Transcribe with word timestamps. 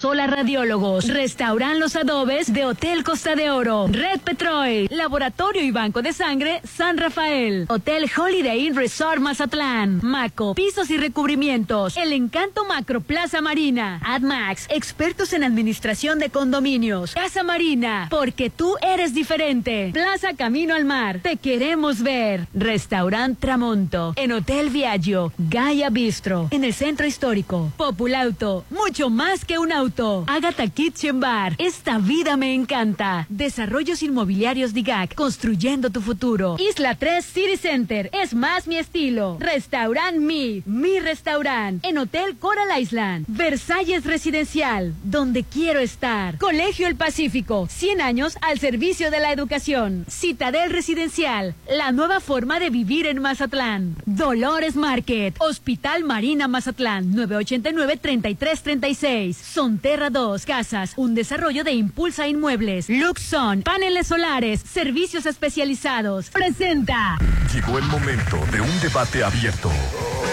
Sola 0.00 0.28
Radiólogos, 0.28 1.08
Restauran 1.08 1.80
Los 1.80 1.96
Adobes 1.96 2.52
de 2.52 2.64
Hotel 2.64 3.02
Costa 3.02 3.34
de 3.34 3.50
Oro, 3.50 3.88
Red 3.88 4.20
Petrol, 4.20 4.86
Laboratorio 4.90 5.64
y 5.64 5.72
Banco 5.72 6.02
de 6.02 6.12
Sangre 6.12 6.60
San 6.62 6.98
Rafael, 6.98 7.66
Hotel 7.68 8.08
Holiday 8.16 8.64
Inn 8.64 8.76
Resort 8.76 9.18
Mazatlán, 9.18 9.98
Maco, 10.04 10.54
Pisos 10.54 10.90
y 10.90 10.98
Recubrimientos, 10.98 11.96
El 11.96 12.12
Encanto 12.12 12.64
Macro 12.64 13.00
Plaza 13.00 13.40
Marina, 13.40 14.00
AdMax, 14.04 14.68
expertos 14.70 15.32
en 15.32 15.42
administración 15.42 16.20
de 16.20 16.30
condominios, 16.30 17.14
Casa 17.14 17.42
Marina, 17.42 18.06
porque 18.08 18.50
tú 18.50 18.76
eres 18.80 19.14
diferente, 19.14 19.90
Plaza 19.92 20.34
Camino 20.36 20.76
al 20.76 20.84
Mar, 20.84 21.18
te 21.24 21.38
queremos 21.38 22.04
ver, 22.04 22.46
Restaurant 22.54 23.36
Tramonto, 23.36 24.12
en 24.14 24.30
Hotel 24.30 24.70
Viaggio, 24.70 25.32
Gaia 25.38 25.90
Bistro, 25.90 26.46
en 26.52 26.62
el 26.62 26.72
Centro 26.72 27.04
Histórico, 27.04 27.72
Populauto, 27.76 28.64
mucho 28.70 29.10
más 29.10 29.44
que 29.44 29.58
un 29.58 29.72
auto 29.72 29.87
Agatha 30.26 30.66
Kitchen 30.68 31.20
Bar. 31.20 31.54
Esta 31.58 31.98
vida 31.98 32.36
me 32.36 32.54
encanta. 32.54 33.26
Desarrollos 33.28 34.02
inmobiliarios 34.02 34.74
DIGAC. 34.74 35.14
Construyendo 35.14 35.90
tu 35.90 36.00
futuro. 36.00 36.56
Isla 36.58 36.94
3 36.94 37.24
City 37.24 37.56
Center. 37.56 38.10
Es 38.12 38.34
más 38.34 38.66
mi 38.66 38.76
estilo. 38.76 39.36
Restaurant 39.40 40.18
Mi. 40.18 40.62
Mi 40.66 41.00
restaurant. 41.00 41.84
En 41.84 41.98
Hotel 41.98 42.36
Coral 42.36 42.80
Island. 42.80 43.24
Versalles 43.28 44.04
Residencial. 44.04 44.94
Donde 45.04 45.42
quiero 45.42 45.80
estar. 45.80 46.38
Colegio 46.38 46.86
El 46.86 46.96
Pacífico. 46.96 47.66
100 47.70 48.00
años 48.00 48.36
al 48.42 48.58
servicio 48.58 49.10
de 49.10 49.20
la 49.20 49.32
educación. 49.32 50.04
Citadel 50.08 50.70
Residencial. 50.70 51.54
La 51.70 51.92
nueva 51.92 52.20
forma 52.20 52.60
de 52.60 52.70
vivir 52.70 53.06
en 53.06 53.20
Mazatlán. 53.20 53.96
Dolores 54.04 54.76
Market. 54.76 55.34
Hospital 55.38 56.04
Marina 56.04 56.46
Mazatlán. 56.46 57.14
989-3336. 57.14 59.34
Son 59.34 59.77
Terra 59.78 60.10
2 60.10 60.44
Casas, 60.44 60.92
un 60.96 61.14
desarrollo 61.14 61.64
de 61.64 61.72
Impulsa 61.72 62.28
Inmuebles. 62.28 62.88
Luxon, 62.88 63.62
paneles 63.62 64.06
solares, 64.06 64.60
servicios 64.60 65.26
especializados. 65.26 66.30
Presenta. 66.30 67.18
Llegó 67.52 67.78
el 67.78 67.84
momento 67.84 68.38
de 68.52 68.60
un 68.60 68.80
debate 68.80 69.24
abierto. 69.24 69.70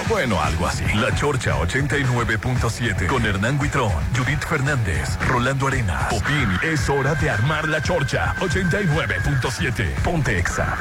Bueno, 0.09 0.41
algo 0.41 0.67
así. 0.67 0.83
La 0.95 1.15
Chorcha 1.15 1.57
89.7 1.59 3.07
con 3.07 3.25
Hernán 3.25 3.59
Guitrón, 3.59 3.91
Judith 4.15 4.43
Fernández, 4.47 5.17
Rolando 5.27 5.67
Arenas. 5.67 6.13
Popín, 6.13 6.49
es 6.61 6.89
hora 6.89 7.15
de 7.15 7.29
armar 7.29 7.67
la 7.67 7.81
Chorcha 7.81 8.35
89.7. 8.39 10.03
Ponte 10.03 10.37
Exa. 10.37 10.77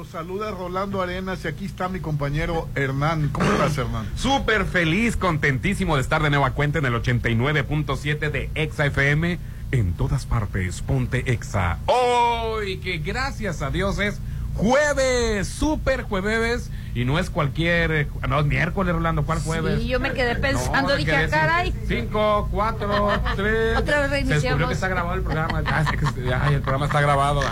Los 0.00 0.08
saluda 0.08 0.50
Rolando 0.50 1.02
Arenas 1.02 1.44
y 1.44 1.48
aquí 1.48 1.66
está 1.66 1.90
mi 1.90 2.00
compañero 2.00 2.66
Hernán. 2.74 3.28
¿Cómo 3.34 3.52
estás, 3.52 3.76
Hernán? 3.76 4.06
Súper 4.16 4.64
feliz, 4.64 5.14
contentísimo 5.18 5.96
de 5.96 6.00
estar 6.00 6.22
de 6.22 6.30
nueva 6.30 6.52
cuenta 6.52 6.78
en 6.78 6.86
el 6.86 6.94
89.7 6.94 8.30
de 8.30 8.50
Exa 8.54 8.86
FM. 8.86 9.38
En 9.72 9.92
todas 9.92 10.24
partes, 10.24 10.80
ponte 10.80 11.30
Exa. 11.30 11.80
Hoy, 11.84 12.78
que 12.78 12.96
gracias 12.96 13.60
a 13.60 13.68
Dios 13.70 13.98
es 13.98 14.22
jueves, 14.54 15.46
súper 15.48 16.04
jueves. 16.04 16.70
Y 16.94 17.04
no 17.04 17.18
es 17.18 17.28
cualquier. 17.28 18.08
No, 18.26 18.40
es 18.40 18.46
miércoles, 18.46 18.94
Rolando. 18.94 19.24
¿Cuál 19.26 19.40
jueves? 19.42 19.80
Sí, 19.82 19.88
yo 19.88 20.00
me 20.00 20.14
quedé 20.14 20.34
pensando, 20.36 20.80
No, 20.80 20.88
me 20.88 20.96
dije, 20.96 21.10
quedé 21.10 21.24
"Ah, 21.24 21.28
sin- 21.28 21.30
caray". 21.30 21.74
Cinco, 21.86 22.48
cuatro, 22.50 23.10
tres. 23.36 23.76
Otra 23.76 23.98
vez 24.00 24.06
Se 24.08 24.14
reiniciamos. 24.14 24.42
descubrió 24.42 24.68
que 24.68 24.74
está 24.74 24.88
grabado 24.88 25.14
el 25.16 25.20
programa. 25.22 25.62
Ay, 25.66 26.54
el 26.54 26.60
programa 26.62 26.86
está 26.86 27.02
grabado. 27.02 27.42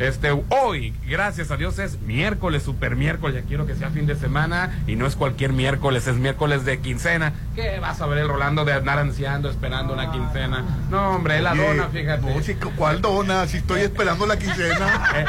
Este, 0.00 0.30
hoy, 0.48 0.94
gracias 1.06 1.50
a 1.50 1.58
Dios, 1.58 1.78
es 1.78 2.00
miércoles, 2.00 2.62
super 2.62 2.96
miércoles. 2.96 3.42
Ya 3.42 3.46
quiero 3.46 3.66
que 3.66 3.74
sea 3.74 3.90
fin 3.90 4.06
de 4.06 4.16
semana 4.16 4.80
y 4.86 4.96
no 4.96 5.06
es 5.06 5.14
cualquier 5.14 5.52
miércoles, 5.52 6.06
es 6.06 6.16
miércoles 6.16 6.64
de 6.64 6.80
quincena. 6.80 7.34
¿Qué 7.54 7.78
vas 7.80 8.00
a 8.00 8.06
ver 8.06 8.16
el 8.16 8.28
Rolando 8.28 8.64
de 8.64 8.72
andar 8.72 8.98
ansiando, 8.98 9.50
esperando 9.50 9.92
una 9.92 10.10
quincena? 10.10 10.64
No, 10.90 11.10
hombre, 11.16 11.42
la 11.42 11.52
Oye, 11.52 11.66
dona, 11.66 11.88
fíjate. 11.88 12.22
No, 12.34 12.70
¿cuál 12.76 13.02
dona? 13.02 13.46
Si 13.46 13.58
estoy 13.58 13.82
esperando 13.82 14.24
la 14.24 14.38
quincena. 14.38 15.04
Eh, 15.16 15.24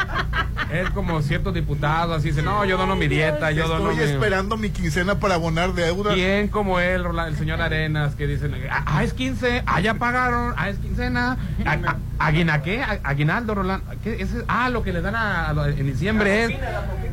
es 0.72 0.88
como 0.90 1.20
ciertos 1.20 1.52
diputados, 1.52 2.16
así 2.16 2.28
dice, 2.28 2.40
no, 2.40 2.64
yo 2.64 2.78
dono 2.78 2.96
mi 2.96 3.06
dieta, 3.06 3.50
yo 3.50 3.68
dono 3.68 3.90
Estoy 3.90 4.08
esperando 4.08 4.56
mi 4.56 4.70
quincena 4.70 5.16
para 5.16 5.34
abonar 5.34 5.74
deudas. 5.74 6.14
¿Quién 6.14 6.48
como 6.48 6.80
él, 6.80 7.04
Rola- 7.04 7.28
el 7.28 7.36
señor 7.36 7.60
Arenas, 7.60 8.14
que 8.14 8.26
dicen, 8.26 8.54
ah, 8.70 8.82
ah, 8.86 9.04
es 9.04 9.12
15, 9.12 9.64
ah, 9.66 9.80
ya 9.80 9.94
pagaron, 9.94 10.54
ah, 10.56 10.70
es 10.70 10.78
quincena, 10.78 11.36
ah, 11.66 11.76
ah, 11.86 11.96
¿aguina 12.18 12.62
qué? 12.62 12.82
Aguinaldo, 13.02 13.54
Rolando, 13.54 13.84
¿qué? 14.02 14.22
Ese- 14.22 14.44
ah, 14.48 14.61
lo 14.68 14.82
que 14.82 14.92
le 14.92 15.00
dan 15.00 15.14
a, 15.16 15.54
en 15.66 15.86
diciembre 15.86 16.44
es, 16.44 16.50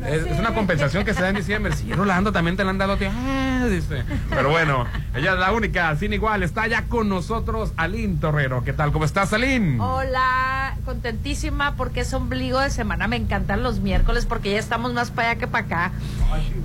es, 0.06 0.26
es 0.26 0.38
una 0.38 0.54
compensación 0.54 1.04
que 1.04 1.14
se 1.14 1.22
da 1.22 1.30
en 1.30 1.36
diciembre. 1.36 1.74
Sí, 1.74 1.92
Rolando, 1.92 2.32
también 2.32 2.56
te 2.56 2.64
la 2.64 2.70
han 2.70 2.78
dado, 2.78 2.96
tío. 2.96 3.10
Ah, 3.12 3.66
dice. 3.68 4.04
Pero 4.30 4.50
bueno, 4.50 4.86
ella 5.14 5.34
es 5.34 5.38
la 5.38 5.52
única, 5.52 5.94
sin 5.96 6.12
igual, 6.12 6.42
está 6.42 6.66
ya 6.66 6.84
con 6.84 7.08
nosotros 7.08 7.72
Aline 7.76 8.18
Torrero. 8.20 8.64
¿Qué 8.64 8.72
tal? 8.72 8.92
¿Cómo 8.92 9.04
estás, 9.04 9.32
Aline? 9.32 9.80
Hola, 9.80 10.76
contentísima 10.84 11.76
porque 11.76 12.00
es 12.00 12.12
ombligo 12.14 12.60
de 12.60 12.70
semana. 12.70 13.08
Me 13.08 13.16
encantan 13.16 13.62
los 13.62 13.80
miércoles 13.80 14.26
porque 14.26 14.52
ya 14.52 14.58
estamos 14.58 14.92
más 14.92 15.10
para 15.10 15.30
allá 15.30 15.40
que 15.40 15.46
para 15.46 15.66
acá. 15.66 15.92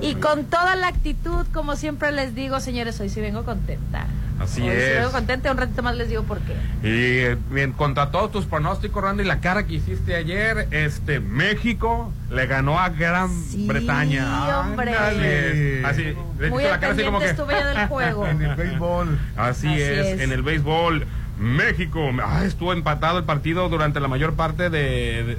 Y 0.01 0.15
con 0.15 0.45
toda 0.45 0.75
la 0.75 0.87
actitud, 0.87 1.45
como 1.53 1.75
siempre 1.75 2.11
les 2.11 2.35
digo, 2.35 2.59
señores, 2.59 2.99
hoy 2.99 3.09
sí 3.09 3.21
vengo 3.21 3.43
contenta. 3.43 4.05
Así 4.39 4.61
Hoy 4.61 4.67
es. 4.69 4.95
vengo 4.99 5.11
contenta. 5.11 5.51
Un 5.51 5.57
ratito 5.57 5.81
más 5.81 5.95
les 5.95 6.09
digo 6.09 6.23
por 6.23 6.39
qué. 6.39 6.53
Y 6.83 7.25
eh, 7.25 7.37
bien, 7.51 7.71
contra 7.71 8.11
todos 8.11 8.31
tus 8.31 8.45
pronósticos, 8.45 9.01
Randy, 9.03 9.23
la 9.23 9.39
cara 9.39 9.65
que 9.65 9.75
hiciste 9.75 10.15
ayer, 10.15 10.67
este 10.71 11.19
México 11.19 12.11
le 12.29 12.45
ganó 12.45 12.79
a 12.79 12.89
Gran 12.89 13.29
Sí, 13.29 13.65
Bretaña. 13.67 14.59
hombre. 14.59 14.93
Ándale. 14.93 15.85
Así, 15.85 16.03
le 16.39 16.49
Muy 16.49 16.63
hiciste 16.63 16.85
al 16.85 16.95
pendiente 16.95 17.25
estuve 17.25 17.53
yo 17.59 17.65
del 17.67 17.87
juego. 17.87 18.27
En 18.27 18.41
el 18.41 18.55
béisbol. 18.55 19.19
Así, 19.37 19.67
Así 19.67 19.81
es, 19.81 20.05
es. 20.07 20.21
en 20.21 20.31
el 20.31 20.41
béisbol. 20.41 21.05
México, 21.37 21.99
ah, 22.23 22.43
estuvo 22.45 22.71
empatado 22.71 23.17
el 23.17 23.25
partido 23.25 23.67
durante 23.67 23.99
la 23.99 24.07
mayor 24.07 24.35
parte 24.35 24.69
de, 24.69 25.23
de- 25.23 25.37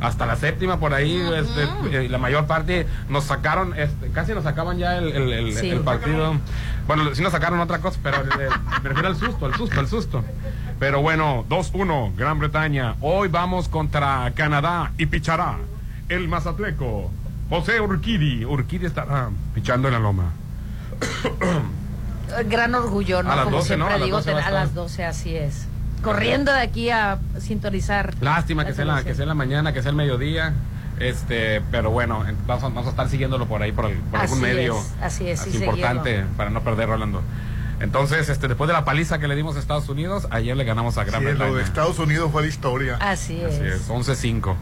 hasta 0.00 0.24
la 0.24 0.36
séptima 0.36 0.80
por 0.80 0.94
ahí, 0.94 1.20
este, 1.36 2.04
eh, 2.04 2.08
la 2.08 2.16
mayor 2.16 2.46
parte 2.46 2.86
nos 3.10 3.24
sacaron, 3.24 3.74
este, 3.78 4.08
casi 4.08 4.32
nos 4.32 4.44
sacaban 4.44 4.78
ya 4.78 4.96
el, 4.96 5.08
el- 5.12 5.32
el- 5.34 5.52
Sí. 5.54 5.68
el 5.68 5.80
partido. 5.80 6.34
Bueno, 6.88 7.14
sí 7.14 7.22
nos 7.22 7.32
sacaron 7.32 7.60
otra 7.60 7.80
cosa, 7.80 8.00
pero 8.02 8.22
eh, 8.22 8.48
me 8.82 8.88
refiero 8.88 9.08
al 9.08 9.16
susto, 9.16 9.44
al 9.44 9.54
susto, 9.54 9.78
al 9.78 9.88
susto. 9.88 10.24
Pero 10.80 11.02
bueno, 11.02 11.44
2-1, 11.50 12.16
Gran 12.16 12.38
Bretaña. 12.38 12.96
Hoy 13.02 13.28
vamos 13.28 13.68
contra 13.68 14.32
Canadá 14.34 14.92
y 14.96 15.04
pichará 15.04 15.58
el 16.08 16.28
mazatleco. 16.28 17.10
José 17.50 17.82
Urquidi. 17.82 18.46
Urquidi 18.46 18.86
estará 18.86 19.28
pichando 19.54 19.88
en 19.88 19.94
la 19.94 20.00
loma. 20.00 20.32
Gran 22.48 22.74
orgullo, 22.74 23.22
¿no? 23.22 23.32
A 23.32 23.36
las 23.36 23.44
como 23.44 23.58
12, 23.58 23.76
¿no? 23.76 23.84
siempre 23.84 23.94
A 23.94 23.98
las 23.98 24.06
digo, 24.06 24.16
12 24.16 24.32
va 24.32 24.36
a 24.36 24.38
a 24.38 24.40
estar. 24.40 24.54
las 24.54 24.74
12, 24.74 25.04
así 25.04 25.36
es. 25.36 25.66
Corriendo 26.02 26.52
de 26.52 26.60
aquí 26.60 26.88
a 26.88 27.18
sintonizar. 27.38 28.14
Lástima 28.22 28.64
que 28.64 28.72
sea, 28.72 28.86
la, 28.86 29.04
que 29.04 29.14
sea 29.14 29.26
la 29.26 29.34
mañana, 29.34 29.74
que 29.74 29.82
sea 29.82 29.90
el 29.90 29.96
mediodía. 29.96 30.54
Este, 31.00 31.60
pero 31.70 31.90
bueno, 31.90 32.26
en- 32.28 32.36
vamos 32.46 32.64
a, 32.64 32.68
vamos 32.68 32.86
a 32.86 32.90
estar 32.90 33.08
siguiéndolo 33.08 33.46
por 33.46 33.62
ahí, 33.62 33.72
por, 33.72 33.86
el- 33.86 33.96
por 33.98 34.20
algún 34.20 34.40
medio. 34.40 34.78
es, 34.78 34.94
así 35.02 35.28
es, 35.28 35.40
sí, 35.40 35.56
importante 35.58 36.10
seguirlo. 36.10 36.36
para 36.36 36.50
no 36.50 36.62
perder, 36.62 36.88
Rolando. 36.88 37.22
Entonces, 37.80 38.28
este, 38.28 38.48
después 38.48 38.66
de 38.66 38.74
la 38.74 38.84
paliza 38.84 39.18
que 39.20 39.28
le 39.28 39.36
dimos 39.36 39.54
a 39.56 39.60
Estados 39.60 39.88
Unidos, 39.88 40.26
ayer 40.30 40.56
le 40.56 40.64
ganamos 40.64 40.98
a 40.98 41.04
Gran 41.04 41.20
Sí, 41.20 41.26
lo 41.26 41.30
Bretaña. 41.34 41.56
de 41.56 41.62
Estados 41.62 41.98
Unidos 42.00 42.30
fue 42.32 42.42
la 42.42 42.48
historia. 42.48 42.96
Así 43.00 43.40
es. 43.40 43.54
Así 43.54 43.64
es, 43.64 43.88
11-5. 43.88 44.56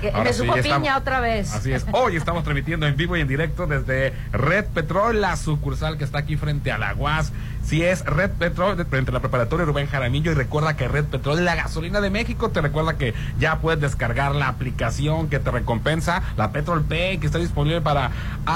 Que 0.00 0.08
Ahora 0.10 0.24
me 0.24 0.32
sí, 0.32 0.40
supo 0.40 0.52
piña 0.54 0.62
estamos- 0.76 0.96
otra 1.00 1.20
vez. 1.20 1.52
Así 1.54 1.72
es. 1.72 1.86
Hoy 1.92 2.16
estamos 2.16 2.42
transmitiendo 2.44 2.86
en 2.86 2.96
vivo 2.96 3.16
y 3.16 3.20
en 3.20 3.28
directo 3.28 3.66
desde 3.66 4.12
Red 4.32 4.66
Petrol, 4.74 5.20
la 5.20 5.36
sucursal 5.36 5.96
que 5.96 6.04
está 6.04 6.18
aquí 6.18 6.36
frente 6.36 6.70
a 6.72 6.76
la 6.76 6.92
UAS. 6.94 7.32
Si 7.66 7.82
es 7.82 8.04
Red 8.04 8.30
Petrol, 8.38 8.78
a 8.78 9.10
la 9.10 9.20
preparatoria 9.20 9.66
Rubén 9.66 9.88
Jaramillo. 9.88 10.30
Y 10.30 10.34
recuerda 10.34 10.76
que 10.76 10.86
Red 10.86 11.06
Petrol 11.06 11.44
la 11.44 11.56
gasolina 11.56 12.00
de 12.00 12.10
México. 12.10 12.50
Te 12.50 12.60
recuerda 12.60 12.96
que 12.96 13.12
ya 13.40 13.58
puedes 13.58 13.80
descargar 13.80 14.36
la 14.36 14.46
aplicación 14.46 15.28
que 15.28 15.40
te 15.40 15.50
recompensa, 15.50 16.22
la 16.36 16.52
Petrol 16.52 16.84
Pay, 16.84 17.18
que 17.18 17.26
está 17.26 17.38
disponible 17.38 17.80
para 17.80 18.12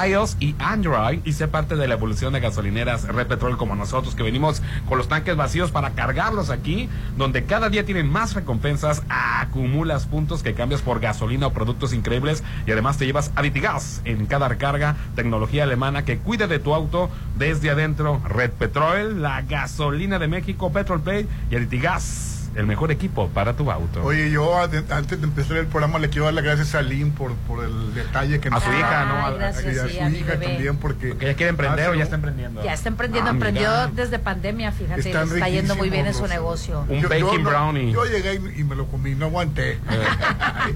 iOS 0.07 0.37
y 0.39 0.55
Android. 0.61 1.19
Y 1.25 1.33
sé 1.33 1.49
parte 1.49 1.75
de 1.75 1.89
la 1.89 1.95
evolución 1.95 2.33
de 2.33 2.39
gasolineras 2.39 3.03
Red 3.09 3.27
Petrol 3.27 3.57
como 3.57 3.75
nosotros, 3.75 4.15
que 4.15 4.23
venimos 4.23 4.63
con 4.89 4.97
los 4.97 5.09
tanques 5.09 5.35
vacíos 5.35 5.73
para 5.73 5.91
cargarlos 5.91 6.51
aquí, 6.51 6.89
donde 7.17 7.45
cada 7.45 7.69
día 7.69 7.85
tienen 7.85 8.09
más 8.09 8.35
recompensas. 8.35 9.03
Acumulas 9.09 10.07
puntos 10.07 10.45
que 10.45 10.55
cambias 10.55 10.83
por 10.83 11.01
gasolina 11.01 11.49
o 11.49 11.53
productos 11.53 11.93
increíbles 11.93 12.45
y 12.65 12.71
además 12.71 12.97
te 12.97 13.07
llevas 13.07 13.33
Aditigas 13.35 14.03
en 14.05 14.27
cada 14.27 14.47
recarga, 14.49 14.95
tecnología 15.17 15.65
alemana 15.65 16.05
que 16.05 16.19
cuida 16.19 16.47
de 16.47 16.61
tu 16.61 16.75
auto 16.75 17.11
desde 17.37 17.71
adentro. 17.71 18.21
Red 18.29 18.51
Petrol, 18.51 19.00
la 19.05 19.43
gasolina 19.43 20.19
de 20.19 20.29
México, 20.29 20.73
Petrol 20.73 21.01
Pay 21.01 21.27
y 21.51 21.57
Aditigas, 21.57 22.27
el 22.57 22.67
mejor 22.67 22.91
equipo 22.91 23.29
para 23.29 23.53
tu 23.55 23.71
auto. 23.71 24.03
Oye, 24.03 24.29
yo 24.33 24.59
antes 24.61 24.85
de 25.21 25.25
empezar 25.25 25.57
el 25.59 25.67
programa 25.67 26.01
le 26.01 26.09
quiero 26.11 26.25
dar 26.25 26.35
las 26.35 26.43
gracias 26.43 26.75
a 26.75 26.83
Lynn 26.83 27.13
por, 27.13 27.33
por 27.47 27.65
el 27.65 27.95
detalle 27.95 28.41
que 28.41 28.49
A 28.49 28.51
nos 28.51 28.65
su 28.65 28.71
da. 28.73 28.79
hija, 28.79 29.05
¿no? 29.05 29.25
A- 29.27 29.31
gracias, 29.31 29.65
y 29.73 29.79
a 29.79 29.87
sí, 29.87 29.97
su 29.99 30.03
a 30.05 30.11
hija 30.11 30.27
bebé. 30.33 30.47
también 30.47 30.77
porque 30.79 31.09
Porque 31.11 31.27
ella 31.27 31.37
quiere 31.37 31.51
emprender 31.51 31.91
o 31.91 31.95
ya 31.95 32.03
está 32.03 32.17
emprendiendo. 32.17 32.65
Ya 32.65 32.73
está 32.75 32.89
emprendiendo, 32.89 33.31
Ah, 33.31 33.35
emprendió 33.35 33.71
mira. 33.71 33.91
desde 33.95 34.19
pandemia, 34.19 34.73
fíjate, 34.73 35.01
Están 35.01 35.29
está 35.29 35.49
yendo 35.49 35.77
muy 35.77 35.91
bien 35.91 36.09
en 36.09 36.15
su 36.15 36.27
negocio. 36.27 36.81
Un 36.89 37.01
Yo- 37.01 37.03
yo 37.03 37.09
baking 37.27 37.45
no- 37.45 37.51
brownie. 37.51 37.93
Yo 37.93 38.05
llegué 38.05 38.35
y, 38.57 38.61
y 38.63 38.65
me 38.65 38.75
lo 38.75 38.87
comí, 38.89 39.15
no 39.15 39.27
aguanté. 39.27 39.75
Eh, 39.75 39.79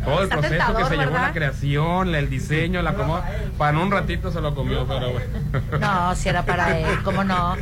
todo 0.05 0.23
el 0.23 0.29
proceso 0.29 0.77
que 0.77 0.85
se 0.85 0.97
llevó 0.97 1.13
la 1.19 1.33
creación, 1.33 2.15
el 2.15 2.31
diseño, 2.31 2.83
la 2.83 2.95
como 2.95 3.21
para 3.59 3.77
en 3.77 3.79
un 3.85 3.91
ratito 3.91 4.31
se 4.31 4.41
lo 4.41 4.55
comió, 4.55 4.87
pero 4.87 5.11
bueno. 5.11 5.27
No, 5.81 6.15
si 6.15 6.29
era 6.29 6.45
para 6.45 6.79
él, 6.79 7.03
¿cómo 7.03 7.25
no? 7.25 7.57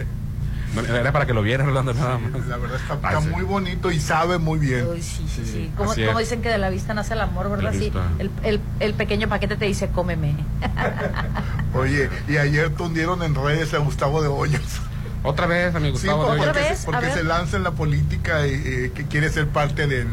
Era 0.89 1.13
para 1.13 1.27
que 1.27 1.35
lo 1.35 1.43
vieran, 1.43 1.67
Rolando, 1.67 1.93
nada 1.95 2.19
más. 2.19 2.47
La 2.47 2.57
verdad 2.57 2.81
está, 2.81 3.21
sí. 3.21 3.29
muy 3.29 3.43
bonito 3.43 3.91
y 3.91 4.01
sabe 4.01 4.39
muy 4.39 4.59
bien. 4.59 4.87
Uy, 4.89 5.03
sí, 5.03 5.27
sí, 5.29 5.45
sí. 5.45 5.71
Como, 5.77 5.95
dicen 6.19 6.41
que 6.43 6.49
de 6.49 6.59
la 6.59 6.71
vista 6.71 6.95
nace 6.95 7.15
el 7.15 7.21
amor, 7.21 7.51
¿verdad? 7.51 7.73
Sí. 7.77 7.93
El, 8.19 8.31
el, 8.43 8.61
el 8.81 8.95
pequeño 8.95 9.29
paquete 9.29 9.57
te 9.57 9.67
dice, 9.67 9.89
cómeme. 9.91 10.35
Oye, 11.75 12.09
y 12.29 12.37
ayer 12.37 12.71
tundieron 12.71 13.23
en 13.23 13.35
redes 13.35 13.73
a 13.75 13.79
Gustavo 13.79 14.23
de 14.23 14.29
Hoyos. 14.29 14.63
Otra 15.23 15.47
vez, 15.47 15.75
amigo 15.75 15.97
Sí, 15.99 16.07
Gustavo. 16.09 16.27
por- 16.27 16.35
de 16.35 16.41
Hoyos. 16.41 16.49
¿Otra 16.49 16.61
porque, 16.63 16.71
vez? 16.71 16.85
porque 16.85 17.11
se 17.13 17.25
lanza 17.25 17.57
en 17.57 17.63
la 17.63 17.71
política 17.73 18.47
y 18.47 18.53
eh, 18.55 18.93
que 18.95 19.07
quiere 19.07 19.31
ser 19.31 19.49
parte 19.49 19.87
del, 19.87 20.09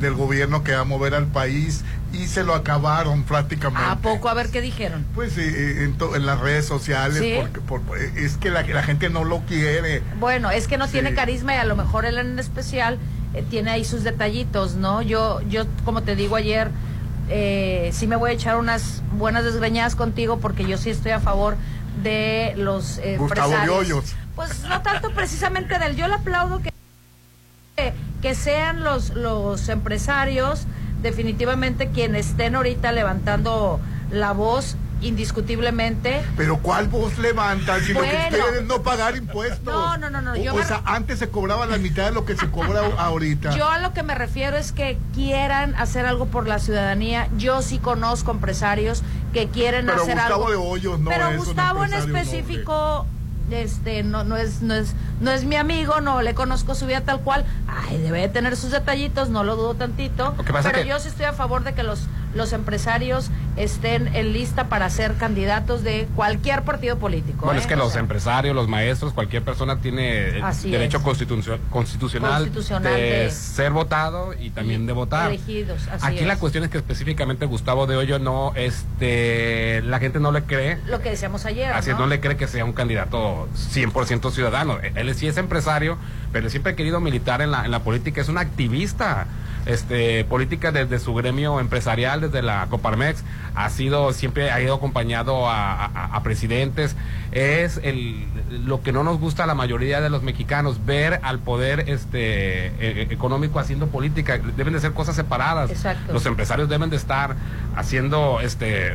del 0.00 0.14
gobierno 0.14 0.64
que 0.64 0.74
va 0.74 0.80
a 0.80 0.84
mover 0.84 1.14
al 1.14 1.26
país 1.26 1.84
y 2.12 2.26
se 2.26 2.44
lo 2.44 2.54
acabaron 2.54 3.24
prácticamente. 3.24 3.88
¿A 3.88 3.96
poco? 3.96 4.28
A 4.28 4.34
ver 4.34 4.50
qué 4.50 4.60
dijeron. 4.60 5.04
Pues 5.14 5.36
eh, 5.38 5.84
eh, 5.84 5.92
en, 6.14 6.26
las 6.26 6.40
redes 6.40 6.66
sociales, 6.66 7.18
¿Sí? 7.18 7.34
porque 7.40 7.60
por- 7.60 7.98
es 7.98 8.36
que 8.36 8.50
la, 8.50 8.62
la 8.62 8.82
gente 8.82 9.08
no 9.10 9.24
lo 9.24 9.40
quiere. 9.40 10.02
Bueno, 10.20 10.50
es 10.50 10.68
que 10.68 10.76
no 10.78 10.86
Sí. 10.86 10.92
tiene 10.92 11.14
carisma 11.14 11.54
y 11.54 11.58
a 11.58 11.64
lo 11.64 11.76
mejor 11.76 12.04
él 12.04 12.18
en 12.18 12.38
especial 12.38 12.98
eh, 13.34 13.44
tiene 13.50 13.70
ahí 13.72 13.84
sus 13.84 14.04
detallitos, 14.04 14.74
¿no? 14.76 15.02
Yo, 15.02 15.40
yo 15.48 15.64
como 15.84 16.02
te 16.02 16.14
digo 16.16 16.36
ayer, 16.36 16.70
eh, 17.28 17.90
sí 17.92 18.06
me 18.06 18.16
voy 18.16 18.30
a 18.30 18.34
echar 18.34 18.56
unas 18.56 19.02
buenas 19.16 19.44
desgreñadas 19.44 19.96
contigo 19.96 20.38
porque 20.38 20.66
yo 20.66 20.76
sí 20.76 20.90
estoy 20.90 21.12
a 21.12 21.20
favor 21.20 21.56
de 22.02 22.52
los 22.56 22.98
eh, 22.98 23.16
Gustavo 23.18 23.50
de 23.50 23.54
empresarios. 23.56 23.76
Hoyos. 23.76 24.14
Pues 24.36 24.62
no 24.68 24.82
tanto 24.82 25.10
precisamente 25.12 25.78
del, 25.78 25.94
yo 25.96 26.08
le 26.08 26.14
aplaudo 26.14 26.60
que 26.60 26.73
que 28.22 28.34
sean 28.34 28.84
los 28.84 29.10
los 29.10 29.68
empresarios 29.68 30.66
definitivamente 31.02 31.90
quienes 31.90 32.28
estén 32.30 32.54
ahorita 32.54 32.92
levantando 32.92 33.80
la 34.10 34.32
voz 34.32 34.76
indiscutiblemente 35.02 36.22
Pero 36.36 36.58
¿cuál 36.58 36.88
voz 36.88 37.18
levantan 37.18 37.82
si 37.82 37.92
lo 37.92 38.00
que 38.00 38.06
Bueno. 38.06 38.28
quieren 38.30 38.54
es 38.54 38.64
no 38.64 38.82
pagar 38.82 39.16
impuestos? 39.16 39.64
No, 39.74 39.98
no, 39.98 40.08
no, 40.08 40.22
no, 40.22 40.36
yo 40.36 40.54
o 40.54 40.62
sea, 40.62 40.80
antes 40.86 41.18
se 41.18 41.28
cobraba 41.28 41.66
la 41.66 41.76
mitad 41.76 42.04
de 42.06 42.12
lo 42.12 42.24
que 42.24 42.36
se 42.36 42.48
cobra 42.50 42.80
ahorita. 42.98 43.54
Yo 43.56 43.68
a 43.68 43.80
lo 43.80 43.92
que 43.92 44.02
me 44.02 44.14
refiero 44.14 44.56
es 44.56 44.72
que 44.72 44.96
quieran 45.12 45.74
hacer 45.74 46.06
algo 46.06 46.26
por 46.26 46.46
la 46.46 46.58
ciudadanía. 46.60 47.28
Yo 47.36 47.60
sí 47.60 47.78
conozco 47.78 48.30
empresarios 48.30 49.02
que 49.34 49.48
quieren 49.48 49.86
Pero 49.86 50.02
hacer 50.02 50.14
Gustavo 50.14 50.46
algo. 50.46 50.50
de 50.50 50.56
Hoyos 50.56 51.00
no 51.00 51.10
Pero 51.10 51.28
es 51.28 51.38
un 51.40 51.44
Gustavo 51.44 51.84
en 51.84 51.92
específico 51.94 53.04
este 53.62 54.02
no 54.02 54.24
no 54.24 54.36
es 54.36 54.62
no 54.62 54.74
es 54.74 54.94
no 55.20 55.30
es 55.30 55.44
mi 55.44 55.56
amigo, 55.56 56.00
no 56.00 56.20
le 56.22 56.34
conozco 56.34 56.74
su 56.74 56.86
vida 56.86 57.00
tal 57.02 57.20
cual. 57.20 57.44
Ay, 57.68 57.98
debe 57.98 58.20
de 58.20 58.28
tener 58.28 58.56
sus 58.56 58.70
detallitos, 58.70 59.28
no 59.30 59.44
lo 59.44 59.56
dudo 59.56 59.74
tantito. 59.74 60.34
Pero 60.44 60.72
que- 60.72 60.86
yo 60.86 60.98
sí 60.98 61.08
estoy 61.08 61.26
a 61.26 61.32
favor 61.32 61.64
de 61.64 61.72
que 61.74 61.82
los 61.82 62.00
los 62.34 62.52
empresarios 62.52 63.30
estén 63.56 64.08
en 64.14 64.32
lista 64.32 64.68
para 64.68 64.90
ser 64.90 65.14
candidatos 65.14 65.82
de 65.84 66.08
cualquier 66.16 66.62
partido 66.62 66.98
político. 66.98 67.44
Bueno, 67.46 67.58
¿eh? 67.58 67.62
es 67.62 67.66
que 67.68 67.74
O 67.74 67.78
los 67.78 67.92
sea, 67.92 68.00
empresarios, 68.00 68.54
los 68.54 68.68
maestros, 68.68 69.12
cualquier 69.12 69.42
persona 69.42 69.78
tiene 69.78 70.40
Así 70.42 70.70
derecho 70.70 71.02
constitucional, 71.02 71.60
Constitucional 71.70 72.42
de, 72.82 72.90
de- 73.00 73.30
ser 73.30 73.70
votado 73.72 74.34
y 74.38 74.50
también 74.50 74.86
de 74.86 74.92
votar. 74.92 75.28
elegidos, 75.30 75.86
así 75.90 76.06
Aquí 76.06 76.24
la 76.24 76.32
es. 76.34 76.38
cuestión 76.38 76.64
es 76.64 76.70
que 76.70 76.78
específicamente 76.78 77.46
Gustavo 77.46 77.86
de 77.86 77.96
Hoyo 77.96 78.18
no, 78.18 78.52
este, 78.56 79.82
la 79.82 79.98
gente 79.98 80.18
no 80.20 80.32
le 80.32 80.42
cree, 80.42 80.78
lo 80.86 81.00
que 81.00 81.10
decíamos 81.10 81.44
ayer. 81.46 81.72
así 81.72 81.90
es, 81.90 81.98
no 81.98 82.06
le 82.06 82.20
cree 82.20 82.36
que 82.36 82.46
sea 82.48 82.64
un 82.64 82.72
candidato 82.72 83.48
100% 83.72 84.30
ciudadano. 84.32 84.78
Él 84.94 85.14
sí 85.14 85.26
es 85.28 85.36
empresario, 85.36 85.96
pero 86.32 86.50
siempre 86.50 86.72
ha 86.72 86.76
querido 86.76 87.00
militar 87.00 87.42
en 87.42 87.50
la, 87.50 87.64
en 87.64 87.70
la 87.70 87.80
política, 87.80 88.20
es 88.20 88.28
un 88.28 88.38
activista. 88.38 89.26
Este, 89.66 90.24
política 90.24 90.72
desde 90.72 90.98
su 90.98 91.14
gremio 91.14 91.58
empresarial, 91.58 92.20
desde 92.20 92.42
la 92.42 92.66
Coparmex, 92.68 93.24
ha 93.54 93.70
sido, 93.70 94.12
siempre 94.12 94.50
ha 94.50 94.60
ido 94.60 94.74
acompañado 94.74 95.48
a, 95.48 95.84
a- 95.86 96.16
a 96.16 96.22
presidentes. 96.22 96.96
Es 97.32 97.80
el, 97.82 98.26
lo 98.66 98.82
que 98.82 98.92
no 98.92 99.02
nos 99.04 99.18
gusta 99.18 99.44
a 99.44 99.46
la 99.46 99.54
mayoría 99.54 100.00
de 100.00 100.10
los 100.10 100.22
mexicanos, 100.22 100.84
ver 100.84 101.18
al 101.22 101.38
poder 101.38 101.88
este, 101.88 102.66
eh, 102.66 103.06
económico 103.10 103.58
haciendo 103.58 103.86
política. 103.86 104.38
Deben 104.56 104.74
de 104.74 104.80
ser 104.80 104.92
cosas 104.92 105.16
separadas. 105.16 105.70
Exacto. 105.70 106.12
Los 106.12 106.26
empresarios 106.26 106.68
deben 106.68 106.90
de 106.90 106.96
estar 106.96 107.34
haciendo 107.74 108.40
este 108.40 108.94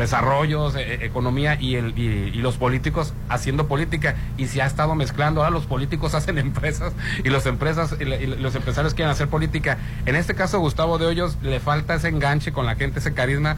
desarrollos, 0.00 0.74
eh, 0.74 0.94
eh, 0.94 0.98
economía 1.02 1.56
y, 1.60 1.76
el, 1.76 1.96
y, 1.96 2.02
y 2.34 2.42
los 2.42 2.56
políticos 2.56 3.14
haciendo 3.28 3.68
política 3.68 4.16
y 4.36 4.46
se 4.48 4.60
ha 4.62 4.66
estado 4.66 4.94
mezclando. 4.96 5.40
Ahora 5.42 5.50
los 5.52 5.66
políticos 5.66 6.14
hacen 6.16 6.38
empresas 6.38 6.92
y 7.24 7.28
los 7.28 7.46
empresas 7.46 7.94
y, 8.00 8.04
y 8.04 8.26
los 8.26 8.54
empresarios 8.56 8.94
quieren 8.94 9.12
hacer 9.12 9.28
política. 9.28 9.78
En 10.06 10.16
este 10.16 10.34
caso 10.34 10.58
Gustavo 10.58 10.98
de 10.98 11.06
Hoyos 11.06 11.38
le 11.42 11.60
falta 11.60 11.94
ese 11.94 12.08
enganche 12.08 12.52
con 12.52 12.66
la 12.66 12.74
gente, 12.74 12.98
ese 12.98 13.14
carisma. 13.14 13.56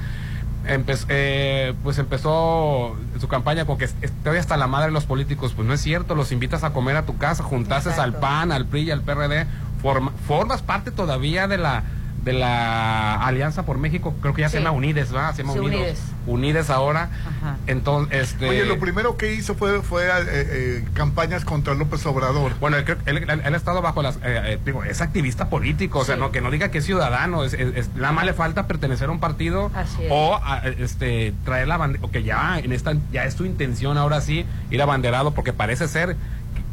Empe- 0.65 1.07
eh, 1.09 1.75
pues 1.83 1.99
empezó 1.99 2.95
su 3.21 3.27
campaña 3.27 3.65
con 3.65 3.79
que 3.79 3.87
est- 3.87 3.97
estoy 4.05 4.39
hasta 4.39 4.57
la 4.57 4.69
madre 4.69 4.87
de 4.87 4.93
los 4.93 5.07
políticos. 5.07 5.55
Pues 5.57 5.67
no 5.67 5.75
es 5.75 5.81
cierto, 5.81 6.15
los 6.15 6.31
invitas 6.31 6.63
a 6.63 6.73
comer 6.73 6.97
a 6.97 7.03
tu 7.05 7.17
casa, 7.19 7.43
juntases 7.43 7.99
al. 7.99 8.15
PAN, 8.15 8.53
al 8.53 8.67
PRI 8.67 8.83
y 8.83 8.91
al 8.93 9.01
PRD, 9.03 9.47
forma- 9.83 10.13
formas 10.29 10.63
parte 10.63 10.93
todavía 10.93 11.49
de 11.49 11.59
la 11.59 11.83
de 12.25 12.33
la 12.33 13.15
Alianza 13.27 13.65
por 13.65 13.79
México, 13.79 14.15
creo 14.21 14.33
que 14.33 14.43
ya 14.43 14.49
se 14.49 14.59
llama 14.59 14.71
Unides, 14.71 15.11
¿verdad? 15.11 15.35
Se 15.35 15.43
llama 15.43 15.55
Sí, 15.55 15.59
Unidos. 15.59 15.81
Unides. 15.81 16.01
Unides 16.27 16.71
ahora. 16.71 17.09
Ajá. 17.27 17.57
Entonces, 17.67 18.31
este 18.33 18.49
Oye, 18.49 18.65
lo 18.65 18.79
primero 18.79 19.17
que 19.17 19.35
hizo 19.35 19.57
fue, 19.57 19.83
fue 19.83 20.07
eh, 20.07 20.11
eh, 20.29 20.85
campañas 20.95 21.45
contra 21.45 21.75
López 21.75 22.07
Obrador. 22.07 22.53
Bueno, 22.61 22.77
él, 22.77 22.85
creo- 22.85 22.99
él- 23.07 23.17
él- 23.29 23.43
él 23.45 23.55
ha 23.55 23.57
estado 23.57 23.83
bajo 23.83 24.03
las... 24.03 24.17
eh, 24.19 24.21
eh, 24.25 24.59
digo, 24.65 24.85
es 24.85 25.01
activista 25.01 25.49
político, 25.51 25.99
o 25.99 26.05
sea, 26.05 26.15
no, 26.17 26.31
que 26.31 26.41
no 26.41 26.53
diga 26.53 26.71
que 26.71 26.79
es 26.79 26.85
ciudadano, 26.85 27.43
es, 27.45 27.55
es- 27.55 27.75
es- 27.77 27.95
nada 27.97 28.13
más 28.13 28.25
le 28.25 28.35
falta 28.35 28.69
pertenecer 28.69 29.09
a 29.09 29.13
un 29.13 29.19
partido 29.19 29.73
Así 29.75 30.05
es. 30.05 30.09
o 30.13 30.37
a, 30.37 30.59
este, 30.69 31.35
traer 31.45 31.67
la 31.67 31.77
bandera, 31.77 32.05
o 32.05 32.11
que 32.13 32.23
ya, 32.23 32.61
en 32.61 32.71
esta, 32.73 32.95
ya 33.11 33.25
es 33.25 33.35
tu 33.35 33.45
intención 33.45 33.99
ahora 33.99 34.21
sí 34.21 34.47
ir 34.71 34.81
abanderado, 34.81 35.33
porque 35.33 35.53
parece 35.53 35.89
ser 35.89 36.17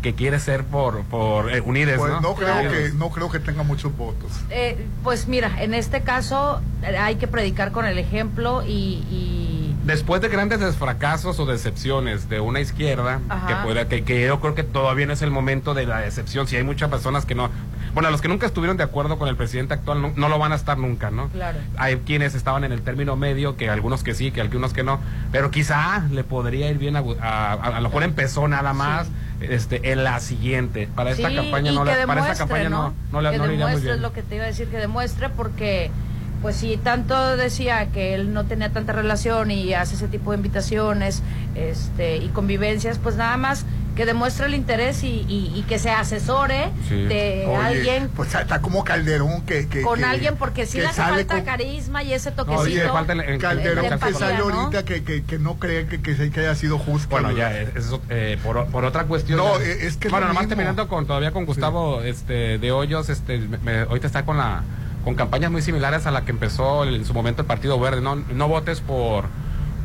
que, 0.01 0.13
quiere 0.13 0.39
ser 0.39 0.63
por, 0.65 1.01
por 1.03 1.51
eh, 1.53 1.61
Unides, 1.61 1.97
Pues 1.97 2.11
¿no? 2.11 2.21
no 2.21 2.35
creo 2.35 2.47
Claro. 2.47 2.71
que 2.71 2.91
no 2.95 3.09
creo 3.09 3.29
que 3.29 3.39
tenga 3.39 3.63
muchos 3.63 3.95
votos. 3.97 4.31
Eh, 4.49 4.85
pues 5.03 5.27
mira, 5.27 5.61
en 5.61 5.73
este 5.73 6.01
caso 6.01 6.61
eh, 6.83 6.97
hay 6.97 7.15
que 7.15 7.27
predicar 7.27 7.71
con 7.71 7.85
el 7.85 7.97
ejemplo 7.97 8.63
y, 8.65 9.03
y- 9.11 9.75
Después 9.85 10.21
de 10.21 10.27
grandes 10.27 10.59
desfracasos 10.59 11.39
o 11.39 11.45
decepciones 11.45 12.29
de 12.29 12.39
una 12.41 12.59
izquierda, 12.59 13.21
Ajá. 13.29 13.47
que, 13.47 13.55
pueda- 13.65 13.87
que, 13.87 14.03
que 14.03 14.25
yo 14.27 14.39
creo 14.39 14.53
que 14.53 14.63
todavía 14.63 15.05
no 15.07 15.13
es 15.13 15.21
el 15.21 15.31
momento 15.31 15.73
de 15.73 15.85
la 15.87 15.99
decepción, 15.99 16.47
si 16.47 16.55
hay 16.57 16.63
muchas 16.63 16.89
personas 16.89 17.25
que 17.25 17.33
no... 17.33 17.49
Bueno, 17.93 18.11
los 18.11 18.21
que 18.21 18.27
nunca 18.27 18.45
estuvieron 18.45 18.77
de 18.77 18.83
acuerdo 18.83 19.17
con 19.17 19.27
el 19.29 19.35
presidente 19.35 19.73
actual 19.73 19.99
no, 20.01 20.11
no 20.15 20.29
lo 20.29 20.37
van 20.37 20.51
a 20.51 20.55
estar 20.55 20.77
nunca, 20.77 21.09
¿no? 21.09 21.29
Claro. 21.29 21.57
Hay 21.77 21.97
quienes 22.05 22.35
estaban 22.35 22.63
en 22.63 22.71
el 22.71 22.81
término 22.83 23.15
medio, 23.15 23.55
que 23.57 23.67
algunos 23.69 24.03
que 24.03 24.13
sí, 24.13 24.31
que 24.31 24.41
algunos 24.41 24.73
que 24.73 24.83
no, 24.83 24.99
pero 25.31 25.49
quizá 25.49 26.03
le 26.11 26.23
podría 26.23 26.69
ir 26.69 26.77
bien 26.77 26.95
a, 26.95 26.99
a, 26.99 27.53
a- 27.53 27.53
a 27.53 27.79
lo 27.81 27.89
mejor 27.89 28.03
empezó 28.03 28.47
nada 28.47 28.73
más 28.73 29.07
este, 29.41 29.91
en 29.91 30.03
la 30.03 30.19
siguiente. 30.19 30.87
Para 30.95 31.11
esta 31.11 31.29
sí, 31.29 31.35
campaña 31.35 31.71
no 31.71 31.85
le, 31.85 32.07
para 32.07 32.21
esta 32.21 32.35
campaña 32.35 32.69
no, 32.69 32.93
no, 33.11 33.21
le, 33.21 33.31
que 33.31 33.37
no 33.37 33.47
le 33.47 33.53
iría 33.53 33.65
muy 33.65 33.75
demuestre 33.75 33.91
es 33.91 33.97
bien. 33.97 34.01
lo 34.01 34.13
que 34.13 34.23
te 34.23 34.35
iba 34.35 34.43
a 34.43 34.47
decir, 34.47 34.67
que 34.67 34.77
demuestre 34.77 35.29
porque 35.29 35.91
pues 36.41 36.55
si 36.55 36.77
tanto 36.77 37.35
decía 37.35 37.87
que 37.87 38.13
él 38.13 38.33
no 38.33 38.45
tenía 38.45 38.69
tanta 38.69 38.93
relación 38.93 39.51
y 39.51 39.73
hace 39.73 39.95
ese 39.95 40.07
tipo 40.07 40.31
de 40.31 40.37
invitaciones 40.37 41.21
este 41.55 42.17
y 42.17 42.29
convivencias, 42.29 42.97
pues 42.97 43.15
nada 43.15 43.35
más 43.37 43.65
que 43.99 44.05
demuestre 44.05 44.45
el 44.45 44.55
interés 44.55 45.03
y, 45.03 45.25
y- 45.27 45.51
y 45.53 45.63
que 45.67 45.77
se 45.77 45.89
asesore 45.89 46.69
Sí. 46.87 46.95
de 47.03 47.43
Oye, 47.49 47.57
alguien 47.57 48.09
pues 48.15 48.33
está 48.33 48.61
como 48.61 48.85
Calderón 48.85 49.41
que, 49.41 49.67
que 49.67 49.81
con 49.81 49.99
que- 49.99 50.05
alguien 50.05 50.37
porque 50.37 50.65
sí 50.65 50.77
le 50.77 50.87
hace 50.87 51.01
falta 51.01 51.35
con- 51.35 51.43
carisma 51.43 52.01
y 52.01 52.13
ese 52.13 52.29
No, 52.29 52.37
toquecito. 52.37 52.63
sí, 52.63 52.73
le 52.75 52.87
falta 52.87 53.11
el- 53.11 53.19
el- 53.19 53.39
Calderón 53.41 53.75
de 53.83 53.87
que 53.89 53.93
empatía, 53.95 54.17
sale 54.17 54.37
¿no? 54.37 54.43
ahorita 54.61 54.85
que, 54.85 55.03
que, 55.03 55.25
que 55.25 55.37
no 55.37 55.55
cree 55.59 55.85
que, 55.87 56.01
que, 56.01 56.39
haya 56.39 56.55
sido 56.55 56.79
justo. 56.79 57.09
Bueno, 57.09 57.31
ya, 57.31 57.51
es- 57.59 57.75
eso, 57.75 58.01
eh, 58.09 58.37
por, 58.41 58.67
por 58.67 58.85
otra 58.85 59.03
cuestión. 59.03 59.37
No, 59.37 59.59
ya- 59.59 59.65
eh, 59.65 59.79
es 59.87 59.97
que 59.97 60.07
Bueno, 60.07 60.27
nomás 60.27 60.43
mismo. 60.43 60.49
terminando 60.51 60.87
con, 60.87 61.05
todavía 61.05 61.31
con 61.33 61.45
Gustavo 61.45 62.01
este, 62.01 62.57
de 62.57 62.71
Hoyos, 62.71 63.09
este, 63.09 63.37
me- 63.39 63.57
me- 63.57 63.79
ahorita 63.81 64.07
está 64.07 64.23
con 64.23 64.37
la 64.37 64.63
con 65.03 65.15
campañas 65.15 65.51
muy 65.51 65.61
similares 65.61 66.05
a 66.07 66.11
la 66.11 66.23
que 66.23 66.31
empezó 66.31 66.83
el- 66.85 66.95
en 66.95 67.03
su 67.05 67.13
momento 67.13 67.41
el 67.41 67.47
Partido 67.49 67.77
Verde. 67.81 67.99
No, 67.99 68.15
no 68.15 68.47
votes 68.47 68.79
por 68.79 69.25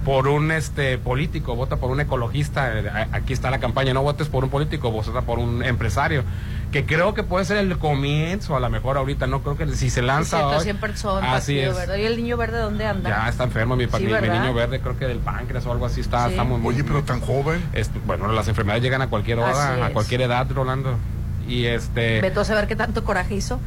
por 0.05 0.29
un 0.29 0.51
este 0.51 0.99
político, 0.99 1.57
vota 1.57 1.77
por 1.77 1.91
un 1.91 2.01
ecologista. 2.01 2.79
Eh, 2.79 3.07
Aquí 3.13 3.33
está 3.33 3.51
la 3.51 3.59
campaña, 3.59 3.95
no 3.95 4.03
votes 4.03 4.29
por 4.29 4.45
un 4.45 4.51
político, 4.51 4.91
vota 4.91 5.23
por 5.23 5.39
un 5.39 5.65
empresario. 5.65 6.23
Que 6.71 6.85
creo 6.85 7.15
que 7.15 7.23
puede 7.23 7.45
ser 7.45 7.57
el 7.59 7.79
comienzo, 7.79 8.57
a 8.57 8.61
lo 8.61 8.69
mejor 8.69 8.97
ahorita, 8.97 9.27
no 9.29 9.43
creo 9.43 9.57
que 9.57 9.67
si 9.75 9.91
se 9.91 10.03
lanza 10.03 10.47
hoy. 10.49 10.61
100 10.65 10.77
personas, 10.79 11.35
así 11.35 11.59
es. 11.59 11.75
Verde. 11.75 12.03
¿Y 12.03 12.05
el 12.07 12.17
niño 12.17 12.37
verde 12.37 12.59
dónde 12.59 12.85
anda? 12.85 13.09
Ya 13.11 13.29
está 13.29 13.45
enfermo 13.45 13.77
mi, 13.77 13.87
Sí, 13.87 13.91
mi- 14.05 14.13
mi 14.13 14.29
niño 14.29 14.53
verde, 14.53 14.81
creo 14.81 14.99
que 14.99 15.07
del 15.07 15.19
páncreas 15.19 15.65
o 15.67 15.73
algo 15.73 15.87
así 15.87 16.01
está, 16.01 16.25
Sí. 16.25 16.31
está 16.33 16.43
muy, 16.45 16.59
muy- 16.59 16.75
Oye, 16.75 16.83
pero 16.85 17.03
tan 17.05 17.21
joven. 17.21 17.63
es- 17.73 17.91
bueno, 18.07 18.31
las 18.33 18.49
enfermedades 18.49 18.83
llegan 18.83 19.03
a 19.03 19.07
cualquier 19.09 19.39
Así 19.39 19.53
hora, 19.57 19.85
a 19.85 19.87
es. 19.89 19.93
cualquier 19.93 20.23
edad, 20.23 20.47
Rolando. 20.51 20.97
Y 21.49 21.67
este. 21.67 22.21
Vete 22.21 22.41
a 22.41 22.45
saber 22.45 22.67
qué 22.67 22.75
tanto 22.75 23.05
coraje 23.05 23.35
hizo. 23.37 23.61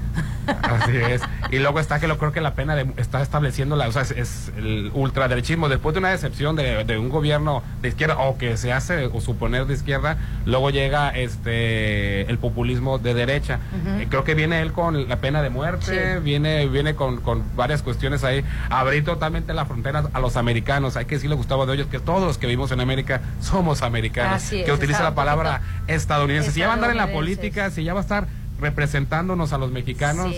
Así 0.48 0.98
es. 0.98 1.22
Y 1.51 1.60
luego 1.60 1.80
está 1.80 2.00
que 2.00 2.08
lo 2.08 2.18
creo 2.18 2.32
que 2.32 2.42
la 2.42 2.54
pena 2.56 2.75
de, 2.75 2.88
está 2.98 3.22
estableciendo 3.22 3.75
la, 3.75 3.88
o 3.88 3.92
sea, 3.92 4.01
es, 4.01 4.12
es 4.12 4.51
el 4.58 4.92
ultraderechismo. 4.94 5.70
Después 5.70 5.94
de 5.94 6.00
una 6.00 6.10
decepción 6.10 6.56
de, 6.56 6.84
de 6.84 6.98
un 6.98 7.10
gobierno 7.10 7.63
de 7.82 7.89
izquierda 7.89 8.18
o 8.18 8.38
que 8.38 8.58
se 8.58 8.72
hace 8.74 9.06
o 9.06 9.22
suponer 9.22 9.66
de 9.66 9.74
izquierda, 9.74 10.18
luego 10.46 10.70
llega 10.70 11.10
este 11.10 12.30
el 12.30 12.38
populismo 12.38 12.98
de 13.00 13.13
derecha. 13.13 13.60
Eh, 14.00 14.08
creo 14.10 14.24
que 14.24 14.34
viene 14.36 14.62
él 14.62 14.72
con 14.74 15.08
la 15.08 15.18
pena 15.18 15.42
de 15.42 15.50
muerte, 15.50 16.16
Sí. 16.16 16.24
viene 16.24 16.68
viene 16.68 16.96
con, 16.96 17.22
con 17.22 17.44
varias 17.56 17.82
cuestiones 17.82 18.24
ahí. 18.24 18.44
Abrir 18.70 19.04
totalmente 19.06 19.54
la 19.54 19.66
frontera 19.66 20.04
a 20.13 20.20
los 20.20 20.36
americanos. 20.38 20.98
Hay 20.98 21.06
que 21.06 21.16
decirle 21.16 21.36
Gustavo 21.36 21.66
de 21.66 21.74
Hoyos 21.74 21.88
que 21.88 22.00
todos 22.00 22.24
los 22.24 22.38
que 22.38 22.48
vivimos 22.48 22.72
en 22.72 22.80
América 22.82 23.22
somos 23.42 23.82
americanos. 23.82 24.36
Así 24.44 24.60
es, 24.60 24.66
que 24.66 24.72
utiliza 24.72 25.04
la 25.04 25.16
palabra 25.16 25.62
estadounidense. 25.88 26.51
Si 26.51 26.60
ya 26.60 26.68
va 26.68 26.74
a 26.74 26.75
andar 26.75 26.92
en 26.92 26.98
la 26.98 27.12
política, 27.12 27.72
si 27.72 27.84
ya 27.84 27.94
va 27.94 28.00
a 28.00 28.04
estar 28.04 28.27
representándonos 28.60 29.54
a 29.54 29.58
los 29.58 29.72
mexicanos. 29.72 30.36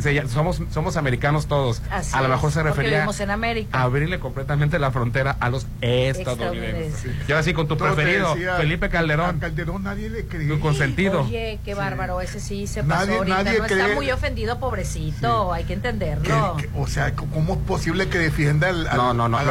Se 0.00 0.28
somos, 0.28 0.62
somos 0.70 0.96
americanos 0.96 1.46
todos. 1.46 1.82
Así 1.90 2.16
a 2.16 2.20
lo 2.22 2.28
mejor 2.28 2.48
es, 2.48 2.54
se 2.54 2.62
refería 2.62 2.90
vivimos 2.98 3.20
en 3.20 3.30
América. 3.30 3.78
a 3.78 3.82
abrirle 3.82 4.18
completamente 4.20 4.78
la 4.78 4.90
frontera 4.90 5.36
a 5.40 5.50
los 5.50 5.66
estadounidenses. 5.80 7.06
Y 7.28 7.32
ahora 7.32 7.42
sí, 7.42 7.52
con 7.52 7.68
tu 7.68 7.76
Todo 7.76 7.94
preferido, 7.94 8.34
decía, 8.34 8.56
Felipe 8.56 8.86
A 8.86 8.88
Calderón, 8.90 9.38
Calderón 9.38 9.82
nadie 9.82 10.10
le 10.10 10.26
cree. 10.26 10.46
tu 10.48 10.60
consentido. 10.60 11.22
Oye, 11.22 11.58
qué 11.64 11.74
bárbaro, 11.74 12.20
ese 12.20 12.40
sí 12.40 12.66
se 12.66 12.82
Nadie- 12.82 13.06
pasó 13.08 13.18
ahorita. 13.18 13.42
nadie 13.44 13.58
no 13.58 13.64
cree- 13.66 13.80
está 13.82 13.94
muy 13.94 14.10
ofendido, 14.10 14.58
pobrecito, 14.58 15.52
hay 15.52 15.64
que 15.64 15.74
entenderlo. 15.74 16.56
que- 16.56 16.68
o 16.76 16.86
sea, 16.86 17.14
¿cómo 17.14 17.54
es 17.54 17.58
posible 17.60 18.08
que 18.08 18.18
defienda 18.18 18.68
al, 18.68 18.86
al- 18.86 18.96
No, 18.96 19.14
no, 19.14 19.28
no. 19.28 19.38
a 19.38 19.44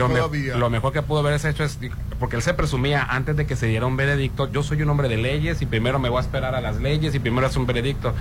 Lo, 0.00 0.08
todavía? 0.08 0.56
lo 0.56 0.70
mejor 0.70 0.92
que 0.92 1.02
pudo 1.02 1.20
haber 1.20 1.34
hecho 1.44 1.64
es, 1.64 1.78
porque 2.18 2.36
él 2.36 2.42
se 2.42 2.54
presumía 2.54 3.02
antes 3.02 3.36
de 3.36 3.46
que 3.46 3.56
se 3.56 3.66
diera 3.66 3.86
un 3.86 3.96
veredicto, 3.96 4.50
yo 4.50 4.62
soy 4.62 4.82
un 4.82 4.90
hombre 4.90 5.08
de 5.08 5.16
leyes 5.16 5.60
y 5.62 5.66
primero 5.66 5.98
me 5.98 6.08
voy 6.08 6.18
a 6.18 6.20
esperar 6.20 6.54
a 6.54 6.60
las 6.60 6.76
leyes 6.80 7.14
y 7.14 7.18
primero 7.18 7.46
es 7.46 7.56
un 7.56 7.66
veredicto. 7.66 8.14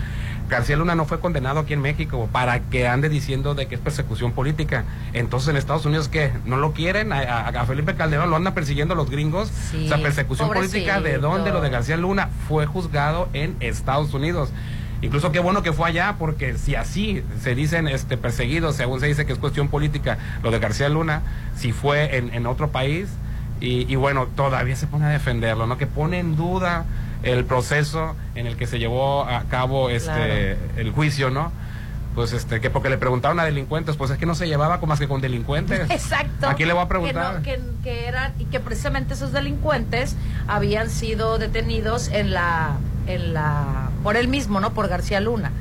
García 0.49 0.75
Luna 0.75 0.95
no 0.95 1.05
fue 1.05 1.19
condenado 1.19 1.59
aquí 1.59 1.73
en 1.73 1.81
México 1.81 2.27
para 2.31 2.59
que 2.59 2.87
ande 2.87 3.07
diciendo 3.07 3.53
de 3.55 3.67
que 3.67 3.75
es 3.75 3.81
persecución 3.81 4.31
política. 4.31 4.83
Entonces 5.13 5.49
en 5.49 5.57
Estados 5.57 5.85
Unidos, 5.85 6.09
¿qué? 6.09 6.31
¿No 6.45 6.57
lo 6.57 6.73
quieren? 6.73 7.13
A, 7.13 7.65
Felipe 7.65 7.95
Calderón 7.95 8.29
lo 8.29 8.35
andan 8.35 8.53
persiguiendo 8.53 8.95
los 8.95 9.09
gringos. 9.09 9.49
Sí, 9.71 9.85
o 9.85 9.87
sea, 9.87 9.99
persecución 9.99 10.49
política, 10.49 10.99
¿de 10.99 11.19
dónde? 11.19 11.51
Lo 11.51 11.61
de 11.61 11.69
García 11.69 11.97
Luna 11.97 12.29
fue 12.47 12.65
juzgado 12.65 13.29
en 13.33 13.55
Estados 13.59 14.13
Unidos. 14.13 14.49
Incluso 15.01 15.31
qué 15.31 15.39
bueno 15.39 15.63
que 15.63 15.71
fue 15.71 15.87
allá, 15.87 16.15
porque 16.19 16.57
si 16.57 16.75
así 16.75 17.23
se 17.41 17.55
dicen 17.55 17.87
este, 17.87 18.17
perseguidos, 18.17 18.75
según 18.75 18.99
se 18.99 19.05
dice 19.05 19.25
que 19.25 19.31
es 19.31 19.39
cuestión 19.39 19.69
política, 19.69 20.17
lo 20.43 20.51
de 20.51 20.59
García 20.59 20.89
Luna, 20.89 21.21
si 21.55 21.71
fue 21.71 22.17
en, 22.17 22.33
en 22.33 22.45
otro 22.47 22.69
país, 22.69 23.07
y, 23.61 23.91
y 23.91 23.95
bueno, 23.95 24.27
todavía 24.35 24.75
se 24.75 24.87
pone 24.87 25.05
a 25.05 25.09
defenderlo, 25.09 25.67
¿no? 25.67 25.77
Que 25.77 25.87
pone 25.87 26.19
en 26.19 26.35
duda 26.35 26.85
el 27.23 27.45
proceso 27.45 28.15
en 28.35 28.47
el 28.47 28.55
que 28.57 28.67
se 28.67 28.79
llevó 28.79 29.23
a 29.23 29.43
cabo 29.49 29.89
este 29.89 30.57
el 30.77 30.91
juicio, 30.91 31.29
¿no? 31.29 31.51
Pues 32.15 32.33
este, 32.33 32.59
que 32.59 32.69
porque 32.69 32.89
le 32.89 32.97
preguntaron 32.97 33.39
a 33.39 33.45
delincuentes, 33.45 33.95
pues 33.95 34.09
es 34.11 34.17
que 34.17 34.25
no 34.25 34.35
se 34.35 34.47
llevaba 34.47 34.79
como 34.79 34.89
más 34.91 34.99
que 34.99 35.07
con 35.07 35.21
delincuentes. 35.21 35.89
Exacto. 35.89 36.47
¿A 36.49 36.55
quién 36.55 36.67
le 36.67 36.73
voy 36.73 36.81
a 36.83 36.85
Que, 36.85 36.89
preguntar? 36.89 37.35
no- 37.35 37.41
que- 37.43 37.59
que 37.83 38.07
eran 38.07 38.33
y 38.39 38.45
que 38.45 38.59
precisamente 38.59 39.13
esos 39.13 39.31
delincuentes 39.31 40.15
habían 40.47 40.89
sido 40.89 41.37
detenidos 41.37 42.07
en 42.09 42.33
la 42.33 42.71
en 43.07 43.33
la 43.33 43.89
por 44.03 44.17
él 44.17 44.27
mismo, 44.27 44.59
¿no? 44.59 44.71
Por 44.73 44.87
García 44.87 45.19
Luna. 45.19 45.51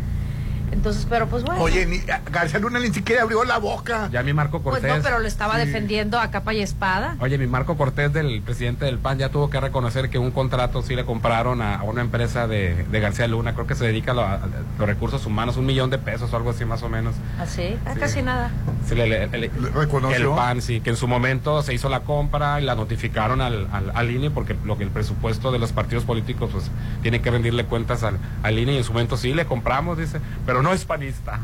Entonces, 0.78 1.06
pero 1.10 1.26
pues 1.26 1.42
bueno. 1.42 1.60
Oye, 1.60 1.86
ni- 1.86 2.00
García 2.30 2.60
Luna 2.60 2.78
ni 2.78 2.92
siquiera 2.94 3.22
abrió 3.22 3.42
la 3.42 3.58
boca. 3.58 4.08
Ya 4.12 4.22
mi 4.22 4.32
Marco 4.32 4.60
pues 4.62 4.74
Cortés. 4.76 4.96
no, 4.96 5.02
pero 5.02 5.18
lo 5.18 5.26
estaba 5.26 5.54
Sí. 5.58 5.66
defendiendo 5.66 6.20
a 6.20 6.30
capa 6.30 6.54
y 6.54 6.60
espada. 6.62 7.16
Oye, 7.18 7.36
mi 7.36 7.48
Marco 7.48 7.76
Cortés, 7.76 8.12
del 8.12 8.40
presidente 8.42 8.84
del 8.84 8.98
PAN, 8.98 9.18
ya 9.18 9.28
tuvo 9.30 9.50
que 9.50 9.58
reconocer 9.60 10.08
que 10.08 10.18
un 10.18 10.30
contrato 10.30 10.80
sí 10.82 10.94
le 10.94 11.04
compraron 11.04 11.62
a, 11.62 11.74
a 11.80 11.82
una 11.82 12.00
empresa 12.00 12.46
de, 12.46 12.84
de 12.84 13.00
García 13.00 13.26
Luna, 13.26 13.54
creo 13.54 13.66
que 13.66 13.74
se 13.74 13.86
dedica 13.86 14.12
a, 14.12 14.14
lo- 14.14 14.22
a 14.24 14.38
los 14.78 14.86
recursos 14.86 15.26
humanos, 15.26 15.56
un 15.56 15.66
millón 15.66 15.90
de 15.90 15.98
pesos 15.98 16.32
o 16.32 16.36
algo 16.36 16.50
así 16.50 16.64
más 16.64 16.84
o 16.84 16.88
menos. 16.88 17.16
Así, 17.40 17.76
ah, 17.84 17.94
Sí. 17.94 17.98
casi 18.00 18.22
nada. 18.22 18.52
Sí, 18.86 18.94
le- 18.94 19.08
le- 19.08 19.26
le- 19.26 19.38
¿Le 19.48 19.70
reconoció? 19.74 20.30
El 20.30 20.36
PAN, 20.36 20.62
sí, 20.62 20.80
que 20.80 20.90
en 20.90 20.96
su 20.96 21.08
momento 21.08 21.60
se 21.62 21.74
hizo 21.74 21.88
la 21.88 22.00
compra 22.00 22.60
y 22.60 22.64
la 22.64 22.76
notificaron 22.76 23.40
al, 23.40 23.66
al, 23.72 23.90
al 23.94 24.10
INE 24.12 24.30
porque 24.30 24.54
lo 24.64 24.78
que 24.78 24.84
el 24.84 24.90
presupuesto 24.90 25.50
de 25.50 25.58
los 25.58 25.72
partidos 25.72 26.04
políticos 26.04 26.50
pues 26.52 26.70
tiene 27.02 27.20
que 27.20 27.30
rendirle 27.32 27.64
cuentas 27.64 28.04
al, 28.04 28.18
al 28.44 28.58
INE 28.58 28.74
y 28.74 28.76
en 28.78 28.84
su 28.84 28.92
momento 28.92 29.16
sí 29.16 29.34
le 29.34 29.44
compramos, 29.46 29.98
dice, 29.98 30.20
pero 30.46 30.62
no 30.62 30.67
es 30.72 30.84
panista. 30.84 31.40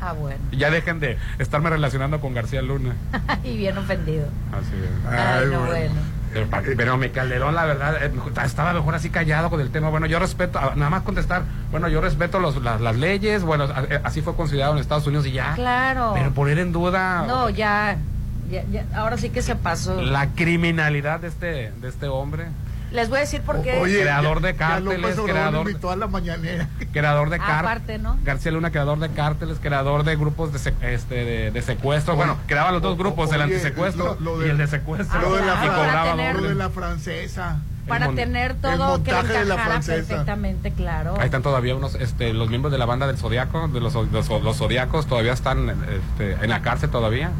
Ah, 0.00 0.12
bueno. 0.12 0.38
Y 0.50 0.58
ya 0.58 0.70
dejen 0.70 1.00
de 1.00 1.18
estarme 1.38 1.70
relacionando 1.70 2.20
con 2.20 2.34
García 2.34 2.62
Luna. 2.62 2.94
y 3.44 3.56
bien 3.56 3.78
ofendido. 3.78 4.28
Así 4.52 4.74
es. 4.74 5.12
Ay, 5.12 5.18
Ay, 5.18 5.46
no, 5.50 5.60
bueno. 5.60 5.70
bueno. 5.70 6.16
Pero, 6.76 6.98
mi 6.98 7.08
Calderón, 7.08 7.54
la 7.54 7.64
verdad, 7.64 8.04
eh, 8.04 8.12
estaba 8.44 8.74
mejor 8.74 8.94
así 8.94 9.08
callado 9.08 9.48
con 9.48 9.60
el 9.60 9.70
tema. 9.70 9.88
Bueno, 9.88 10.06
yo 10.06 10.18
respeto, 10.18 10.58
ah, 10.58 10.72
nada 10.76 10.90
más 10.90 11.02
contestar, 11.02 11.44
bueno, 11.70 11.88
yo 11.88 12.02
respeto 12.02 12.40
los, 12.40 12.62
las, 12.62 12.80
las 12.80 12.96
leyes, 12.96 13.42
bueno, 13.42 13.64
eh, 13.88 14.00
así 14.04 14.20
fue 14.20 14.34
considerado 14.36 14.74
en 14.74 14.80
Estados 14.80 15.06
Unidos 15.06 15.26
y 15.26 15.32
ya. 15.32 15.54
Claro. 15.54 16.12
Pero 16.14 16.32
poner 16.32 16.58
en 16.58 16.72
duda 16.72 17.24
No, 17.26 17.48
ya, 17.48 17.96
ya, 18.50 18.64
ya, 18.70 18.84
ahora 18.94 19.16
sí 19.16 19.30
que 19.30 19.40
se 19.40 19.56
pasó. 19.56 20.02
la 20.02 20.32
criminalidad 20.34 21.20
de 21.20 21.28
este, 21.28 21.72
de 21.80 21.88
este 21.88 22.06
hombre, 22.08 22.46
Les 22.96 23.08
voy 23.08 23.18
a 23.18 23.20
decir 23.20 23.42
por 23.42 23.62
qué. 23.62 23.78
Oye, 23.78 24.00
Creador 24.00 24.40
de 24.40 24.56
cárteles, 24.56 25.16
creador- 25.18 25.68
invitó 25.68 25.90
a 25.90 25.96
la 25.96 26.06
mañanera. 26.08 26.66
creador 26.92 27.30
de 27.30 27.36
Ah, 27.36 27.60
cárteles. 27.62 28.00
¿no? 28.02 28.18
García 28.24 28.50
Luna, 28.52 28.70
creador 28.70 28.98
de 28.98 29.08
cárteles, 29.10 29.58
creador 29.60 30.02
de 30.02 30.16
grupos 30.16 30.52
de, 30.52 30.58
sec- 30.58 30.82
este, 30.82 31.14
de, 31.24 31.50
de 31.50 31.62
secuestro. 31.62 32.16
Bueno, 32.16 32.36
creaba 32.46 32.72
los 32.72 32.82
dos 32.82 32.94
O- 32.94 32.96
grupos, 32.96 33.30
o- 33.30 33.34
el 33.34 33.42
oye, 33.42 33.54
antisecuestro 33.54 34.16
lo- 34.18 34.32
lo 34.32 34.38
de- 34.40 34.46
y 34.46 34.50
el 34.50 34.56
de 34.58 34.66
secuestro. 34.66 35.18
Ah, 35.18 35.22
lo, 35.22 35.36
de 35.36 35.44
la, 35.44 35.52
y 35.52 35.56
para 35.68 35.74
cobraba 35.76 36.10
tener- 36.12 36.36
lo 36.36 36.48
de 36.48 36.54
la 36.54 36.70
francesa. 36.70 37.58
Para 37.86 38.08
tener 38.14 38.50
el 38.52 38.56
todo 38.56 39.02
que 39.04 39.10
encajara 39.12 39.80
perfectamente, 39.80 40.72
claro. 40.72 41.14
Ahí 41.18 41.26
están 41.26 41.42
todavía 41.42 41.76
unos, 41.76 41.94
este, 41.94 42.32
los 42.32 42.48
miembros 42.48 42.72
de 42.72 42.78
la 42.78 42.84
banda 42.86 43.06
del 43.06 43.16
Zodiaco, 43.16 43.68
de 43.68 43.78
los, 43.80 43.94
los, 43.94 44.28
los 44.42 44.56
Zodiacos, 44.56 45.06
todavía 45.06 45.32
están 45.32 45.68
este, 45.70 46.32
en 46.42 46.50
la 46.50 46.62
cárcel 46.62 46.90
todavía. 46.90 47.30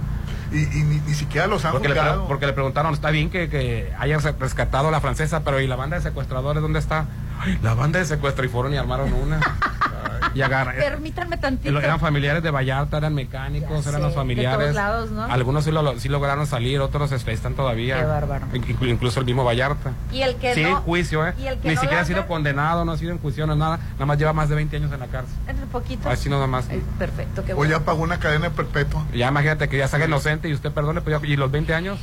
Y, 0.57 0.79
y 0.79 0.83
ni, 0.85 1.01
ni 1.01 1.15
siquiera 1.15 1.47
los 1.47 1.65
han 1.65 1.73
Porque 1.73 1.89
le, 1.89 2.01
porque 2.27 2.47
le 2.47 2.53
preguntaron, 2.53 2.95
está 2.95 3.11
bien 3.11 3.29
que, 3.31 3.49
que 3.49 3.93
hayan 3.99 4.21
rescatado 4.39 4.89
a 4.89 4.91
la 4.91 5.01
francesa, 5.01 5.45
pero 5.45 5.61
¿y 5.61 5.67
la 5.67 5.77
banda 5.77 5.97
de 5.97 6.03
secuestradores 6.03 6.63
dónde 6.63 6.79
está? 6.79 7.07
Ay, 7.41 7.59
la 7.63 7.75
banda 7.75 7.99
de 7.99 8.07
secuestro 8.07 8.45
y 8.45 8.49
fueron 8.49 8.73
y 8.73 8.79
armaron 8.79 9.13
una. 9.13 9.41
y 10.35 10.43
agarraron. 10.43 10.81
Permítanme 10.81 11.37
tantito. 11.37 11.79
Eran 11.79 12.01
familiares 12.01 12.43
de 12.43 12.51
Vallarta, 12.51 12.99
eran 12.99 13.15
mecánicos, 13.15 13.69
Ya 13.85 13.91
eran 13.91 13.95
sé, 13.95 13.99
los 14.01 14.11
de 14.11 14.15
familiares. 14.17 14.59
todos 14.59 14.75
lados, 14.75 15.11
¿no? 15.11 15.25
Algunos 15.25 15.65
sí, 15.65 15.71
lo, 15.71 15.99
sí 15.99 16.09
lograron 16.09 16.47
salir, 16.47 16.81
otros 16.81 17.13
están 17.13 17.55
todavía. 17.55 17.99
Qué 17.99 18.05
bárbaro. 18.05 18.47
Inclu- 18.53 18.89
Incluso 18.89 19.21
el 19.21 19.27
mismo 19.27 19.45
Vallarta. 19.45 19.93
Y 20.13 20.23
el 20.23 20.37
que 20.37 20.55
sí, 20.55 20.63
no. 20.63 20.77
juicio, 20.83 21.27
¿eh? 21.27 21.35
y 21.39 21.47
el 21.47 21.59
que 21.59 21.69
Ni 21.69 21.75
no 21.75 21.81
siquiera 21.81 22.03
ha 22.03 22.07
sido 22.07 22.27
condenado, 22.27 22.85
no 22.85 22.93
ha 22.93 22.99
sido 22.99 23.13
en 23.13 23.19
juicio, 23.19 23.47
no 23.47 23.55
nada. 23.57 23.79
Nada 23.95 24.07
más 24.07 24.19
lleva 24.19 24.33
más 24.33 24.49
de 24.49 24.55
20 24.55 24.77
años 24.77 24.93
en 24.93 25.01
la 25.01 25.07
cárcel. 25.07 25.35
Un 25.49 25.69
poquito. 25.69 26.09
Así 26.09 26.29
nada 26.29 26.47
más. 26.47 26.69
Ay, 26.71 26.83
perfecto, 26.99 27.45
qué 27.45 27.53
O 27.53 27.57
bueno. 27.57 27.73
ya 27.79 27.85
pagó 27.85 28.03
una 28.03 28.19
cadena 28.19 28.51
perpetua. 28.51 29.05
Ya 29.15 29.29
imagínate 29.29 29.69
que 29.69 29.79
ya 29.79 29.89
salga 29.89 30.07
inocente 30.07 30.49
y 30.49 30.55
usted 30.55 30.71
perdone, 30.73 31.01
pues 31.01 31.21
ya- 31.21 31.27
y 31.27 31.37
los 31.37 31.51
20 31.51 31.75
años. 31.75 31.99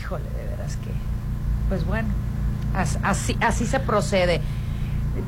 Híjole, 0.00 0.24
de 0.24 0.46
veras 0.50 0.76
que. 0.76 0.90
Pues 1.68 1.84
bueno, 1.86 2.08
as- 2.74 2.98
así, 3.02 3.36
así 3.40 3.66
se 3.66 3.80
procede. 3.80 4.40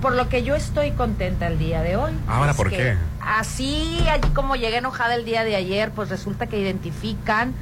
Por 0.01 0.15
lo 0.15 0.29
que 0.29 0.43
yo 0.43 0.55
estoy 0.55 0.91
contenta 0.93 1.47
el 1.47 1.59
día 1.59 1.83
de 1.83 1.97
hoy. 1.97 2.13
Ahora, 2.29 2.55
¿por 2.55 2.71
qué? 2.71 2.97
Así 3.21 4.05
allí 4.11 4.29
como 4.31 4.57
llegué 4.57 4.79
enojada 4.79 5.15
el 5.15 5.25
día 5.25 5.45
de 5.45 5.57
ayer, 5.57 5.91
pues 5.91 6.09
resulta 6.09 6.47
que 6.47 6.59
identifican 6.59 7.55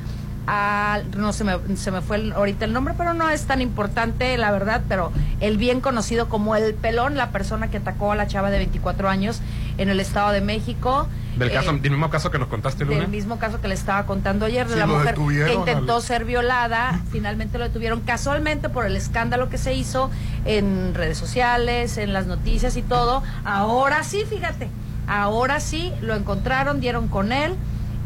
al. 0.47 1.11
No 1.19 1.33
se 1.33 1.45
me, 1.45 1.59
se 1.77 1.91
me 1.91 2.01
fue 2.01 2.17
el- 2.17 2.33
ahorita 2.33 2.65
el 2.65 2.73
nombre, 2.73 2.95
pero 2.97 3.15
no 3.15 3.29
es 3.31 3.45
tan 3.47 3.61
importante, 3.61 4.37
la 4.39 4.51
verdad. 4.51 4.83
Pero 4.89 5.13
el 5.41 5.57
bien 5.57 5.81
conocido 5.81 6.29
como 6.29 6.57
el 6.57 6.75
pelón, 6.75 7.17
la 7.17 7.31
persona 7.31 7.69
que 7.71 7.79
atacó 7.79 8.13
a 8.13 8.17
la 8.17 8.27
chava 8.27 8.51
de 8.51 8.59
24 8.59 9.09
años 9.09 9.41
en 9.79 9.89
el 9.89 10.01
Estado 10.01 10.31
de 10.33 10.41
México. 10.41 11.09
Del, 11.37 11.51
caso, 11.51 11.73
Eh, 11.73 11.79
del 11.81 11.91
mismo 11.91 12.11
caso 12.11 12.31
que 12.31 12.39
nos 12.39 12.47
contaste, 12.47 12.85
Luna. 12.85 12.99
del 13.01 13.09
mismo 13.09 13.39
caso 13.41 13.61
que 13.61 13.67
le 13.67 13.75
estaba 13.75 14.07
contando 14.07 14.47
ayer 14.47 14.69
de 14.69 14.75
Sí, 14.75 14.79
la 14.79 14.87
mujer 14.87 15.17
que 15.17 15.53
intentó 15.55 15.97
al- 15.97 16.03
ser 16.03 16.25
violada, 16.25 17.01
finalmente 17.11 17.59
lo 17.59 17.65
detuvieron 17.65 18.01
casualmente 18.03 18.69
por 18.69 18.87
el 18.87 18.95
escándalo 18.97 19.49
que 19.51 19.59
se 19.59 19.75
hizo 19.75 20.11
en 20.45 20.95
redes 20.95 21.19
sociales, 21.19 21.99
en 21.99 22.13
las 22.13 22.27
noticias 22.27 22.77
y 22.77 22.83
todo. 22.83 23.25
Ahora 23.45 24.05
sí, 24.05 24.25
fíjate, 24.31 24.69
ahora 25.09 25.59
sí 25.59 25.93
lo 26.03 26.15
encontraron, 26.15 26.81
dieron 26.81 27.09
con 27.09 27.33
él, 27.33 27.57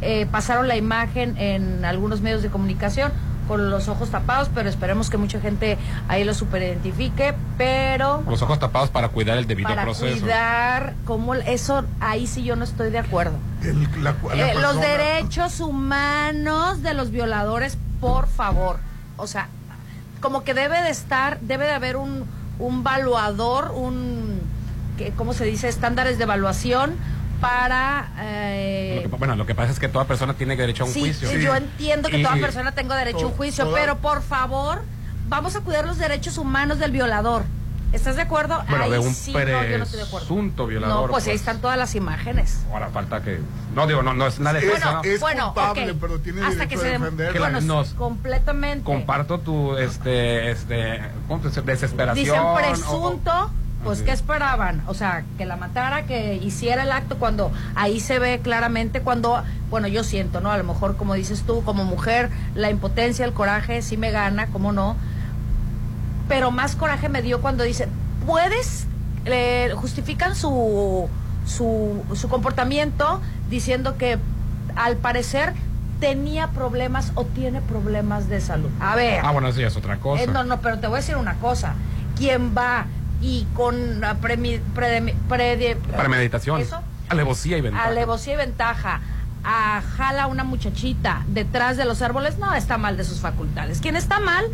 eh, 0.01 0.27
pasaron 0.31 0.69
la 0.69 0.77
imagen 0.77 1.37
en 1.39 1.85
algunos 1.85 2.21
medios 2.21 2.43
de 2.43 2.49
comunicación 2.49 3.13
con 3.49 3.71
los 3.71 3.89
ojos 3.89 4.11
tapados, 4.11 4.51
pero 4.55 4.69
esperemos 4.69 5.09
que 5.09 5.17
mucha 5.17 5.41
gente 5.41 5.79
ahí 6.07 6.23
lo 6.23 6.35
superidentifique, 6.35 7.35
pero 7.57 8.17
Con 8.23 8.33
los 8.33 8.43
ojos 8.43 8.59
tapados 8.59 8.91
para 8.91 9.09
cuidar 9.09 9.39
el 9.39 9.47
debido 9.47 9.71
para 9.71 9.85
proceso. 9.85 10.21
cuidar 10.21 10.93
cómo 11.07 11.35
eso 11.35 11.85
ahí 11.99 12.27
sí 12.27 12.45
yo 12.45 12.57
no 12.57 12.65
estoy 12.65 12.91
de 12.91 12.99
acuerdo. 12.99 13.37
El- 13.63 13.89
la- 14.05 14.15
la 14.35 14.51
Eh, 14.51 14.55
los 14.61 14.79
derechos 14.79 15.61
humanos 15.61 16.83
de 16.83 16.93
los 16.95 17.11
violadores, 17.11 17.79
por 18.03 18.29
favor. 18.29 18.77
O 19.17 19.27
sea, 19.27 19.49
como 20.21 20.45
que 20.45 20.53
debe 20.53 20.83
de 20.83 20.91
estar, 20.91 21.41
debe 21.41 21.65
de 21.65 21.73
haber 21.73 21.97
un, 21.97 22.25
un 22.59 22.85
valuador, 22.85 23.73
un, 23.75 24.41
que, 24.99 25.11
¿cómo 25.13 25.33
se 25.33 25.45
dice? 25.47 25.69
Estándares 25.69 26.19
de 26.19 26.25
evaluación 26.25 26.93
para... 27.41 28.09
eh, 28.21 29.01
Lo 29.05 29.11
que- 29.11 29.17
bueno, 29.17 29.37
lo 29.37 29.47
que 29.47 29.55
pasa 29.55 29.73
es 29.73 29.79
que 29.79 29.89
toda 29.89 30.05
persona 30.07 30.35
tiene 30.35 30.57
derecho 30.57 30.85
a 30.85 30.87
un 30.87 30.93
sí, 30.93 31.01
juicio. 31.01 31.31
yo 31.39 31.55
entiendo 31.55 32.09
que 32.09 32.19
Y- 32.19 32.23
toda 32.23 32.37
persona 32.37 32.73
tenga 32.73 32.97
derecho 32.97 33.19
a 33.19 33.27
un 33.27 33.31
to- 33.33 33.37
juicio, 33.37 33.65
toda- 33.65 33.81
pero 33.81 33.99
por 33.99 34.23
favor, 34.23 34.83
vamos 35.29 35.57
a 35.57 35.61
cuidar 35.61 35.87
los 35.87 35.99
derechos 35.99 36.39
humanos 36.39 36.79
del 36.79 36.91
violador. 36.93 37.43
¿Estás 37.91 38.17
de 38.17 38.23
acuerdo? 38.23 38.63
Bueno, 38.69 38.85
Ahí 38.85 38.91
de 38.91 38.99
un 38.99 39.15
sí, 39.15 39.33
no, 39.33 39.39
yo 39.41 39.79
no 39.79 39.85
estoy 39.85 40.01
de 40.01 40.05
acuerdo. 40.05 40.27
presunto 40.27 40.67
violador, 40.67 41.07
No, 41.07 41.11
pues, 41.11 41.25
ahí 41.25 41.31
pues. 41.31 41.41
están 41.41 41.63
todas 41.63 41.79
las 41.79 41.95
imágenes. 41.95 42.61
Ahora 42.71 42.89
falta 42.91 43.23
que. 43.23 43.41
No, 43.75 43.87
digo, 43.87 44.03
no, 44.03 44.13
no 44.13 44.27
es 44.27 44.39
nada 44.41 44.61
de 44.61 44.67
Es- 44.71 44.77
eso, 44.79 44.93
¿no? 44.93 45.03
es 45.05 45.19
bueno, 45.21 45.55
culpable, 45.55 45.93
ok. 45.93 45.97
pero 45.99 46.21
tiene 46.21 46.43
Hasta 46.43 46.67
derecho 46.67 46.69
que 46.69 46.75
a 46.75 46.99
se. 47.11 47.33
Que 47.33 47.39
Bueno, 47.39 47.61
nos- 47.63 47.95
completamente. 47.95 48.85
Comparto 48.85 49.41
tu 49.41 49.75
este, 49.79 50.51
este, 50.51 51.01
¿cómo 51.29 51.43
se 51.45 51.49
dice? 51.49 51.63
desesperación. 51.63 52.25
Dicen 52.27 52.41
o- 52.41 52.55
presunto, 52.57 53.51
pues 53.85 54.03
¿qué 54.03 54.13
es. 54.13 54.21
esperaban? 54.21 54.83
O 54.87 54.95
sea, 54.95 55.25
que 55.37 55.47
la 55.47 55.57
matara, 55.57 56.05
que 56.05 56.35
hiciera 56.37 56.83
el 56.83 56.93
acto 56.93 57.19
cuando 57.19 57.53
ahí 57.75 58.01
se 58.01 58.19
ve 58.19 58.41
claramente 58.43 59.01
cuando, 59.01 59.43
bueno, 59.71 59.89
yo 59.89 60.05
siento, 60.05 60.41
¿no? 60.41 60.51
A 60.51 60.59
lo 60.59 60.65
mejor 60.65 60.97
como 60.97 61.15
dices 61.15 61.43
tú, 61.47 61.63
como 61.63 61.85
mujer, 61.85 62.31
la 62.55 62.71
impotencia, 62.71 63.25
el 63.25 63.33
coraje 63.33 63.83
sí 63.83 63.97
me 63.97 64.11
gana, 64.11 64.49
¿cómo 64.49 64.73
no? 64.73 64.97
Pero 66.29 66.51
más 66.51 66.77
coraje 66.77 67.09
me 67.09 67.23
dio 67.23 67.41
cuando 67.41 67.65
dice, 67.65 67.89
puedes, 68.27 68.87
eh, 69.25 69.73
justifican 69.75 70.35
su, 70.35 71.09
su, 71.47 72.05
su 72.15 72.29
comportamiento 72.29 73.21
diciendo 73.49 73.97
que 73.97 74.19
al 74.77 74.97
parecer 74.97 75.55
tenía 76.01 76.49
problemas 76.49 77.13
o 77.15 77.25
tiene 77.25 77.61
problemas 77.61 78.29
de 78.29 78.41
salud. 78.41 78.71
A 78.81 78.95
ver. 78.95 79.21
Ah, 79.25 79.33
bueno, 79.33 79.49
eso 79.49 79.61
ya 79.61 79.67
es 79.69 79.77
otra 79.77 79.97
cosa. 79.99 80.23
Eh, 80.23 80.27
no, 80.27 80.45
no, 80.45 80.61
pero 80.61 80.79
te 80.79 80.87
voy 80.87 80.97
a 80.97 81.01
decir 81.01 81.17
una 81.17 81.35
cosa. 81.35 81.75
Quien 82.17 82.55
va 82.57 82.87
y 83.21 83.47
con 83.55 84.01
la 84.01 84.21
premi- 84.21 84.61
Premeditación. 85.97 86.61
Eso, 86.61 86.81
Alevosía 87.09 87.57
y 87.57 87.61
ventaja. 87.61 87.87
alevosía 87.87 88.35
y 88.35 88.37
ventaja. 88.37 89.01
A 89.45 89.83
jala 89.97 90.25
a 90.25 90.27
una 90.27 90.45
muchachita 90.45 91.23
detrás 91.29 91.77
de 91.77 91.85
los 91.85 92.03
árboles, 92.03 92.39
no 92.39 92.53
está 92.55 92.77
mal 92.77 92.97
de 92.97 93.05
sus 93.05 93.21
facultades. 93.21 93.79
Quien 93.81 93.97
está 93.97 94.21
mal, 94.21 94.45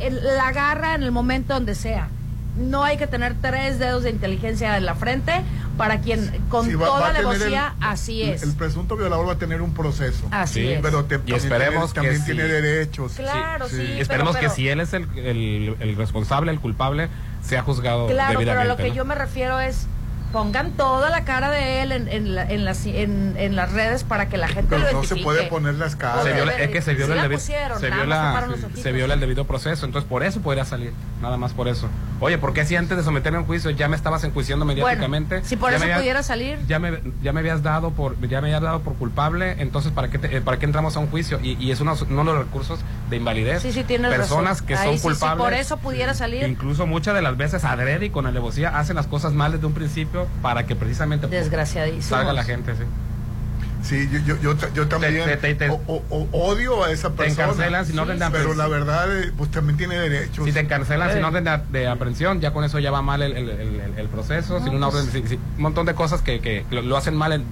el- 0.00 0.22
la 0.22 0.48
agarra 0.48 0.94
en 0.94 1.02
el 1.02 1.10
momento 1.12 1.54
donde 1.54 1.74
sea. 1.74 2.08
No 2.56 2.84
hay 2.84 2.98
que 2.98 3.08
tener 3.08 3.34
tres 3.40 3.80
dedos 3.80 4.04
de 4.04 4.10
inteligencia 4.10 4.76
en 4.76 4.84
la 4.86 4.94
frente 4.94 5.32
para 5.76 5.98
quien 6.00 6.30
con 6.50 6.66
Sí, 6.66 6.74
va- 6.74 6.86
toda 6.86 7.08
alevosía, 7.08 7.74
así 7.80 8.22
es. 8.22 8.44
El 8.44 8.52
presunto 8.52 8.96
violador 8.96 9.26
va 9.26 9.32
a 9.32 9.38
tener 9.38 9.60
un 9.60 9.74
proceso. 9.74 10.28
así 10.30 10.60
Sí, 10.60 10.68
es. 10.74 10.80
Pero 10.82 11.04
te- 11.06 11.16
Y 11.16 11.18
también 11.18 11.36
esperemos 11.38 11.92
tiene, 11.92 12.08
que 12.10 12.14
también 12.14 12.18
sí. 12.20 12.24
tiene 12.26 12.44
derechos. 12.44 13.12
Claro, 13.14 13.66
sí. 13.68 13.74
Sí. 13.76 13.82
pero- 13.82 13.96
Y 13.96 14.00
esperemos 14.02 14.36
pero- 14.36 14.48
que 14.50 14.54
si 14.54 14.68
él 14.68 14.78
es 14.80 14.92
el, 14.92 15.08
el, 15.18 15.76
el 15.80 15.96
responsable, 15.96 16.52
el 16.52 16.60
culpable, 16.60 17.08
sea 17.44 17.62
juzgado 17.62 18.06
Claro, 18.06 18.38
pero 18.38 18.60
a 18.60 18.64
lo 18.64 18.76
que 18.76 18.92
yo 18.92 19.04
me 19.04 19.14
refiero 19.14 19.60
es 19.60 19.86
pongan 20.34 20.72
toda 20.72 21.10
la 21.10 21.24
cara 21.24 21.48
de 21.48 21.80
él 21.82 21.92
en, 21.92 22.08
en, 22.08 22.34
la- 22.34 22.42
en 22.50 22.64
las, 22.64 22.84
en, 22.86 23.36
en 23.38 23.54
las 23.54 23.72
redes 23.72 24.02
para 24.02 24.28
que 24.28 24.36
la 24.36 24.48
gente 24.48 24.66
Pero 24.76 24.82
lo 24.82 24.92
no 25.00 25.04
se 25.04 25.14
puede 25.14 25.44
poner 25.44 25.74
las 25.76 25.94
caras. 25.94 26.24
se 26.24 26.32
viola, 26.32 26.52
es 26.58 26.70
que 26.70 26.82
se 26.82 26.94
viola, 26.94 27.14
la 27.14 27.22
el, 27.22 27.30
debi- 27.30 27.34
pusieron, 27.34 27.78
se, 27.78 27.88
nada 27.88 27.96
más 28.04 28.06
viola, 28.08 28.22
taparon 28.22 28.50
los 28.50 28.64
ojitos. 28.64 28.82
se 28.82 28.92
viola 28.92 29.14
el 29.14 29.20
debido 29.20 29.44
proceso, 29.46 29.86
entonces 29.86 30.08
por 30.08 30.24
eso 30.24 30.40
podría 30.40 30.64
salir, 30.64 30.92
nada 31.22 31.36
más 31.36 31.52
por 31.52 31.68
eso. 31.68 31.88
Oye, 32.20 32.36
¿por 32.38 32.52
qué 32.52 32.64
si 32.66 32.74
antes 32.74 32.96
de 32.96 33.04
someterme 33.04 33.38
a 33.38 33.40
un 33.42 33.46
juicio 33.46 33.70
ya 33.70 33.86
me 33.88 33.94
estabas 33.94 34.24
enjuiciando 34.24 34.64
mediáticamente? 34.64 35.36
Bueno, 35.36 35.48
si 35.48 35.56
por 35.56 35.70
Ya 35.70 35.76
eso 35.76 35.84
me 35.86 35.92
había- 35.92 36.02
pudiera 36.02 36.22
salir. 36.24 36.58
Ya 36.66 36.78
me, 36.80 37.00
ya 37.22 37.32
me 37.32 37.40
habías 37.40 37.62
dado 37.62 37.90
por 37.92 38.18
ya 38.28 38.40
me 38.40 38.48
habías 38.48 38.62
dado 38.62 38.80
por 38.80 38.94
culpable, 38.94 39.54
entonces 39.58 39.92
¿para 39.92 40.08
qué, 40.08 40.18
te- 40.18 40.36
eh, 40.36 40.40
¿para 40.40 40.58
qué 40.58 40.66
entramos 40.66 40.96
a 40.96 40.98
un 40.98 41.06
juicio? 41.08 41.38
Y, 41.42 41.52
y 41.64 41.70
es 41.70 41.80
uno, 41.80 41.94
uno 42.10 42.24
de 42.24 42.32
los 42.32 42.38
recursos 42.46 42.80
de 43.08 43.16
invalidez. 43.18 43.62
Sí, 43.62 43.72
sí, 43.72 43.84
tienes 43.84 44.10
Personas 44.12 44.54
razón. 44.62 44.66
que 44.66 44.74
Ahí 44.74 44.84
son 44.86 44.92
sí, 44.94 44.98
sí, 44.98 45.04
culpables. 45.04 45.44
por 45.44 45.54
eso 45.54 45.76
pudiera 45.76 46.12
salir. 46.14 46.42
Incluso 46.48 46.86
muchas 46.86 47.14
de 47.14 47.22
las 47.22 47.36
veces 47.36 47.64
adrede 47.64 48.06
y 48.06 48.10
con 48.10 48.26
alevosía 48.26 48.76
hacen 48.78 48.96
las 48.96 49.06
cosas 49.06 49.32
mal 49.32 49.52
desde 49.52 49.66
un 49.66 49.74
principio 49.74 50.23
para 50.42 50.66
que 50.66 50.74
precisamente 50.76 51.28
pues, 51.28 51.40
Desgraciadísimo. 51.42 52.02
salga 52.16 52.32
la 52.32 52.44
gente, 52.44 52.74
sí. 52.76 52.82
Sí, 53.82 54.08
yo, 54.10 54.18
yo, 54.20 54.40
yo, 54.40 54.72
yo 54.74 54.88
también 54.88 55.12
te- 55.26 55.36
te- 55.36 55.54
te- 55.56 55.68
o- 55.68 55.78
o- 55.86 56.28
odio 56.32 56.84
a 56.84 56.90
esa 56.90 57.10
Te 57.10 57.16
persona. 57.16 57.44
encarcelan 57.44 57.84
sin 57.84 57.98
orden 57.98 58.18
de 58.18 58.30
Pero 58.30 58.54
la 58.54 58.66
verdad, 58.66 59.14
eh, 59.20 59.30
pues 59.36 59.50
también 59.50 59.76
tiene 59.76 59.96
derechos. 59.98 60.42
Si 60.46 60.52
te 60.52 60.60
encarcelan 60.60 61.10
sin 61.12 61.18
Eh. 61.20 61.24
orden 61.24 61.44
de, 61.44 61.60
de 61.70 61.86
aprehensión, 61.88 62.40
ya 62.40 62.52
con 62.54 62.64
eso 62.64 62.78
ya 62.78 62.90
va 62.90 63.02
mal 63.02 63.20
el, 63.20 63.36
el- 63.36 63.50
el- 63.50 63.80
el- 63.80 63.98
el 63.98 64.08
proceso, 64.08 64.58
sin 64.64 64.74
una 64.74 64.88
pues 64.88 65.06
orden, 65.06 65.12
sí, 65.12 65.28
sí, 65.28 65.38
un 65.56 65.62
montón 65.62 65.84
de 65.84 65.94
cosas 65.94 66.22
que, 66.22 66.40
que 66.40 66.64
lo, 66.70 66.80
lo 66.80 66.96
hacen 66.96 67.14
mal. 67.14 67.32
en- 67.34 67.44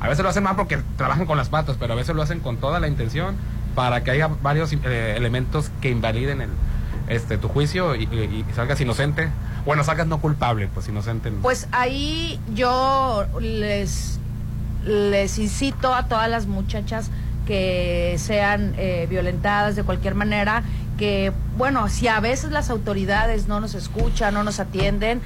a 0.00 0.08
veces 0.08 0.22
lo 0.22 0.30
hacen 0.30 0.42
mal 0.44 0.56
porque 0.56 0.78
trabajan 0.96 1.26
con 1.26 1.36
las 1.36 1.50
patas, 1.50 1.76
pero 1.78 1.92
a 1.92 1.96
veces 1.96 2.16
lo 2.16 2.22
hacen 2.22 2.40
con 2.40 2.56
toda 2.56 2.80
la 2.80 2.88
intención 2.88 3.34
para 3.74 4.02
que 4.04 4.10
haya 4.12 4.28
varios 4.42 4.72
eh, 4.72 5.14
elementos 5.18 5.70
que 5.82 5.90
invaliden 5.90 6.40
el, 6.40 6.48
este 7.08 7.38
tu 7.38 7.48
juicio 7.48 7.94
y, 7.96 8.44
salgas 8.54 8.80
inocente. 8.80 9.28
Bueno, 9.64 9.84
salgas 9.84 10.06
no 10.06 10.20
culpable, 10.20 10.68
pues 10.72 10.88
inocente. 10.88 11.30
Pues 11.42 11.68
ahí 11.72 12.40
yo 12.54 13.26
les, 13.40 14.18
les 14.84 15.38
incito 15.38 15.94
a 15.94 16.06
todas 16.06 16.30
las 16.30 16.46
muchachas 16.46 17.10
que 17.46 18.16
sean 18.18 18.74
eh, 18.76 19.06
violentadas 19.08 19.74
de 19.74 19.82
cualquier 19.82 20.14
manera, 20.14 20.62
que 20.98 21.32
bueno, 21.56 21.88
si 21.88 22.06
a 22.06 22.20
veces 22.20 22.52
las 22.52 22.70
autoridades 22.70 23.48
no 23.48 23.58
nos 23.58 23.74
escuchan, 23.74 24.32
no 24.34 24.44
nos 24.44 24.60
atienden, 24.60 25.20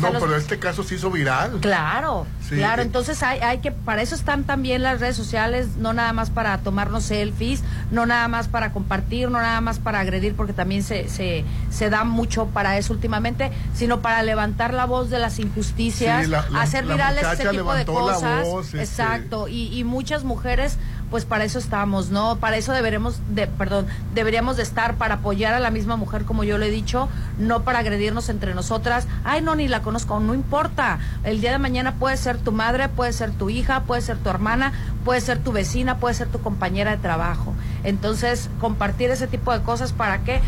No, 0.00 0.10
los- 0.10 0.20
pero 0.22 0.36
este 0.36 0.58
caso 0.58 0.82
se 0.82 0.96
hizo 0.96 1.10
viral. 1.12 1.58
Claro, 1.60 2.26
Sí. 2.48 2.56
claro. 2.56 2.82
Entonces 2.82 3.22
hay, 3.22 3.38
hay 3.38 3.58
que, 3.58 3.70
para 3.70 4.02
eso 4.02 4.16
están 4.16 4.42
también 4.44 4.82
las 4.82 4.98
redes 4.98 5.14
sociales, 5.14 5.76
no 5.78 5.92
nada 5.92 6.12
más 6.12 6.30
para 6.30 6.58
tomarnos 6.58 7.04
selfies, 7.04 7.62
no 7.92 8.04
nada 8.04 8.26
más 8.26 8.48
para 8.48 8.72
compartir, 8.72 9.30
no 9.30 9.38
nada 9.40 9.60
más 9.60 9.78
para 9.78 10.00
agredir, 10.00 10.34
porque 10.34 10.52
también 10.52 10.82
se, 10.82 11.08
se, 11.08 11.44
se 11.70 11.88
da 11.88 12.02
mucho 12.02 12.46
para 12.46 12.78
eso 12.78 12.92
últimamente, 12.92 13.52
sino 13.74 14.00
para 14.00 14.24
levantar 14.24 14.74
la 14.74 14.86
voz 14.86 15.08
de 15.08 15.20
las 15.20 15.38
injusticias, 15.38 16.24
Sí, 16.24 16.30
la- 16.30 16.46
la- 16.50 16.62
hacer 16.62 16.84
virales 16.84 17.24
ese 17.32 17.48
tipo 17.48 17.74
de 17.74 17.84
cosas. 17.84 18.44
voz, 18.44 18.66
este- 18.66 18.82
Exacto. 18.82 19.46
Y, 19.46 19.72
y 19.78 19.84
muchas 19.84 20.24
mujeres, 20.24 20.78
pues 21.10 21.24
para 21.24 21.44
eso 21.44 21.58
estamos, 21.58 22.10
¿no? 22.10 22.36
Para 22.36 22.56
eso 22.56 22.72
deberemos, 22.72 23.20
de, 23.30 23.46
perdón, 23.46 23.86
deberíamos 24.14 24.56
de 24.56 24.62
estar 24.62 24.96
para 24.96 25.14
apoyar 25.14 25.54
a 25.54 25.60
la 25.60 25.70
misma 25.70 25.96
mujer, 25.96 26.24
como 26.24 26.44
yo 26.44 26.58
le 26.58 26.66
he 26.66 26.70
dicho, 26.70 27.08
no 27.38 27.62
para 27.62 27.80
agredirnos 27.80 28.28
entre 28.28 28.54
nosotras. 28.54 29.06
Ay, 29.24 29.40
no, 29.42 29.54
ni 29.54 29.68
la 29.68 29.82
conozco, 29.82 30.18
no 30.20 30.34
importa. 30.34 30.98
El 31.24 31.40
día 31.40 31.52
de 31.52 31.58
mañana 31.58 31.94
puede 31.94 32.16
ser 32.16 32.38
tu 32.38 32.52
madre, 32.52 32.88
puede 32.88 33.12
ser 33.12 33.30
tu 33.30 33.50
hija, 33.50 33.82
puede 33.82 34.02
ser 34.02 34.18
tu 34.18 34.30
hermana, 34.30 34.72
puede 35.04 35.20
ser 35.20 35.38
tu 35.38 35.52
vecina, 35.52 35.98
puede 35.98 36.14
ser 36.14 36.28
tu 36.28 36.40
compañera 36.40 36.90
de 36.90 36.96
trabajo. 36.98 37.54
Entonces, 37.84 38.50
compartir 38.60 39.10
ese 39.10 39.26
tipo 39.26 39.52
de 39.52 39.62
cosas 39.62 39.92
para 39.92 40.24
que, 40.24 40.40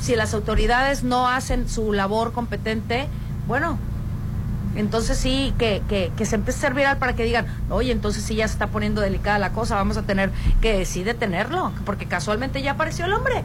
si 0.00 0.16
las 0.16 0.34
autoridades 0.34 1.04
no 1.04 1.28
hacen 1.28 1.68
su 1.68 1.92
labor 1.92 2.32
competente, 2.32 3.08
bueno, 3.46 3.78
entonces 4.76 5.18
sí, 5.18 5.54
que, 5.58 5.82
que, 5.88 6.12
que 6.16 6.24
se 6.26 6.36
empiece 6.36 6.58
a 6.58 6.60
ser 6.62 6.74
viral 6.74 6.98
para 6.98 7.14
que 7.14 7.24
digan, 7.24 7.46
oye, 7.70 7.92
entonces 7.92 8.22
sí 8.22 8.34
ya 8.36 8.46
se 8.46 8.52
está 8.54 8.68
poniendo 8.68 9.00
delicada 9.00 9.38
la 9.38 9.50
cosa, 9.52 9.74
vamos 9.76 9.96
a 9.96 10.02
tener 10.02 10.30
que 10.60 10.84
sí 10.84 11.02
detenerlo, 11.02 11.72
porque 11.84 12.06
casualmente 12.06 12.62
ya 12.62 12.72
apareció 12.72 13.04
el 13.06 13.12
hombre. 13.12 13.42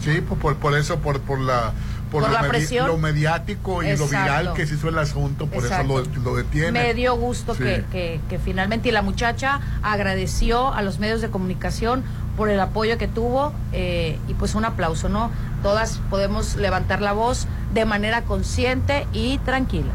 Sí, 0.00 0.20
por, 0.20 0.38
por, 0.38 0.56
por 0.56 0.76
eso, 0.76 0.98
por, 1.00 1.20
por 1.20 1.40
la 1.40 1.72
por, 2.10 2.22
Por 2.22 2.30
lo, 2.32 2.40
la 2.40 2.48
presión. 2.48 2.86
lo 2.86 2.96
mediático 2.96 3.82
y 3.82 3.94
lo 3.94 4.06
viral 4.06 4.54
que 4.54 4.66
se 4.66 4.76
hizo 4.76 4.88
el 4.88 4.96
asunto, 4.96 5.46
por 5.46 5.62
Exacto. 5.62 6.00
eso 6.00 6.10
lo, 6.16 6.30
lo 6.30 6.36
detiene. 6.36 6.70
Me 6.72 6.94
dio 6.94 7.14
gusto 7.16 7.54
Sí. 7.54 7.62
que, 7.64 7.84
que, 7.92 8.20
que 8.30 8.38
finalmente, 8.38 8.88
y 8.88 8.92
la 8.92 9.02
muchacha 9.02 9.60
agradeció 9.82 10.72
a 10.72 10.80
los 10.80 11.00
medios 11.00 11.20
de 11.20 11.28
comunicación 11.28 12.02
por 12.38 12.48
el 12.48 12.60
apoyo 12.60 12.96
que 12.96 13.08
tuvo, 13.08 13.52
eh, 13.72 14.18
y 14.26 14.32
pues 14.34 14.54
un 14.54 14.64
aplauso, 14.64 15.10
¿no? 15.10 15.30
Todas 15.62 16.00
podemos 16.08 16.56
levantar 16.56 17.02
la 17.02 17.12
voz 17.12 17.46
de 17.74 17.84
manera 17.84 18.22
consciente 18.22 19.06
y 19.12 19.36
tranquila. 19.38 19.92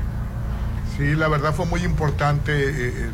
Sí, 0.98 1.16
la 1.16 1.28
verdad 1.28 1.54
fue 1.54 1.66
muy 1.66 1.82
importante 1.84 2.52
eh, 2.52 3.08
el, 3.08 3.14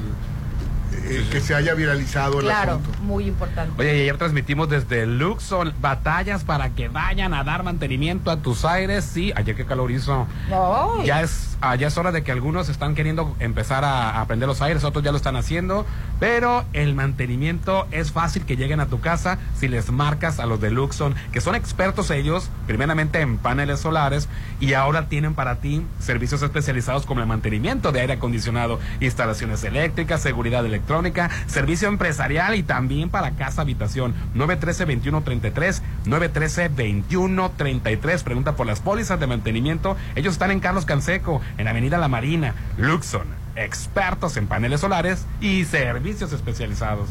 eh, 0.94 1.28
que 1.32 1.40
se 1.42 1.56
haya 1.56 1.74
viralizado 1.74 2.40
el 2.40 2.46
Claro, 2.46 2.74
asunto. 2.74 2.92
muy 3.02 3.26
importante. 3.28 3.74
Oye, 3.78 3.98
y 3.98 4.02
ayer 4.02 4.18
transmitimos 4.18 4.70
desde 4.70 5.06
Luxor 5.06 5.74
batallas 5.80 6.44
para 6.44 6.70
que 6.72 6.88
vayan 6.90 7.34
a 7.34 7.44
dar 7.44 7.64
mantenimiento 7.64 8.32
a 8.32 8.38
tus 8.38 8.66
aires. 8.66 9.04
Sí, 9.06 9.32
ayer 9.36 9.56
qué 9.56 9.66
calor 9.66 9.92
hizo. 9.92 10.28
Ay. 10.52 11.06
Ya 11.06 11.22
es, 11.22 11.58
ah, 11.62 11.76
ya 11.76 11.88
es 11.88 11.98
hora 11.98 12.12
de 12.12 12.24
que 12.24 12.32
algunos 12.32 12.70
están 12.70 12.96
queriendo 12.96 13.36
empezar 13.40 13.84
a, 13.86 14.12
a 14.12 14.22
aprender 14.22 14.48
los 14.48 14.62
aires, 14.62 14.84
otros 14.84 15.04
ya 15.04 15.12
lo 15.12 15.18
están 15.18 15.36
haciendo, 15.36 15.86
pero 16.20 16.66
el 16.74 16.96
mantenimiento 16.96 17.88
es 17.92 18.12
fácil 18.12 18.46
que 18.46 18.56
lleguen 18.58 18.80
a 18.80 18.88
tu 18.88 19.00
casa 19.00 19.38
si 19.56 19.68
les 19.68 19.92
marcas 19.92 20.40
a 20.40 20.46
los 20.46 20.60
de 20.60 20.72
Luxon, 20.72 21.16
que 21.32 21.42
son 21.42 21.56
expertos 21.56 22.12
ellos, 22.12 22.50
primeramente 22.68 23.22
en 23.22 23.38
paneles 23.38 23.80
solares, 23.80 24.28
y 24.60 24.74
ahora 24.74 25.08
tienen 25.08 25.34
para 25.36 25.56
ti 25.58 25.86
servicios 26.00 26.42
especializados 26.42 27.06
como 27.06 27.22
el 27.22 27.28
mantenimiento 27.28 27.92
de 27.92 28.02
aire 28.02 28.14
acondicionado, 28.14 28.80
instalaciones 29.00 29.64
eléctricas, 29.64 30.22
seguridad 30.22 30.66
electrónica, 30.84 31.30
servicio 31.48 31.88
empresarial 31.90 32.56
y 32.56 32.64
también 32.64 33.10
para 33.10 33.32
casa 33.32 33.62
habitación. 33.62 34.14
913-2133, 34.36 35.82
913-2133. 36.06 38.24
Pregunta 38.24 38.56
por 38.56 38.68
las 38.68 38.80
pólizas 38.80 39.20
de 39.20 39.28
mantenimiento. 39.28 39.98
Ellos 40.16 40.34
están 40.34 40.52
en 40.52 40.60
Carlos 40.60 40.86
Canseco, 40.86 41.42
en 41.58 41.68
Avenida 41.68 41.98
La 41.98 42.08
Marina, 42.08 42.54
Luxon. 42.78 43.28
Expertos 43.56 44.38
en 44.38 44.48
paneles 44.48 44.82
solares 44.82 45.26
y 45.42 45.66
servicios 45.66 46.32
especializados. 46.32 47.10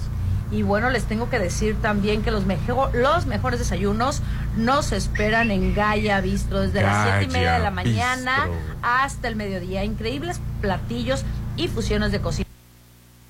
Y 0.50 0.62
bueno, 0.62 0.88
les 0.88 1.04
tengo 1.04 1.28
que 1.28 1.38
decir 1.38 1.76
también 1.82 2.22
que 2.22 2.30
los, 2.30 2.46
mejo- 2.46 2.88
los 2.94 3.26
mejores 3.26 3.58
desayunos 3.58 4.22
nos 4.56 4.92
esperan 4.92 5.50
en 5.50 5.74
Gaya 5.74 6.22
Bistro 6.22 6.60
desde 6.60 6.80
las 6.80 7.06
siete 7.06 7.24
y 7.24 7.28
media 7.28 7.52
de 7.52 7.58
la 7.58 7.70
Gaya 7.70 7.70
mañana 7.70 8.46
Bistro. 8.46 8.78
hasta 8.82 9.28
el 9.28 9.36
mediodía. 9.36 9.84
Increíbles 9.84 10.40
platillos 10.62 11.26
y 11.58 11.68
fusiones 11.68 12.12
de 12.12 12.20
cocina 12.22 12.47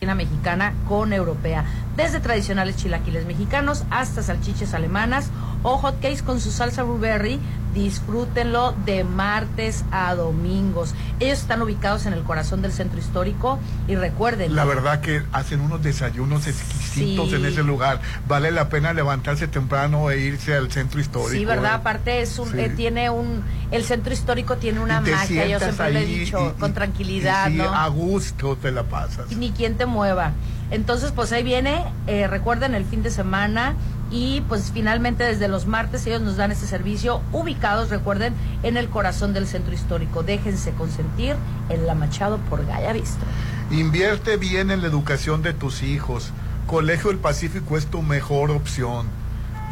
mexicana 0.07 0.75
con 0.89 1.13
europea. 1.13 1.65
Desde 1.99 2.21
tradicionales 2.21 2.77
chilaquiles 2.77 3.27
mexicanos 3.27 3.85
hasta 3.91 4.23
salchiches 4.23 4.73
alemanas 4.73 5.31
o 5.65 5.77
hot 5.79 5.97
cakes 6.01 6.23
con 6.23 6.41
su 6.41 6.51
salsa 6.53 6.85
blueberry. 6.85 7.39
Disfrútenlo 7.75 8.73
de 8.87 9.05
martes 9.05 9.85
a 9.91 10.15
domingos. 10.15 10.95
Ellos 11.21 11.39
están 11.41 11.61
ubicados 11.63 12.07
en 12.07 12.13
el 12.13 12.23
corazón 12.23 12.63
del 12.63 12.73
centro 12.73 12.99
histórico 12.99 13.59
y 13.87 13.95
recuerden. 13.95 14.55
La 14.57 14.65
verdad 14.65 15.01
que 15.01 15.23
hacen 15.33 15.61
unos 15.61 15.83
desayunos 15.83 16.47
exquisitos 16.47 17.29
Sí. 17.29 17.35
en 17.35 17.45
ese 17.45 17.63
lugar. 17.63 18.01
Vale 18.27 18.51
la 18.53 18.69
pena 18.69 18.93
levantarse 18.93 19.49
temprano 19.49 20.11
e 20.11 20.19
irse 20.21 20.55
al 20.55 20.71
centro 20.73 21.01
histórico. 21.01 21.31
Sí, 21.33 21.45
verdad. 21.45 21.73
¿eh? 21.73 21.75
Aparte 21.75 22.23
es 22.23 22.39
un, 22.39 22.51
Sí. 22.53 22.59
eh, 22.61 22.69
tiene 22.71 23.11
un, 23.11 23.43
el 23.71 23.85
centro 23.85 24.13
histórico 24.13 24.57
tiene 24.57 24.81
una 24.81 25.01
magia. 25.01 25.47
Yo 25.47 25.59
siempre 25.61 25.91
le 25.93 26.01
he 26.01 26.03
ahí 26.05 26.19
dicho, 26.21 26.55
y- 26.57 26.61
con 26.61 26.73
tranquilidad, 26.75 27.51
y. 27.51 27.61
A 27.61 27.87
gusto 27.89 28.57
te 28.57 28.71
la 28.73 28.85
pasas. 28.85 29.31
y 29.31 29.35
ni 29.37 29.51
quien 29.51 29.77
te 29.77 29.87
mueva. 29.87 30.33
Entonces, 30.71 31.13
pues 31.13 31.33
ahí 31.33 31.43
viene, 31.43 31.85
eh, 32.07 32.27
recuerden 32.27 32.75
el 32.75 32.85
fin 32.85 33.03
de 33.03 33.11
semana 33.11 33.75
y 34.11 34.43
pues 34.43 34.71
finalmente 34.73 35.25
desde 35.25 35.49
los 35.49 35.67
martes 35.67 36.07
ellos 36.07 36.23
nos 36.23 36.37
dan 36.37 36.51
este 36.51 36.67
servicio 36.67 37.21
ubicados, 37.33 37.91
recuerden, 37.91 38.35
en 38.63 38.77
el 38.77 38.89
corazón 38.89 39.33
del 39.33 39.47
centro 39.47 39.75
histórico. 39.75 40.23
Déjense 40.23 40.73
consentir 40.73 41.37
en 41.69 41.87
la 41.87 41.95
Machado 41.95 42.39
por 42.51 42.67
Gaya 42.67 42.93
Vista. 42.93 43.25
Invierte 43.71 44.37
bien 44.37 44.71
en 44.71 44.81
la 44.81 44.89
educación 44.89 45.43
de 45.43 45.53
tus 45.53 45.83
hijos. 45.83 46.31
Colegio 46.67 47.11
del 47.11 47.19
Pacífico 47.19 47.77
es 47.77 47.87
tu 47.87 48.03
mejor 48.03 48.51
opción. 48.51 49.07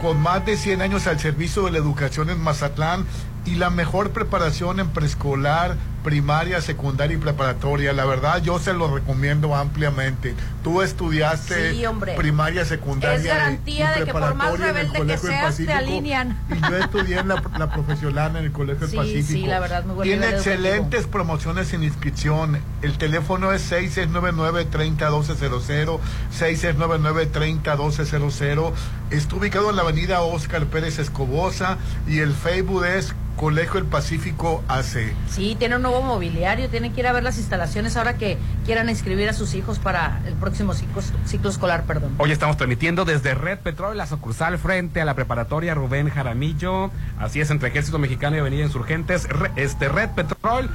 Con 0.00 0.20
más 0.20 0.44
de 0.44 0.56
100 0.56 0.82
años 0.82 1.06
al 1.06 1.18
servicio 1.18 1.64
de 1.64 1.70
la 1.70 1.78
educación 1.78 2.28
en 2.28 2.38
Mazatlán 2.40 3.06
y 3.46 3.54
la 3.54 3.70
mejor 3.70 4.10
preparación 4.10 4.80
en 4.80 4.90
preescolar, 4.90 5.76
primaria, 6.06 6.60
secundaria 6.60 7.16
y 7.16 7.20
preparatoria. 7.20 7.92
La 7.92 8.04
verdad, 8.04 8.40
yo 8.40 8.60
se 8.60 8.72
lo 8.72 8.94
recomiendo 8.94 9.56
ampliamente. 9.56 10.36
Tú 10.62 10.80
estudiaste 10.80 11.72
Sí, 11.72 11.82
primaria, 12.16 12.64
secundaria. 12.64 13.16
Es 13.18 13.24
garantía 13.24 13.96
y 13.96 14.00
de 14.00 14.06
que 14.06 14.12
por 14.12 14.20
más 14.36 14.50
preparatoria 14.52 14.70
en 14.70 14.76
el 14.86 14.92
rebelde 14.92 15.12
que 15.14 15.18
seas, 15.18 15.40
te 15.40 15.46
Pacífico. 15.64 15.72
alinean. 15.76 16.38
Y 16.48 16.60
yo 16.70 16.76
estudié 16.76 17.18
en 17.18 17.26
la, 17.28 17.42
la 17.58 17.70
profesional 17.72 18.36
en 18.36 18.44
el 18.44 18.52
Colegio 18.52 18.86
Sí, 18.86 18.96
del 18.96 19.06
Pacífico. 19.06 19.40
sí, 19.40 19.46
la 19.48 19.58
verdad, 19.58 19.84
muy 19.84 19.96
buen 19.96 20.06
Tiene 20.08 20.26
educativo. 20.26 20.54
excelentes 20.54 21.06
promociones 21.08 21.66
sin 21.68 21.82
inscripción. 21.82 22.60
El 22.82 22.98
teléfono 22.98 23.52
es 23.52 23.68
6699-301200, 23.72 25.98
6699-301200. 26.38 28.70
Está 29.10 29.34
ubicado 29.36 29.70
en 29.70 29.76
la 29.76 29.82
avenida 29.82 30.20
Oscar 30.22 30.66
Pérez 30.66 31.00
Escobosa 31.00 31.78
y 32.06 32.20
el 32.20 32.32
Facebook 32.32 32.84
es 32.84 33.12
Colegio 33.36 33.74
del 33.74 33.84
Pacífico 33.84 34.64
AC. 34.66 35.12
Sí, 35.28 35.56
tiene 35.58 35.76
un 35.76 35.82
nuevo 35.82 36.00
mobiliario, 36.02 36.68
tienen 36.70 36.92
que 36.94 37.00
ir 37.00 37.06
a 37.06 37.12
ver 37.12 37.22
las 37.22 37.36
instalaciones 37.36 37.96
ahora 37.96 38.14
que 38.16 38.38
quieran 38.64 38.88
inscribir 38.88 39.28
a 39.28 39.34
sus 39.34 39.54
hijos 39.54 39.78
para 39.78 40.20
el 40.26 40.34
próximo 40.34 40.72
ciclo, 40.72 41.02
ciclo 41.26 41.50
escolar, 41.50 41.84
perdón. 41.84 42.14
Hoy 42.18 42.32
estamos 42.32 42.56
transmitiendo 42.56 43.04
desde 43.04 43.34
Red 43.34 43.58
Petrol, 43.58 43.96
la 43.96 44.06
sucursal 44.06 44.56
frente 44.58 45.00
a 45.02 45.04
la 45.04 45.14
preparatoria 45.14 45.74
Rubén 45.74 46.08
Jaramillo. 46.08 46.90
Así 47.18 47.40
es, 47.40 47.50
entre 47.50 47.68
Ejército 47.68 47.98
Mexicano 47.98 48.36
y 48.36 48.38
Avenida 48.40 48.64
Insurgentes. 48.64 49.28
Re- 49.28 49.50
este 49.56 49.88
Red 49.88 50.10
Petrol, 50.16 50.70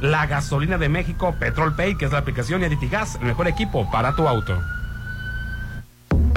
la 0.00 0.26
gasolina 0.26 0.78
de 0.78 0.88
México, 0.88 1.34
Petrol 1.38 1.76
Pay, 1.76 1.96
que 1.98 2.06
es 2.06 2.12
la 2.12 2.18
aplicación, 2.18 2.62
y 2.62 2.64
Aditigas, 2.64 3.16
el 3.16 3.26
mejor 3.26 3.46
equipo 3.46 3.90
para 3.90 4.14
tu 4.16 4.26
auto. 4.26 4.58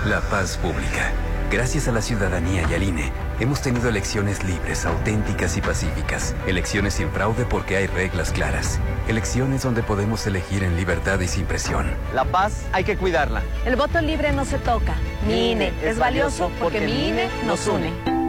La 0.07 0.21
paz 0.21 0.59
pública. 0.59 1.11
Gracias 1.51 1.89
a 1.89 1.93
la 1.93 2.03
ciudadanía 2.03 2.65
y 2.71 2.75
al 2.75 2.83
INE, 2.83 3.13
hemos 3.41 3.61
tenido 3.61 3.89
elecciones 3.89 4.45
libres, 4.45 4.87
auténticas 4.87 5.57
y 5.57 5.61
pacíficas. 5.61 6.35
Elecciones 6.47 6.95
sin 6.95 7.11
fraude 7.11 7.45
porque 7.45 7.77
hay 7.77 7.87
reglas 7.87 8.33
claras. 8.33 8.81
Elecciones 9.09 9.63
donde 9.63 9.83
podemos 9.83 10.27
elegir 10.27 10.63
en 10.63 10.77
libertad 10.77 11.21
y 11.21 11.29
sin 11.29 11.47
presión. 11.47 11.91
La 12.15 12.25
paz 12.25 12.65
hay 12.73 12.85
que 12.85 12.97
cuidarla. 12.97 13.43
El 13.65 13.77
voto 13.77 14.01
libre 14.01 14.33
no 14.33 14.45
se 14.45 14.59
toca. 14.59 14.95
Mi 15.27 15.53
INE 15.53 15.73
es 15.83 15.99
valioso 15.99 16.51
porque 16.61 16.81
mi 16.81 17.09
INE 17.09 17.29
nos 17.47 17.67
une. 17.67 18.22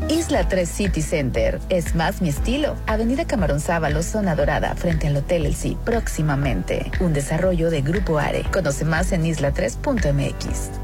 Isla 0.09 0.47
3 0.49 0.69
City 0.69 1.01
Center. 1.01 1.61
Es 1.71 1.95
más 1.95 2.21
mi 2.21 2.29
estilo. 2.29 2.77
Avenida 2.87 3.25
Camarón 3.27 3.61
Sábalo, 3.61 4.03
zona 4.03 4.35
dorada, 4.35 4.75
frente 4.75 5.07
al 5.07 5.17
Hotel 5.17 5.47
El. 5.47 5.77
Próximamente. 5.85 6.91
Un 7.01 7.15
desarrollo 7.15 7.71
de 7.71 7.81
Grupo 7.81 8.19
Are. 8.19 8.45
Conoce 8.53 8.85
más 8.85 9.13
en 9.13 9.25
isla3.mx. 9.25 10.84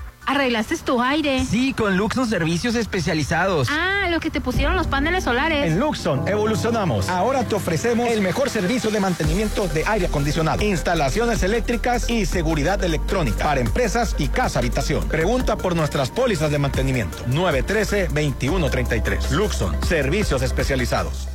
¿Arreglaste 0.25 0.77
tu 0.77 1.01
aire? 1.01 1.43
Sí, 1.45 1.73
con 1.73 1.97
Luxon 1.97 2.27
Servicios 2.27 2.75
Especializados. 2.75 3.67
Ah, 3.69 4.07
lo 4.09 4.19
que 4.19 4.29
te 4.29 4.39
pusieron 4.39 4.75
los 4.75 4.87
paneles 4.87 5.23
solares. 5.23 5.71
En 5.71 5.79
Luxon 5.79 6.27
evolucionamos. 6.27 7.09
Ahora 7.09 7.43
te 7.43 7.55
ofrecemos 7.55 8.09
el 8.09 8.21
mejor 8.21 8.49
servicio 8.49 8.91
de 8.91 8.99
mantenimiento 8.99 9.67
de 9.67 9.83
aire 9.85 10.05
acondicionado, 10.05 10.63
instalaciones 10.63 11.43
eléctricas 11.43 12.09
y 12.09 12.25
seguridad 12.25 12.83
electrónica 12.83 13.43
para 13.43 13.61
empresas 13.61 14.15
y 14.17 14.27
casa 14.27 14.59
habitación. 14.59 15.07
Pregunta 15.07 15.57
por 15.57 15.75
nuestras 15.75 16.11
pólizas 16.11 16.51
de 16.51 16.59
mantenimiento. 16.59 17.17
913-2133. 17.25 19.31
Luxon, 19.31 19.75
servicios 19.83 20.41
especializados. 20.41 21.27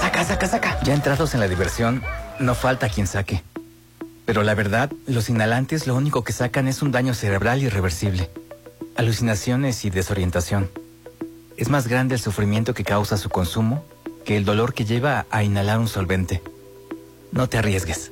Saca, 0.00 0.24
saca, 0.24 0.48
saca. 0.48 0.78
Ya 0.82 0.94
entrados 0.94 1.34
en 1.34 1.40
la 1.40 1.48
diversión, 1.48 2.02
no 2.38 2.54
falta 2.54 2.88
quien 2.88 3.06
saque. 3.06 3.42
Pero 4.26 4.42
la 4.42 4.54
verdad, 4.54 4.90
los 5.06 5.30
inhalantes 5.30 5.86
lo 5.86 5.94
único 5.94 6.24
que 6.24 6.32
sacan 6.32 6.68
es 6.68 6.82
un 6.82 6.92
daño 6.92 7.14
cerebral 7.14 7.62
irreversible, 7.62 8.28
alucinaciones 8.96 9.84
y 9.84 9.90
desorientación. 9.90 10.68
Es 11.56 11.70
más 11.70 11.88
grande 11.88 12.16
el 12.16 12.20
sufrimiento 12.20 12.74
que 12.74 12.84
causa 12.84 13.16
su 13.16 13.30
consumo 13.30 13.84
que 14.26 14.36
el 14.36 14.44
dolor 14.44 14.74
que 14.74 14.84
lleva 14.84 15.24
a 15.30 15.44
inhalar 15.44 15.78
un 15.78 15.86
solvente. 15.86 16.42
No 17.30 17.48
te 17.48 17.58
arriesgues. 17.58 18.10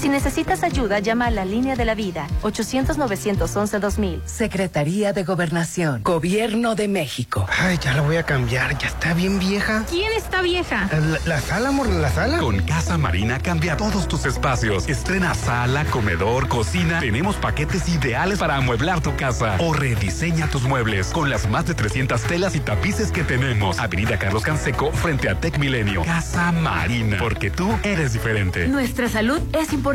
Si 0.00 0.08
necesitas 0.08 0.62
ayuda, 0.62 1.00
llama 1.00 1.26
a 1.26 1.30
la 1.32 1.44
línea 1.44 1.74
de 1.74 1.84
la 1.84 1.96
vida, 1.96 2.28
800-911-2000. 2.42 4.20
Secretaría 4.24 5.12
de 5.12 5.24
Gobernación, 5.24 6.04
Gobierno 6.04 6.76
de 6.76 6.86
México. 6.86 7.48
Ay, 7.58 7.78
ya 7.82 7.94
la 7.94 8.02
voy 8.02 8.14
a 8.14 8.22
cambiar, 8.22 8.78
ya 8.78 8.86
está 8.86 9.12
bien 9.12 9.40
vieja. 9.40 9.84
¿Quién 9.90 10.12
está 10.12 10.40
vieja? 10.40 10.88
La, 10.92 11.18
la 11.26 11.40
sala, 11.40 11.70
amor, 11.70 11.88
la 11.88 12.10
sala. 12.10 12.38
Con 12.38 12.60
Casa 12.62 12.96
Marina 12.96 13.40
cambia 13.40 13.76
todos 13.76 14.06
tus 14.06 14.24
espacios. 14.24 14.88
Estrena 14.88 15.34
sala, 15.34 15.84
comedor, 15.86 16.46
cocina. 16.46 17.00
Tenemos 17.00 17.34
paquetes 17.34 17.88
ideales 17.88 18.38
para 18.38 18.54
amueblar 18.54 19.00
tu 19.00 19.16
casa. 19.16 19.56
O 19.58 19.72
rediseña 19.72 20.46
tus 20.46 20.62
muebles 20.62 21.08
con 21.08 21.28
las 21.28 21.48
más 21.50 21.66
de 21.66 21.74
300 21.74 22.22
telas 22.22 22.54
y 22.54 22.60
tapices 22.60 23.10
que 23.10 23.24
tenemos. 23.24 23.80
Avenida 23.80 24.16
Carlos 24.16 24.44
Canseco 24.44 24.92
frente 24.92 25.28
a 25.28 25.34
Tech 25.34 25.58
Milenio. 25.58 26.04
Casa 26.04 26.52
Marina, 26.52 27.16
porque 27.18 27.50
tú 27.50 27.76
eres 27.82 28.12
diferente. 28.12 28.68
Nuestra 28.68 29.08
salud 29.08 29.40
es 29.52 29.72
importante. 29.72 29.87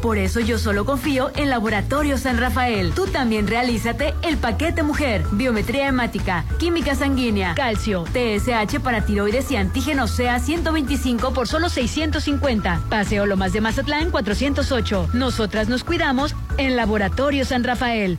Por 0.00 0.16
eso 0.16 0.40
yo 0.40 0.58
solo 0.58 0.86
confío 0.86 1.30
en 1.36 1.50
Laboratorio 1.50 2.16
San 2.16 2.38
Rafael. 2.38 2.92
Tú 2.92 3.06
también 3.06 3.46
realízate 3.46 4.14
el 4.22 4.38
paquete 4.38 4.82
mujer, 4.82 5.24
biometría 5.32 5.88
hemática, 5.88 6.46
química 6.58 6.94
sanguínea, 6.94 7.54
calcio, 7.54 8.04
TSH 8.04 8.80
para 8.80 9.04
tiroides 9.04 9.50
y 9.50 9.56
antígeno 9.56 10.08
SEA 10.08 10.38
125 10.38 11.34
por 11.34 11.48
solo 11.48 11.68
650. 11.68 12.80
Paseo 12.88 13.26
Lomas 13.26 13.52
de 13.52 13.60
Mazatlán 13.60 14.10
408. 14.10 15.10
Nosotras 15.12 15.68
nos 15.68 15.84
cuidamos 15.84 16.34
en 16.56 16.74
Laboratorio 16.74 17.44
San 17.44 17.62
Rafael. 17.62 18.18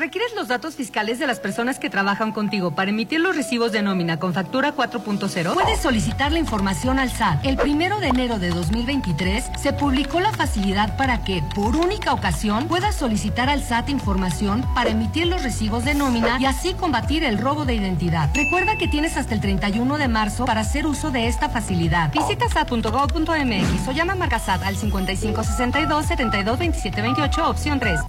¿Requieres 0.00 0.34
los 0.34 0.48
datos 0.48 0.76
fiscales 0.76 1.18
de 1.18 1.26
las 1.26 1.40
personas 1.40 1.78
que 1.78 1.90
trabajan 1.90 2.32
contigo 2.32 2.74
para 2.74 2.88
emitir 2.88 3.20
los 3.20 3.36
recibos 3.36 3.70
de 3.70 3.82
nómina 3.82 4.18
con 4.18 4.32
factura 4.32 4.74
4.0? 4.74 5.52
Puedes 5.52 5.78
solicitar 5.78 6.32
la 6.32 6.38
información 6.38 6.98
al 6.98 7.10
SAT. 7.10 7.44
El 7.44 7.58
primero 7.58 8.00
de 8.00 8.08
enero 8.08 8.38
de 8.38 8.48
2023 8.48 9.50
se 9.58 9.74
publicó 9.74 10.20
la 10.20 10.32
facilidad 10.32 10.96
para 10.96 11.22
que, 11.22 11.42
por 11.54 11.76
única 11.76 12.14
ocasión, 12.14 12.66
puedas 12.66 12.94
solicitar 12.94 13.50
al 13.50 13.62
SAT 13.62 13.90
información 13.90 14.64
para 14.74 14.88
emitir 14.88 15.26
los 15.26 15.42
recibos 15.42 15.84
de 15.84 15.92
nómina 15.92 16.38
y 16.40 16.46
así 16.46 16.72
combatir 16.72 17.22
el 17.22 17.36
robo 17.36 17.66
de 17.66 17.74
identidad. 17.74 18.30
Recuerda 18.34 18.78
que 18.78 18.88
tienes 18.88 19.18
hasta 19.18 19.34
el 19.34 19.42
31 19.42 19.98
de 19.98 20.08
marzo 20.08 20.46
para 20.46 20.62
hacer 20.62 20.86
uso 20.86 21.10
de 21.10 21.28
esta 21.28 21.50
facilidad. 21.50 22.10
Visita 22.10 22.48
sat.gov.mx 22.48 23.86
o 23.86 23.92
llama 23.92 24.14
a 24.14 24.16
Marca 24.16 24.38
SAT 24.38 24.62
al 24.62 24.76
5562 24.76 26.06
72 26.06 26.58
27 26.58 27.02
28 27.02 27.50
opción 27.50 27.78
3. 27.78 28.00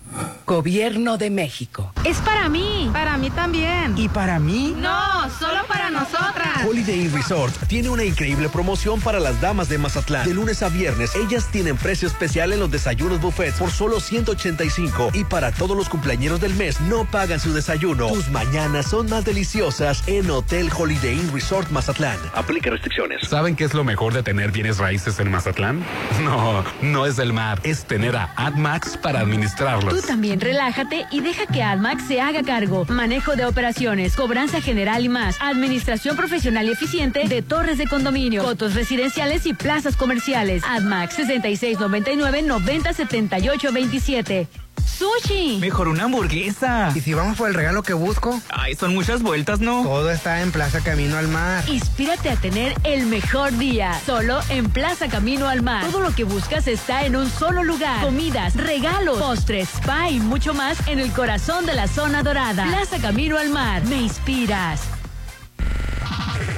Gobierno 0.46 1.18
de 1.18 1.30
México. 1.30 1.81
Es 2.04 2.18
para 2.18 2.50
mí. 2.50 2.90
Para 2.92 3.18
mí 3.18 3.30
también. 3.30 3.98
¿Y 3.98 4.10
para 4.10 4.40
mí? 4.40 4.74
No, 4.78 5.30
solo 5.40 5.66
para 5.68 5.90
nosotras. 5.90 6.66
Holiday 6.68 7.02
Inn 7.02 7.14
Resort 7.14 7.56
tiene 7.68 7.90
una 7.90 8.04
increíble 8.04 8.50
promoción 8.50 9.00
para 9.00 9.20
las 9.20 9.40
damas 9.40 9.70
de 9.70 9.78
Mazatlán. 9.78 10.28
De 10.28 10.34
lunes 10.34 10.64
a 10.64 10.70
viernes, 10.70 11.16
ellas 11.16 11.48
tienen 11.52 11.78
precio 11.78 12.08
especial 12.08 12.54
en 12.54 12.60
los 12.60 12.72
desayunos 12.72 13.22
buffets 13.22 13.58
por 13.58 13.72
solo 13.72 14.00
185 14.00 15.12
y 15.14 15.24
para 15.24 15.52
todos 15.52 15.78
los 15.78 15.90
cumpleaños 15.90 16.40
del 16.42 16.56
mes 16.56 16.82
no 16.82 17.06
pagan 17.06 17.40
su 17.40 17.54
desayuno. 17.54 18.08
Tus 18.08 18.30
mañanas 18.30 18.88
son 18.88 19.10
más 19.10 19.26
deliciosas 19.26 20.08
en 20.08 20.30
Hotel 20.30 20.70
Holiday 20.76 21.14
Inn 21.14 21.32
Resort 21.34 21.70
Mazatlán. 21.70 22.18
Aplica 22.34 22.70
restricciones. 22.70 23.28
¿Saben 23.28 23.56
qué 23.56 23.64
es 23.64 23.74
lo 23.74 23.84
mejor 23.84 24.14
de 24.14 24.24
tener 24.24 24.52
bienes 24.52 24.78
raíces 24.78 25.20
en 25.20 25.32
Mazatlán? 25.32 25.84
No, 26.22 26.64
no 26.82 27.06
es 27.08 27.18
el 27.18 27.34
mar, 27.34 27.60
es 27.64 27.86
tener 27.86 28.16
a 28.16 28.32
AdMax 28.36 28.98
para 28.98 29.22
administrarlos. 29.22 29.94
Tú 30.02 30.08
también 30.08 30.40
relájate 30.40 31.06
y 31.12 31.20
deja 31.22 31.48
que 31.48 31.64
AdMax 31.72 32.04
se 32.04 32.20
haga 32.20 32.44
cargo. 32.44 32.86
Manejo 32.90 33.38
de 33.38 33.46
operaciones, 33.46 34.18
cobranza 34.18 34.60
general 34.60 35.06
y 35.06 35.10
más. 35.10 35.38
Administración 35.40 36.18
profesional 36.18 36.68
y 36.68 36.72
eficiente 36.72 37.30
de 37.30 37.42
torres 37.42 37.78
de 37.78 37.88
condominio, 37.88 38.44
fotos 38.44 38.76
residenciales 38.76 39.46
y 39.46 39.54
plazas 39.54 39.96
comerciales. 39.96 40.64
AdMax 40.68 41.16
6699 41.16 42.42
9078 42.42 43.72
27. 43.72 44.48
¡Sushi! 44.86 45.58
Mejor 45.60 45.88
una 45.88 46.06
hamburguesa. 46.06 46.92
¿Y 46.96 47.02
si 47.02 47.14
vamos 47.14 47.38
por 47.38 47.50
el 47.50 47.54
regalo 47.54 47.84
que 47.84 47.94
busco? 47.94 48.40
Ay, 48.50 48.76
son 48.76 48.94
muchas 48.94 49.22
vueltas, 49.22 49.60
¿no? 49.60 49.84
Todo 49.84 50.12
está 50.12 50.42
en 50.42 50.52
Plaza 50.52 50.82
Camino 50.82 51.18
al 51.18 51.28
Mar. 51.28 51.64
Inspírate 51.68 52.30
a 52.30 52.36
tener 52.36 52.74
el 52.84 53.06
mejor 53.06 53.58
día. 53.58 54.00
Solo 54.06 54.40
en 54.50 54.70
Plaza 54.70 55.08
Camino 55.08 55.48
al 55.48 55.62
Mar. 55.62 55.86
Todo 55.86 56.02
lo 56.02 56.14
que 56.14 56.24
buscas 56.24 56.68
está 56.68 57.06
en 57.06 57.16
un 57.16 57.30
solo 57.30 57.64
lugar. 57.64 58.04
Comidas, 58.04 58.56
regalos, 58.56 59.18
postres, 59.18 59.70
spa 59.70 60.10
y 60.10 60.20
mucho 60.20 60.54
más 60.54 60.88
en 60.88 61.00
el 61.00 61.12
corazón 61.12 61.66
de 61.66 61.74
la 61.74 61.88
zona 61.88 62.24
dorada. 62.24 62.66
Plaza 62.66 63.00
Camino 63.00 63.38
al 63.38 63.50
Mar. 63.50 63.84
Me 63.86 64.02
inspiras. 64.02 64.82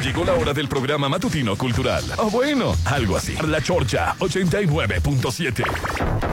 Llegó 0.04 0.26
la 0.26 0.34
hora 0.34 0.54
del 0.54 0.68
programa 0.68 1.08
matutino 1.08 1.56
cultural. 1.56 2.04
O 2.18 2.30
bueno, 2.30 2.76
algo 2.86 3.16
así. 3.16 3.36
La 3.48 3.62
Chorcha 3.62 4.16
89.7. 4.20 6.33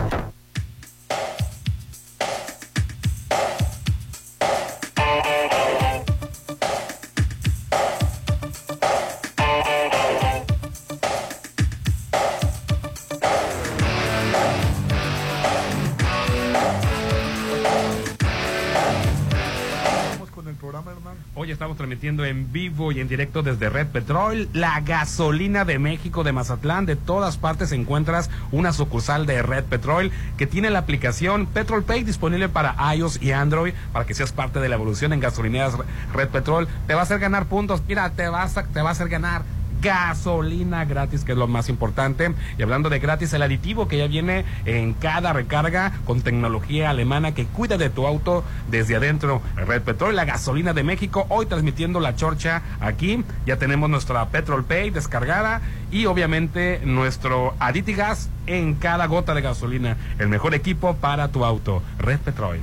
transmitiendo 21.91 22.25
en 22.25 22.53
vivo 22.53 22.93
y 22.93 23.01
en 23.01 23.09
directo 23.09 23.43
desde 23.43 23.69
Red 23.69 23.89
Petrol, 23.89 24.49
la 24.53 24.81
gasolina 24.81 25.65
de 25.65 25.81
México, 25.81 26.23
de 26.23 26.31
Mazatlán. 26.31 26.87
De 26.87 26.95
todas 26.95 27.37
partes 27.37 27.73
encuentras 27.73 28.31
una 28.53 28.73
sucursal 28.73 29.27
de 29.27 29.43
Red 29.43 29.65
Petrol 29.65 30.13
que 30.39 30.47
tiene 30.47 30.71
la 30.71 30.79
aplicación 30.79 31.47
Petrol 31.47 31.83
Pay 31.83 32.05
disponible 32.05 32.49
para 32.49 32.77
iOS 32.95 33.21
y 33.21 33.33
Android 33.33 33.75
para 33.93 34.07
que 34.07 34.15
seas 34.15 34.31
parte 34.31 34.61
de 34.61 34.69
la 34.69 34.77
evolución 34.77 35.13
en 35.13 35.19
gasolineras 35.19 35.75
Red 36.15 36.29
Petrol. 36.29 36.69
Te 36.87 36.95
va 36.95 37.01
a 37.01 37.03
hacer 37.03 37.19
ganar 37.19 37.47
puntos. 37.47 37.83
Mira, 37.89 38.09
te, 38.11 38.29
vas 38.29 38.57
a, 38.57 38.63
te 38.63 38.83
va 38.83 38.91
a 38.91 38.93
hacer 38.93 39.09
ganar 39.09 39.43
gasolina 39.81 40.85
gratis, 40.85 41.25
que 41.25 41.33
es 41.33 41.39
lo 41.39 41.47
más 41.47 41.69
importante. 41.69 42.33
Y 42.59 42.63
hablando 42.63 42.91
de 42.91 42.99
gratis, 42.99 43.33
el 43.33 43.43
aditivo 43.43 43.89
que 43.89 43.99
ya 43.99 44.07
viene 44.07 44.45
en 44.65 44.95
cada 44.95 45.33
recarga 45.33 45.93
con 46.05 46.23
tecnología 46.23 46.91
alemana 46.91 47.33
que 47.33 47.47
cuida 47.47 47.79
de 47.79 47.91
tu 47.91 48.07
auto 48.07 48.45
desde 48.71 48.97
adentro. 48.97 49.43
Red 49.57 49.83
Petrol, 49.83 50.17
la 50.17 50.25
gasolina 50.25 50.73
de 50.73 50.83
México, 50.83 51.27
hoy 51.29 51.47
transmitiendo 51.47 52.01
la 52.01 52.17
chorcha 52.17 52.63
aquí. 52.81 53.25
Ya 53.47 53.57
tenemos 53.57 53.91
nuestra 53.91 54.29
Petrol 54.29 54.65
Pay 54.65 54.91
descargada 54.91 55.61
y 55.91 56.07
obviamente 56.07 56.81
nuestro 56.85 57.55
Aditigas 57.59 58.31
en 58.47 58.75
cada 58.75 59.07
gota 59.07 59.35
de 59.35 59.43
gasolina. 59.43 59.97
El 60.19 60.29
mejor 60.29 60.55
equipo 60.55 60.97
para 60.97 61.29
tu 61.29 61.45
auto. 61.45 61.83
Red 61.99 62.21
Petrol. 62.21 62.61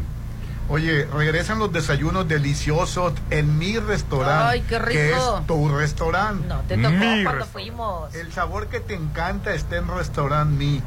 Oye, 0.69 1.05
regresan 1.05 1.59
los 1.59 1.71
desayunos 1.71 2.27
deliciosos 2.27 3.13
en 3.29 3.57
mi 3.57 3.79
restaurante. 3.79 4.43
Ay, 4.43 4.61
qué 4.67 4.79
rico. 4.79 4.91
Que 4.91 5.11
es 5.11 5.47
tu 5.47 5.69
restaurante. 5.69 6.45
No, 6.47 6.59
te 6.67 6.77
tocó 6.77 7.23
cuando 7.23 7.45
fuimos. 7.45 8.13
El 8.13 8.33
sabor 8.33 8.67
que 8.67 8.81
te 8.81 8.93
encanta 8.93 9.53
está 9.53 9.77
en 9.77 9.87
Restaurant 9.87 10.51
Mi. 10.51 10.81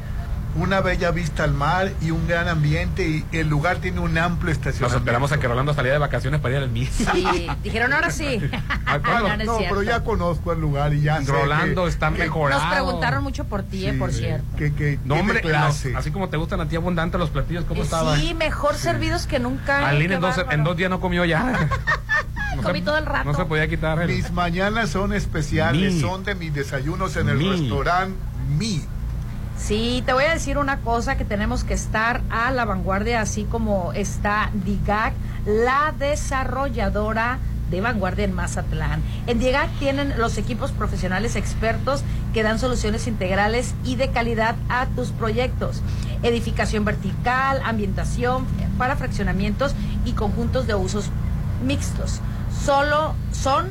Una 0.56 0.80
bella 0.80 1.10
vista 1.10 1.44
al 1.44 1.52
mar 1.52 1.92
y 2.00 2.10
un 2.10 2.26
gran 2.26 2.48
ambiente 2.48 3.06
y 3.08 3.24
el 3.32 3.48
lugar 3.48 3.78
tiene 3.78 4.00
un 4.00 4.18
amplio 4.18 4.52
estacionamiento. 4.52 4.94
Nos 4.94 5.00
esperamos 5.00 5.32
a 5.32 5.38
que 5.38 5.46
Rolando 5.46 5.74
saliera 5.74 5.94
de 5.94 6.00
vacaciones 6.00 6.40
para 6.40 6.56
ir 6.56 6.62
al 6.62 6.70
MI. 6.70 6.86
Sí, 6.86 7.48
dijeron 7.62 7.92
ahora 7.92 8.10
sí. 8.10 8.38
no, 9.04 9.36
no, 9.36 9.44
no 9.44 9.58
pero 9.58 9.82
ya 9.82 10.02
conozco 10.02 10.52
el 10.52 10.60
lugar 10.60 10.92
y 10.92 11.02
ya 11.02 11.20
Rolando 11.20 11.84
sé 11.84 11.90
está 11.90 12.10
mejorado. 12.10 12.62
Nos 12.62 12.72
preguntaron 12.72 13.22
mucho 13.22 13.44
por 13.44 13.62
ti, 13.62 13.86
eh, 13.86 13.92
por 13.92 14.12
cierto. 14.12 14.56
Que, 14.56 14.74
que 14.74 14.98
no, 15.04 15.16
hombre, 15.16 15.40
clase. 15.40 15.90
No, 15.92 15.98
así 15.98 16.10
como 16.10 16.28
te 16.28 16.36
gustan 16.36 16.60
a 16.60 16.68
ti 16.68 16.76
abundante 16.76 17.18
los 17.18 17.30
platillos, 17.30 17.64
¿cómo 17.64 17.82
estaban? 17.82 18.18
Sí, 18.20 18.34
mejor 18.34 18.74
servidos 18.74 19.26
que 19.26 19.38
nunca. 19.38 19.88
Aline 19.88 20.14
en 20.14 20.20
dos, 20.20 20.36
en 20.50 20.64
dos 20.64 20.76
días 20.76 20.90
no 20.90 21.00
comió 21.00 21.24
ya. 21.24 21.68
No 22.56 22.64
Comí 22.64 22.80
se, 22.80 22.84
todo 22.84 22.98
el 22.98 23.06
rato. 23.06 23.30
No 23.30 23.36
se 23.36 23.44
podía 23.44 23.68
quitar. 23.68 24.00
El... 24.02 24.08
Mis 24.08 24.32
mañanas 24.32 24.90
son 24.90 25.12
especiales, 25.12 25.94
Mi. 25.94 26.00
son 26.00 26.24
de 26.24 26.34
mis 26.34 26.52
desayunos 26.52 27.16
en 27.16 27.28
el 27.28 27.36
Mi. 27.36 27.48
restaurante 27.48 28.18
Mi. 28.58 28.84
Sí, 29.60 30.02
te 30.06 30.14
voy 30.14 30.24
a 30.24 30.32
decir 30.32 30.58
una 30.58 30.78
cosa 30.78 31.16
que 31.16 31.24
tenemos 31.24 31.64
que 31.64 31.74
estar 31.74 32.22
a 32.30 32.50
la 32.50 32.64
vanguardia, 32.64 33.20
así 33.20 33.44
como 33.44 33.92
está 33.92 34.50
DIGAC, 34.64 35.12
la 35.44 35.94
desarrolladora 35.96 37.38
de 37.70 37.80
vanguardia 37.80 38.24
en 38.24 38.32
Mazatlán. 38.32 39.02
En 39.26 39.38
DIGAC 39.38 39.70
tienen 39.78 40.18
los 40.18 40.38
equipos 40.38 40.72
profesionales 40.72 41.36
expertos 41.36 42.02
que 42.32 42.42
dan 42.42 42.58
soluciones 42.58 43.06
integrales 43.06 43.74
y 43.84 43.96
de 43.96 44.08
calidad 44.08 44.56
a 44.70 44.86
tus 44.86 45.10
proyectos. 45.10 45.82
Edificación 46.22 46.84
vertical, 46.84 47.60
ambientación 47.64 48.46
para 48.76 48.96
fraccionamientos 48.96 49.74
y 50.04 50.12
conjuntos 50.12 50.66
de 50.66 50.74
usos 50.74 51.10
mixtos. 51.64 52.20
Solo 52.64 53.14
son 53.30 53.68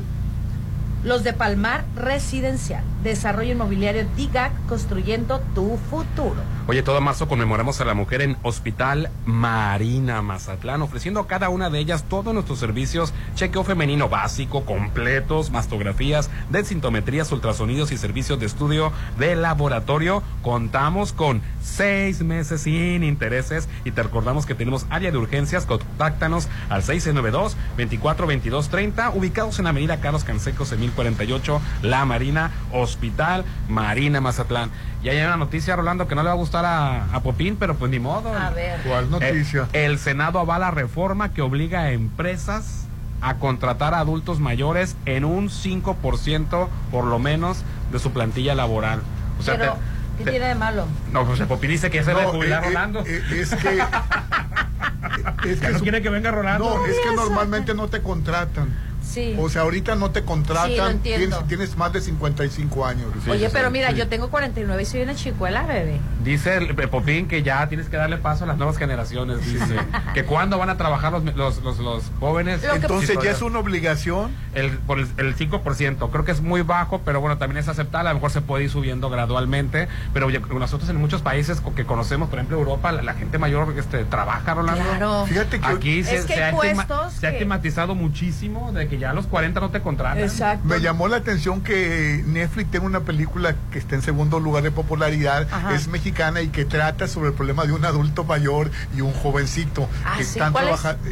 los 1.04 1.24
de 1.24 1.32
Palmar 1.32 1.84
Residencial. 1.96 2.84
Desarrollo 3.02 3.52
inmobiliario 3.52 4.06
DIGAC, 4.16 4.52
construyendo 4.66 5.40
tu 5.54 5.78
futuro. 5.90 6.36
Oye, 6.66 6.82
todo 6.82 7.00
marzo 7.00 7.26
conmemoramos 7.26 7.80
a 7.80 7.84
la 7.84 7.94
mujer 7.94 8.22
en 8.22 8.36
Hospital 8.42 9.10
Marina 9.24 10.22
Mazatlán, 10.22 10.82
ofreciendo 10.82 11.20
a 11.20 11.26
cada 11.26 11.48
una 11.48 11.70
de 11.70 11.78
ellas 11.78 12.04
todos 12.04 12.34
nuestros 12.34 12.58
servicios, 12.58 13.14
chequeo 13.34 13.64
femenino 13.64 14.08
básico, 14.08 14.64
completos, 14.64 15.50
mastografías, 15.50 16.30
densitometrías, 16.50 17.32
ultrasonidos 17.32 17.92
y 17.92 17.96
servicios 17.96 18.38
de 18.38 18.46
estudio 18.46 18.92
de 19.18 19.36
laboratorio. 19.36 20.22
Contamos 20.42 21.12
con 21.12 21.40
seis 21.62 22.22
meses 22.22 22.62
sin 22.62 23.02
intereses 23.02 23.68
y 23.84 23.92
te 23.92 24.02
recordamos 24.02 24.46
que 24.46 24.54
tenemos 24.54 24.86
área 24.90 25.10
de 25.10 25.18
urgencias. 25.18 25.66
Contáctanos 25.66 26.48
al 26.68 26.82
692-242230, 26.82 29.12
ubicados 29.14 29.58
en 29.58 29.66
Avenida 29.66 30.00
Carlos 30.00 30.24
Cansecos 30.24 30.72
en 30.72 30.89
1048, 30.90 31.60
La 31.82 32.04
Marina, 32.04 32.50
Hospital 32.72 33.44
Marina 33.68 34.20
Mazatlán. 34.20 34.70
Y 35.02 35.08
hay 35.08 35.18
una 35.22 35.36
noticia, 35.36 35.76
Rolando, 35.76 36.06
que 36.06 36.14
no 36.14 36.22
le 36.22 36.26
va 36.28 36.34
a 36.34 36.36
gustar 36.36 36.64
a, 36.66 37.04
a 37.14 37.20
Popín, 37.20 37.56
pero 37.58 37.74
pues 37.76 37.90
ni 37.90 37.98
modo. 37.98 38.34
A 38.34 38.50
ver. 38.50 38.80
¿Cuál 38.86 39.10
noticia? 39.10 39.68
El, 39.72 39.92
el 39.92 39.98
Senado 39.98 40.38
avala 40.38 40.70
reforma 40.70 41.32
que 41.32 41.40
obliga 41.42 41.80
a 41.82 41.92
empresas 41.92 42.84
a 43.22 43.34
contratar 43.36 43.94
a 43.94 44.00
adultos 44.00 44.40
mayores 44.40 44.96
en 45.06 45.24
un 45.24 45.48
5% 45.50 46.68
por 46.90 47.04
lo 47.04 47.18
menos 47.18 47.62
de 47.92 47.98
su 47.98 48.12
plantilla 48.12 48.54
laboral. 48.54 49.00
O 49.38 49.42
sea, 49.42 49.56
Pero, 49.58 49.72
te- 49.74 49.78
¿qué 50.18 50.24
te- 50.24 50.30
tiene 50.32 50.46
de 50.48 50.54
malo? 50.54 50.86
no, 51.12 51.24
pues 51.26 51.40
el 51.40 51.46
Popín 51.46 51.70
dice 51.70 51.90
que 51.90 52.02
se 52.02 52.10
debe 52.10 52.22
No, 52.24 52.28
jubilar 52.30 52.62
eh, 52.62 52.66
eh, 52.66 52.68
Rolando. 52.68 53.00
eh, 53.06 53.22
es 53.40 53.54
que. 53.54 53.78
es 55.48 55.60
Ya 55.60 55.70
no 55.70 55.78
su- 55.78 55.82
quiere 55.82 56.02
que 56.02 56.08
venga 56.10 56.30
Rolando. 56.30 56.76
No, 56.78 56.86
es 56.86 56.96
que 56.98 57.14
normalmente 57.14 57.74
no 57.74 57.88
te 57.88 58.00
contratan. 58.02 58.68
Sí. 59.10 59.34
O 59.38 59.48
sea, 59.48 59.62
ahorita 59.62 59.94
no 59.96 60.10
te 60.10 60.20
Sí, 60.20 60.26
contratan, 60.26 60.70
entiendo. 60.92 61.02
tienes, 61.38 61.48
tienes 61.48 61.76
más 61.76 61.92
de 61.92 62.00
55 62.00 62.86
años. 62.86 63.06
Oye, 63.28 63.46
Sí, 63.46 63.52
pero 63.52 63.68
sí, 63.68 63.72
mira, 63.72 63.90
sí. 63.90 63.96
yo 63.96 64.08
tengo 64.08 64.30
49 64.30 64.82
y 64.82 64.86
soy 64.86 65.02
una 65.02 65.14
chicuela, 65.14 65.62
bebé. 65.64 65.98
Dice 66.24 66.56
el 66.56 66.78
el 66.80 66.88
Popín 66.88 67.28
que 67.28 67.42
ya 67.42 67.68
tienes 67.68 67.88
que 67.88 67.96
darle 67.96 68.16
paso 68.18 68.44
a 68.44 68.46
las 68.46 68.56
nuevas 68.56 68.76
generaciones. 68.78 69.44
Dice 69.44 69.76
que 70.14 70.24
cuándo 70.24 70.58
van 70.58 70.70
a 70.70 70.76
trabajar 70.76 71.12
los, 71.12 71.24
los, 71.36 71.62
los, 71.62 71.78
los 71.78 72.04
jóvenes. 72.20 72.62
Lo 72.62 72.70
que- 72.70 72.76
Entonces, 72.76 73.18
¿ya 73.22 73.30
es 73.32 73.42
una 73.42 73.58
obligación? 73.58 74.30
El, 74.54 74.78
por 74.78 74.98
el, 74.98 75.08
el 75.18 75.36
5%. 75.36 76.10
Creo 76.10 76.24
que 76.24 76.32
es 76.32 76.40
muy 76.40 76.62
bajo, 76.62 77.00
pero 77.04 77.20
bueno, 77.20 77.38
también 77.38 77.58
es 77.58 77.68
aceptable. 77.68 78.08
A 78.10 78.12
lo 78.12 78.18
mejor 78.18 78.30
se 78.30 78.40
puede 78.40 78.64
ir 78.64 78.70
subiendo 78.70 79.10
gradualmente. 79.10 79.88
Pero 80.12 80.28
nosotros 80.30 80.88
en 80.90 80.96
muchos 80.96 81.22
países 81.22 81.60
que 81.74 81.84
conocemos, 81.84 82.28
por 82.28 82.38
ejemplo, 82.38 82.58
Europa, 82.58 82.92
la, 82.92 83.02
la 83.02 83.14
gente 83.14 83.38
mayor 83.38 83.74
este, 83.76 84.04
trabaja, 84.04 84.54
Rolando. 84.54 84.82
Claro. 84.84 85.26
Fíjate 85.26 85.60
que 85.60 85.66
aquí 85.66 86.04
se, 86.04 86.16
Es 86.16 86.26
que 86.26 86.34
se 86.34 86.42
hay 86.44 86.54
ha, 86.54 87.10
se 87.10 87.26
ha 87.26 87.30
que- 87.30 87.36
estigmatizado 87.36 87.94
muchísimo 87.94 88.72
de 88.72 88.88
que 88.88 88.98
ya 89.00 89.10
a 89.10 89.12
los 89.14 89.26
40 89.26 89.58
no 89.60 89.70
te 89.70 89.80
contratan. 89.80 90.60
Me 90.64 90.80
llamó 90.80 91.08
la 91.08 91.16
atención 91.16 91.62
que 91.62 92.22
Netflix 92.26 92.70
tiene 92.70 92.86
una 92.86 93.00
película 93.00 93.56
que 93.72 93.78
está 93.78 93.94
en 93.96 94.02
segundo 94.02 94.38
lugar 94.38 94.62
de 94.62 94.70
popularidad, 94.70 95.48
Ajá. 95.50 95.74
es 95.74 95.88
mexicana 95.88 96.42
y 96.42 96.48
que 96.48 96.64
trata 96.64 97.08
sobre 97.08 97.30
el 97.30 97.34
problema 97.34 97.64
de 97.64 97.72
un 97.72 97.84
adulto 97.84 98.24
mayor 98.24 98.70
y 98.96 99.00
un 99.00 99.12
jovencito 99.12 99.88
Ah, 100.04 100.14
que 100.18 100.24
sí. 100.24 100.30
están 100.38 100.52
¿Cuál 100.52 100.68
es? 100.68 100.80
trabajando. 100.80 101.10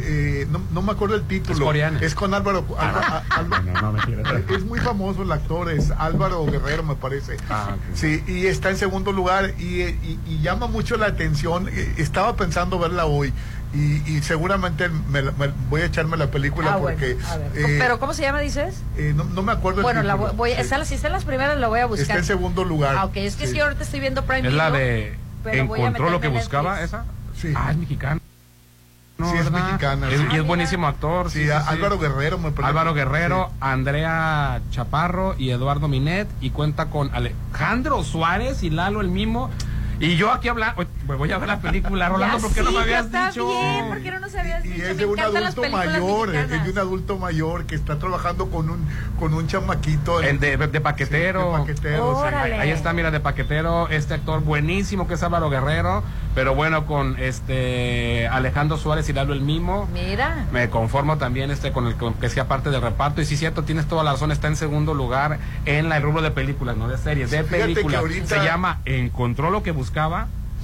no, 0.51 0.61
no 0.71 0.81
me 0.81 0.91
acuerdo 0.93 1.15
el 1.15 1.23
título. 1.23 1.55
Es 1.55 1.61
coreana. 1.61 1.99
Es 2.01 2.15
con 2.15 2.33
Álvaro. 2.33 2.65
Álvaro- 2.77 3.23
Álvaro- 3.29 3.63
No, 3.63 3.81
no, 3.81 3.91
mentira. 3.93 4.23
es 4.55 4.63
muy 4.63 4.79
famoso 4.79 5.23
el 5.23 5.31
actor, 5.31 5.69
es 5.71 5.91
Álvaro 5.97 6.45
Guerrero, 6.45 6.83
me 6.83 6.95
parece. 6.95 7.37
Ah. 7.49 7.75
Sí, 7.95 8.23
y 8.27 8.45
está 8.47 8.69
en 8.69 8.77
segundo 8.77 9.11
lugar 9.11 9.53
y, 9.59 9.81
y- 9.81 10.19
y 10.27 10.41
llama 10.41 10.67
mucho 10.67 10.95
la 10.97 11.07
atención. 11.07 11.67
Eh, 11.69 11.93
Estaba 11.97 12.35
pensando 12.35 12.77
verla 12.79 13.05
hoy. 13.05 13.33
Y, 13.73 14.01
y 14.11 14.21
seguramente 14.23 14.89
me 14.89 15.21
la- 15.21 15.31
me- 15.33 15.51
voy 15.69 15.81
a 15.81 15.85
echarme 15.85 16.17
la 16.17 16.31
película 16.31 16.73
Ah, 16.73 16.77
bueno, 16.77 16.97
porque 16.97 17.13
ver. 17.13 17.51
eh, 17.71 17.77
pero 17.79 17.99
¿cómo 17.99 18.15
se 18.15 18.23
llama, 18.23 18.39
dices? 18.39 18.81
eh, 18.97 19.13
no, 19.15 19.25
no 19.25 19.43
me 19.43 19.51
acuerdo 19.51 19.81
el 19.81 19.83
Bueno, 19.83 20.01
la 20.01 20.13
título. 20.13 20.33
voy, 20.33 20.37
voy- 20.37 20.55
Sí. 20.55 20.61
está- 20.61 20.83
si 20.85 20.95
está 20.95 21.07
en 21.07 21.13
las 21.13 21.23
primeras, 21.25 21.55
la 21.59 21.67
voy 21.67 21.79
a 21.81 21.85
buscar. 21.85 22.01
Está 22.01 22.17
en 22.17 22.25
segundo 22.25 22.63
lugar. 22.63 22.95
Ah, 22.97 23.05
ok, 23.05 23.17
es 23.17 23.35
que 23.35 23.45
Sí. 23.45 23.53
sí, 23.53 23.59
ahorita 23.59 23.83
estoy 23.83 23.99
viendo 23.99 24.23
Prime 24.25 24.47
Es 24.47 24.53
la 24.55 24.71
de 24.71 25.17
Encontró 25.45 26.09
lo 26.09 26.19
que 26.19 26.27
buscaba, 26.29 26.81
esa. 26.81 27.05
Sí. 27.39 27.53
Ah, 27.55 27.69
es 27.71 27.77
mexicano. 27.77 28.19
Sí, 29.19 29.23
es 29.37 29.51
¿verdad? 29.51 29.65
mexicana, 29.65 30.09
Es- 30.09 30.19
sí. 30.19 30.25
y 30.31 30.35
es 30.37 30.43
buenísimo 30.43 30.87
actor. 30.87 31.29
Sí, 31.29 31.49
a- 31.51 31.59
Álvaro 31.59 31.99
Guerrero 31.99 32.37
me 32.39 32.51
parece. 32.51 32.69
Álvaro 32.69 32.93
Guerrero, 32.93 33.51
Andrea 33.59 34.61
Chaparro 34.71 35.35
y 35.37 35.51
Eduardo 35.51 35.87
Minet. 35.89 36.27
Y 36.41 36.49
cuenta 36.51 36.85
con 36.85 37.13
Alejandro 37.13 38.03
Suárez 38.03 38.63
y 38.63 38.69
Lalo 38.69 39.01
el 39.01 39.09
mismo. 39.09 39.49
Y 39.99 40.15
yo 40.15 40.31
aquí 40.31 40.47
hablando, 40.47 40.85
me 41.07 41.15
voy 41.15 41.31
a 41.31 41.37
ver 41.37 41.47
la 41.49 41.59
película, 41.59 42.07
Rolando, 42.07 42.37
Ya 42.37 42.41
¿por 42.43 42.53
qué 42.53 42.61
no 42.63 42.71
me 42.71 42.79
habías 42.79 43.05
está 43.07 43.27
dicho? 43.27 43.47
bien, 43.47 43.87
¿por 43.89 44.01
qué 44.01 44.11
no 44.11 44.19
nos 44.21 44.33
habías 44.35 44.63
Y 44.65 44.69
dicho? 44.69 44.83
es 44.83 44.89
Me 44.89 44.95
de 44.95 45.05
un 45.05 45.19
adulto 45.19 45.69
mayor, 45.69 46.35
es 46.35 46.49
de 46.63 46.71
un 46.71 46.77
adulto 46.79 47.17
mayor 47.17 47.65
que 47.65 47.75
está 47.75 47.99
trabajando 47.99 48.49
con 48.49 48.69
un 48.69 48.87
con 49.19 49.33
un 49.33 49.47
chamaquito. 49.47 50.21
El 50.21 50.39
de, 50.39 50.55
de 50.55 50.79
paquetero. 50.81 51.41
Sí, 51.41 51.47
de 51.51 51.59
paquetero, 51.59 52.13
sí. 52.15 52.21
Órale. 52.27 52.53
Ahí, 52.55 52.59
ahí 52.61 52.69
está, 52.71 52.93
mira, 52.93 53.11
de 53.11 53.19
paquetero, 53.19 53.89
este 53.89 54.13
actor 54.13 54.41
buenísimo 54.41 55.05
que 55.07 55.15
es 55.15 55.23
Álvaro 55.23 55.49
Guerrero, 55.49 56.01
pero 56.33 56.55
bueno, 56.55 56.85
con 56.85 57.17
este 57.19 58.29
Alejandro 58.29 58.77
Suárez 58.77 59.09
y 59.09 59.13
Lalo 59.13 59.33
el 59.33 59.41
Mimo. 59.41 59.89
Mira. 59.93 60.45
Me 60.53 60.69
conformo 60.69 61.17
también 61.17 61.51
este 61.51 61.73
con 61.73 61.87
el 61.87 61.95
con 61.95 62.13
que 62.13 62.29
sea 62.29 62.47
parte 62.47 62.69
del 62.69 62.81
reparto. 62.81 63.21
Y 63.21 63.25
sí, 63.25 63.35
cierto, 63.35 63.63
tienes 63.63 63.85
toda 63.87 64.05
la 64.05 64.13
razón, 64.13 64.31
está 64.31 64.47
en 64.47 64.55
segundo 64.55 64.93
lugar 64.93 65.39
en 65.65 65.89
la 65.89 65.97
el 65.97 66.03
rubro 66.03 66.21
de 66.21 66.31
películas, 66.31 66.77
no 66.77 66.87
de 66.87 66.97
series, 66.97 67.29
de 67.31 67.43
películas. 67.43 67.99
ahorita- 67.99 68.39
Se 68.39 68.45
llama 68.45 68.79
Encontró 68.85 69.49
lo 69.51 69.61
que 69.61 69.71
buscaba. 69.71 69.88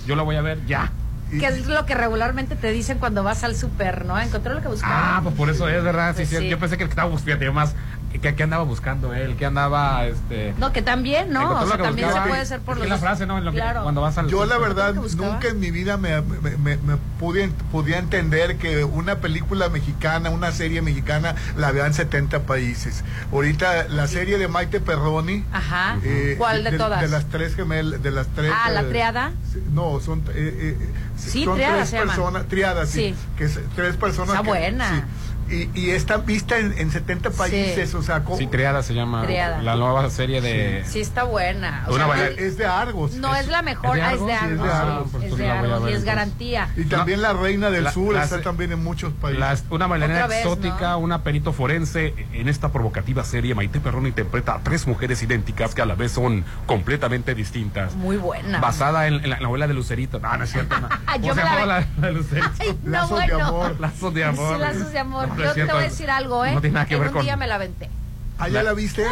Yo 0.06 0.16
la 0.16 0.24
voy 0.24 0.36
a 0.36 0.42
ver 0.42 0.66
ya. 0.66 0.92
Que 1.32 1.48
es 1.48 1.66
lo 1.68 1.86
que 1.86 1.96
regularmente 1.96 2.56
te 2.56 2.72
dicen 2.72 3.00
cuando 3.00 3.24
vas 3.24 3.44
al 3.44 3.56
súper, 3.56 4.06
¿no? 4.06 4.20
Encontró 4.20 4.54
lo 4.54 4.62
que 4.62 4.68
buscaba. 4.68 5.18
Ah, 5.18 5.22
pues 5.24 5.36
por 5.36 5.50
eso 5.50 5.68
es, 5.68 5.84
¿verdad? 5.84 6.12
Sí, 6.12 6.18
Pues 6.18 6.30
sí, 6.30 6.38
sí. 6.38 6.50
Yo 6.50 6.60
pensé 6.60 6.78
que 6.78 6.84
el 6.84 6.90
que 6.90 6.94
estaba 6.94 7.10
buscando, 7.10 7.52
más, 7.52 7.74
que, 8.20 8.36
que 8.36 8.44
andaba 8.44 8.64
buscando 8.64 9.14
él, 9.14 9.36
que 9.36 9.46
andaba, 9.46 10.06
este... 10.06 10.54
No, 10.58 10.72
que 10.74 10.82
también, 10.82 11.32
¿no? 11.32 11.60
O 11.60 11.68
sea, 11.68 11.78
también 11.78 12.08
se 12.08 12.14
buscaba. 12.14 12.28
puede 12.28 12.46
ser 12.46 12.60
por 12.62 12.76
Es 12.78 12.82
los 12.82 12.90
la 12.90 12.98
frase, 12.98 13.26
¿no? 13.26 13.38
En 13.38 13.46
lo 13.46 13.52
que- 13.52 13.58
Claro. 13.58 13.84
cuando 13.84 14.02
vas 14.02 14.18
al... 14.18 14.28
Yo 14.28 14.46
la 14.46 14.58
verdad 14.58 14.94
nunca 14.94 15.48
en 15.50 15.60
mi 15.60 15.72
vida 15.72 15.98
me, 15.98 16.22
me, 16.22 16.58
me- 16.58 16.78
me 16.78 16.98
pude, 17.20 17.50
podía 17.72 17.98
entender 18.00 18.58
que 18.58 18.84
una 18.84 19.16
película 19.18 19.70
mexicana, 19.70 20.30
una 20.30 20.52
serie 20.52 20.82
mexicana, 20.82 21.36
la 21.58 21.72
vean 21.72 21.94
70 21.94 22.42
países. 22.44 23.04
Ahorita 23.32 23.88
la 23.90 24.08
serie 24.08 24.38
de 24.38 24.48
Maite 24.48 24.80
Perroni. 24.80 25.44
Ajá. 25.52 25.98
eh, 26.04 26.36
¿Cuál 26.38 26.64
de 26.64 26.72
todas? 26.74 27.02
De 27.02 27.08
las 27.08 27.26
tres 27.26 27.56
gemelas, 27.56 28.02
de 28.02 28.12
las 28.12 28.28
tres. 28.28 28.52
Ah, 28.56 28.70
¿la 28.72 28.82
eh, 28.82 28.86
triada? 28.86 29.32
No, 29.72 30.00
son, 30.00 30.20
eh, 30.34 30.76
eh, 30.80 30.90
Sí, 31.18 31.46
son 31.46 31.56
triada 31.56 31.78
tres 31.78 31.90
se 31.90 31.98
personas, 31.98 32.46
triadas, 32.48 32.90
sí, 32.90 33.14
Sí. 33.14 33.16
que 33.38 33.46
es 33.46 33.60
tres 33.76 33.96
personas. 33.96 34.32
Está 34.36 34.42
que- 34.44 34.50
buena. 34.50 34.90
sí. 34.90 35.02
Y, 35.50 35.70
y 35.80 35.92
está 35.92 36.18
vista 36.18 36.58
en, 36.58 36.74
en 36.78 36.90
70 36.92 37.30
países, 37.32 37.94
o 37.94 38.02
sea, 38.02 38.24
¿cómo? 38.24 38.38
Sí, 38.38 38.48
Triada 38.48 38.82
se 38.84 38.94
llama. 38.94 39.24
Triada. 39.24 39.62
La 39.62 39.76
nueva 39.76 40.10
serie 40.10 40.42
de... 40.42 40.84
Sí, 40.88 41.02
está 41.02 41.24
buena. 41.24 41.86
O 41.88 41.94
Una 41.96 42.06
sea, 42.08 42.16
no- 42.16 42.22
es 42.24 42.58
de 42.58 42.66
Argos. 42.66 43.14
No 43.16 43.36
es 43.36 43.48
la 43.48 43.62
mejor, 43.62 43.98
¿Es 43.98 44.04
de 44.04 44.04
ah, 44.04 44.14
es 44.14 44.26
de 44.26 44.34
Argos? 44.34 44.58
Sí, 44.58 44.66
es 44.66 44.74
Argos. 44.74 45.12
de 45.12 45.20
sí, 45.20 45.22
Argos, 45.22 45.32
es 45.32 45.38
de 45.38 45.50
Argos 45.52 45.90
y 45.90 45.94
es 45.94 46.04
garantía. 46.04 46.70
Y 46.76 46.84
también 46.86 47.22
la 47.22 47.34
Reina 47.34 47.70
del 47.70 47.84
La- 47.84 47.92
Sur 47.92 48.14
las- 48.16 48.26
está 48.32 48.42
también 48.42 48.72
en 48.72 48.84
muchos 48.84 49.14
países. 49.14 49.40
Las- 49.40 49.64
una 49.70 49.88
bailarina 49.88 50.26
exótica, 50.26 50.92
¿no? 50.92 50.98
una 51.00 51.24
perito 51.24 51.54
forense. 51.54 52.14
En 52.34 52.50
esta 52.50 52.70
provocativa 52.72 53.24
serie, 53.24 53.54
Maite 53.56 53.80
Perrón 53.80 54.08
interpreta 54.08 54.56
a 54.56 54.60
tres 54.62 54.88
mujeres 54.88 55.22
idénticas 55.22 55.76
que 55.76 55.82
a 55.82 55.86
la 55.86 55.96
vez 55.96 56.12
son 56.14 56.44
completamente 56.66 57.36
distintas. 57.36 57.94
Muy 57.96 58.18
buena. 58.18 58.60
Basada 58.60 59.08
en, 59.08 59.16
en 59.24 59.30
la 59.30 59.40
novela 59.40 59.68
de 59.68 59.74
Lucerito. 59.74 60.20
No, 60.20 60.36
no 60.38 60.44
es 60.44 60.52
cierto. 60.52 60.76
No. 60.80 60.90
Ah, 61.08 61.14
¿Cómo 61.22 61.28
yo 61.28 61.36
me 61.36 61.44
la 61.44 61.66
la, 61.66 61.88
la 62.02 62.08
de 62.08 62.14
Lucerito? 62.14 62.50
Ay, 62.60 62.78
no, 62.84 62.92
Lazos 62.92 63.10
de 63.10 63.16
bueno. 63.16 63.46
amor. 63.48 63.76
Lazos 63.80 64.14
de 64.14 64.24
amor. 64.24 64.54
Sí, 64.56 64.60
lazos 64.62 64.92
de 64.92 65.00
amor. 65.00 65.35
No, 65.36 65.44
Yo 65.44 65.50
es 65.50 65.54
te 65.56 65.62
voy 65.62 65.66
cierto. 65.68 65.78
a 65.78 65.82
decir 65.82 66.10
algo, 66.12 66.46
¿eh? 66.46 66.54
No 66.54 66.62
tiene 66.62 66.74
nada 66.76 66.86
que 66.86 66.94
en 66.96 67.00
ver 67.02 67.10
un 67.10 67.14
con- 67.16 67.24
día 67.24 67.38
me 67.38 67.48
la 67.48 67.56
aventé. 67.56 67.90
¿Ah, 68.38 68.50
ya 68.50 68.64
la 68.64 68.74
viste? 68.74 69.06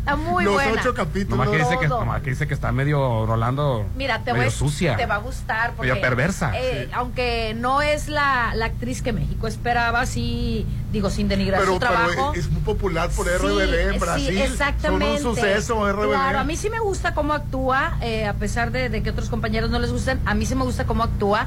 Está 0.00 0.16
muy 0.16 0.44
Los 0.44 0.54
buena. 0.54 0.80
ocho 0.80 0.94
capítulos. 0.94 1.38
Nomás 1.38 1.50
que, 1.50 1.58
dice 1.58 1.78
que, 1.78 1.88
nomás 1.88 2.22
que 2.22 2.30
dice 2.30 2.48
que 2.48 2.54
está 2.54 2.72
medio 2.72 3.26
Rolando. 3.26 3.84
Mira, 3.96 4.20
te, 4.20 4.32
medio 4.32 4.46
voy, 4.46 4.48
a- 4.48 4.50
sucia. 4.56 4.96
te 4.96 5.04
va 5.04 5.16
a 5.16 5.18
gustar. 5.18 5.72
Porque, 5.76 5.90
Medio 5.92 6.00
perversa. 6.00 6.52
eh, 6.54 6.88
Aunque 6.94 7.54
no 7.56 7.82
es 7.82 8.08
la, 8.08 8.52
la 8.54 8.66
actriz 8.66 9.02
que 9.02 9.12
México 9.12 9.46
esperaba, 9.46 10.06
sí, 10.06 10.66
digo, 10.90 11.10
sin 11.10 11.28
denigrar 11.28 11.60
Pero, 11.60 11.74
su 11.74 11.78
pero 11.80 11.92
trabajo. 11.92 12.32
es 12.34 12.50
muy 12.50 12.62
popular 12.62 13.10
por 13.10 13.26
Sí, 13.26 13.32
RBD 13.36 13.82
en 13.88 13.92
sí, 13.92 13.98
Brasil. 13.98 14.38
exactamente. 14.38 15.18
Son 15.18 15.28
un 15.30 15.36
suceso 15.36 15.92
RBD. 15.92 16.08
Claro, 16.08 16.38
a 16.38 16.44
mí 16.44 16.56
sí 16.56 16.70
me 16.70 16.80
gusta 16.80 17.12
cómo 17.14 17.34
actúa, 17.34 17.98
eh, 18.00 18.26
a 18.26 18.32
pesar 18.32 18.72
de, 18.72 18.88
de 18.88 19.02
que 19.02 19.10
otros 19.10 19.28
compañeros 19.28 19.68
no 19.70 19.78
les 19.78 19.92
gusten, 19.92 20.18
a 20.24 20.32
mí 20.34 20.46
sí 20.46 20.54
me 20.54 20.64
gusta 20.64 20.86
cómo 20.86 21.02
actúa. 21.04 21.46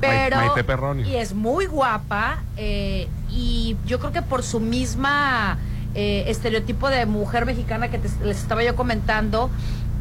Pero, 0.00 0.36
Maite 0.36 0.64
Perroni. 0.64 1.02
y 1.02 1.16
es 1.16 1.34
muy 1.34 1.66
guapa, 1.66 2.42
eh, 2.56 3.08
y 3.30 3.76
yo 3.86 3.98
creo 3.98 4.12
que 4.12 4.22
por 4.22 4.42
su 4.42 4.60
misma 4.60 5.58
eh, 5.94 6.24
estereotipo 6.28 6.88
de 6.88 7.06
mujer 7.06 7.46
mexicana 7.46 7.88
que 7.88 7.98
te- 7.98 8.24
les 8.24 8.38
estaba 8.38 8.62
yo 8.62 8.76
comentando, 8.76 9.50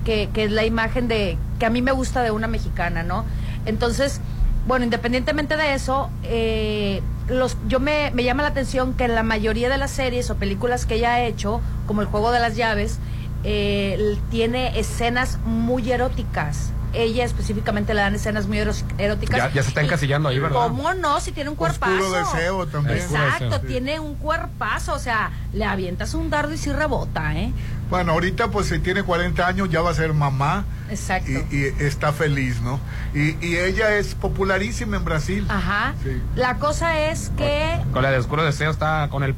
que, 0.05 0.29
que 0.33 0.43
es 0.45 0.51
la 0.51 0.65
imagen 0.65 1.07
de, 1.07 1.37
que 1.59 1.65
a 1.65 1.69
mí 1.69 1.81
me 1.81 1.91
gusta 1.91 2.21
de 2.23 2.31
una 2.31 2.47
mexicana, 2.47 3.03
¿no? 3.03 3.25
Entonces, 3.65 4.21
bueno, 4.67 4.85
independientemente 4.85 5.57
de 5.57 5.73
eso, 5.73 6.09
eh, 6.23 7.01
los, 7.27 7.57
yo 7.67 7.79
me, 7.79 8.11
me 8.11 8.23
llama 8.23 8.43
la 8.43 8.49
atención 8.49 8.93
que 8.93 9.05
en 9.05 9.15
la 9.15 9.23
mayoría 9.23 9.69
de 9.69 9.77
las 9.77 9.91
series 9.91 10.29
o 10.29 10.35
películas 10.35 10.85
que 10.85 10.95
ella 10.95 11.13
ha 11.15 11.21
hecho, 11.23 11.61
como 11.87 12.01
El 12.01 12.07
Juego 12.07 12.31
de 12.31 12.39
las 12.39 12.55
Llaves, 12.55 12.99
eh, 13.43 14.17
tiene 14.29 14.77
escenas 14.79 15.39
muy 15.45 15.89
eróticas. 15.91 16.71
Ella 16.93 17.25
específicamente 17.25 17.93
le 17.93 18.01
dan 18.01 18.15
escenas 18.15 18.47
muy 18.47 18.57
eróticas. 18.59 19.37
Ya, 19.37 19.51
ya 19.51 19.63
se 19.63 19.69
está 19.69 19.81
encasillando 19.81 20.29
ahí, 20.29 20.39
¿verdad? 20.39 20.57
¿Cómo 20.57 20.93
no? 20.93 21.19
Si 21.19 21.31
tiene 21.31 21.49
un 21.49 21.55
cuerpazo. 21.55 21.93
Oscuro 21.93 22.11
deseo 22.11 22.67
también. 22.67 22.97
Exacto, 22.97 23.45
deseo, 23.45 23.61
sí. 23.61 23.67
tiene 23.67 23.99
un 23.99 24.15
cuerpazo. 24.15 24.93
O 24.93 24.99
sea, 24.99 25.31
le 25.53 25.65
avientas 25.65 26.13
un 26.13 26.29
dardo 26.29 26.53
y 26.53 26.57
sí 26.57 26.71
rebota, 26.71 27.35
¿eh? 27.35 27.51
Bueno, 27.89 28.13
ahorita 28.13 28.49
pues 28.49 28.67
si 28.67 28.79
tiene 28.79 29.03
40 29.03 29.47
años 29.47 29.69
ya 29.69 29.81
va 29.81 29.91
a 29.91 29.93
ser 29.93 30.13
mamá 30.13 30.65
Exacto. 30.89 31.31
y, 31.31 31.55
y 31.55 31.73
está 31.79 32.11
feliz, 32.11 32.59
¿no? 32.61 32.81
Y, 33.13 33.37
y 33.45 33.57
ella 33.57 33.95
es 33.95 34.13
popularísima 34.13 34.97
en 34.97 35.05
Brasil. 35.05 35.45
Ajá. 35.49 35.93
Sí. 36.03 36.21
La 36.35 36.55
cosa 36.55 36.99
es 37.09 37.31
que. 37.37 37.79
Con 37.93 38.03
la 38.03 38.11
de 38.11 38.17
Oscuro 38.17 38.43
Deseo 38.43 38.71
está 38.71 39.07
con 39.09 39.23
el 39.23 39.35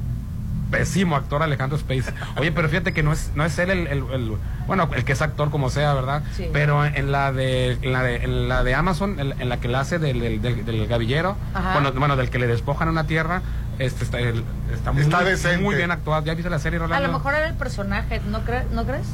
pésimo 0.72 1.15
actor 1.15 1.41
Alejandro 1.43 1.78
Space. 1.78 2.11
Oye, 2.38 2.51
pero 2.51 2.70
fíjate 2.70 2.93
que 2.93 3.03
no 3.03 3.11
es 3.13 3.32
no 3.36 3.43
es 3.45 3.57
él 3.59 3.70
el, 3.72 3.88
el- 3.88 4.03
el- 4.11 4.38
bueno, 4.67 4.89
el 4.95 5.03
que 5.03 5.13
es 5.13 5.22
actor 5.22 5.49
como 5.49 5.70
sea, 5.70 5.93
¿verdad? 5.93 6.22
Sí. 6.38 6.47
Pero 6.53 6.86
en 6.86 7.11
la 7.11 7.32
de 7.32 7.78
en 7.82 7.91
la 7.91 8.03
de, 8.03 8.15
en 8.17 8.47
la 8.49 8.63
de 8.63 8.76
Amazon, 8.76 9.20
en, 9.20 9.39
en 9.41 9.49
la 9.49 9.57
que 9.59 9.67
la 9.67 9.80
hace 9.82 9.97
del, 9.99 10.20
del, 10.20 10.41
del- 10.41 10.65
del 10.65 10.88
gavillero, 10.88 11.36
Ajá. 11.53 11.74
bueno, 11.74 11.91
bueno, 11.93 12.15
del 12.15 12.30
que 12.30 12.38
le 12.39 12.47
despojan 12.47 12.88
una 12.89 13.05
tierra, 13.05 13.41
este 13.80 14.03
está, 14.03 14.20
el- 14.20 14.43
está 14.74 14.91
muy, 14.91 15.01
Está 15.01 15.57
muy 15.59 15.76
bien 15.76 15.89
actuado. 15.91 16.24
¿Ya 16.26 16.34
viste 16.36 16.49
la 16.49 16.59
serie, 16.59 16.78
A 16.78 16.84
Rolando? 16.84 17.07
lo 17.07 17.13
mejor 17.13 17.34
era 17.34 17.47
el 17.47 17.55
personaje, 17.55 18.22
¿no, 18.30 18.39
cre- 18.45 18.67
¿no 18.72 18.86
crees? 18.86 19.07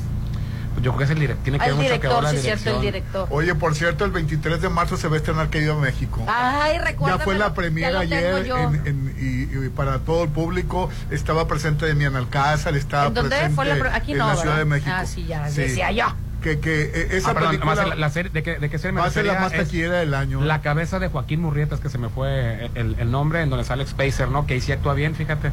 Yo 0.86 0.92
creo 0.92 0.98
que 1.00 1.04
es 1.06 1.10
el 1.10 1.20
director, 1.20 1.44
tiene 1.44 1.58
que 1.58 1.64
ver 1.66 1.70
el 1.72 1.76
mucho 1.78 1.88
que 1.88 1.92
ver 1.94 2.02
director, 2.02 2.24
la 2.24 2.30
sí, 2.30 2.38
cierto, 2.38 2.70
el 2.76 2.82
director. 2.82 3.28
Oye, 3.32 3.56
por 3.56 3.74
cierto, 3.74 4.06
el 4.06 4.12
23 4.12 4.62
de 4.62 4.70
marzo 4.70 4.98
se 4.98 5.08
va 5.08 5.16
a 5.16 5.18
estrenar 5.18 5.50
Querido 5.50 5.80
México. 5.80 6.24
Ay, 6.28 6.78
recuerda. 6.78 7.18
ya 7.18 7.24
fue 7.24 7.34
la 7.40 7.56
premiera 7.56 8.02
ayer 8.02 8.46
en- 8.46 8.86
en- 8.86 9.16
y, 9.20 9.66
y 9.66 9.70
para 9.70 9.98
todo 9.98 10.26
el 10.26 10.30
público. 10.30 10.92
Estaba 11.10 11.48
presente 11.48 11.88
Demian 11.88 12.16
Alcázar, 12.16 12.76
estaba 12.76 13.08
¿En 13.08 13.16
dónde 13.16 13.30
presente 13.32 13.56
fue 13.56 13.66
la 13.66 13.96
Aquí 13.96 14.12
en 14.12 14.20
no, 14.20 14.26
la 14.28 14.30
¿verdad? 14.36 14.42
Ciudad 14.44 14.58
de 14.60 14.66
México. 14.66 14.92
Ah, 14.96 15.06
sí, 15.08 15.26
ya, 15.26 15.50
Sí. 15.50 15.62
decía 15.62 15.92
yo. 15.92 16.06
que, 16.44 16.60
que 16.60 16.84
eh, 16.84 17.08
esa 17.14 17.32
Ah, 17.32 17.34
perdón, 17.34 17.50
película 17.50 17.74
va 17.74 17.82
a 17.82 17.84
ser 17.84 17.88
la, 17.88 17.96
la 17.96 18.10
serie, 18.12 18.32
¿de, 18.32 18.44
qué, 18.44 18.60
¿De 18.60 18.70
qué 18.70 18.78
serie 18.78 18.92
me 18.92 19.02
va 19.02 19.08
a 19.08 19.10
ser 19.10 19.26
la 19.26 19.40
más 19.40 19.54
taquillera 19.54 19.96
del 19.98 20.14
año. 20.14 20.42
La 20.42 20.62
cabeza 20.62 21.00
de 21.00 21.08
Joaquín 21.08 21.42
Murrieta, 21.42 21.74
es 21.74 21.82
que 21.82 21.90
se 21.90 21.98
me 21.98 22.10
fue 22.10 22.70
el, 22.76 22.96
el 23.00 23.10
nombre, 23.10 23.42
en 23.42 23.50
donde 23.50 23.66
sale 23.66 23.88
Spacer, 23.88 24.28
¿no? 24.30 24.46
Que 24.46 24.54
ahí 24.54 24.62
sí 24.62 24.72
actúa 24.72 24.94
bien, 24.94 25.16
fíjate. 25.16 25.52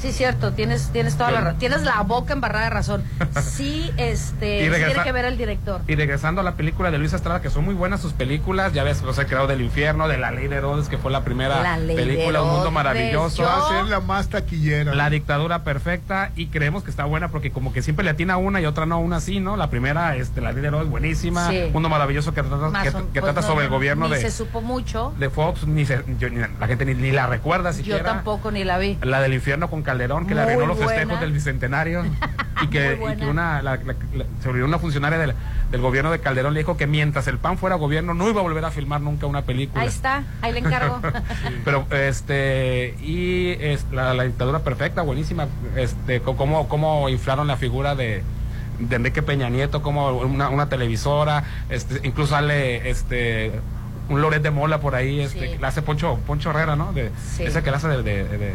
Sí, 0.00 0.12
cierto, 0.12 0.52
tienes, 0.52 0.88
tienes 0.92 1.16
toda 1.16 1.30
la 1.30 1.54
tienes 1.54 1.82
la 1.82 2.00
boca 2.02 2.32
embarrada 2.32 2.64
de 2.64 2.70
razón. 2.70 3.04
Sí, 3.42 3.90
este, 3.98 4.60
Y 4.60 4.64
sí 4.64 4.68
regresa- 4.70 4.86
tiene 4.92 5.04
que 5.04 5.12
ver 5.12 5.24
el 5.26 5.36
director. 5.36 5.80
Y 5.86 5.94
regresando 5.94 6.40
a 6.40 6.44
la 6.44 6.54
película 6.54 6.90
de 6.90 6.98
Luis 6.98 7.12
Estrada, 7.12 7.42
que 7.42 7.50
son 7.50 7.64
muy 7.64 7.74
buenas 7.74 8.00
sus 8.00 8.12
películas, 8.14 8.72
ya 8.72 8.82
ves, 8.84 9.02
los 9.02 9.18
he 9.18 9.26
creado 9.26 9.46
del 9.46 9.60
infierno, 9.60 10.08
de 10.08 10.16
La 10.18 10.30
Ley 10.30 10.48
de 10.48 10.56
Herodes, 10.56 10.88
que 10.88 10.96
fue 10.98 11.10
la 11.10 11.22
primera 11.24 11.62
La 11.62 11.76
Ley 11.76 11.96
de 11.96 12.02
película, 12.02 12.42
Un 12.42 12.50
Mundo 12.50 12.70
Maravilloso. 12.70 13.42
yo- 13.42 13.44
Va 13.48 13.66
a 13.66 13.68
ser 13.68 13.84
la 13.86 14.00
más 14.00 14.28
taquillera. 14.28 14.94
La 14.94 15.10
dictadura 15.10 15.64
perfecta 15.64 16.30
y 16.34 16.46
creemos 16.46 16.82
que 16.82 16.90
está 16.90 17.04
buena 17.04 17.28
porque 17.28 17.50
como 17.50 17.72
que 17.72 17.82
siempre 17.82 18.04
le 18.04 18.10
atina 18.12 18.36
una 18.38 18.60
y 18.60 18.66
otra 18.66 18.86
no, 18.86 18.98
una 19.00 19.20
sí, 19.20 19.40
¿no? 19.40 19.56
La 19.56 19.68
primera, 19.70 20.16
este, 20.16 20.40
La 20.40 20.52
Ley 20.52 20.62
de 20.62 20.68
Herodes, 20.68 20.88
buenísima. 20.88 21.48
Sí. 21.50 21.68
Mundo 21.72 21.88
Maravilloso 21.88 22.32
que 22.32 22.42
trata, 22.42 22.56
Más 22.70 22.82
que, 22.84 22.88
o- 22.90 23.12
que 23.12 23.20
pues 23.20 23.24
trata 23.34 23.40
no, 23.42 23.46
sobre 23.46 23.64
el 23.66 23.70
no, 23.70 23.76
gobierno 23.76 24.08
ni 24.08 24.14
de, 24.14 24.20
se 24.22 24.30
supo 24.30 24.60
mucho. 24.62 25.12
de 25.18 25.28
Fox, 25.30 25.66
ni, 25.66 25.84
se- 25.84 26.02
yo- 26.18 26.30
ni 26.30 26.38
la 26.38 26.66
gente 26.66 26.84
ni, 26.86 26.94
ni 26.94 27.10
la 27.10 27.26
recuerda 27.26 27.72
siquiera. 27.72 27.98
Yo 27.98 28.04
tampoco 28.04 28.50
ni 28.50 28.64
la 28.64 28.78
vi. 28.78 28.98
La 29.02 29.20
del 29.20 29.34
infierno 29.34 29.68
con 29.68 29.82
Calderón, 29.90 30.26
que 30.26 30.34
le 30.34 30.42
arruinó 30.42 30.66
los 30.66 30.76
buena. 30.76 30.92
festejos 30.92 31.20
del 31.20 31.32
bicentenario. 31.32 32.04
y 32.62 32.66
que, 32.68 32.98
y 33.12 33.16
que 33.16 33.26
una, 33.26 33.62
la, 33.62 33.76
la- 33.76 33.94
la- 34.14 34.24
se 34.42 34.48
olvidó 34.48 34.66
una 34.66 34.78
funcionaria 34.78 35.18
del, 35.18 35.34
del 35.70 35.80
gobierno 35.80 36.10
de 36.10 36.18
Calderón 36.20 36.52
le 36.54 36.60
dijo 36.60 36.76
que 36.76 36.86
mientras 36.86 37.26
el 37.26 37.38
PAN 37.38 37.56
fuera 37.58 37.76
gobierno 37.76 38.12
no 38.14 38.28
iba 38.28 38.40
a 38.40 38.42
volver 38.42 38.64
a 38.64 38.70
filmar 38.70 39.00
nunca 39.00 39.26
una 39.26 39.42
película. 39.42 39.82
Ahí 39.82 39.88
está, 39.88 40.22
ahí 40.42 40.52
le 40.52 40.58
encargo. 40.60 41.00
Pero, 41.64 41.86
este, 41.90 42.94
y 43.02 43.50
es 43.60 43.86
la, 43.92 44.14
la 44.14 44.24
dictadura 44.24 44.60
perfecta, 44.60 45.02
buenísima. 45.02 45.46
Este, 45.76 46.20
cómo, 46.20 46.68
cómo 46.68 47.08
inflaron 47.08 47.46
la 47.46 47.56
figura 47.56 47.94
de, 47.94 48.22
de 48.78 48.96
Enrique 48.96 49.22
Peña 49.22 49.48
Nieto, 49.48 49.82
como 49.82 50.08
una, 50.18 50.50
una 50.50 50.68
televisora, 50.68 51.44
este, 51.70 52.06
incluso 52.06 52.34
sale, 52.34 52.90
este, 52.90 53.52
un 54.10 54.20
Loret 54.20 54.42
de 54.42 54.50
Mola 54.50 54.80
por 54.80 54.94
ahí, 54.94 55.20
este, 55.20 55.40
Sí. 55.40 55.52
que 55.54 55.58
la 55.60 55.68
hace 55.68 55.80
Poncho, 55.82 56.18
Poncho 56.26 56.50
Herrera, 56.50 56.76
¿no? 56.76 56.92
De, 56.92 57.10
Sí. 57.36 57.44
Esa 57.44 57.62
que 57.62 57.70
la 57.70 57.78
hace 57.78 57.88
de, 57.88 58.02
de- 58.02 58.24
de- 58.24 58.38
de- 58.38 58.54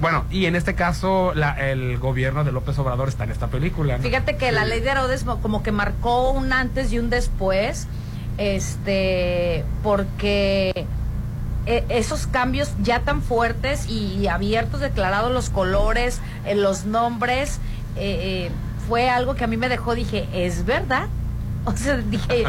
bueno, 0.00 0.24
y 0.30 0.46
en 0.46 0.56
este 0.56 0.74
caso, 0.74 1.32
la, 1.34 1.52
el 1.70 1.98
gobierno 1.98 2.42
de 2.44 2.52
López 2.52 2.78
Obrador 2.78 3.08
está 3.08 3.24
en 3.24 3.30
esta 3.30 3.46
película. 3.48 3.96
¿no? 3.98 4.02
Fíjate 4.02 4.36
que 4.36 4.50
la 4.52 4.64
ley 4.64 4.80
de 4.80 4.90
Herodes 4.90 5.24
mo- 5.24 5.40
como 5.40 5.62
que 5.62 5.72
marcó 5.72 6.30
un 6.30 6.52
antes 6.52 6.92
y 6.92 6.98
un 6.98 7.08
después, 7.10 7.86
este, 8.38 9.64
porque 9.82 10.86
eh, 11.66 11.84
esos 11.88 12.26
cambios 12.26 12.70
ya 12.82 13.00
tan 13.00 13.22
fuertes 13.22 13.88
y 13.88 14.26
abiertos, 14.28 14.80
declarados 14.80 15.32
los 15.32 15.50
colores, 15.50 16.20
eh, 16.44 16.54
los 16.54 16.84
nombres, 16.84 17.58
eh, 17.96 18.46
eh, 18.46 18.50
fue 18.88 19.10
algo 19.10 19.34
que 19.34 19.44
a 19.44 19.46
mí 19.46 19.56
me 19.56 19.68
dejó, 19.68 19.94
dije, 19.94 20.28
¿es 20.32 20.64
verdad? 20.64 21.06
O 21.68 21.76
sea, 21.76 21.96
dije, 21.96 22.44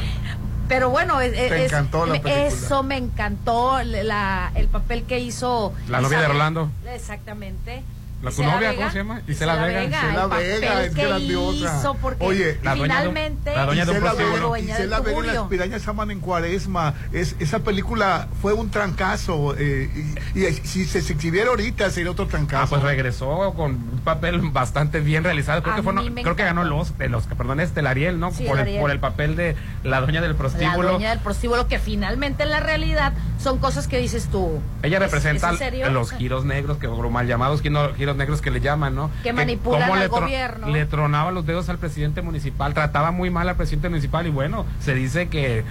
pero 0.68 0.90
bueno, 0.90 1.20
es, 1.22 1.32
Te 1.34 1.66
es- 1.66 1.72
encantó 1.72 2.06
la 2.06 2.14
película. 2.14 2.46
eso 2.46 2.84
me 2.84 2.98
encantó, 2.98 3.82
la, 3.84 4.52
el 4.56 4.68
papel 4.68 5.04
que 5.04 5.20
hizo. 5.20 5.74
La 5.88 6.02
novia 6.02 6.20
de 6.20 6.28
Rolando. 6.28 6.70
Exactamente. 6.94 7.84
¿La 8.22 8.32
tu 8.32 8.42
novia, 8.44 8.76
cómo 8.76 8.90
se 8.90 8.98
llama? 8.98 9.22
Isela 9.28 9.56
Vega. 9.64 9.84
Isela 9.84 10.26
Vega, 10.28 10.84
es 10.86 10.96
grandiosa. 10.96 11.92
Oye, 12.20 12.58
La 12.64 12.74
finalmente 12.74 13.56
la 13.56 13.66
de 13.68 13.72
un 13.72 13.78
Isela 13.78 14.00
prostíbulo. 14.00 14.52
Vega, 14.52 15.32
y 15.32 15.36
las 15.36 15.48
pirañas 15.48 15.88
aman 15.88 16.10
en 16.12 16.20
cuaresma. 16.20 16.96
Es, 17.14 17.36
esa 17.40 17.60
película 17.60 18.28
fue 18.42 18.54
un 18.54 18.72
trancazo. 18.72 19.56
eh, 19.58 19.90
y, 20.34 20.46
y 20.46 20.54
si 20.64 20.86
se, 20.86 21.00
exhibiera 21.00 21.50
ahorita 21.52 21.90
sería 21.92 22.10
otro 22.12 22.26
trancazo. 22.28 22.64
Ah, 22.64 22.68
pues 22.70 22.82
regresó 22.82 23.54
con 23.56 23.72
un 23.74 24.02
papel 24.04 24.40
bastante 24.52 25.00
bien 25.00 25.24
realizado. 25.24 25.62
Creo 25.62 25.74
A 25.74 25.78
que 25.78 25.84
fue, 25.84 25.94
no- 25.94 26.02
mí 26.02 26.10
me 26.10 26.24
creo 26.24 26.36
que 26.36 26.44
ganó 26.44 26.64
los, 26.64 26.94
el 27.00 27.14
Oscar, 27.14 27.38
perdón, 27.38 27.60
este, 27.60 27.82
el 27.82 27.88
Ariel, 27.88 28.20
¿no? 28.20 28.32
Sí, 28.32 28.46
por, 28.46 28.58
el 28.58 28.64
Ariel. 28.64 28.82
por 28.82 28.90
el 28.92 29.00
papel 29.00 29.36
de 29.36 29.56
la 29.84 30.02
dueña 30.02 30.22
del 30.22 30.32
la 30.32 30.38
prostíbulo. 30.38 30.90
dueña 30.94 31.12
del 31.12 31.20
prostíbulo 31.20 31.68
que 31.68 31.78
finalmente 31.78 32.44
en 32.44 32.50
la 32.50 32.60
realidad 32.62 33.14
son 33.40 33.60
cosas 33.60 33.88
que 33.88 34.00
dices 34.00 34.28
tú. 34.32 34.60
Ella 34.82 34.98
¿es- 34.98 35.04
representa 35.04 35.52
es 35.54 35.92
los 35.92 36.12
giros 36.14 36.46
negros, 36.46 36.78
que 36.80 36.88
o 36.88 37.10
mal 37.12 37.28
llamados 37.28 37.62
giros, 37.62 37.92
giros 38.08 38.18
negros 38.18 38.42
que 38.42 38.52
le 38.52 38.62
llaman, 38.62 38.96
¿no? 38.96 39.12
Que 39.24 39.34
manipulan 39.34 39.92
al 39.92 40.00
le, 40.00 40.08
gobierno. 40.08 40.70
le 40.70 40.86
tronaba 40.86 41.32
los 41.32 41.46
dedos 41.46 41.68
al 41.68 41.78
presidente 41.78 42.22
municipal, 42.22 42.74
trataba 42.74 43.12
muy 43.12 43.30
mal 43.30 43.50
al 43.50 43.58
presidente 43.58 43.90
municipal 43.90 44.26
y 44.26 44.30
bueno, 44.30 44.66
se 44.80 44.94
dice 44.94 45.28
que 45.28 45.66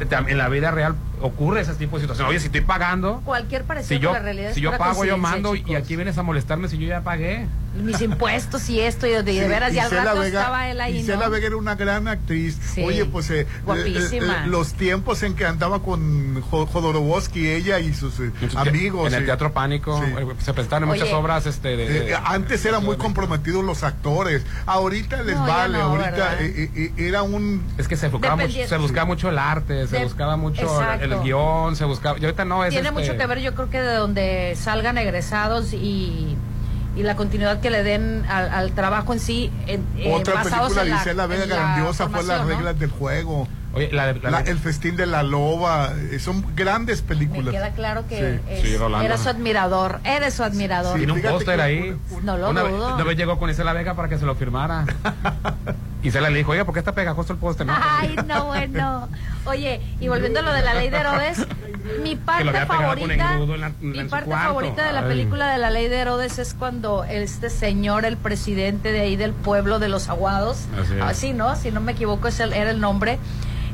en 0.00 0.38
la 0.38 0.48
vida 0.48 0.70
real 0.70 0.94
ocurre 1.20 1.60
ese 1.60 1.74
tipo 1.74 1.96
de 1.96 2.02
situaciones. 2.02 2.30
Oye, 2.30 2.40
si 2.40 2.46
estoy 2.46 2.62
pagando, 2.62 3.20
Cualquier 3.24 3.64
parecido 3.64 3.98
si 3.98 4.02
yo, 4.02 4.10
con 4.10 4.18
la 4.18 4.22
realidad 4.24 4.52
si 4.52 4.60
yo 4.60 4.76
pago, 4.76 5.04
yo 5.04 5.18
mando 5.18 5.54
y 5.54 5.74
aquí 5.76 5.94
vienes 5.96 6.18
a 6.18 6.22
molestarme 6.22 6.68
si 6.68 6.78
yo 6.78 6.88
ya 6.88 7.02
pagué. 7.02 7.46
Mis 7.82 8.00
impuestos 8.00 8.68
y 8.70 8.80
esto 8.80 9.06
y 9.06 9.10
de, 9.10 9.22
Sí, 9.24 9.38
veras, 9.48 9.72
y 9.72 9.78
al 9.78 9.90
rato 9.90 10.20
Vega- 10.20 10.40
estaba 10.40 10.68
él 10.70 10.80
ahí, 10.80 10.98
Isela 10.98 11.26
¿no? 11.26 11.30
Vega 11.30 11.46
era 11.46 11.56
una 11.56 11.74
gran 11.74 12.08
actriz. 12.08 12.58
Sí, 12.74 12.82
Oye, 12.82 13.04
pues 13.04 13.30
eh, 13.30 13.46
guapísima. 13.64 14.26
eh, 14.26 14.42
eh, 14.44 14.46
los 14.48 14.74
tiempos 14.74 15.22
en 15.22 15.34
que 15.34 15.46
andaba 15.46 15.82
con 15.82 16.40
Jo- 16.42 16.66
Jodorowsky, 16.66 17.48
ella 17.48 17.78
y 17.80 17.94
sus 17.94 18.18
eh, 18.20 18.30
amigos. 18.56 19.08
En 19.08 19.14
el 19.14 19.22
eh, 19.22 19.26
Teatro 19.26 19.52
Pánico 19.52 19.98
Sí. 20.04 20.10
eh, 20.18 20.26
se 20.40 20.52
presentaron 20.54 20.88
Oye. 20.88 21.00
muchas 21.00 21.14
obras 21.14 21.46
este, 21.46 21.76
de, 21.76 21.88
de- 21.88 22.10
Eh, 22.12 22.16
antes 22.24 22.64
eran 22.64 22.84
muy 22.84 22.96
comprometidos 22.96 23.64
los 23.64 23.82
actores. 23.82 24.42
Ahorita 24.66 25.22
les 25.22 25.36
No, 25.36 25.46
vale. 25.46 25.78
no, 25.78 25.84
ahorita 25.84 26.40
eh, 26.40 26.70
eh, 26.74 26.92
eh, 26.98 27.06
era 27.08 27.22
un. 27.22 27.62
Es 27.78 27.88
que 27.88 27.96
se 27.96 28.08
buscaba, 28.08 28.36
mucho, 28.36 28.66
se 28.66 28.76
buscaba 28.76 29.04
mucho 29.06 29.28
el 29.28 29.38
arte, 29.38 29.86
se 29.86 29.98
De- 29.98 30.04
buscaba 30.04 30.36
mucho 30.36 30.62
Exacto. 30.62 31.04
el 31.04 31.20
guion, 31.22 31.76
se 31.76 31.84
buscaba... 31.84 32.18
Y 32.18 32.24
ahorita 32.24 32.44
no 32.44 32.64
es... 32.64 32.70
Tiene 32.70 32.88
este, 32.88 33.00
mucho 33.00 33.16
que 33.16 33.26
ver, 33.26 33.40
yo 33.40 33.54
creo 33.54 33.70
que 33.70 33.80
de 33.80 33.94
donde 33.94 34.56
salgan 34.56 34.98
egresados 34.98 35.72
y, 35.72 36.36
y 36.98 37.02
la 37.04 37.14
continuidad 37.16 37.60
que 37.60 37.70
le 37.70 37.82
den 37.82 38.24
al, 38.28 38.48
al 38.50 38.72
trabajo 38.72 39.12
en 39.12 39.20
sí. 39.20 39.50
en- 39.66 39.86
eh, 39.96 40.12
Otra 40.12 40.42
película 40.42 40.82
de 40.84 40.90
la- 40.90 40.96
Isela 41.00 41.26
Vega 41.26 41.46
grandiosa 41.46 42.08
fue 42.08 42.24
Las 42.24 42.42
¿no? 42.42 42.48
reglas 42.48 42.78
del 42.78 42.90
juego. 42.90 43.46
Oye, 43.74 43.90
la, 43.92 44.12
de- 44.12 44.20
la 44.20 44.30
La- 44.30 44.40
el 44.40 44.58
festín 44.58 44.96
de 44.96 45.06
la 45.06 45.22
loba. 45.22 45.92
eh, 46.10 46.18
son 46.18 46.44
grandes 46.56 47.02
Me 47.02 47.08
películas. 47.08 47.54
queda 47.54 47.70
claro 47.70 48.04
que 48.08 48.40
Sí. 48.44 48.52
es- 48.52 48.62
Sí, 48.62 48.76
Rolando. 48.76 49.04
era 49.06 49.16
su 49.18 49.28
admirador, 49.28 50.00
eres 50.04 50.34
su 50.34 50.42
admirador. 50.42 50.94
Sí, 50.94 51.04
Tiene 51.06 51.12
un 51.12 51.22
póster 51.22 51.60
ahí. 51.60 51.96
No 52.22 52.36
lo 52.36 52.50
una, 52.50 52.62
dudo. 52.62 52.94
una 52.94 53.04
vez 53.04 53.16
llegó 53.16 53.38
con 53.38 53.48
Isela 53.50 53.72
Vega 53.74 53.94
para 53.94 54.08
que 54.08 54.18
se 54.18 54.24
lo 54.26 54.34
firmara. 54.34 54.84
y 56.02 56.10
se 56.10 56.20
le 56.20 56.28
dijo, 56.30 56.52
oye, 56.52 56.64
¿por 56.64 56.72
qué 56.74 56.78
está 56.80 56.92
pegajoso 56.94 57.32
el 57.32 57.38
póster? 57.38 57.66
No, 57.66 57.74
Ay, 57.76 58.14
no, 58.26 58.44
bueno. 58.46 59.08
Oye, 59.46 59.80
y 60.00 60.08
volviendo 60.08 60.40
a 60.40 60.42
lo 60.42 60.52
de 60.52 60.62
la 60.62 60.74
ley 60.74 60.90
de 60.90 60.96
Herodes, 60.98 61.46
mi 62.02 62.14
parte 62.16 62.52
favorita, 62.66 63.38
la- 63.38 63.72
mi 63.80 64.04
parte 64.04 64.30
favorita 64.30 64.86
de 64.86 64.92
la 64.92 65.00
Ay. 65.00 65.08
película 65.08 65.50
de 65.50 65.58
la 65.58 65.70
ley 65.70 65.88
de 65.88 65.96
Herodes 65.96 66.38
es 66.38 66.54
cuando 66.54 67.02
este 67.04 67.50
señor, 67.50 68.04
el 68.04 68.16
presidente 68.16 68.92
de 68.92 69.00
ahí 69.00 69.16
del 69.16 69.32
pueblo 69.32 69.78
de 69.78 69.88
los 69.88 70.08
aguados, 70.08 70.66
así, 71.02 71.32
¿no? 71.32 71.56
Si 71.56 71.70
no 71.70 71.80
me 71.80 71.92
equivoco, 71.92 72.28
ese 72.28 72.44
era 72.44 72.70
el 72.70 72.80
nombre. 72.80 73.18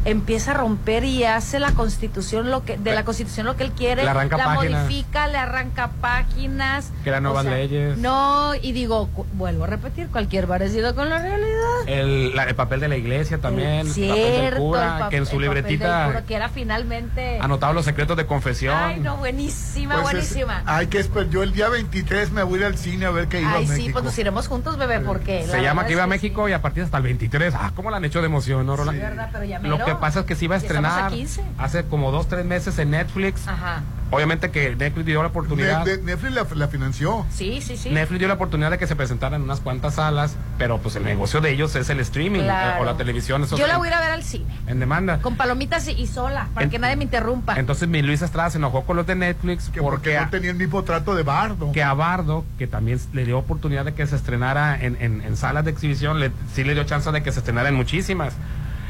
Empieza 0.04 0.50
a 0.50 0.54
romper 0.54 1.04
y 1.04 1.24
hace 1.24 1.58
la 1.58 1.72
constitución 1.72 2.50
lo 2.50 2.64
que 2.64 2.76
de 2.76 2.94
la 2.94 3.04
constitución 3.04 3.46
lo 3.46 3.56
que 3.56 3.64
él 3.64 3.72
quiere, 3.72 4.02
Le 4.04 4.10
arranca 4.10 4.36
la 4.36 4.44
páginas. 4.56 4.84
modifica, 4.84 5.26
le 5.28 5.38
arranca 5.38 5.90
páginas, 6.00 6.92
Crea 7.04 7.18
o 7.18 7.20
nuevas 7.20 7.44
sea, 7.44 7.54
leyes. 7.54 7.98
No, 7.98 8.54
y 8.54 8.72
digo, 8.72 9.08
vuelvo 9.32 9.64
a 9.64 9.66
repetir, 9.66 10.08
cualquier 10.08 10.46
parecido 10.46 10.94
con 10.94 11.08
la 11.08 11.18
realidad. 11.20 11.86
El, 11.86 12.34
la- 12.36 12.44
el 12.44 12.54
papel 12.54 12.80
de 12.80 12.88
la 12.88 12.96
iglesia 12.96 13.38
también, 13.38 13.68
el 13.68 13.86
papel 13.88 14.04
del 14.08 14.34
Cierto, 14.40 14.60
cura, 14.60 14.94
el 14.94 14.98
pa- 15.04 15.08
que 15.08 15.16
en 15.16 15.26
su 15.26 15.30
el 15.40 15.46
papel 15.46 15.54
del 15.64 15.64
libretita 15.64 16.06
cura, 16.06 16.24
que 16.24 16.34
era 16.34 16.48
finalmente. 16.48 17.38
anotaba 17.40 17.72
los 17.72 17.84
secretos 17.84 18.16
de 18.16 18.26
confesión. 18.26 18.76
Ay, 18.76 19.00
no, 19.00 19.16
buenísima, 19.16 19.94
Pues 20.02 20.06
es- 20.06 20.12
buenísima. 20.12 20.62
hay 20.66 20.86
que 20.88 20.98
esperar. 20.98 21.30
Yo 21.30 21.42
el 21.42 21.52
día 21.52 21.68
23 21.68 22.30
me 22.30 22.42
voy 22.42 22.58
a 22.58 22.60
ir 22.60 22.66
al 22.66 22.76
cine 22.78 23.06
a 23.06 23.10
ver 23.10 23.28
qué 23.28 23.40
iba 23.40 23.52
a 23.52 23.56
Ay, 23.56 23.66
sí, 23.66 23.72
México. 23.72 23.92
pues 23.94 24.04
nos 24.04 24.18
iremos 24.18 24.48
juntos, 24.48 24.76
bebé, 24.76 25.00
porque. 25.00 25.44
Se 25.46 25.56
la 25.56 25.62
llama 25.62 25.86
que 25.86 25.92
iba 25.92 26.02
a 26.02 26.04
es 26.04 26.10
México 26.10 26.48
y 26.48 26.52
a 26.52 26.60
partir 26.60 26.82
hasta 26.84 26.96
el 26.98 27.02
23. 27.04 27.54
Ah, 27.56 27.72
¿cómo 27.74 27.90
la 27.90 27.96
han 27.96 28.04
hecho 28.04 28.20
de 28.20 28.26
emoción, 28.26 28.66
no, 28.66 28.76
Roland? 28.76 28.98
Sí, 28.98 29.02
verdad, 29.02 29.28
pero 29.32 29.44
ya 29.44 29.58
Lo 29.60 29.62
mero. 29.78 29.84
Que 29.94 30.00
pasa 30.00 30.20
es 30.20 30.26
que 30.26 30.34
se 30.34 30.44
iba 30.46 30.54
a 30.54 30.58
estrenar 30.58 31.10
15. 31.12 31.42
hace 31.58 31.84
como 31.84 32.10
dos, 32.10 32.28
tres 32.28 32.44
meses 32.44 32.78
en 32.78 32.90
Netflix. 32.90 33.46
Ajá. 33.48 33.82
Obviamente 34.10 34.50
que 34.52 34.76
Netflix 34.76 35.06
dio 35.06 35.22
la 35.22 35.28
oportunidad. 35.30 35.84
Ne- 35.84 35.96
ne- 35.96 36.02
Netflix 36.02 36.34
la, 36.34 36.46
la 36.54 36.68
financió. 36.68 37.26
Sí, 37.32 37.60
sí, 37.60 37.76
sí. 37.76 37.90
Netflix 37.90 38.18
dio 38.20 38.28
la 38.28 38.34
oportunidad 38.34 38.70
de 38.70 38.78
que 38.78 38.86
se 38.86 38.94
presentaran 38.94 39.40
en 39.40 39.42
unas 39.42 39.58
cuantas 39.60 39.94
salas, 39.94 40.36
pero 40.56 40.78
pues 40.78 40.94
el 40.94 41.04
negocio 41.04 41.40
de 41.40 41.50
ellos 41.50 41.74
es 41.74 41.88
el 41.90 41.98
streaming 42.00 42.42
Claro. 42.42 42.76
eh, 42.78 42.82
o 42.82 42.84
la 42.84 42.96
televisión. 42.96 43.42
Eso 43.42 43.56
Yo 43.56 43.66
la 43.66 43.78
voy 43.78 43.88
a 43.88 43.90
ir 43.90 43.94
a 43.96 44.00
ver 44.00 44.10
al 44.12 44.22
cine. 44.22 44.44
En 44.68 44.78
demanda. 44.78 45.18
Con 45.20 45.36
palomitas 45.36 45.88
y, 45.88 46.06
sola, 46.06 46.48
para 46.54 46.64
En- 46.64 46.70
que 46.70 46.78
nadie 46.78 46.94
me 46.96 47.04
interrumpa. 47.04 47.58
Entonces 47.58 47.88
mi 47.88 48.02
Luis 48.02 48.22
Estrada 48.22 48.50
se 48.50 48.58
enojó 48.58 48.84
con 48.84 48.96
los 48.96 49.06
de 49.06 49.16
Netflix 49.16 49.70
Que 49.70 49.80
porque 49.80 49.94
porque 50.14 50.20
no 50.20 50.30
tenía 50.30 50.50
el 50.50 50.56
mismo 50.58 50.84
trato 50.84 51.16
de 51.16 51.22
Bardo. 51.24 51.72
que 51.72 51.82
a 51.82 51.92
Bardo, 51.94 52.44
que 52.58 52.66
también 52.68 53.00
le 53.14 53.24
dio 53.24 53.38
oportunidad 53.38 53.84
de 53.84 53.94
que 53.94 54.06
se 54.06 54.14
estrenara 54.14 54.78
en, 54.80 54.96
en- 55.00 55.22
en 55.22 55.36
salas 55.36 55.64
de 55.64 55.72
exhibición, 55.72 56.20
le, 56.20 56.30
sí 56.54 56.62
le 56.62 56.74
dio 56.74 56.84
chance 56.84 57.10
de 57.10 57.22
que 57.22 57.32
se 57.32 57.40
estrenara 57.40 57.68
en 57.70 57.74
muchísimas. 57.74 58.34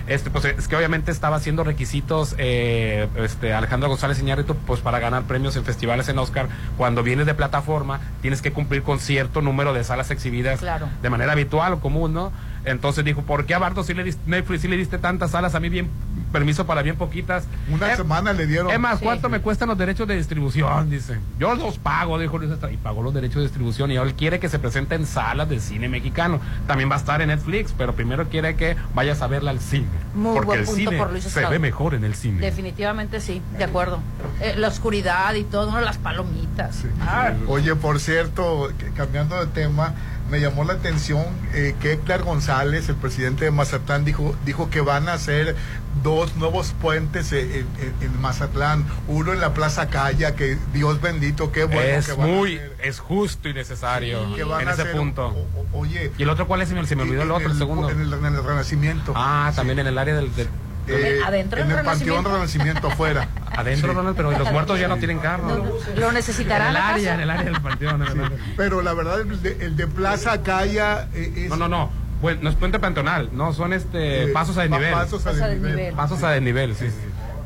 Este, 0.07 0.29
pues 0.31 0.45
es 0.45 0.69
que 0.69 0.77
obviamente 0.77 1.11
estaba 1.11 1.37
haciendo 1.37 1.65
requisitos 1.65 2.35
eh, 2.39 3.09
este, 3.17 3.55
Alejandro 3.55 3.89
González 3.89 4.19
Iñárritu 4.21 4.55
pues 4.55 4.81
para 4.81 4.99
ganar 4.99 5.23
premios 5.25 5.57
en 5.57 5.65
festivales 5.65 6.09
en 6.09 6.19
Oscar. 6.19 6.49
Cuando 6.77 7.03
vienes 7.03 7.25
de 7.27 7.35
plataforma, 7.35 8.01
tienes 8.21 8.43
que 8.43 8.53
cumplir 8.53 8.83
con 8.83 8.99
cierto 9.01 9.41
número 9.41 9.73
de 9.73 9.83
salas 9.83 10.11
exhibidas 10.11 10.61
Claro. 10.61 10.89
de 11.03 11.11
manera 11.11 11.33
habitual 11.33 11.73
o 11.75 11.81
común, 11.81 12.13
¿no? 12.13 12.33
Entonces 12.65 13.05
dijo, 13.05 13.23
¿por 13.23 13.45
qué 13.47 13.55
a 13.55 13.59
Bardo 13.59 13.85
sí 13.85 13.93
le 13.95 14.05
diste, 14.05 14.23
Netflix 14.27 14.63
sí 14.63 14.69
le 14.69 14.77
diste 14.77 14.99
tantas 14.99 15.33
salas? 15.33 15.55
A 15.55 15.61
mí 15.61 15.69
bien 15.69 15.89
permiso 16.33 16.67
para 16.67 16.83
bien 16.83 16.97
poquitas. 16.97 17.45
Una 17.71 17.93
Eh, 17.93 17.97
semana 17.97 18.33
le 18.33 18.47
dieron. 18.47 18.71
Es 18.71 18.81
más, 18.81 18.99
Sí. 18.99 19.05
¿cuánto 19.05 19.29
me 19.29 19.41
cuestan 19.41 19.69
los 19.69 19.79
derechos 19.79 20.09
de 20.09 20.17
distribución? 20.17 20.91
Dice. 20.91 21.19
Yo 21.39 21.55
los 21.55 21.79
pago, 21.79 22.19
dijo 22.19 22.39
Luis 22.39 22.51
Estrada, 22.51 22.73
y 22.75 22.77
pagó 22.77 23.03
los 23.03 23.15
derechos 23.15 23.37
de 23.37 23.43
distribución. 23.43 23.91
Y 23.93 23.97
ahora 23.97 24.11
él 24.11 24.17
quiere 24.17 24.41
que 24.41 24.49
se 24.49 24.59
presente 24.59 24.95
en 24.97 25.07
salas 25.07 25.49
de 25.49 25.61
cine 25.61 25.89
mexicano. 25.89 26.41
También 26.67 26.91
va 26.91 26.95
a 26.95 26.99
estar 26.99 27.21
en 27.23 27.29
Netflix, 27.29 27.73
pero 27.77 27.95
primero 27.95 28.29
quiere 28.29 28.57
que 28.57 28.77
vayas 28.95 29.23
a 29.23 29.27
verla 29.29 29.51
al 29.53 29.61
cine. 29.61 29.87
Muy 30.15 30.35
porque 30.35 30.47
buen 30.47 30.61
el 30.61 30.67
punto 30.67 30.79
cine 30.91 30.99
por 30.99 31.11
Luis 31.13 31.25
se 31.25 31.47
ve 31.47 31.59
mejor 31.59 31.95
en 31.95 32.05
el 32.05 32.15
cine. 32.15 32.41
Definitivamente 32.41 33.21
sí, 33.21 33.41
de 33.59 33.65
acuerdo. 33.65 34.01
Eh, 34.41 34.55
la 34.57 34.69
oscuridad 34.69 35.35
y 35.35 35.45
todo, 35.45 35.71
¿no? 35.71 35.81
las 35.81 35.99
palomitas. 35.99 36.83
Ah, 37.03 37.33
Oye, 37.47 37.77
por 37.77 38.01
cierto, 38.01 38.71
que- 38.79 38.91
cambiando 38.91 39.39
de 39.39 39.47
tema, 39.53 39.93
me 40.31 40.41
llamó 40.41 40.65
la 40.65 40.73
atención 40.75 41.25
eh, 41.53 41.75
que 41.81 41.93
Héctor 41.93 42.23
González, 42.25 42.89
el 42.89 42.97
presidente 42.97 43.45
de 43.45 43.51
Mazatlán, 43.51 44.05
dijo, 44.05 44.35
dijo 44.47 44.71
que 44.71 44.81
van 44.81 45.09
a 45.09 45.15
hacer 45.15 45.55
dos 46.03 46.35
nuevos 46.37 46.75
puentes 46.81 47.31
en, 47.33 47.51
en- 47.53 47.67
en 48.01 48.21
Mazatlán. 48.21 48.85
Uno 49.07 49.33
en 49.33 49.41
la 49.41 49.53
Plaza 49.55 49.89
Calla, 49.89 50.35
que 50.35 50.57
Dios 50.73 51.01
bendito, 51.01 51.53
qué 51.53 51.65
bueno 51.65 51.81
es 51.81 52.07
que 52.07 52.13
van 52.15 52.29
a 52.31 52.33
muy, 52.33 52.57
hacer. 52.57 52.77
es 52.83 52.99
justo 53.01 53.49
y 53.49 53.55
necesario 53.55 54.27
Sí, 54.31 54.35
que 54.37 54.45
van 54.45 54.63
en 54.63 54.69
a 54.69 54.73
ese 54.73 54.83
hacer, 54.83 54.97
punto. 54.97 55.27
o- 55.27 55.61
o- 55.61 55.79
oye, 55.81 56.11
¿Y 56.19 56.23
el 56.23 56.31
otro 56.31 56.47
cuál 56.47 56.63
es? 56.63 56.69
Se 56.71 56.75
me, 56.75 56.87
se 56.87 56.97
me 56.97 57.03
olvidó 57.03 57.23
el 57.23 57.31
otro, 57.31 57.47
el 57.47 57.53
el- 57.53 57.59
segundo. 57.59 57.91
En 57.91 58.01
el, 58.01 58.13
en 58.13 58.25
el 58.25 58.43
Renacimiento. 58.45 59.13
Ah, 59.15 59.53
también 59.55 59.79
en 59.79 59.87
el 59.87 59.99
área 59.99 60.15
del... 60.15 60.35
del- 60.35 60.49
Eh, 60.87 61.21
Adentro 61.25 61.61
en 61.61 61.71
el 61.71 61.75
Panteón 61.77 61.85
Renacimiento. 62.25 62.31
Renacimiento 62.33 62.87
afuera. 62.89 63.29
Adentro, 63.57 63.91
Sí. 63.91 63.95
Ronald, 63.97 64.17
pero 64.17 64.31
los 64.33 64.53
muertos 64.53 64.79
ya 64.81 64.89
no 64.89 64.97
tienen 64.99 65.19
carro. 65.19 65.65
Lo 65.97 66.13
necesitarán. 66.13 66.69
En 66.71 66.77
el 66.77 66.83
área, 66.83 67.15
en 67.15 67.21
el 67.21 67.31
área 67.31 67.45
del 67.45 67.61
panteón. 67.63 68.03
área. 68.03 68.31
Pero 68.57 68.83
la 68.83 68.93
verdad, 68.95 69.21
el 69.21 69.43
de, 69.43 69.57
el 69.65 69.77
de 69.77 69.87
Plaza 69.87 70.43
Calla 70.43 71.09
eh, 71.15 71.33
es... 71.45 71.49
No, 71.51 71.57
no, 71.57 71.69
no. 71.69 71.91
Pues, 72.21 72.41
no 72.41 72.49
es 72.49 72.57
puente 72.57 72.79
pantonal, 72.79 73.29
no, 73.33 73.53
son 73.53 73.73
este 73.75 74.25
Eh, 74.25 74.27
pasos 74.29 74.57
a 74.57 74.63
desnivel. 74.63 74.93
pasos 74.93 75.27
a 75.27 75.33
desnivel. 75.33 75.63
desnivel. 75.63 75.95
Pasos 75.95 76.23
a 76.23 76.31
desnivel, 76.31 76.75
sí. 76.75 76.89
Sí, 76.89 76.97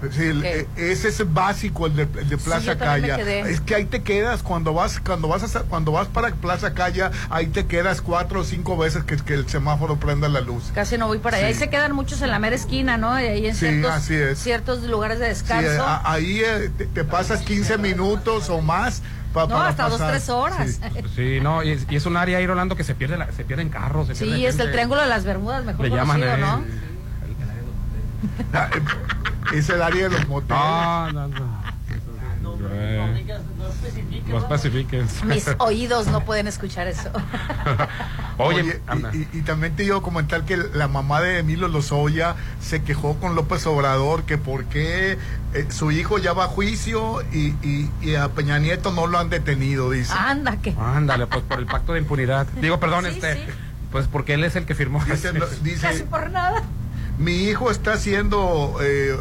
el- 0.02 0.44
eh, 0.44 0.66
ese 0.76 1.08
es 1.08 1.32
básico 1.34 1.86
el 1.86 1.96
de, 1.96 2.02
el 2.20 2.28
de 2.28 2.38
Plaza 2.38 2.72
me 2.74 2.78
Calla. 2.78 3.16
Es 3.48 3.60
que 3.60 3.74
ahí 3.74 3.84
te 3.84 4.02
quedas 4.02 4.42
cuando 4.42 4.72
vas 4.74 5.00
cuando 5.00 5.28
vas 5.28 5.56
a, 5.56 5.60
cuando 5.62 5.92
vas 5.92 6.08
para 6.08 6.30
Plaza 6.32 6.74
Calla, 6.74 7.10
ahí 7.30 7.46
te 7.46 7.66
quedas 7.66 8.00
cuatro 8.00 8.40
o 8.40 8.44
cinco 8.44 8.76
veces 8.76 9.04
que, 9.04 9.16
que 9.16 9.34
el 9.34 9.48
semáforo 9.48 9.96
prenda 9.98 10.28
la 10.28 10.40
luz. 10.40 10.64
Casi 10.74 10.98
no 10.98 11.06
voy 11.06 11.18
para 11.18 11.36
allá. 11.38 11.46
Sí. 11.48 11.52
Ahí 11.54 11.58
se 11.58 11.70
quedan 11.70 11.92
muchos 11.94 12.22
en 12.22 12.30
la 12.30 12.38
mera 12.38 12.56
esquina, 12.56 12.96
¿no? 12.96 13.18
Y 13.20 13.24
ahí 13.26 13.46
en 13.46 13.54
Sí, 13.54 13.66
así 13.66 14.08
ciertos, 14.08 14.10
es. 14.10 14.38
ciertos 14.38 14.82
lugares 14.84 15.18
de 15.18 15.26
Sí, 15.34 15.40
descanso. 15.42 15.82
a- 15.86 16.12
ahí 16.12 16.40
eh, 16.44 16.70
te, 16.76 16.86
te 16.86 17.04
pasas 17.04 17.40
15 17.42 17.78
minutos 17.78 18.48
o 18.50 18.60
más 18.60 19.02
pa- 19.32 19.42
no, 19.42 19.48
para 19.56 19.68
hasta 19.68 19.84
dos, 19.88 19.92
pasar. 19.98 20.10
tres 20.10 20.28
horas. 20.28 20.70
Sí. 20.70 20.80
Sí, 21.16 21.38
no, 21.42 21.62
y 21.64 21.72
es, 21.72 21.86
y 21.90 21.96
es 21.96 22.06
un 22.06 22.16
área 22.16 22.38
ahí, 22.38 22.46
Rolando, 22.46 22.76
que 22.76 22.84
se 22.84 22.94
pierde 22.94 23.16
la- 23.16 23.30
se 23.32 23.44
pierden 23.44 23.68
carros. 23.70 24.06
Se 24.08 24.14
Sí, 24.14 24.24
pierde 24.26 24.46
es 24.46 24.58
el. 24.58 24.70
Triángulo 24.70 25.00
de 25.02 25.08
las 25.08 25.24
Bermudas, 25.24 25.64
mejor 25.64 25.86
Le 25.88 25.94
llaman, 25.96 26.20
conocido, 26.20 26.34
eh, 26.36 26.40
¿no? 26.40 26.58
Eh, 26.64 26.87
Es 29.54 29.68
el 29.70 29.80
área 29.82 30.08
de 30.08 30.18
los 30.18 30.28
moteles. 30.28 30.50
No, 30.58 31.12
no, 31.12 31.28
no. 31.28 31.68
No 34.28 34.38
especifiques. 34.38 35.24
Mis 35.24 35.46
oídos 35.58 36.06
no 36.08 36.24
pueden 36.24 36.46
escuchar 36.48 36.86
eso. 36.86 37.10
Oye, 38.38 38.60
Oye, 38.60 38.80
y, 39.12 39.16
y- 39.18 39.28
y 39.38 39.42
también 39.42 39.74
te 39.74 39.84
iba 39.84 39.96
a 39.96 40.00
comentar 40.00 40.44
que 40.44 40.56
la 40.56 40.86
mamá 40.86 41.20
de 41.20 41.38
Emilio 41.38 41.66
Lozoya 41.68 42.36
se 42.60 42.82
quejó 42.82 43.16
con 43.18 43.34
López 43.34 43.66
Obrador 43.66 44.24
que 44.24 44.38
por 44.38 44.64
qué 44.66 45.18
eh, 45.54 45.66
su 45.70 45.90
hijo 45.90 46.18
ya 46.18 46.32
va 46.34 46.44
a 46.44 46.48
juicio 46.48 47.22
y, 47.32 47.48
y- 47.66 47.90
y 48.00 48.14
a 48.16 48.28
Peña 48.28 48.58
Nieto 48.58 48.92
no 48.92 49.06
lo 49.06 49.18
han 49.18 49.30
detenido, 49.30 49.90
dice. 49.90 50.12
Anda, 50.16 50.56
que. 50.58 50.74
Ándale, 50.78 51.26
pues 51.26 51.42
por 51.42 51.58
el 51.58 51.66
pacto 51.66 51.94
de 51.94 52.00
impunidad. 52.00 52.46
Digo, 52.60 52.78
perdón, 52.78 53.04
Sí, 53.06 53.10
este. 53.14 53.34
sí. 53.34 53.40
Pues 53.90 54.06
porque 54.06 54.34
él 54.34 54.44
es 54.44 54.54
el 54.56 54.66
que 54.66 54.74
firmó. 54.74 55.02
Dice, 55.04 55.32
dice, 55.62 55.80
Casi 55.86 56.02
por 56.02 56.30
nada. 56.30 56.62
Mi 57.18 57.32
hijo 57.48 57.70
está 57.70 57.94
haciendo, 57.94 58.76
eh, 58.80 59.16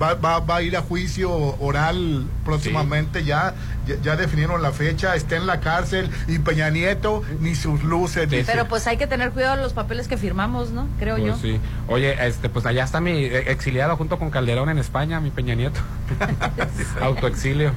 va, 0.00 0.14
va- 0.14 0.40
va 0.40 0.56
a 0.56 0.62
ir 0.62 0.76
a 0.76 0.82
juicio 0.82 1.30
oral 1.58 2.26
próximamente, 2.44 3.24
ya, 3.24 3.54
ya, 3.86 3.94
ya 4.02 4.16
definieron 4.16 4.60
la 4.60 4.72
fecha, 4.72 5.16
está 5.16 5.36
en 5.36 5.46
la 5.46 5.60
cárcel 5.60 6.10
y 6.28 6.38
Peña 6.38 6.68
Nieto 6.70 7.22
ni 7.40 7.54
sus 7.54 7.82
luces. 7.82 8.28
dice. 8.28 8.44
Pero 8.46 8.68
pues 8.68 8.86
hay 8.86 8.98
que 8.98 9.06
tener 9.06 9.30
cuidado 9.30 9.56
de 9.56 9.62
los 9.62 9.72
papeles 9.72 10.06
que 10.06 10.18
firmamos, 10.18 10.70
¿no? 10.70 10.86
Creo 10.98 11.16
Pues 11.16 11.26
yo. 11.28 11.36
sí. 11.38 11.58
Oye, 11.88 12.14
este, 12.26 12.48
pues 12.50 12.66
allá 12.66 12.84
está 12.84 13.00
mi 13.00 13.24
eh, 13.24 13.50
exiliado 13.50 13.96
junto 13.96 14.18
con 14.18 14.30
Calderón 14.30 14.68
en 14.68 14.76
España, 14.78 15.18
mi 15.20 15.30
Peña 15.30 15.54
Nieto. 15.54 15.80
Autoexilio. 17.00 17.72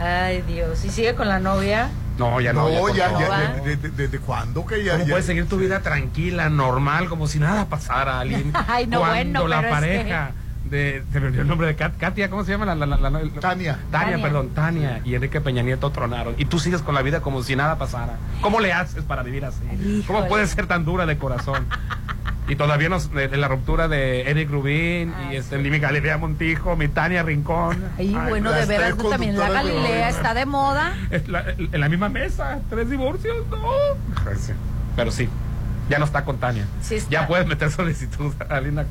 Ay, 0.00 0.42
Dios. 0.42 0.84
¿Y 0.84 0.90
sigue 0.90 1.14
con 1.14 1.28
la 1.28 1.38
novia? 1.38 1.88
No, 2.18 2.40
ya 2.40 2.52
no. 2.52 2.68
no, 2.68 2.88
ya, 2.94 3.10
ya, 3.18 3.60
de- 3.62 3.76
de- 3.76 3.90
¿desde 3.90 4.18
cuándo 4.18 4.64
que 4.64 4.82
ya? 4.82 4.92
¿Cómo 4.92 5.04
ya- 5.04 5.10
puedes 5.10 5.26
seguir 5.26 5.48
tu 5.48 5.58
vida 5.58 5.80
tranquila, 5.80 6.48
normal, 6.48 7.08
como 7.08 7.26
si 7.28 7.38
nada 7.38 7.66
pasara, 7.66 8.20
Aline? 8.20 8.52
Ay, 8.66 8.86
no, 8.86 9.00
Cuando 9.00 9.40
bueno, 9.42 9.48
la 9.48 9.56
pero 9.60 9.68
es 9.68 9.74
pareja 9.74 10.30
de. 10.64 11.04
Se 11.12 11.20
me 11.20 11.26
olvidó 11.28 11.42
el 11.42 11.48
nombre 11.48 11.66
de 11.68 11.76
Kat- 11.76 11.96
Katia, 11.98 12.28
¿cómo 12.30 12.42
se 12.44 12.52
llama? 12.52 12.64
La, 12.66 12.74
la- 12.74 12.86
la- 12.86 12.96
la- 12.96 13.10
la- 13.10 13.18
Tania. 13.20 13.40
Tania, 13.40 13.78
Tania. 13.90 14.22
perdón, 14.22 14.48
Tania 14.50 15.00
y 15.04 15.14
Enrique 15.14 15.40
Peña 15.40 15.62
Nieto 15.62 15.90
tronaron. 15.90 16.34
Y 16.38 16.46
tú 16.46 16.58
sigues 16.58 16.82
con 16.82 16.94
la 16.94 17.02
vida 17.02 17.20
como 17.20 17.42
si 17.42 17.54
nada 17.54 17.76
pasara. 17.76 18.14
¿Cómo 18.40 18.60
le 18.60 18.72
haces 18.72 19.04
para 19.04 19.22
vivir 19.22 19.44
así? 19.44 20.04
¿Cómo 20.06 20.26
puedes 20.26 20.50
ser 20.50 20.66
tan 20.66 20.84
dura 20.84 21.06
de 21.06 21.18
corazón? 21.18 21.66
Y 22.48 22.54
todavía 22.56 22.88
nos, 22.88 23.12
de, 23.12 23.26
de 23.28 23.36
la 23.36 23.48
ruptura 23.48 23.88
de 23.88 24.30
Eric 24.30 24.48
Rubín 24.50 25.12
y 25.30 25.36
este, 25.36 25.58
mi 25.58 25.78
Galilea 25.78 26.16
Montijo, 26.16 26.76
mi 26.76 26.86
Tania 26.88 27.22
Rincón. 27.24 27.82
Ay, 27.98 28.14
Ay, 28.18 28.28
bueno, 28.28 28.52
de 28.52 28.66
veras, 28.66 28.96
también 28.96 29.36
la 29.36 29.50
Galilea 29.50 30.08
está 30.10 30.32
de 30.32 30.46
moda. 30.46 30.94
Es 31.10 31.26
la- 31.28 31.44
en 31.58 31.80
la 31.80 31.88
misma 31.88 32.08
mesa, 32.08 32.60
tres 32.70 32.88
divorcios, 32.88 33.36
no. 33.50 33.58
Pero 34.94 35.10
sí, 35.10 35.28
ya 35.90 35.98
no 35.98 36.04
está 36.04 36.24
con 36.24 36.38
Tania. 36.38 36.66
Sí 36.82 36.94
está. 36.96 37.10
Ya 37.10 37.26
puedes 37.26 37.46
meter 37.48 37.70
solicitud, 37.70 38.32
Alina, 38.48 38.84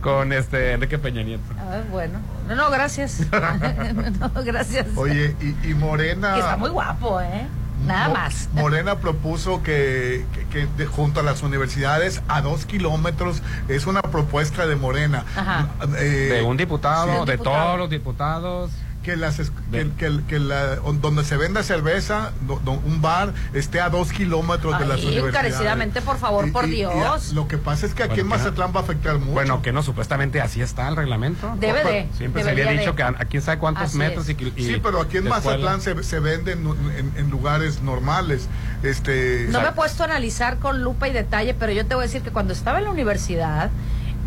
con 0.00 0.32
este 0.32 0.72
Enrique 0.72 0.98
Peña 0.98 1.22
Nieto. 1.22 1.42
Ah, 1.56 1.80
bueno. 1.90 2.18
No, 2.48 2.56
no, 2.56 2.68
gracias. 2.70 3.20
no, 4.20 4.30
gracias. 4.44 4.86
Oye, 4.96 5.36
y, 5.40 5.70
y 5.70 5.74
Morena. 5.74 6.34
Que 6.34 6.40
está 6.40 6.56
muy 6.56 6.70
guapo, 6.70 7.20
¿eh? 7.20 7.46
Nada 7.86 8.08
Mo- 8.08 8.14
más. 8.14 8.48
Morena 8.52 8.96
propuso 8.96 9.62
que, 9.62 10.24
que- 10.34 10.46
que 10.46 10.66
de- 10.76 10.86
junto 10.86 11.20
a 11.20 11.22
las 11.22 11.42
universidades 11.42 12.22
a 12.28 12.40
dos 12.42 12.66
kilómetros 12.66 13.42
es 13.68 13.86
una 13.86 14.02
propuesta 14.02 14.66
de 14.66 14.76
Morena. 14.76 15.24
Ajá. 15.36 15.68
Eh, 15.98 16.28
De 16.32 16.42
un 16.42 16.56
diputado, 16.56 17.12
Sí, 17.12 17.18
un 17.20 17.26
de 17.26 17.38
todos 17.38 17.78
los 17.78 17.88
diputados. 17.90 18.70
Que 19.08 19.16
las 19.16 19.36
que, 19.72 19.90
que- 19.96 20.20
que 20.28 20.38
la- 20.38 20.76
donde 20.76 21.24
se 21.24 21.38
venda 21.38 21.62
cerveza, 21.62 22.32
do- 22.42 22.60
do- 22.62 22.72
un 22.72 23.00
bar 23.00 23.32
esté 23.54 23.80
a 23.80 23.88
dos 23.88 24.12
kilómetros 24.12 24.78
de 24.78 24.84
las 24.84 24.98
Ay, 24.98 25.06
universidades. 25.06 25.34
encarecidamente, 25.34 26.02
por 26.02 26.18
favor, 26.18 26.46
Y- 26.46 26.50
por 26.50 26.66
y- 26.68 26.72
y 26.72 26.76
Dios. 26.84 27.32
lo 27.32 27.48
que 27.48 27.56
pasa 27.56 27.86
es 27.86 27.94
que 27.94 28.02
aquí 28.02 28.20
Bueno, 28.20 28.22
en 28.24 28.28
no- 28.28 28.36
Mazatlán 28.36 28.72
va 28.76 28.80
a 28.80 28.82
afectar 28.82 29.18
mucho. 29.18 29.32
Bueno, 29.32 29.62
que 29.62 29.72
no, 29.72 29.82
supuestamente 29.82 30.42
así 30.42 30.60
está 30.60 30.88
el 30.88 30.96
reglamento. 30.96 31.54
Debe 31.58 31.84
de. 31.84 32.08
Siempre 32.18 32.44
se 32.44 32.50
había 32.50 32.70
dicho 32.70 32.90
de. 32.90 32.96
que 32.96 33.02
a- 33.02 33.14
aquí 33.18 33.40
sabe 33.40 33.58
cuántos 33.58 33.84
Así 33.84 33.96
metros 33.96 34.28
es. 34.28 34.36
y, 34.38 34.52
y- 34.56 34.64
sí, 34.66 34.80
pero 34.82 35.00
aquí 35.00 35.16
en. 35.16 35.28
Mazatlán 35.28 35.80
se, 35.80 36.02
se 36.02 36.20
vende 36.20 36.52
en, 36.52 36.66
en- 36.66 37.12
en 37.16 37.30
lugares 37.30 37.80
normales. 37.80 38.46
Este, 38.82 39.46
No 39.48 39.62
me 39.62 39.68
he 39.68 39.72
puesto 39.72 40.02
a 40.02 40.06
analizar 40.06 40.58
con 40.58 40.82
lupa 40.82 41.08
y 41.08 41.12
detalle, 41.12 41.54
pero 41.54 41.72
yo 41.72 41.86
te 41.86 41.94
voy 41.94 42.04
a 42.04 42.06
decir 42.06 42.20
que 42.20 42.30
cuando 42.30 42.52
estaba 42.52 42.76
en 42.78 42.84
la 42.84 42.90
universidad, 42.90 43.70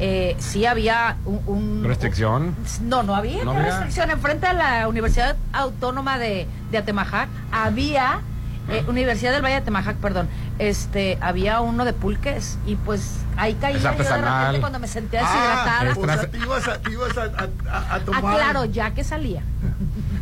eh, 0.03 0.35
sí 0.39 0.65
había 0.65 1.15
un... 1.25 1.41
un- 1.45 1.83
Restricción. 1.85 2.55
no, 2.81 3.03
no 3.03 3.15
había 3.15 3.43
No 3.45 3.51
una 3.51 3.59
había. 3.61 3.71
restricción. 3.71 4.09
Enfrente 4.09 4.47
de 4.47 4.53
la 4.53 4.87
Universidad 4.87 5.35
Autónoma 5.53 6.17
de, 6.17 6.47
de 6.71 6.77
Atemajac 6.79 7.29
había, 7.51 8.19
eh, 8.69 8.83
Universidad 8.87 9.31
del 9.31 9.43
Valle 9.43 9.55
de 9.55 9.61
Atemajac, 9.61 9.95
perdón, 9.97 10.27
este, 10.61 11.17
había 11.21 11.59
uno 11.61 11.85
de 11.85 11.93
pulques 11.93 12.57
y 12.67 12.75
pues 12.75 13.17
ahí 13.35 13.55
caía 13.55 13.77
Es 13.77 13.83
yo 13.83 13.89
de 13.91 14.21
repente 14.21 14.59
cuando 14.59 14.77
me 14.79 14.87
senté 14.87 15.17
ah, 15.17 15.83
deshidratada. 15.83 15.97
o 15.97 16.05
sea, 16.21 16.29
te 16.31 16.37
ibas 16.37 16.67
a, 16.67 16.77
te 16.79 16.91
ibas 16.91 17.17
a, 17.17 17.23
a- 17.23 17.25
a- 17.25 17.77
a 17.77 17.95
Ah, 17.95 17.99
tomar. 18.05 18.35
claro, 18.35 18.65
ya 18.65 18.93
que 18.93 19.03
salía. 19.03 19.41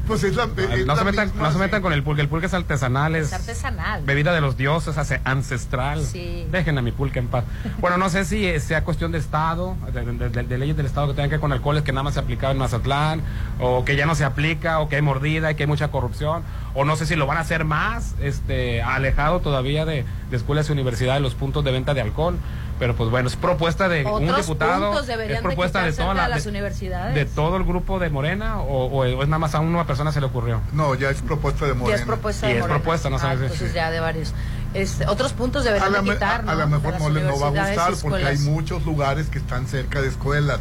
Pues 0.08 0.24
es 0.24 0.36
la, 0.36 0.46
es 0.46 0.88
No 0.88 0.94
la 0.96 1.00
se, 1.00 1.06
metan, 1.06 1.28
misma, 1.28 1.44
no 1.44 1.48
se 1.50 1.54
sí. 1.54 1.60
metan 1.60 1.84
con 1.84 1.94
el 1.94 2.02
pulque. 2.02 2.24
El 2.24 2.30
pulque 2.30 2.48
es 2.48 2.54
artesanal, 2.56 3.16
es 3.16 3.28
Es 3.28 3.34
artesanal. 3.34 4.02
bebida 4.06 4.34
de 4.34 4.42
los 4.42 4.58
dioses, 4.58 4.98
hace 4.98 5.22
ancestral. 5.24 6.04
Sí. 6.04 6.48
Dejen 6.52 6.80
a 6.80 6.82
mi 6.82 6.92
pulque 6.92 7.20
en 7.20 7.28
paz. 7.28 7.44
Bueno, 7.78 7.98
no 8.00 8.10
sé 8.10 8.26
si 8.26 8.44
eh, 8.48 8.60
sea 8.60 8.84
cuestión 8.84 9.12
de 9.12 9.20
Estado, 9.20 9.78
de, 9.94 10.04
de- 10.04 10.30
de- 10.30 10.44
de 10.44 10.58
leyes 10.58 10.76
del 10.76 10.88
Estado 10.88 11.10
que 11.10 11.14
tengan 11.14 11.30
que 11.30 11.36
ver 11.36 11.42
con 11.42 11.54
alcoholes 11.54 11.84
que 11.84 11.92
nada 11.92 12.02
más 12.02 12.16
se 12.16 12.22
aplicaba 12.22 12.52
en 12.54 12.58
Mazatlán, 12.58 13.22
o 13.60 13.86
que 13.86 13.96
ya 13.96 14.08
no 14.08 14.16
se 14.16 14.26
aplica, 14.26 14.80
o 14.80 14.90
que 14.90 14.96
hay 14.96 15.04
mordida 15.04 15.52
y 15.52 15.56
que 15.56 15.62
hay 15.64 15.68
mucha 15.68 15.90
corrupción, 15.90 16.42
o 16.74 16.86
no 16.86 16.96
sé 16.96 17.06
si 17.06 17.16
lo 17.16 17.28
van 17.28 17.38
a 17.38 17.42
hacer 17.42 17.64
más, 17.64 18.16
este, 18.20 18.82
alejado 18.82 19.42
todavía 19.42 19.86
de, 19.86 20.06
de 20.30 20.38
escuelas 20.38 20.70
y 20.70 20.72
universidades 20.74 21.22
los 21.22 21.36
puntos 21.36 21.64
de 21.64 21.72
venta 21.72 21.94
de 21.94 22.02
alcohol. 22.02 22.38
Pero 22.80 22.96
pues 22.96 23.10
bueno, 23.10 23.28
es 23.28 23.36
propuesta 23.36 23.90
de 23.90 24.06
un 24.06 24.24
Otros 24.30 24.46
diputado, 24.48 24.86
puntos 24.92 25.10
es 25.10 25.18
de 25.18 25.42
propuesta 25.42 25.84
de, 25.84 25.92
de 25.92 26.14
la, 26.14 26.30
las 26.30 26.44
de- 26.46 26.50
universidades. 26.50 27.14
de 27.14 27.26
todo 27.26 27.58
el 27.58 27.66
grupo 27.66 28.00
de 28.00 28.10
Morena, 28.10 28.62
o, 28.62 28.86
o 28.86 29.04
es 29.06 29.18
nada 29.28 29.38
más 29.40 29.54
a 29.54 29.60
una 29.60 29.86
persona 29.86 30.14
se 30.14 30.22
le 30.22 30.28
ocurrió. 30.28 30.62
No, 30.72 30.96
ya 30.96 31.10
es 31.10 31.22
propuesta 31.22 31.66
de 31.66 31.72
Ya 31.74 31.78
Morena. 31.78 32.00
es 32.00 32.06
propuesta 32.06 32.46
Y 32.48 32.54
de 32.54 32.56
es 32.56 32.62
Morena. 32.62 32.80
propuesta, 32.80 33.10
no 33.10 33.18
Ah, 33.18 33.20
sabes 33.20 33.42
entonces 33.42 33.68
sí. 33.70 33.76
ya 33.76 33.92
de 33.92 34.00
varios. 34.00 34.34
Este, 34.74 35.06
otros 35.08 35.34
puntos 35.34 35.64
a 35.64 35.66
deberían 35.66 35.92
de 35.92 36.02
me- 36.04 36.14
quitar, 36.14 36.40
a- 36.48 36.52
a 36.52 36.56
¿no? 36.56 36.56
lo 36.56 36.58
De 36.60 36.66
mejor 36.68 37.00
no 37.02 37.10
les 37.10 37.24
no 37.26 37.40
va 37.40 37.48
a 37.48 37.52
y 37.52 37.68
gustar 37.76 37.94
porque 38.02 38.26
hay 38.26 38.38
muchos 38.38 38.86
lugares 38.86 39.28
que 39.28 39.40
están 39.40 39.68
cerca 39.68 40.02
de 40.02 40.08
escuelas. 40.08 40.60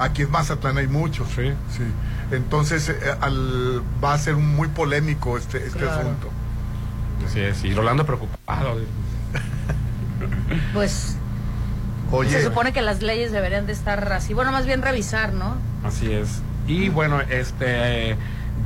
Aquí 0.00 0.22
en 0.22 0.30
Mazatlán 0.32 0.76
hay 0.78 0.88
muchos. 0.88 1.28
Sí. 1.28 1.52
Sí. 1.76 1.84
Entonces 2.32 2.88
eh, 2.88 2.96
al- 3.20 3.80
va 4.02 4.14
a 4.14 4.18
ser 4.18 4.34
muy 4.34 4.66
polémico 4.68 5.38
este, 5.38 5.58
este 5.58 5.78
Claro. 5.78 6.00
asunto. 6.00 6.28
Así 7.26 7.38
es, 7.40 7.62
y 7.64 7.74
Rolando 7.74 8.04
preocupado. 8.04 8.76
Pues 10.74 11.16
Oye. 12.12 12.30
Se 12.30 12.42
supone 12.42 12.72
que 12.72 12.82
las 12.82 13.02
leyes 13.02 13.30
deberían 13.30 13.66
de 13.66 13.72
estar 13.72 14.12
así, 14.12 14.34
bueno, 14.34 14.50
más 14.50 14.66
bien 14.66 14.82
revisar, 14.82 15.32
¿no? 15.32 15.56
Así 15.84 16.12
es. 16.12 16.42
Y 16.66 16.88
bueno, 16.88 17.20
este 17.20 18.16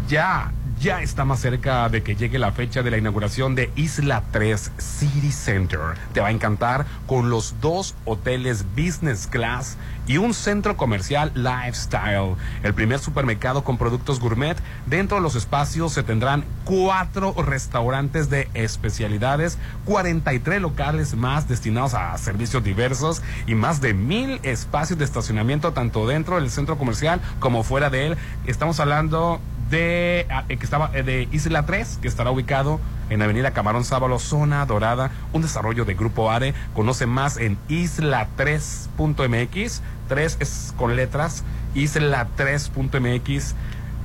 ya 0.09 0.53
ya 0.85 1.01
está 1.01 1.25
más 1.25 1.41
cerca 1.41 1.89
de 1.89 2.03
que 2.03 2.15
llegue 2.15 2.39
la 2.39 2.53
fecha 2.53 2.83
de 2.83 2.91
la 2.91 2.99
inauguración 2.99 3.55
de 3.55 3.71
Isla 3.75 4.23
3 4.33 4.73
City 4.77 5.33
Center. 5.33 5.81
Te 6.13 6.21
va 6.21 6.27
a 6.27 6.31
encantar 6.31 6.85
con 7.07 7.31
los 7.31 7.55
dos 7.63 7.95
hoteles 8.05 8.67
business 8.77 9.27
class 9.27 9.79
y 10.07 10.19
un 10.19 10.35
centro 10.35 10.77
comercial 10.77 11.33
lifestyle. 11.35 12.35
El 12.63 12.75
primer 12.75 12.99
supermercado 12.99 13.65
con 13.65 13.79
productos 13.79 14.21
gourmet. 14.21 14.59
Dentro 14.85 15.17
de 15.17 15.23
los 15.23 15.37
espacios 15.37 15.95
se 15.95 16.03
tendrán 16.03 16.45
cuatro 16.67 17.33
restaurantes 17.33 18.29
de 18.29 18.51
especialidades, 18.53 19.57
43 19.87 20.61
locales 20.61 21.15
más 21.15 21.49
destinados 21.49 21.95
a 21.95 22.19
servicios 22.19 22.63
diversos 22.63 23.23
y 23.47 23.55
más 23.55 23.81
de 23.81 23.95
mil 23.95 24.39
espacios 24.43 24.99
de 24.99 25.07
estacionamiento 25.07 25.73
tanto 25.73 26.07
dentro 26.07 26.37
del 26.37 26.51
centro 26.51 26.77
comercial 26.77 27.23
como 27.39 27.63
fuera 27.63 27.89
de 27.89 28.09
él. 28.09 28.17
Estamos 28.47 28.81
hablando 28.81 29.41
de 29.75 30.27
ah, 30.31 30.45
eh, 30.49 30.57
que 30.57 30.65
estaba 30.65 30.91
eh, 30.95 31.03
de 31.03 31.29
Isla 31.33 31.67
3, 31.67 31.99
que 32.01 32.09
estará 32.09 32.31
ubicado 32.31 32.81
en 33.11 33.21
Avenida 33.23 33.51
Camarón 33.51 33.85
Sábalo, 33.85 34.21
zona 34.21 34.65
dorada, 34.67 35.11
un 35.33 35.43
desarrollo 35.43 35.85
de 35.85 35.95
Grupo 35.95 36.31
ARE. 36.31 36.55
Conoce 36.75 37.07
más 37.07 37.37
en 37.37 37.59
isla3.mx, 37.69 39.83
3 40.09 40.37
es 40.41 40.75
con 40.77 40.97
letras, 40.97 41.45
isla3.mx, 41.75 43.55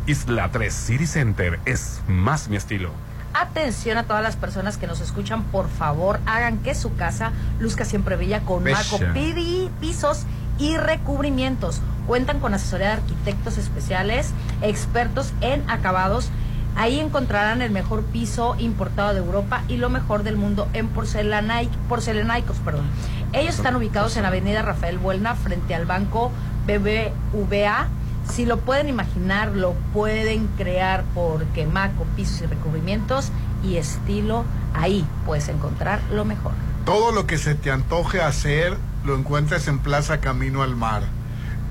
Isla 0.07 0.49
3 0.51 0.73
City 0.73 1.05
Center 1.05 1.59
es 1.65 2.01
más 2.07 2.47
mi 2.49 2.57
estilo. 2.57 2.89
Atención 3.35 3.99
a 3.99 4.05
todas 4.05 4.23
las 4.23 4.35
personas 4.35 4.77
que 4.77 4.87
nos 4.87 5.01
escuchan, 5.01 5.43
por 5.43 5.69
favor, 5.69 6.19
hagan 6.25 6.57
que 6.57 6.73
su 6.73 6.95
casa 6.95 7.31
luzca 7.59 7.85
siempre 7.85 8.15
bella 8.15 8.39
con 8.41 8.63
Maco 8.63 8.97
Pidi, 9.13 9.69
pisos 9.79 10.25
y 10.59 10.77
recubrimientos. 10.77 11.81
Cuentan 12.05 12.39
con 12.39 12.53
asesoría 12.53 12.87
de 12.87 12.93
arquitectos 12.93 13.57
especiales, 13.57 14.31
expertos 14.61 15.33
en 15.41 15.67
acabados. 15.69 16.29
Ahí 16.75 16.99
encontrarán 16.99 17.61
el 17.61 17.71
mejor 17.71 18.03
piso 18.03 18.55
importado 18.59 19.13
de 19.13 19.19
Europa 19.19 19.63
y 19.67 19.77
lo 19.77 19.89
mejor 19.89 20.23
del 20.23 20.37
mundo 20.37 20.67
en 20.73 20.87
porcelanicos. 20.87 22.57
Perdón. 22.63 22.85
Ellos 23.33 23.55
están 23.55 23.75
ubicados 23.75 24.17
en 24.17 24.25
Avenida 24.25 24.61
Rafael 24.61 24.97
Buelna, 24.97 25.35
frente 25.35 25.75
al 25.75 25.85
banco 25.85 26.31
BBVA. 26.65 27.87
Si 28.29 28.45
lo 28.45 28.57
pueden 28.59 28.89
imaginar, 28.89 29.49
lo 29.49 29.73
pueden 29.93 30.47
crear 30.57 31.03
porque 31.15 31.65
Maco, 31.65 32.05
pisos 32.15 32.41
y 32.41 32.45
recubrimientos 32.45 33.31
y 33.63 33.77
estilo, 33.77 34.45
ahí 34.73 35.05
puedes 35.25 35.49
encontrar 35.49 35.99
lo 36.11 36.25
mejor. 36.25 36.53
Todo 36.85 37.11
lo 37.11 37.27
que 37.27 37.37
se 37.37 37.55
te 37.55 37.71
antoje 37.71 38.21
hacer 38.21 38.77
lo 39.05 39.17
encuentras 39.17 39.67
en 39.67 39.79
Plaza 39.79 40.19
Camino 40.19 40.63
al 40.63 40.75
Mar 40.75 41.03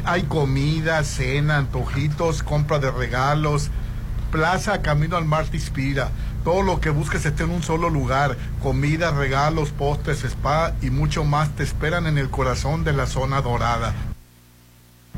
hay 0.08 0.22
comida, 0.22 1.04
cena, 1.04 1.58
antojitos, 1.58 2.42
compra 2.42 2.78
de 2.78 2.90
regalos. 2.90 3.70
Plaza 4.30 4.80
Camino 4.80 5.16
al 5.16 5.26
Mar 5.26 5.46
te 5.46 5.56
inspira. 5.58 6.10
Todo 6.44 6.62
lo 6.62 6.80
que 6.80 6.88
busques 6.88 7.26
está 7.26 7.44
en 7.44 7.50
un 7.50 7.62
solo 7.62 7.90
lugar. 7.90 8.36
Comida, 8.62 9.10
regalos, 9.10 9.70
postres, 9.70 10.24
spa 10.24 10.72
y 10.80 10.88
mucho 10.88 11.24
más 11.24 11.54
te 11.56 11.62
esperan 11.62 12.06
en 12.06 12.16
el 12.16 12.30
corazón 12.30 12.84
de 12.84 12.94
la 12.94 13.06
zona 13.06 13.42
dorada. 13.42 13.92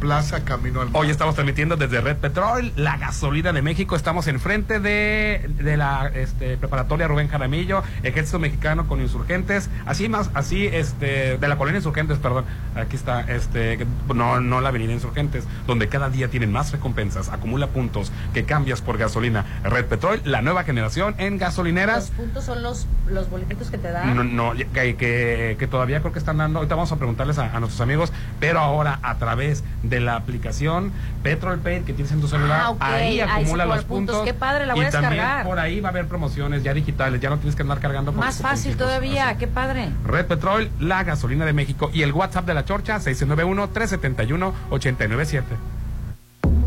Plaza 0.01 0.45
Camino 0.45 0.81
al 0.81 0.91
Mar. 0.91 1.03
Hoy 1.03 1.11
estamos 1.11 1.35
transmitiendo 1.35 1.77
desde 1.77 2.01
Red 2.01 2.17
Petrol, 2.17 2.73
la 2.75 2.97
gasolina 2.97 3.53
de 3.53 3.61
México. 3.61 3.95
Estamos 3.95 4.27
enfrente 4.29 4.81
de, 4.81 5.49
de 5.59 5.77
la 5.77 6.11
este, 6.15 6.57
preparatoria 6.57 7.07
Rubén 7.07 7.29
Jaramillo, 7.29 7.83
Ejército 8.03 8.39
Mexicano 8.39 8.89
con 8.89 9.01
insurgentes, 9.03 9.69
así 9.85 10.09
más, 10.09 10.31
así, 10.33 10.67
este, 10.67 11.37
de 11.37 11.49
la 11.49 11.57
colonia 11.57 11.79
Insurgentes, 11.79 12.19
perdón. 12.19 12.47
Aquí 12.75 12.97
está, 12.97 13.21
este, 13.21 13.87
no, 14.13 14.41
no 14.41 14.61
la 14.63 14.71
avenida 14.71 14.93
Insurgentes, 14.93 15.45
donde 15.67 15.89
cada 15.89 16.09
día 16.09 16.29
tienen 16.29 16.51
más 16.51 16.73
recompensas, 16.73 17.29
acumula 17.29 17.67
puntos 17.67 18.11
que 18.33 18.45
cambias 18.45 18.81
por 18.81 18.97
gasolina. 18.97 19.45
Red 19.65 19.85
Petrol, 19.85 20.23
la 20.25 20.41
nueva 20.41 20.65
generación 20.65 21.15
en 21.19 21.37
gasolineras. 21.37 22.09
Los 22.09 22.11
puntos 22.11 22.45
son 22.45 22.63
los, 22.63 22.87
los 23.07 23.29
boletitos 23.29 23.71
que 23.71 23.77
te 23.77 23.91
dan. 23.93 24.17
No, 24.17 24.25
no 24.25 24.55
que, 24.73 24.97
que, 24.97 25.67
todavía 25.71 26.01
creo 26.01 26.13
que 26.13 26.19
están 26.19 26.39
dando, 26.39 26.61
ahorita 26.61 26.75
vamos 26.75 26.91
a 26.91 26.97
preguntarles 26.97 27.39
a, 27.39 27.55
a 27.55 27.61
nuestros 27.61 27.83
amigos, 27.83 28.13
pero 28.41 28.61
ahora 28.61 28.99
a 29.03 29.19
través 29.19 29.63
de 29.83 29.90
la 29.99 30.15
aplicación 30.15 30.93
Petrol 31.25 31.59
Pay 31.59 31.81
que 31.81 31.93
tienes 31.93 32.13
en 32.13 32.21
tu 32.21 32.29
celular. 32.29 32.77
Ah, 32.79 32.95
ahí 32.95 33.21
acumula 33.21 33.67
los 33.67 33.85
puntos. 33.85 34.25
Qué 34.25 34.35
padre, 34.35 34.67
la 34.67 34.75
voy 34.75 34.85
y 34.85 34.87
a 34.87 34.91
también 34.91 35.25
por 35.45 35.59
ahí 35.59 35.81
va 35.81 35.89
a 35.89 35.91
haber 35.91 36.07
promociones 36.07 36.63
ya 36.63 36.73
digitales, 36.73 37.21
ya 37.21 37.31
no 37.31 37.39
tienes 37.39 37.57
que 37.57 37.63
andar 37.63 37.81
cargando. 37.81 38.13
Más 38.13 38.43
fácil 38.43 38.77
todavía, 38.77 39.37
qué 39.39 39.49
padre. 39.49 39.89
Red 40.05 40.27
Petrol, 40.27 40.71
la 40.79 41.03
gasolina 41.03 41.45
de 41.45 41.53
México 41.53 41.91
y 41.93 42.03
el 42.03 42.13
WhatsApp 42.13 42.47
de 42.47 42.55
la 42.55 42.65
Chorcha 42.65 42.99
691-371-897. 42.99 45.43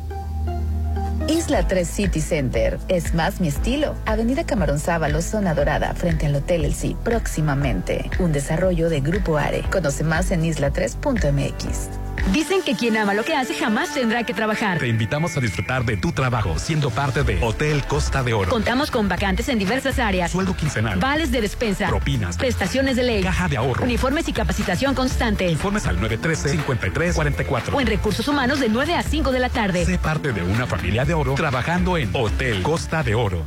Isla 1.29 1.67
3 1.67 1.89
City 1.89 2.21
Center. 2.21 2.79
Es 2.89 3.15
más 3.15 3.41
mi 3.41 3.49
estilo. 3.49 3.95
Avenida 4.05 4.45
Camarón 4.45 4.79
Sábalo, 4.79 5.23
zona 5.23 5.55
dorada, 5.55 5.95
frente 5.95 6.27
al 6.27 6.37
Hotel 6.37 6.67
El 6.67 6.75
Sí, 6.75 6.97
próximamente. 7.03 8.11
Un 8.19 8.33
desarrollo 8.33 8.91
de 8.91 9.01
Grupo 9.01 9.39
Are. 9.39 9.63
Conoce 9.71 10.05
más 10.05 10.31
en 10.31 10.43
isla3.mx. 10.43 12.04
Dicen 12.33 12.63
que 12.63 12.75
quien 12.75 12.97
ama 12.97 13.15
lo 13.15 13.25
que 13.25 13.35
hace 13.35 13.55
jamás 13.55 13.95
tendrá 13.95 14.25
que 14.25 14.35
trabajar. 14.35 14.79
Te 14.79 14.89
invitamos 14.89 15.37
a 15.37 15.41
disfrutar 15.41 15.85
de 15.85 15.97
tu 15.97 16.13
trabajo 16.13 16.59
siendo 16.59 16.91
parte 16.91 17.23
de 17.23 17.43
Hotel 17.43 17.85
Costa 17.87 18.23
de 18.23 18.35
Oro. 18.35 18.51
Contamos 18.51 18.91
con 18.91 19.09
vacantes 19.09 19.49
en 19.49 19.59
diversas 19.59 19.99
áreas. 19.99 20.31
Sueldo 20.31 20.57
quincenal. 20.57 20.99
Vales 20.99 21.31
de 21.31 21.41
despensa. 21.41 21.89
Propinas. 21.89 22.37
Prestaciones 22.37 22.97
de 22.97 23.03
ley. 23.03 23.23
Caja 23.23 23.49
de 23.49 23.57
ahorro. 23.57 23.85
Uniformes 23.85 24.29
y 24.29 24.33
capacitación 24.33 24.95
constante. 24.95 25.49
Informes 25.49 25.87
al 25.87 25.99
913-5344. 26.01 27.75
O 27.75 27.81
en 27.81 27.87
recursos 27.87 28.27
humanos 28.29 28.61
de 28.61 28.69
9 28.69 28.95
a 28.95 29.03
5 29.03 29.33
de 29.33 29.39
la 29.39 29.49
tarde. 29.49 29.85
Sé 29.85 29.99
parte 29.99 30.33
de 30.33 30.43
una 30.43 30.67
familia 30.67 31.05
de 31.05 31.15
oro 31.15 31.35
trabajando 31.35 31.97
en 31.97 32.11
Hotel 32.13 32.63
Costa 32.63 33.03
de 33.03 33.15
Oro. 33.15 33.47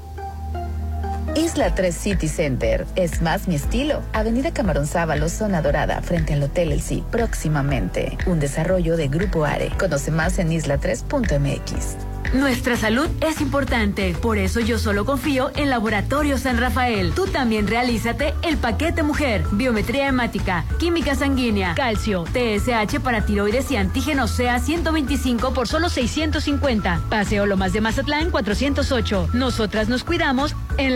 Isla 1.35 1.73
3 1.75 1.95
City 1.95 2.27
Center. 2.27 2.85
Es 2.95 3.21
más 3.21 3.47
mi 3.47 3.55
estilo. 3.55 4.01
Avenida 4.13 4.51
Camarón 4.51 4.87
Sábalo, 4.87 5.29
zona 5.29 5.61
dorada, 5.61 6.01
frente 6.01 6.33
al 6.33 6.43
Hotel 6.43 6.71
El 6.71 7.03
próximamente. 7.11 8.17
Un 8.25 8.39
desarrollo 8.39 8.97
de 8.97 9.07
Grupo 9.07 9.45
Are. 9.45 9.71
Conoce 9.77 10.11
más 10.11 10.39
en 10.39 10.49
isla3.mx. 10.49 12.11
Nuestra 12.33 12.77
salud 12.77 13.09
es 13.19 13.41
importante, 13.41 14.15
por 14.21 14.37
eso 14.37 14.61
yo 14.61 14.79
solo 14.79 15.03
confío 15.05 15.51
en 15.55 15.69
Laboratorio 15.69 16.37
San 16.37 16.57
Rafael. 16.57 17.11
Tú 17.13 17.27
también 17.27 17.67
realízate 17.67 18.33
el 18.41 18.55
paquete 18.55 19.03
mujer, 19.03 19.43
biometría 19.51 20.07
hemática, 20.07 20.63
química 20.79 21.13
sanguínea, 21.13 21.75
calcio, 21.75 22.23
TSH 22.23 23.01
para 23.03 23.25
tiroides 23.25 23.69
y 23.71 23.75
antígeno 23.75 24.29
sea 24.29 24.59
125 24.59 25.53
por 25.53 25.67
solo 25.67 25.89
650. 25.89 27.01
Paseo 27.09 27.45
Lomas 27.45 27.73
de 27.73 27.81
Mazatlán 27.81 28.31
408. 28.31 29.31
Nosotras 29.33 29.89
nos 29.89 30.05
cuidamos 30.05 30.55
en 30.77 30.95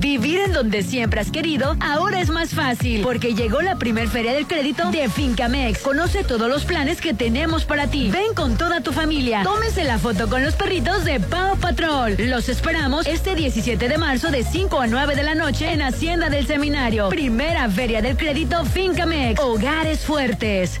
Vivir 0.00 0.40
en 0.40 0.52
donde 0.52 0.82
siempre 0.82 1.20
has 1.20 1.30
querido 1.30 1.76
ahora 1.80 2.20
es 2.20 2.30
más 2.30 2.50
fácil 2.50 3.02
porque 3.02 3.34
llegó 3.34 3.62
la 3.62 3.76
primer 3.76 4.08
feria 4.08 4.32
del 4.32 4.46
crédito 4.46 4.90
de 4.90 5.08
Fincamex. 5.08 5.80
Conoce 5.80 6.24
todos 6.24 6.48
los 6.48 6.64
planes 6.64 7.00
que 7.00 7.14
tenemos 7.14 7.64
para 7.64 7.86
ti. 7.86 8.10
Ven 8.10 8.34
con 8.34 8.56
toda 8.56 8.80
tu 8.80 8.92
familia. 8.92 9.42
Tómese 9.44 9.84
la 9.84 9.98
foto 9.98 10.28
con 10.28 10.44
los 10.44 10.54
perritos 10.54 11.04
de 11.04 11.20
Pau 11.20 11.56
Patrol. 11.56 12.16
Los 12.18 12.48
esperamos 12.48 13.06
este 13.06 13.34
17 13.34 13.88
de 13.88 13.98
marzo 13.98 14.30
de 14.30 14.42
5 14.42 14.80
a 14.80 14.86
9 14.86 15.14
de 15.14 15.22
la 15.22 15.34
noche 15.34 15.72
en 15.72 15.82
Hacienda 15.82 16.28
del 16.28 16.46
Seminario. 16.46 17.08
Primera 17.08 17.68
feria 17.68 18.02
del 18.02 18.16
crédito 18.16 18.64
Fincamex. 18.64 19.40
Hogares 19.40 20.00
fuertes. 20.00 20.80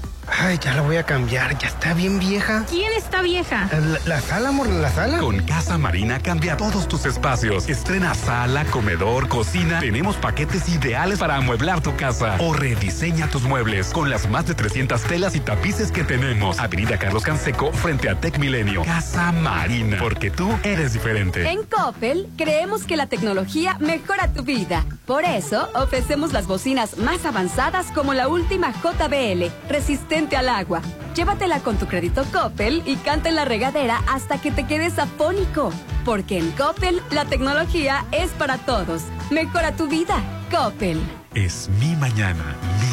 Ay, 0.27 0.59
ya 0.63 0.73
la 0.73 0.81
voy 0.81 0.97
a 0.97 1.03
cambiar, 1.03 1.57
ya 1.57 1.67
está 1.67 1.93
bien 1.93 2.19
vieja. 2.19 2.65
¿Quién 2.69 2.91
está 2.93 3.21
vieja? 3.21 3.67
La, 3.71 3.99
la, 4.05 4.21
sala, 4.21 4.49
amor, 4.49 4.67
la 4.67 4.89
sala. 4.89 5.17
Con 5.19 5.39
Casa 5.43 5.77
Marina 5.77 6.19
cambia 6.19 6.57
todos 6.57 6.87
tus 6.87 7.05
espacios. 7.05 7.67
Estrena 7.67 8.13
sala, 8.13 8.65
comedor, 8.65 9.27
cocina. 9.27 9.79
Tenemos 9.79 10.15
paquetes 10.17 10.69
ideales 10.69 11.19
para 11.19 11.35
amueblar 11.35 11.81
tu 11.81 11.95
casa. 11.95 12.35
O 12.39 12.53
rediseña 12.53 13.27
tus 13.27 13.43
muebles 13.43 13.87
con 13.87 14.09
las 14.09 14.29
más 14.29 14.45
de 14.47 14.53
300 14.53 15.01
telas 15.03 15.35
y 15.35 15.39
tapices 15.39 15.91
que 15.91 16.03
tenemos. 16.03 16.59
Avenida 16.59 16.97
Carlos 16.97 17.23
Canseco 17.23 17.71
frente 17.73 18.09
a 18.09 18.19
Tec 18.19 18.37
Milenio. 18.37 18.83
Casa 18.83 19.31
Marina, 19.31 19.97
porque 19.99 20.29
tú 20.31 20.49
eres 20.63 20.93
diferente. 20.93 21.49
En 21.49 21.63
Coppel 21.63 22.29
creemos 22.37 22.83
que 22.83 22.95
la 22.95 23.07
tecnología 23.07 23.75
mejora 23.79 24.31
tu 24.31 24.43
vida. 24.43 24.85
Por 25.05 25.25
eso 25.25 25.69
ofrecemos 25.73 26.31
las 26.31 26.47
bocinas 26.47 26.97
más 26.97 27.25
avanzadas 27.25 27.87
como 27.91 28.13
la 28.13 28.27
última 28.27 28.71
JBL, 28.71 29.51
resistente 29.67 30.20
al 30.35 30.49
agua. 30.49 30.81
Llévatela 31.15 31.59
con 31.59 31.77
tu 31.77 31.87
crédito 31.87 32.23
Coppel 32.31 32.83
y 32.85 32.95
canta 32.97 33.29
en 33.29 33.35
la 33.35 33.45
regadera 33.45 34.01
hasta 34.07 34.39
que 34.39 34.51
te 34.51 34.65
quedes 34.65 34.97
afónico. 34.99 35.71
Porque 36.05 36.37
en 36.37 36.51
Coppel 36.51 37.01
la 37.11 37.25
tecnología 37.25 38.05
es 38.11 38.31
para 38.31 38.57
todos. 38.57 39.03
Mejora 39.29 39.75
tu 39.75 39.87
vida. 39.87 40.15
Coppel. 40.51 40.99
Es 41.33 41.69
mi 41.79 41.95
mañana, 41.95 42.55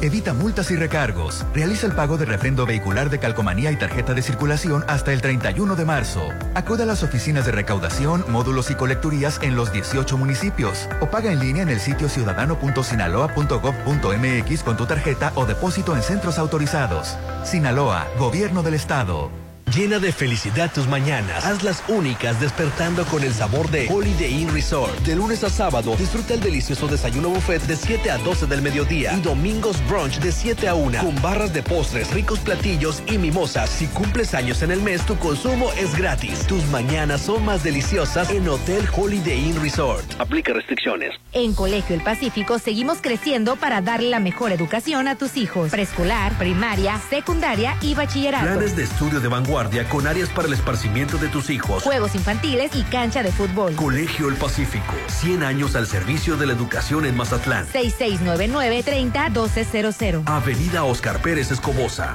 Evita 0.00 0.32
multas 0.32 0.70
y 0.70 0.76
recargos. 0.76 1.44
Realiza 1.54 1.86
el 1.86 1.92
pago 1.92 2.16
de 2.18 2.24
refrendo 2.24 2.66
vehicular 2.66 3.10
de 3.10 3.18
calcomanía 3.18 3.72
y 3.72 3.76
tarjeta 3.76 4.14
de 4.14 4.22
circulación 4.22 4.84
hasta 4.86 5.12
el 5.12 5.20
31 5.20 5.74
de 5.76 5.84
marzo. 5.84 6.28
Acude 6.54 6.84
a 6.84 6.86
las 6.86 7.02
oficinas 7.02 7.44
de 7.46 7.52
recaudación, 7.52 8.24
módulos 8.28 8.70
y 8.70 8.74
colecturías 8.74 9.40
en 9.42 9.56
los 9.56 9.72
18 9.72 10.16
municipios 10.16 10.88
o 11.00 11.10
paga 11.10 11.32
en 11.32 11.40
línea 11.40 11.62
en 11.62 11.68
el 11.68 11.80
sitio 11.80 12.08
ciudadano.sinaloa.gov.mx 12.08 14.62
con 14.62 14.76
tu 14.76 14.86
tarjeta 14.86 15.32
o 15.34 15.44
depósito 15.46 15.96
en 15.96 16.02
centros 16.02 16.38
autorizados. 16.38 17.16
Sinaloa, 17.44 18.06
Gobierno 18.18 18.62
del 18.62 18.74
Estado. 18.74 19.47
Llena 19.74 19.98
de 19.98 20.12
felicidad 20.12 20.72
tus 20.72 20.88
mañanas. 20.88 21.44
Hazlas 21.44 21.82
únicas 21.88 22.40
despertando 22.40 23.04
con 23.04 23.22
el 23.22 23.34
sabor 23.34 23.70
de 23.70 23.86
Holiday 23.90 24.40
Inn 24.40 24.52
Resort. 24.52 24.98
De 25.00 25.14
lunes 25.14 25.44
a 25.44 25.50
sábado, 25.50 25.94
disfruta 25.96 26.34
el 26.34 26.40
delicioso 26.40 26.86
desayuno 26.86 27.28
buffet 27.28 27.62
de 27.64 27.76
7 27.76 28.10
a 28.10 28.16
12 28.18 28.46
del 28.46 28.62
mediodía 28.62 29.12
y 29.12 29.20
domingos 29.20 29.76
brunch 29.86 30.20
de 30.20 30.32
7 30.32 30.68
a 30.68 30.74
1 30.74 31.00
con 31.00 31.20
barras 31.20 31.52
de 31.52 31.62
postres, 31.62 32.10
ricos 32.12 32.38
platillos 32.38 33.02
y 33.08 33.18
mimosas. 33.18 33.68
Si 33.68 33.86
cumples 33.88 34.32
años 34.32 34.62
en 34.62 34.70
el 34.70 34.80
mes, 34.80 35.04
tu 35.04 35.18
consumo 35.18 35.70
es 35.76 35.94
gratis. 35.94 36.46
Tus 36.46 36.64
mañanas 36.68 37.20
son 37.20 37.44
más 37.44 37.62
deliciosas 37.62 38.30
en 38.30 38.48
Hotel 38.48 38.86
Holiday 38.96 39.50
Inn 39.50 39.60
Resort. 39.60 40.18
Aplica 40.18 40.54
restricciones. 40.54 41.14
En 41.34 41.52
Colegio 41.52 41.94
El 41.94 42.02
Pacífico 42.02 42.58
seguimos 42.58 42.98
creciendo 43.02 43.56
para 43.56 43.82
darle 43.82 44.08
la 44.08 44.18
mejor 44.18 44.50
educación 44.52 45.08
a 45.08 45.16
tus 45.16 45.36
hijos. 45.36 45.70
Preescolar, 45.70 46.38
primaria, 46.38 46.98
secundaria 47.10 47.76
y 47.82 47.94
bachillerato. 47.94 48.46
Planes 48.46 48.74
de 48.74 48.84
estudio 48.84 49.20
de 49.20 49.28
vanguardia 49.28 49.57
con 49.90 50.06
áreas 50.06 50.28
para 50.30 50.46
el 50.46 50.54
esparcimiento 50.54 51.18
de 51.18 51.26
tus 51.28 51.50
hijos. 51.50 51.82
Juegos 51.82 52.14
infantiles 52.14 52.76
y 52.76 52.84
cancha 52.84 53.24
de 53.24 53.32
fútbol. 53.32 53.74
Colegio 53.74 54.28
El 54.28 54.36
Pacífico. 54.36 54.94
100 55.08 55.42
años 55.42 55.74
al 55.74 55.88
servicio 55.88 56.36
de 56.36 56.46
la 56.46 56.52
educación 56.52 57.06
en 57.06 57.16
Mazatlán. 57.16 57.66
6699-301200. 57.72 60.22
Avenida 60.26 60.84
Oscar 60.84 61.20
Pérez 61.20 61.50
Escobosa. 61.50 62.14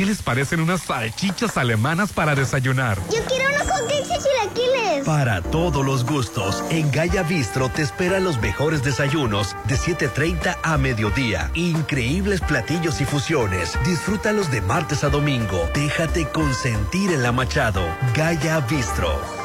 ¿Qué 0.00 0.06
les 0.06 0.22
parecen 0.22 0.60
unas 0.60 0.80
salchichas 0.80 1.58
alemanas 1.58 2.10
para 2.14 2.34
desayunar? 2.34 2.96
Yo 3.14 3.22
quiero 3.26 3.50
unos 3.50 3.70
con 3.70 3.86
queso 3.86 4.14
y 4.14 4.54
chilaquiles. 4.54 5.04
Para 5.04 5.42
todos 5.42 5.84
los 5.84 6.06
gustos, 6.06 6.64
en 6.70 6.90
Gaya 6.90 7.22
Bistro 7.22 7.68
te 7.68 7.82
esperan 7.82 8.24
los 8.24 8.40
mejores 8.40 8.82
desayunos 8.82 9.54
de 9.68 9.76
7.30 9.76 10.56
a 10.62 10.78
mediodía. 10.78 11.50
Increíbles 11.52 12.40
platillos 12.40 13.02
y 13.02 13.04
fusiones. 13.04 13.78
Disfrútalos 13.84 14.50
de 14.50 14.62
martes 14.62 15.04
a 15.04 15.10
domingo. 15.10 15.68
Déjate 15.74 16.26
consentir 16.28 17.12
en 17.12 17.22
la 17.22 17.32
Machado. 17.32 17.86
Gaya 18.14 18.60
Bistro. 18.60 19.39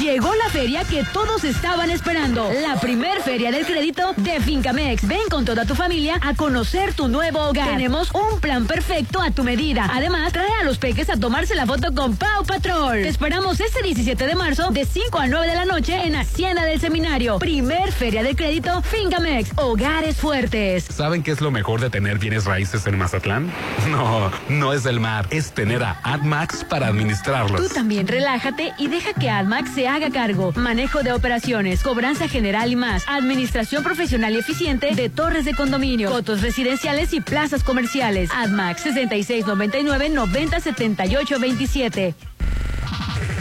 Llegó 0.00 0.34
la 0.34 0.50
feria 0.50 0.84
que 0.84 1.02
todos 1.12 1.44
estaban 1.44 1.88
esperando. 1.88 2.50
La 2.52 2.78
primer 2.78 3.22
feria 3.22 3.50
del 3.50 3.64
crédito 3.64 4.12
de 4.18 4.38
Fincamex. 4.38 5.06
Ven 5.08 5.28
con 5.30 5.44
toda 5.44 5.64
tu 5.64 5.74
familia 5.74 6.20
a 6.20 6.34
conocer 6.34 6.92
tu 6.92 7.08
nuevo 7.08 7.40
hogar. 7.40 7.68
Tenemos 7.68 8.10
un 8.12 8.38
plan 8.38 8.66
perfecto 8.66 9.22
a 9.22 9.30
tu 9.30 9.44
medida. 9.44 9.88
Además, 9.92 10.32
trae 10.32 10.50
a 10.60 10.64
los 10.64 10.78
peques 10.78 11.08
a 11.08 11.16
tomarse 11.16 11.54
la 11.54 11.64
foto 11.64 11.94
con 11.94 12.16
Pau 12.16 12.44
Patrol. 12.44 13.02
Te 13.02 13.08
esperamos 13.08 13.60
este 13.60 13.82
17 13.82 14.26
de 14.26 14.34
marzo 14.34 14.70
de 14.72 14.84
5 14.84 15.18
a 15.18 15.26
9 15.26 15.46
de 15.46 15.54
la 15.54 15.64
noche 15.64 15.94
en 16.04 16.16
Hacienda 16.16 16.64
del 16.64 16.80
Seminario. 16.80 17.38
Primer 17.38 17.90
feria 17.92 18.22
del 18.22 18.36
crédito 18.36 18.82
Fincamex. 18.82 19.52
Hogares 19.56 20.18
fuertes. 20.18 20.84
¿Saben 20.84 21.22
qué 21.22 21.30
es 21.30 21.40
lo 21.40 21.50
mejor 21.50 21.80
de 21.80 21.88
tener 21.88 22.18
bienes 22.18 22.44
raíces 22.44 22.86
en 22.86 22.98
Mazatlán? 22.98 23.50
No, 23.94 24.30
no 24.48 24.72
es 24.72 24.86
el 24.86 24.98
mar. 24.98 25.26
Es 25.30 25.52
tener 25.52 25.82
a 25.84 26.00
AdMax 26.02 26.64
para 26.64 26.88
administrarlos. 26.88 27.60
Tú 27.60 27.72
también 27.72 28.08
relájate 28.08 28.72
y 28.76 28.88
deja 28.88 29.12
que 29.12 29.30
AdMax 29.30 29.53
se 29.74 29.88
haga 29.88 30.10
cargo. 30.10 30.52
Manejo 30.56 31.02
de 31.02 31.12
operaciones, 31.12 31.82
cobranza 31.82 32.28
general 32.28 32.70
y 32.70 32.76
más. 32.76 33.04
Administración 33.06 33.82
profesional 33.82 34.34
y 34.34 34.38
eficiente 34.38 34.94
de 34.94 35.08
torres 35.08 35.44
de 35.44 35.54
condominio, 35.54 36.10
fotos 36.10 36.42
residenciales 36.42 37.12
y 37.12 37.20
plazas 37.20 37.62
comerciales. 37.62 38.30
AdMax 38.34 38.82
6699 38.82 40.08
9078 40.10 41.38
27. 41.38 42.14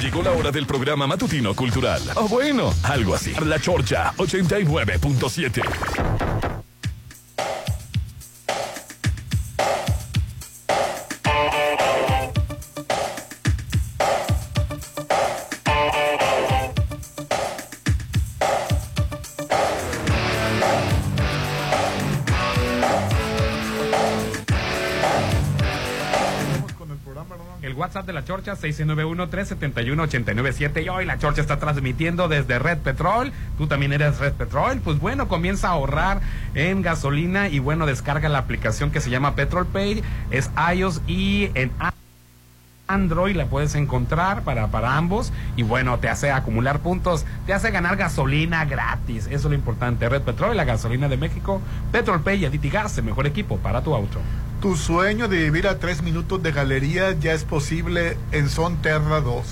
Llegó 0.01 0.22
la 0.22 0.32
hora 0.32 0.51
del 0.51 0.66
programa 0.66 1.07
matutino 1.07 1.55
cultural. 1.55 2.01
O 2.16 2.28
bueno, 2.28 2.74
algo 2.84 3.16
así. 3.16 3.34
La 3.45 3.59
Chorcha 3.59 4.14
89.7. 4.18 5.61
De 28.06 28.12
la 28.12 28.26
Chorcha 28.26 28.56
691-371-897 28.56 30.84
y 30.84 30.89
hoy 30.89 31.06
la 31.06 31.18
Chorcha 31.20 31.39
está 31.39 31.58
transmitiendo 31.58 32.28
desde 32.28 32.60
Red 32.60 32.80
Petrol. 32.80 33.32
Tú 33.58 33.68
también 33.68 33.93
eres 33.93 34.20
Red 34.20 34.34
Petrol. 34.34 34.80
Pues 34.80 34.99
bueno, 34.99 35.30
comienza 35.30 35.70
a 35.70 35.72
ahorrar 35.72 36.20
en 36.54 36.82
gasolina 36.82 37.47
y 37.47 37.60
bueno, 37.60 37.86
descarga 37.86 38.28
la 38.28 38.39
aplicación 38.39 38.91
que 38.91 38.99
se 38.99 39.10
llama 39.10 39.36
Petrol 39.36 39.66
Pay. 39.66 40.04
Es 40.32 40.51
iOS 40.76 41.01
y 41.08 41.49
en 41.54 41.72
Android 42.88 43.38
la 43.38 43.45
puedes 43.45 43.74
encontrar 43.76 44.41
para, 44.41 44.68
para 44.68 44.97
ambos 44.97 45.32
y 45.56 45.64
bueno, 45.64 45.97
te 45.99 46.10
hace 46.10 46.30
acumular 46.30 46.80
puntos, 46.80 47.26
te 47.45 47.54
hace 47.54 47.72
ganar 47.72 47.95
gasolina 47.95 48.66
gratis. 48.66 49.28
Eso 49.28 49.36
es 49.36 49.45
lo 49.45 49.54
importante. 49.54 50.10
Red 50.10 50.24
Petrol, 50.24 50.58
la 50.58 50.66
gasolina 50.66 51.08
de 51.08 51.16
México, 51.16 51.62
Petrol 51.93 52.22
Pay 52.22 52.41
y 52.41 52.45
Aditi 52.45 52.70
Gas, 52.70 52.97
el 52.97 53.06
mejor 53.06 53.28
equipo 53.28 53.60
para 53.60 53.82
tu 53.82 53.95
auto. 53.95 54.20
Tu 54.62 54.78
sueño 54.78 55.28
de 55.28 55.38
vivir 55.38 55.68
a 55.68 55.80
tres 55.80 56.01
minutos 56.01 56.41
de 56.41 56.51
galería 56.51 57.12
ya 57.20 57.34
es 57.34 57.43
posible 57.43 58.18
en 58.32 58.49
Son 58.49 58.82
Terra 58.82 59.20
2. 59.20 59.45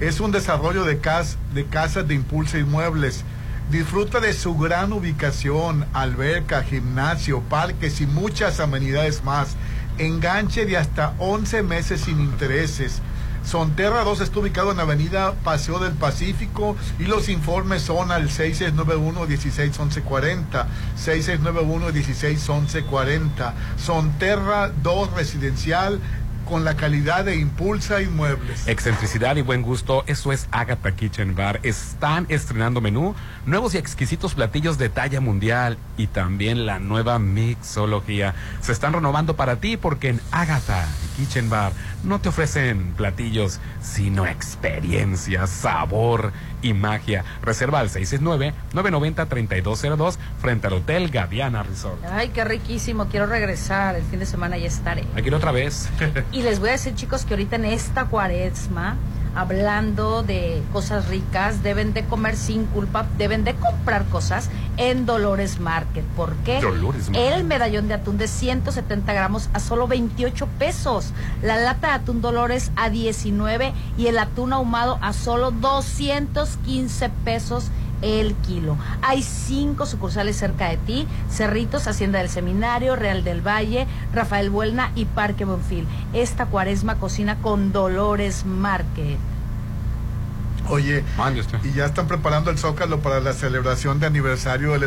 Es 0.00 0.20
un 0.20 0.30
desarrollo 0.30 0.84
de, 0.84 0.98
cas 0.98 1.38
de 1.54 1.64
casas 1.64 2.06
de 2.06 2.14
impulso 2.14 2.58
inmuebles. 2.58 3.24
Disfruta 3.70 4.20
de 4.20 4.34
su 4.34 4.56
gran 4.56 4.92
ubicación, 4.92 5.86
alberca, 5.94 6.62
gimnasio, 6.62 7.40
parques 7.40 8.00
y 8.00 8.06
muchas 8.06 8.60
amenidades 8.60 9.24
más. 9.24 9.56
Enganche 9.98 10.66
de 10.66 10.76
hasta 10.76 11.14
11 11.18 11.62
meses 11.62 12.02
sin 12.02 12.20
intereses. 12.20 13.00
Sonterra 13.46 14.02
2 14.02 14.20
está 14.22 14.40
ubicado 14.40 14.72
en 14.72 14.80
Avenida 14.80 15.34
Paseo 15.44 15.78
del 15.78 15.92
Pacífico 15.92 16.76
y 16.98 17.04
los 17.04 17.28
informes 17.28 17.82
son 17.82 18.10
al 18.10 18.28
6691-161140. 18.28 20.66
6691-161140. 20.98 23.52
Sonterra 23.78 24.72
2 24.82 25.12
Residencial 25.12 26.00
con 26.44 26.64
la 26.64 26.74
calidad 26.76 27.24
de 27.24 27.36
Impulsa 27.36 28.02
Inmuebles. 28.02 28.66
Excentricidad 28.66 29.36
y 29.36 29.42
buen 29.42 29.62
gusto, 29.62 30.02
eso 30.08 30.32
es 30.32 30.48
Agatha 30.50 30.96
Kitchen 30.96 31.36
Bar. 31.36 31.60
Están 31.62 32.26
estrenando 32.28 32.80
menú, 32.80 33.14
nuevos 33.44 33.74
y 33.74 33.78
exquisitos 33.78 34.34
platillos 34.34 34.76
de 34.78 34.88
talla 34.88 35.20
mundial 35.20 35.78
y 35.96 36.08
también 36.08 36.66
la 36.66 36.80
nueva 36.80 37.20
mixología. 37.20 38.34
Se 38.60 38.72
están 38.72 38.92
renovando 38.92 39.36
para 39.36 39.54
ti 39.56 39.76
porque 39.76 40.08
en 40.08 40.20
Agatha 40.32 40.88
Kitchen 41.16 41.50
Bar 41.50 41.72
no 42.04 42.20
te 42.20 42.28
ofrecen 42.28 42.92
platillos, 42.96 43.58
sino 43.80 44.26
experiencia, 44.26 45.46
sabor 45.46 46.32
y 46.62 46.74
magia. 46.74 47.24
Reserva 47.42 47.80
al 47.80 47.88
669-990-3202 47.90 50.16
frente 50.40 50.66
al 50.66 50.72
Hotel 50.74 51.08
Gaviana 51.10 51.62
Resort. 51.62 52.04
Ay, 52.10 52.28
qué 52.28 52.44
riquísimo. 52.44 53.06
Quiero 53.08 53.26
regresar. 53.26 53.96
El 53.96 54.02
fin 54.04 54.20
de 54.20 54.26
semana 54.26 54.58
ya 54.58 54.66
estaré. 54.66 55.04
Aquí 55.16 55.30
otra 55.30 55.52
vez. 55.52 55.88
y 56.32 56.42
les 56.42 56.60
voy 56.60 56.68
a 56.70 56.72
decir, 56.72 56.94
chicos, 56.94 57.24
que 57.24 57.34
ahorita 57.34 57.56
en 57.56 57.66
esta 57.66 58.06
cuaresma, 58.06 58.96
hablando 59.36 60.22
de 60.22 60.62
cosas 60.72 61.08
ricas, 61.08 61.62
deben 61.62 61.92
de 61.92 62.04
comer 62.04 62.36
sin 62.36 62.64
culpa, 62.66 63.06
deben 63.18 63.44
de 63.44 63.54
comprar 63.54 64.06
cosas 64.06 64.50
en 64.78 65.06
Dolores 65.06 65.60
Market. 65.60 66.04
¿Por 66.16 66.34
qué? 66.36 66.60
Dolores 66.60 67.10
Market. 67.10 67.32
El 67.32 67.44
medallón 67.44 67.86
de 67.88 67.94
atún 67.94 68.18
de 68.18 68.28
170 68.28 69.12
gramos 69.12 69.50
a 69.52 69.60
solo 69.60 69.86
28 69.86 70.48
pesos. 70.58 71.12
La 71.42 71.56
lata 71.56 71.88
de 71.88 71.94
atún 71.94 72.22
Dolores 72.22 72.72
a 72.76 72.88
19 72.88 73.72
y 73.98 74.06
el 74.06 74.18
atún 74.18 74.52
ahumado 74.52 74.98
a 75.02 75.12
solo 75.12 75.50
215 75.50 77.10
pesos 77.24 77.70
el 78.02 78.34
kilo. 78.36 78.76
Hay 79.02 79.22
cinco 79.22 79.86
sucursales 79.86 80.36
cerca 80.36 80.68
de 80.68 80.76
ti, 80.78 81.06
Cerritos, 81.30 81.86
Hacienda 81.86 82.18
del 82.18 82.28
Seminario, 82.28 82.96
Real 82.96 83.24
del 83.24 83.46
Valle, 83.46 83.86
Rafael 84.12 84.50
Buelna 84.50 84.92
y 84.94 85.04
Parque 85.04 85.44
Bonfil. 85.44 85.86
Esta 86.12 86.46
cuaresma 86.46 86.96
cocina 86.96 87.36
con 87.40 87.72
Dolores 87.72 88.44
Market. 88.44 89.18
Oye, 90.68 91.04
y 91.64 91.72
ya 91.72 91.86
están 91.86 92.06
preparando 92.08 92.50
el 92.50 92.58
Zócalo 92.58 93.00
para 93.00 93.20
la 93.20 93.32
celebración 93.32 94.00
de 94.00 94.06
aniversario 94.06 94.72
de 94.72 94.78
la 94.80 94.86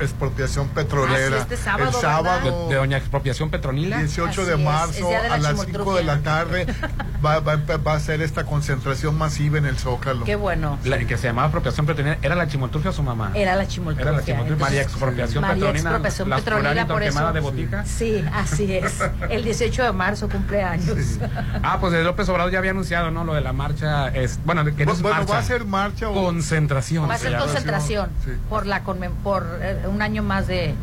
expropiación 0.00 0.68
petrolera. 0.68 1.36
Ah, 1.36 1.46
sí, 1.46 1.54
este 1.54 1.56
sábado, 1.56 1.88
el 1.88 1.94
sábado, 1.94 2.66
De, 2.68 2.74
de 2.74 2.80
Doña 2.80 2.96
Expropiación 2.98 3.50
Petronila. 3.50 3.98
18 3.98 4.44
de 4.46 4.54
Así 4.54 4.62
marzo 4.62 5.08
de 5.08 5.28
la 5.28 5.34
a 5.34 5.38
las 5.38 5.50
5 5.52 5.64
chimoltrufia. 5.64 5.94
de 6.00 6.04
la 6.04 6.18
tarde 6.20 6.66
va, 7.24 7.40
va 7.40 7.52
a 7.52 7.56
empe- 7.56 7.86
va 7.86 7.94
a 7.94 8.00
ser 8.00 8.22
esta 8.22 8.44
concentración 8.44 9.16
masiva 9.16 9.58
en 9.58 9.66
el 9.66 9.78
Zócalo. 9.78 10.24
Qué 10.24 10.36
bueno. 10.36 10.78
La 10.84 10.98
que 10.98 11.16
se 11.16 11.28
llamaba 11.28 11.48
apropiación 11.48 11.86
petronila. 11.86 12.18
¿Era 12.22 12.34
la 12.34 12.46
chimoltrufia 12.48 12.90
o 12.90 12.92
su 12.92 13.02
mamá? 13.02 13.32
Era 13.34 13.56
la 13.56 13.66
chimoltrufia. 13.66 14.10
Era 14.10 14.18
la 14.20 14.24
chimoltrufia. 14.24 14.64
María 14.64 14.82
Expropiación 14.82 15.42
María 15.42 15.54
Petronila. 15.66 15.80
Expropiación 15.90 16.30
la 16.30 16.36
Petronila, 16.36 16.86
por 16.86 17.02
quemada 17.02 17.26
eso. 17.28 17.34
de 17.34 17.40
botica. 17.40 17.84
Sí, 17.86 18.24
así 18.32 18.74
es. 18.76 19.00
El 19.28 19.44
18 19.44 19.84
de 19.84 19.92
marzo 19.92 20.28
cumpleaños. 20.28 20.96
Ah, 21.62 21.78
pues 21.80 21.92
de 21.92 22.02
López 22.04 22.28
Obrador 22.28 22.52
ya 22.52 22.58
había 22.58 22.70
anunciado, 22.72 23.10
¿no? 23.10 23.24
Lo 23.24 23.34
de 23.34 23.40
la 23.40 23.52
marcha. 23.52 24.08
Es, 24.08 24.38
bueno, 24.44 24.64
que 24.64 24.84
es 24.92 25.02
Bueno, 25.02 25.18
marcha. 25.18 25.32
va 25.32 25.38
a 25.38 25.42
ser 25.42 25.64
marcha 25.64 26.08
o 26.08 26.14
Concentración. 26.14 27.08
Va 27.08 27.14
a 27.14 27.18
se 27.18 27.28
ser 27.30 27.38
concentración 27.38 28.10
por 28.48 28.66
la 28.66 28.84
conmem- 28.84 29.14
por 29.22 29.58
eh, 29.60 29.86
un 29.88 30.02
año 30.02 30.22
más 30.22 30.46
de, 30.46 30.74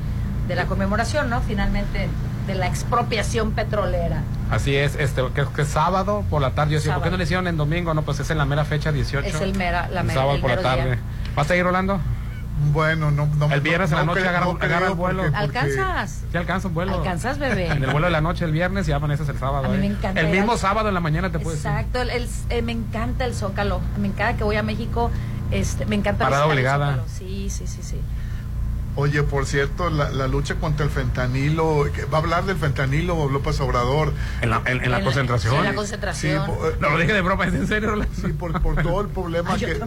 de 0.47 0.55
la 0.55 0.65
conmemoración, 0.65 1.29
¿no? 1.29 1.41
Finalmente 1.41 2.09
de 2.47 2.55
la 2.55 2.67
expropiación 2.67 3.51
petrolera. 3.51 4.21
Así 4.49 4.75
es, 4.75 4.95
este, 4.95 5.21
que, 5.35 5.45
que 5.53 5.65
sábado 5.65 6.23
por 6.29 6.41
la 6.41 6.51
tarde. 6.51 6.71
Yo 6.73 6.77
decía, 6.79 6.93
¿por 6.95 7.03
qué 7.03 7.09
no 7.09 7.17
le 7.17 7.25
hicieron 7.25 7.47
en 7.47 7.57
domingo? 7.57 7.93
No, 7.93 8.03
pues 8.03 8.19
es 8.21 8.29
en 8.29 8.37
la 8.37 8.45
mera 8.45 8.63
fecha 8.63 8.91
18. 8.93 9.27
Es 9.27 9.41
el 9.41 9.53
mera- 9.55 9.89
la 9.89 10.01
El 10.01 10.07
mera- 10.07 10.19
sábado 10.21 10.35
el 10.35 10.41
por 10.41 10.49
la 10.51 10.55
mero 10.57 10.69
día. 10.73 10.83
tarde. 10.83 10.99
¿Vas 11.35 11.51
a 11.51 11.55
ir, 11.57 11.63
Rolando? 11.63 11.99
Bueno, 12.73 13.11
no, 13.11 13.27
no 13.37 13.51
El 13.53 13.61
viernes 13.61 13.91
en 13.91 13.97
la 13.97 14.03
no 14.05 14.13
noche 14.15 14.27
agarra, 14.27 14.45
no 14.45 14.57
agarra 14.59 14.87
el 14.87 14.93
vuelo. 14.93 15.21
porque- 15.23 15.37
¿Alcanzas? 15.37 16.23
Sí, 16.31 16.37
alcanza 16.37 16.67
un 16.67 16.73
vuelo. 16.73 16.97
¿Alcanzas, 16.97 17.37
bebé? 17.37 17.67
En 17.67 17.83
el 17.83 17.89
vuelo 17.91 18.07
de 18.07 18.11
la 18.11 18.21
noche 18.21 18.45
el 18.45 18.51
viernes 18.51 18.87
y 18.87 18.91
amaneces 18.91 19.29
el 19.29 19.37
sábado. 19.37 19.65
A 19.65 19.69
mí 19.69 19.75
¿eh? 19.75 19.79
me 19.79 19.85
encanta 19.87 20.19
El 20.19 20.27
mismo 20.29 20.53
al- 20.53 20.57
sábado 20.57 20.87
en 20.87 20.93
la 20.95 20.99
mañana 20.99 21.31
te 21.31 21.39
puedes. 21.39 21.59
Exacto, 21.59 22.01
el- 22.01 22.09
el- 22.09 22.27
eh, 22.49 22.61
me 22.61 22.71
encanta 22.71 23.25
el 23.25 23.33
Zócalo, 23.35 23.79
me 23.99 24.07
encanta 24.07 24.37
que 24.37 24.43
voy 24.43 24.55
a 24.55 24.63
México, 24.63 25.11
este, 25.51 25.85
me 25.85 25.95
encanta 25.95 26.23
Parada 26.25 26.45
el 26.45 26.51
obligada. 26.51 26.85
Zócalo. 26.93 27.07
Sí, 27.09 27.49
sí, 27.49 27.67
sí, 27.67 27.81
sí. 27.83 28.01
Oye, 28.97 29.21
por 29.23 29.45
cierto, 29.45 29.89
la, 29.91 30.09
la 30.09 30.27
lucha 30.27 30.55
contra 30.55 30.83
el 30.83 30.91
fentanilo, 30.91 31.85
va 32.11 32.17
a 32.17 32.21
hablar 32.21 32.45
del 32.45 32.57
fentanilo 32.57 33.29
López 33.29 33.59
Obrador. 33.61 34.11
En 34.41 34.49
la, 34.49 34.61
en, 34.65 34.83
en 34.83 34.89
la 34.91 35.01
concentración. 35.03 35.55
en 35.55 35.63
la 35.65 35.73
concentración. 35.75 36.45
Sí, 36.45 36.51
por- 36.51 36.81
No 36.81 36.89
lo 36.89 36.97
dije 36.97 37.13
de 37.13 37.21
broma, 37.21 37.45
es 37.45 37.53
en 37.53 37.67
serio. 37.67 37.93
Sí, 38.13 38.27
por, 38.33 38.59
por 38.61 38.81
todo 38.81 39.01
el 39.01 39.07
problema 39.07 39.55
que 39.59 39.79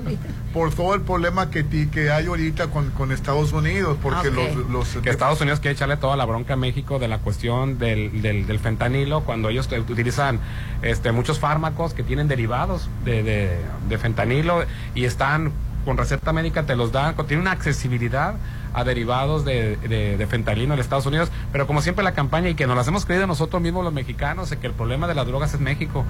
por 0.54 0.72
todo 0.72 0.94
el 0.94 1.00
problema 1.02 1.50
que 1.50 1.64
ti- 1.64 1.88
que 1.88 2.11
hay 2.11 2.26
ahorita 2.26 2.68
con, 2.68 2.90
con 2.90 3.11
Estados 3.12 3.52
Unidos, 3.52 3.98
porque 4.00 4.28
Ah, 4.28 4.30
los, 4.70 4.70
los 4.94 5.02
que 5.02 5.11
Estados 5.11 5.40
Unidos 5.40 5.61
quiere 5.61 5.74
echarle 5.74 5.96
toda 5.96 6.16
la 6.16 6.24
bronca 6.24 6.54
a 6.54 6.56
México 6.56 6.98
de 7.00 7.08
la 7.08 7.18
cuestión 7.18 7.78
del, 7.78 8.22
del, 8.22 8.46
del 8.46 8.58
fentanilo 8.61 9.22
cuando 9.24 9.48
ellos 9.48 9.66
te- 9.68 9.80
utilizan 9.80 10.38
este, 10.82 11.11
muchos 11.12 11.40
fármacos 11.40 11.94
que 11.94 12.04
tienen 12.04 12.28
derivados 12.28 12.88
de, 13.04 13.22
de, 13.24 13.58
de 13.88 13.98
fentanilo 13.98 14.64
y 14.94 15.04
están 15.04 15.52
con 15.85 15.97
receta 15.97 16.33
médica, 16.33 16.64
te 16.64 16.76
los 16.76 16.93
dan, 16.93 17.14
tienen 17.26 17.41
una 17.43 17.53
accesibilidad 17.53 18.35
a 18.72 18.85
derivados 18.85 19.45
de, 19.45 19.76
de, 19.78 20.16
de 20.16 20.26
fentanilo 20.26 20.74
en 20.74 20.81
Estados 20.81 21.07
Unidos, 21.07 21.31
pero 21.53 21.66
como 21.66 21.83
siempre 21.83 22.05
la 22.05 22.12
campaña 22.12 22.49
y 22.49 22.55
que 22.55 22.66
nos 22.66 22.76
las 22.76 22.87
hemos 22.87 23.05
creído 23.07 23.26
nosotros 23.26 23.61
mismos 23.61 23.83
los 23.85 23.93
mexicanos, 23.93 24.51
de 24.51 24.59
que 24.59 24.66
el 24.68 24.72
problema 24.74 25.09
de 25.09 25.14
las 25.14 25.26
drogas 25.26 25.55
es 25.55 25.61
México, 25.61 26.05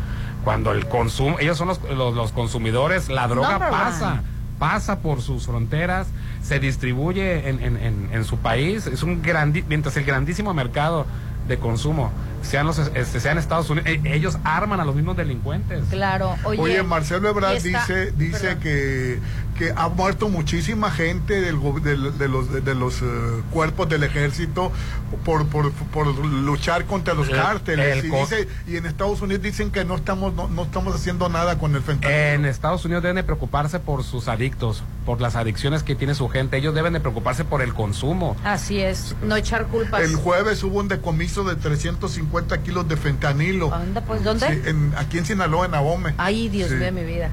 cuando 0.44 0.72
el 0.72 0.86
consumo, 0.86 1.38
ellos 1.38 1.56
son 1.56 1.68
los, 1.68 1.80
los, 1.90 2.14
los 2.14 2.32
consumidores, 2.32 3.08
la 3.08 3.28
droga 3.28 3.52
Number 3.52 3.70
pasa 3.70 4.12
one. 4.12 4.22
pasa 4.58 4.98
por 5.00 5.22
sus 5.22 5.46
fronteras, 5.46 6.08
se 6.42 6.58
distribuye 6.58 7.48
en, 7.48 7.62
en, 7.62 7.76
en, 7.78 8.08
en 8.12 8.24
su 8.24 8.36
país, 8.38 8.86
es 8.86 9.02
un 9.02 9.22
grandi 9.22 9.62
mientras 9.68 9.96
el 9.96 10.04
grandísimo 10.04 10.52
mercado 10.52 11.06
de 11.48 11.58
consumo 11.58 12.12
sean 12.42 12.66
los 12.66 12.78
este, 12.78 13.20
sean 13.20 13.36
Estados 13.38 13.68
Unidos, 13.70 13.88
e- 13.90 14.00
ellos 14.14 14.38
arman 14.44 14.80
a 14.80 14.84
los 14.84 14.94
mismos 14.94 15.16
delincuentes. 15.16 15.82
Claro, 15.90 16.36
oye. 16.44 16.60
Oye, 16.60 16.82
Marcelo 16.82 17.28
Ebrard 17.28 17.56
esta- 17.56 17.80
dice, 17.80 18.12
dice 18.12 18.38
perdón. 18.40 18.60
que, 18.62 19.18
que 19.60 19.74
ha 19.76 19.88
muerto 19.90 20.30
muchísima 20.30 20.90
gente 20.90 21.38
del 21.42 21.58
del- 21.82 22.16
de, 22.16 22.28
los, 22.28 22.64
de 22.64 22.74
los 22.74 23.02
eh, 23.02 23.04
cuerpos 23.50 23.90
del 23.90 24.04
ejército 24.04 24.72
por, 25.22 25.46
por, 25.48 25.70
por 25.72 26.06
luchar 26.24 26.86
contra 26.86 27.12
los 27.12 27.28
El- 27.28 27.36
cárteles. 27.36 27.98
el 27.98 28.06
y, 28.06 28.10
dice- 28.10 28.48
y 28.66 28.76
en 28.78 28.86
Estados 28.86 29.20
Unidos 29.20 29.42
dicen 29.42 29.70
que 29.70 29.84
no 29.84 29.96
estamos, 29.96 30.32
no, 30.32 30.48
no 30.48 30.62
estamos 30.62 30.94
haciendo 30.94 31.28
nada 31.28 31.58
con 31.58 31.74
el 31.74 31.82
fentanilo. 31.82 32.18
En 32.18 32.46
Estados 32.46 32.86
Unidos 32.86 33.02
deben 33.02 33.16
de 33.16 33.22
preocuparse 33.22 33.78
por 33.80 34.02
sus 34.02 34.28
adictos, 34.28 34.82
por 35.04 35.20
las 35.20 35.36
adicciones 35.36 35.82
que 35.82 35.94
tiene 35.94 36.14
su 36.14 36.26
gente. 36.30 36.56
Ellos 36.56 36.74
deben 36.74 36.94
de 36.94 37.00
preocuparse 37.00 37.44
por 37.44 37.60
el 37.60 37.74
consumo. 37.74 38.38
Así 38.42 38.80
es, 38.80 39.14
no 39.22 39.36
echar 39.36 39.66
culpas. 39.66 40.00
El 40.00 40.14
jueves 40.16 40.62
hubo 40.64 40.78
un 40.78 40.88
decomiso 40.88 41.44
de 41.44 41.56
350 41.56 42.62
kilos 42.62 42.88
de 42.88 42.96
fentanilo. 42.96 43.68
¿Dónde, 43.68 44.00
pues, 44.00 44.24
dónde? 44.24 44.46
Sí, 44.48 44.62
en- 44.70 44.94
aquí 44.96 45.18
en 45.18 45.26
Sinaloa, 45.26 45.66
en 45.66 45.74
Ahome. 45.74 46.14
Ay, 46.16 46.48
Dios 46.48 46.70
Sí. 46.70 46.76
mío, 46.76 46.92
mi 46.92 47.04
vida. 47.04 47.28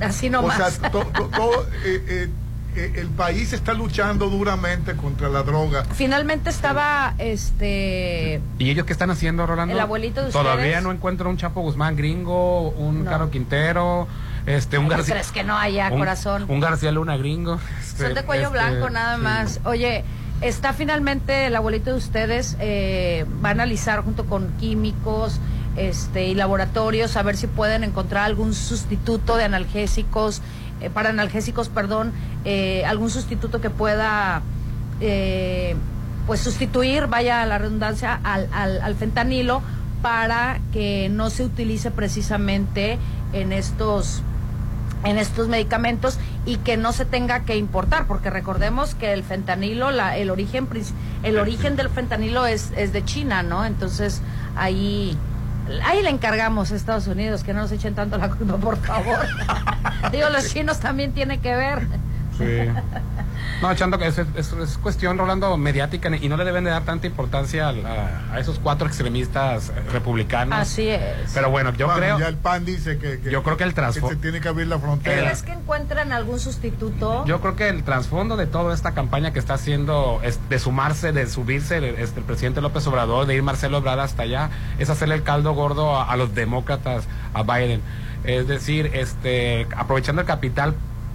Así 0.00 0.28
O 0.28 0.32
nomás. 0.32 0.74
sea, 0.74 0.90
to- 0.90 1.04
to- 1.06 1.28
todo, 1.28 1.62
eh, 1.84 2.02
eh, 2.08 2.28
eh, 2.76 2.92
el 2.96 3.08
país 3.08 3.52
está 3.52 3.72
luchando 3.74 4.28
duramente 4.28 4.94
contra 4.96 5.28
la 5.28 5.42
droga. 5.42 5.84
Finalmente 5.94 6.50
estaba 6.50 7.14
este 7.18 8.40
¿Y 8.58 8.70
ellos 8.70 8.84
qué 8.86 8.92
están 8.92 9.10
haciendo, 9.10 9.46
Rolando? 9.46 9.74
El 9.74 9.80
abuelito 9.80 10.24
de 10.24 10.30
Todavía 10.32 10.64
ustedes. 10.66 10.82
no 10.82 10.92
encuentro 10.92 11.30
un 11.30 11.36
Chapo 11.36 11.60
Guzmán 11.60 11.96
gringo, 11.96 12.70
un 12.70 13.04
No. 13.04 13.10
Caro 13.10 13.30
Quintero, 13.30 14.08
este, 14.46 14.78
un 14.78 14.86
¿Tú 14.86 14.90
García. 14.92 15.14
crees 15.14 15.30
que 15.32 15.44
no 15.44 15.56
haya 15.56 15.90
un- 15.92 15.98
corazón? 15.98 16.44
Un 16.48 16.60
García 16.60 16.90
Luna 16.92 17.16
gringo. 17.16 17.58
este, 17.80 18.04
Son 18.06 18.14
de 18.14 18.22
cuello 18.24 18.46
este, 18.48 18.58
blanco 18.58 18.90
nada 18.90 19.16
sí. 19.16 19.22
más. 19.22 19.60
Oye, 19.64 20.04
está 20.40 20.72
finalmente 20.72 21.46
el 21.46 21.54
abuelito 21.56 21.90
de 21.92 21.96
ustedes 21.96 22.56
eh, 22.58 23.24
va 23.42 23.50
a 23.50 23.52
analizar 23.52 24.02
junto 24.02 24.26
con 24.26 24.48
químicos 24.58 25.38
este 25.76 26.26
y 26.26 26.34
laboratorios 26.34 27.16
a 27.16 27.22
ver 27.22 27.36
si 27.36 27.46
pueden 27.46 27.84
encontrar 27.84 28.24
algún 28.24 28.54
sustituto 28.54 29.36
de 29.36 29.44
analgésicos 29.44 30.40
eh, 30.80 30.90
para 30.90 31.10
analgésicos, 31.10 31.68
perdón, 31.68 32.12
eh, 32.44 32.84
algún 32.84 33.10
sustituto 33.10 33.60
que 33.60 33.70
pueda 33.70 34.42
eh, 35.00 35.76
pues 36.26 36.40
sustituir, 36.40 37.06
vaya 37.06 37.44
la 37.46 37.58
redundancia, 37.58 38.18
al, 38.22 38.48
al, 38.52 38.80
al 38.80 38.94
fentanilo 38.94 39.62
para 40.02 40.60
que 40.72 41.08
no 41.10 41.30
se 41.30 41.44
utilice 41.44 41.90
precisamente 41.90 42.98
en 43.32 43.52
estos 43.52 44.22
en 45.04 45.18
estos 45.18 45.48
medicamentos 45.48 46.18
y 46.46 46.56
que 46.56 46.76
no 46.78 46.92
se 46.92 47.04
tenga 47.04 47.44
que 47.44 47.56
importar, 47.56 48.06
porque 48.06 48.30
recordemos 48.30 48.94
que 48.94 49.12
el 49.12 49.22
fentanilo, 49.22 49.90
la, 49.90 50.16
el 50.16 50.30
origen 50.30 50.66
el 51.22 51.38
origen 51.38 51.76
del 51.76 51.90
fentanilo 51.90 52.46
es, 52.46 52.72
es 52.76 52.92
de 52.92 53.04
China, 53.04 53.42
¿no? 53.42 53.64
Entonces 53.66 54.22
ahí 54.56 55.16
ahí 55.84 56.02
le 56.02 56.10
encargamos 56.10 56.72
a 56.72 56.76
Estados 56.76 57.06
Unidos 57.06 57.44
que 57.44 57.54
no 57.54 57.60
nos 57.60 57.72
echen 57.72 57.94
tanto 57.94 58.18
la 58.18 58.30
culpa, 58.30 58.56
por 58.56 58.76
favor. 58.78 59.18
Digo, 60.12 60.28
los 60.30 60.52
chinos 60.52 60.80
también 60.80 61.12
tienen 61.12 61.40
que 61.40 61.54
ver. 61.54 61.86
Sí. 62.38 62.68
No, 63.62 63.70
echando 63.70 63.98
que 63.98 64.06
es, 64.08 64.18
es- 64.18 64.52
es 64.52 64.78
cuestión, 64.78 65.16
Rolando, 65.18 65.56
mediática 65.56 66.08
y 66.14 66.28
no 66.28 66.36
le 66.36 66.44
deben 66.44 66.64
de 66.64 66.70
dar 66.70 66.82
tanta 66.84 67.06
importancia 67.06 67.68
a, 67.68 68.32
a 68.34 68.38
esos 68.40 68.58
cuatro 68.58 68.86
extremistas 68.86 69.70
eh, 69.70 69.72
republicanos. 69.92 70.58
Así 70.58 70.88
es. 70.88 71.02
Pero 71.32 71.50
bueno, 71.50 71.72
yo 71.74 71.86
Bueno, 71.86 72.00
creo. 72.00 72.18
Ya 72.18 72.28
el 72.28 72.36
PAN 72.36 72.64
dice 72.64 72.98
que, 72.98 73.20
que- 73.20 73.30
Yo 73.30 73.42
creo 73.42 73.56
que 73.56 73.64
el 73.64 73.74
que 73.74 73.80
trasfo- 73.82 74.08
se 74.08 74.16
tiene 74.16 74.40
que 74.40 74.48
abrir 74.48 74.66
la 74.66 74.78
frontera. 74.78 75.22
¿Crees 75.22 75.42
que 75.42 75.52
encuentran 75.52 76.12
algún 76.12 76.40
sustituto? 76.40 77.24
Yo 77.26 77.40
creo 77.40 77.56
que 77.56 77.68
el 77.68 77.84
trasfondo 77.84 78.36
de 78.36 78.46
toda 78.46 78.74
esta 78.74 78.92
campaña 78.92 79.32
que 79.32 79.38
está 79.38 79.54
haciendo 79.54 80.20
es 80.22 80.40
de 80.48 80.58
sumarse, 80.58 81.12
de 81.12 81.26
subirse 81.28 81.78
el, 81.78 81.84
este, 81.84 82.20
el 82.20 82.26
presidente 82.26 82.60
López 82.60 82.86
Obrador, 82.86 83.26
de 83.26 83.34
ir 83.36 83.42
Marcelo 83.42 83.78
Ebrard 83.78 84.00
hasta 84.00 84.22
allá, 84.24 84.50
es 84.78 84.90
hacerle 84.90 85.14
el 85.14 85.22
caldo 85.22 85.52
gordo 85.54 85.96
a, 85.96 86.10
a 86.10 86.16
los 86.16 86.34
demócratas, 86.34 87.04
a 87.32 87.42
Biden. 87.42 87.80
Es 88.24 88.48
decir, 88.48 88.90
este, 88.94 89.66
aprovechando 89.76 90.22
el 90.22 90.26
capital 90.26 90.74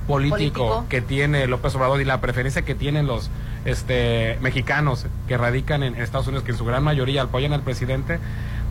político, 0.10 0.68
Político. 0.68 0.86
que 0.90 1.02
tiene 1.02 1.46
López 1.46 1.76
Obrador 1.76 2.02
y 2.02 2.06
la 2.06 2.20
preferencia 2.20 2.64
que 2.64 2.74
tienen 2.74 3.06
los 3.06 3.30
este, 3.64 4.40
mexicanos 4.42 5.06
que 5.28 5.38
radican 5.38 5.84
en 5.84 5.96
Estados 5.96 6.26
Unidos, 6.26 6.44
que 6.44 6.52
en 6.52 6.58
su 6.58 6.66
gran 6.66 6.84
mayoría 6.84 7.22
apoyan 7.22 7.54
al 7.54 7.62
presidente, 7.62 8.20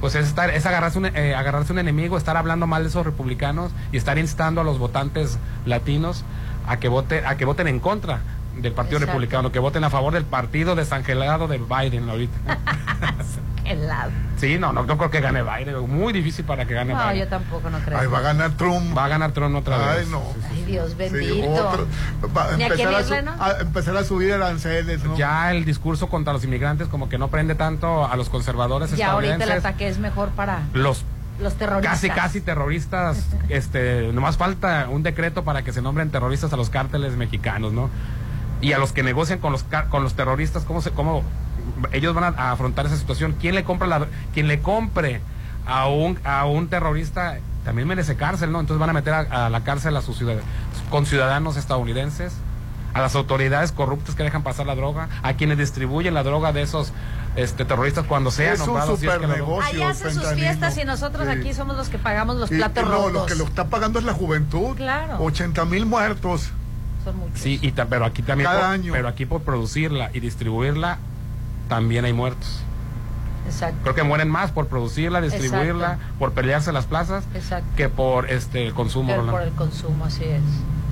pues 0.01 0.17
es, 0.17 0.27
estar, 0.27 0.51
es 0.51 0.67
agarrarse, 0.67 0.99
un, 0.99 1.07
eh, 1.07 1.37
agarrarse 1.37 1.73
un 1.73 1.79
enemigo, 1.79 2.19
estar 2.19 2.37
hablando 2.37 2.67
mal 2.67 2.83
de 2.83 2.89
esos 2.89 3.07
republicanos 3.07 3.71
y 3.93 3.97
estar 3.97 4.19
instando 4.19 4.63
a 4.63 4.65
los 4.65 4.81
votantes 4.81 5.39
latinos 5.65 6.25
a 6.67 6.79
que, 6.79 6.89
vote, 6.89 7.25
a 7.25 7.37
que 7.37 7.45
voten 7.45 7.69
en 7.69 7.79
contra 7.79 8.21
del 8.57 8.73
Partido 8.73 8.99
Exacto. 8.99 9.13
Republicano, 9.13 9.53
que 9.53 9.61
voten 9.61 9.85
a 9.85 9.91
favor 9.91 10.13
del 10.13 10.25
partido 10.25 10.75
desangelado 10.75 11.47
de 11.47 11.59
Biden 11.59 12.11
ahorita. 12.11 12.37
Helado. 13.71 14.11
sí, 14.37 14.59
no, 14.59 14.73
no, 14.73 14.85
no 14.85 14.97
creo 14.97 15.11
que 15.11 15.21
gane 15.21 15.43
Biden, 15.43 15.89
muy 15.89 16.13
difícil 16.13 16.45
para 16.45 16.65
que 16.67 16.75
gane 16.75 16.95
No, 16.95 17.03
Biden. 17.05 17.19
yo 17.25 17.29
tampoco 17.29 17.69
no 17.71 17.79
creo. 17.81 17.99
Ahí 17.99 18.07
va 18.07 18.19
a 18.19 18.23
ganar 18.23 18.51
Trump. 18.53 18.97
Va 18.97 19.05
a 19.05 19.09
ganar 19.09 19.33
Trump 19.33 19.55
otra 19.57 19.93
Ay, 19.93 19.99
vez. 20.01 20.09
no. 20.09 20.23
Ay, 20.51 20.65
Dios 20.65 20.91
Sí, 20.91 20.97
bendito. 20.99 21.69
otro. 21.69 21.87
Va 22.37 22.53
a 22.53 22.57
Ni 22.57 22.63
a 22.65 22.67
empezar, 22.69 22.95
a, 22.95 23.03
su- 23.03 23.15
irle, 23.15 23.23
¿no? 23.23 23.33
a 23.43 23.51
empezar 23.61 23.97
a 23.97 24.05
subir 24.05 24.33
aranceles, 24.33 25.05
¿no? 25.05 25.17
Ya 25.17 25.51
el 25.53 25.65
discurso 25.65 26.09
contra 26.09 26.33
los 26.33 26.45
inmigrantes 26.45 26.89
como 26.89 27.09
que 27.09 27.19
no 27.19 27.29
prende 27.29 27.55
tanto 27.55 28.05
a 28.07 28.17
los 28.17 28.29
conservadores 28.29 28.97
Ya 28.97 29.13
ahorita 29.13 29.45
el 29.45 29.53
ataque 29.53 29.89
es 29.89 29.99
mejor 29.99 30.31
para 30.31 30.61
Los 30.73 31.05
los 31.41 31.55
terroristas. 31.55 31.93
casi 32.01 32.11
casi 32.11 32.41
terroristas, 32.41 33.27
este, 33.49 34.13
nomás 34.13 34.37
falta 34.37 34.89
un 34.91 35.05
decreto 35.05 35.45
para 35.45 35.63
que 35.63 35.73
se 35.73 35.81
nombren 35.81 36.11
terroristas 36.11 36.53
a 36.53 36.57
los 36.57 36.69
cárteles 36.69 37.15
mexicanos, 37.15 37.73
¿no? 37.73 37.91
Y 38.61 38.73
a 38.73 38.79
los 38.79 38.91
que 38.93 39.05
negocian 39.05 39.39
con 39.39 39.53
los 39.53 39.65
con 39.89 40.03
los 40.03 40.15
terroristas, 40.15 40.65
cómo 40.65 40.83
se 40.83 40.91
cómo 40.91 41.23
ellos 41.93 42.15
van 42.15 42.25
a, 42.25 42.29
a 42.29 42.53
afrontar 42.53 42.87
esa 42.87 42.97
situación? 42.97 43.37
¿Quién 43.41 43.55
le 43.55 43.65
compra 43.65 43.87
la 43.87 44.07
quien 44.35 44.49
le 44.49 44.61
compre 44.61 45.21
a 45.67 45.89
un 45.89 46.19
a 46.25 46.45
un 46.47 46.69
terrorista 46.69 47.39
también 47.65 47.87
merece 47.89 48.17
cárcel, 48.17 48.51
¿no? 48.53 48.61
Entonces 48.61 48.81
van 48.81 48.91
a 48.91 48.93
meter 48.95 49.13
a, 49.15 49.47
a 49.47 49.51
la 49.51 49.63
cárcel 49.65 49.97
a 49.97 50.03
sus 50.03 50.17
ciudadanos, 50.17 50.45
con 50.91 51.05
ciudadanos 51.07 51.57
estadounidenses, 51.57 52.33
a 52.95 53.01
las 53.03 53.15
autoridades 53.15 53.73
corruptas 53.73 54.15
que 54.15 54.23
dejan 54.23 54.43
pasar 54.43 54.65
la 54.67 54.75
droga, 54.75 55.09
a 55.23 55.35
quienes 55.35 55.59
distribuyen 55.59 56.15
la 56.15 56.23
droga 56.23 56.53
de 56.53 56.63
esos 56.63 56.93
este, 57.37 57.67
terroristas 57.67 58.07
cuando 58.07 58.31
sean 58.31 58.55
Es 58.55 58.61
un 58.61 58.67
nombrados. 58.69 58.99
si 59.01 59.07
es 59.07 59.19
que. 59.19 59.25
Allá 59.27 59.91
hacen 59.91 60.15
sus 60.15 60.33
fiestas 60.33 60.79
y 60.79 60.85
nosotros 60.85 61.27
Sí. 61.27 61.39
aquí 61.39 61.53
somos 61.53 61.77
los 61.77 61.89
que 61.91 61.99
pagamos 61.99 62.37
los 62.37 62.51
Y- 62.51 62.57
platos 62.57 62.83
y 62.83 62.87
no, 62.87 62.93
rotos. 62.93 63.13
lo 63.13 63.27
que 63.27 63.35
lo 63.35 63.45
está 63.45 63.67
pagando 63.67 63.99
es 63.99 64.05
la 64.07 64.15
juventud. 64.15 64.75
Claro. 64.77 65.19
80 65.23 65.65
mil 65.67 65.85
muertos. 65.85 66.51
Son 67.05 67.17
muchos. 67.19 67.39
Sí, 67.39 67.59
y 67.63 67.73
ta- 67.73 67.85
pero 67.87 68.07
aquí 68.07 68.23
también 68.23 68.49
Cada 68.49 68.61
por, 68.63 68.71
año. 68.71 68.93
pero 68.95 69.09
aquí 69.09 69.27
por 69.27 69.43
producirla 69.43 70.11
y 70.15 70.21
distribuirla 70.21 70.99
también 71.69 72.05
hay 72.05 72.13
muertos. 72.13 72.63
Exacto. 73.47 73.79
Creo 73.83 73.95
que 73.95 74.03
mueren 74.03 74.29
más 74.29 74.53
por 74.53 74.67
producirla, 74.67 75.21
distribuirla, 75.23 75.93
Exacto. 75.95 76.15
por 76.19 76.33
pelearse 76.33 76.71
las 76.73 76.85
plazas 76.87 77.25
Exacto. 77.35 77.67
que 77.77 77.89
por 77.89 78.31
este 78.31 78.67
el 78.67 78.75
consumo. 78.75 79.11
Rolando. 79.13 79.33
por 79.33 79.43
el 79.43 79.53
consumo, 79.53 80.05
así 80.05 80.25
es. 80.25 80.43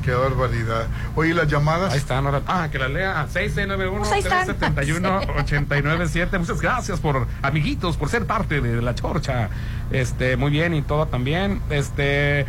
Qué 0.03 0.13
barbaridad. 0.15 0.87
Oye, 1.17 1.35
las 1.35 1.49
llamadas. 1.49 1.93
Ahí 1.93 1.99
están, 1.99 2.25
ahora- 2.27 2.41
ah, 2.47 2.69
que 2.71 2.79
la 2.79 2.89
lea 2.89 3.27
6691 3.29 3.99
Pues 3.99 4.13
ahí 4.13 4.21
están. 4.21 4.47
371 4.47 5.19
897. 5.41 6.39
Muchas 6.39 6.61
gracias 6.61 7.01
por 7.01 7.27
amiguitos 7.43 7.97
por 7.97 8.09
ser 8.09 8.25
parte 8.25 8.61
de 8.61 8.81
la 8.81 8.95
chorcha. 8.95 9.49
Este, 9.91 10.37
muy 10.37 10.51
bien 10.53 10.75
y 10.75 10.83
todo 10.83 11.07
también. 11.07 11.61
Este 11.71 12.47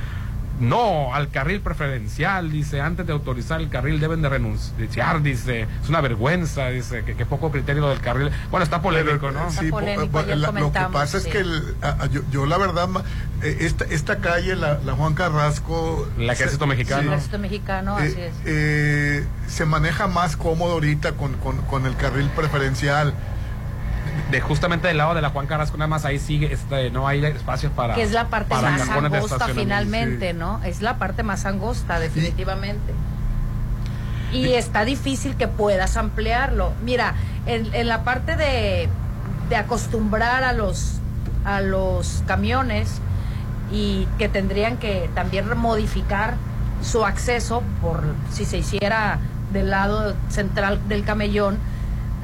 no 0.60 1.14
al 1.14 1.30
carril 1.30 1.62
preferencial, 1.62 2.52
dice, 2.52 2.82
antes 2.82 3.06
de 3.06 3.14
autorizar 3.14 3.60
el 3.62 3.70
carril 3.70 4.00
deben 4.00 4.22
de 4.22 4.30
renunciar, 4.30 5.22
dice, 5.22 5.68
es 5.84 5.90
una 5.90 6.02
vergüenza, 6.02 6.68
dice, 6.70 7.04
que, 7.04 7.16
que 7.16 7.26
poco 7.26 7.52
criterio 7.52 7.88
del 7.90 8.00
carril. 8.00 8.32
Bueno, 8.50 8.64
está 8.64 8.82
polémico, 8.82 9.32
¿no? 9.32 9.52
Sí, 9.52 9.70
polémico, 9.70 10.22
la- 10.24 10.36
lo 10.36 10.72
que 10.72 10.80
pasa 10.92 11.18
es 11.18 11.26
que 11.26 11.40
el- 11.40 11.76
a- 11.82 12.08
yo, 12.08 12.22
yo 12.32 12.46
la 12.46 12.58
verdad, 12.58 12.88
eh, 13.44 13.58
esta, 13.62 13.86
esta 13.86 14.18
calle, 14.18 14.56
la, 14.56 14.80
la 14.86 14.94
Juan 14.94 15.14
Carrasco... 15.14 16.08
El 16.18 16.30
ejército 16.30 16.66
se- 16.66 16.70
mexicano. 16.70 17.02
El 17.02 17.08
ejército 17.10 17.40
mexicano, 17.40 18.00
eh, 18.00 18.04
así 18.04 18.22
es. 18.22 18.34
eh, 18.46 19.26
se 19.48 19.66
maneja 19.66 20.08
más 20.08 20.38
cómodo 20.38 20.74
ahorita 20.74 21.14
con, 21.14 21.34
con, 21.36 21.58
con 21.64 21.86
el 21.86 21.96
carril 21.96 22.30
preferencial. 22.36 23.14
De 24.31 24.41
justamente 24.41 24.88
del 24.88 24.98
lado 24.98 25.14
de 25.14 25.22
la 25.22 25.30
Juan 25.30 25.48
Carrasco, 25.48 25.77
nada 25.77 25.88
más 25.88 26.06
ahí 26.06 26.19
sigue, 26.19 26.52
este, 26.53 26.89
no 26.91 27.07
hay 27.07 27.23
espacio 27.26 27.72
para. 27.72 27.95
que 27.95 28.03
es 28.03 28.11
la 28.11 28.27
parte 28.27 28.53
más 28.56 28.89
angosta 28.89 29.48
finalmente, 29.49 30.34
¿no? 30.34 30.61
Es 30.64 30.81
la 30.81 30.98
parte 30.98 31.23
más 31.23 31.45
angosta, 31.45 31.99
definitivamente. 31.99 32.94
Y 34.34 34.53
está 34.53 34.84
difícil 34.84 35.35
que 35.35 35.48
puedas 35.48 35.95
ampliarlo. 35.95 36.73
Mira, 36.84 37.15
en, 37.45 37.73
en 37.73 37.88
la 37.88 38.03
parte 38.03 38.35
de, 38.35 38.89
de 39.49 39.56
acostumbrar 39.56 40.44
a 40.44 40.52
los, 40.52 40.99
a 41.45 41.61
los 41.61 42.23
camiones 42.27 42.99
y 43.72 44.07
que 44.18 44.27
tendrían 44.30 44.77
que 44.77 45.10
también 45.15 45.57
modificar 45.57 46.35
su 46.81 47.06
acceso 47.06 47.64
por 47.81 48.03
si 48.31 48.45
se 48.45 48.57
hiciera 48.57 49.19
del 49.52 49.69
lado 49.69 50.14
central 50.30 50.80
del 50.88 51.03
camellón, 51.03 51.57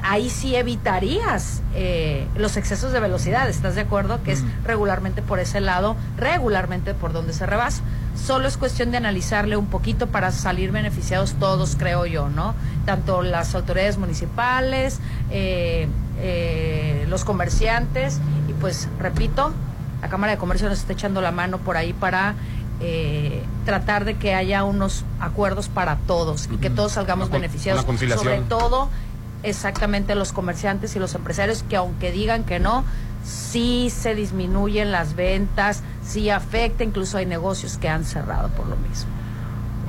ahí 0.06 0.28
sí 0.28 0.54
evitarías 0.54 1.62
eh, 1.74 2.26
los 2.36 2.56
excesos 2.58 2.92
de 2.92 3.00
velocidad, 3.00 3.48
¿estás 3.48 3.74
de 3.74 3.80
acuerdo? 3.80 4.22
Que 4.22 4.32
es 4.32 4.44
regularmente 4.64 5.22
por 5.22 5.38
ese 5.40 5.60
lado, 5.60 5.96
regularmente 6.18 6.92
por 6.94 7.12
donde 7.12 7.32
se 7.32 7.46
rebasa. 7.46 7.82
Solo 8.14 8.46
es 8.46 8.56
cuestión 8.58 8.90
de 8.90 8.98
analizarle 8.98 9.56
un 9.56 9.66
poquito 9.66 10.06
para 10.06 10.30
salir 10.30 10.70
beneficiados 10.72 11.32
todos, 11.40 11.74
creo 11.76 12.04
yo, 12.06 12.28
¿no? 12.28 12.54
Tanto 12.84 13.22
las 13.22 13.54
autoridades 13.54 13.96
municipales, 13.98 15.00
eh, 15.30 15.88
eh, 16.20 17.06
los 17.08 17.24
comerciantes 17.24 18.20
y 18.48 18.52
pues, 18.52 18.88
repito, 19.00 19.52
la 20.02 20.08
Cámara 20.08 20.32
de 20.32 20.38
Comercio 20.38 20.68
nos 20.68 20.78
está 20.80 20.92
echando 20.92 21.22
la 21.22 21.32
mano 21.32 21.58
por 21.58 21.76
ahí 21.78 21.92
para 21.94 22.34
eh, 22.80 23.42
tratar 23.64 24.04
de 24.04 24.16
que 24.16 24.34
haya 24.34 24.64
unos 24.64 25.04
acuerdos 25.18 25.68
para 25.68 25.96
todos 26.06 26.48
y 26.52 26.56
que 26.58 26.68
todos 26.70 26.92
salgamos 26.92 27.28
con- 27.30 27.40
beneficiados, 27.40 27.84
sobre 27.84 28.40
todo 28.42 28.90
exactamente 29.44 30.14
los 30.14 30.32
comerciantes 30.32 30.96
y 30.96 30.98
los 30.98 31.14
empresarios 31.14 31.62
que 31.62 31.76
aunque 31.76 32.10
digan 32.12 32.44
que 32.44 32.58
no, 32.58 32.84
sí 33.24 33.90
se 33.90 34.14
disminuyen 34.14 34.90
las 34.92 35.14
ventas, 35.14 35.82
sí 36.04 36.30
afecta, 36.30 36.84
incluso 36.84 37.18
hay 37.18 37.26
negocios 37.26 37.78
que 37.78 37.88
han 37.88 38.04
cerrado 38.04 38.48
por 38.50 38.66
lo 38.66 38.76
mismo. 38.76 39.10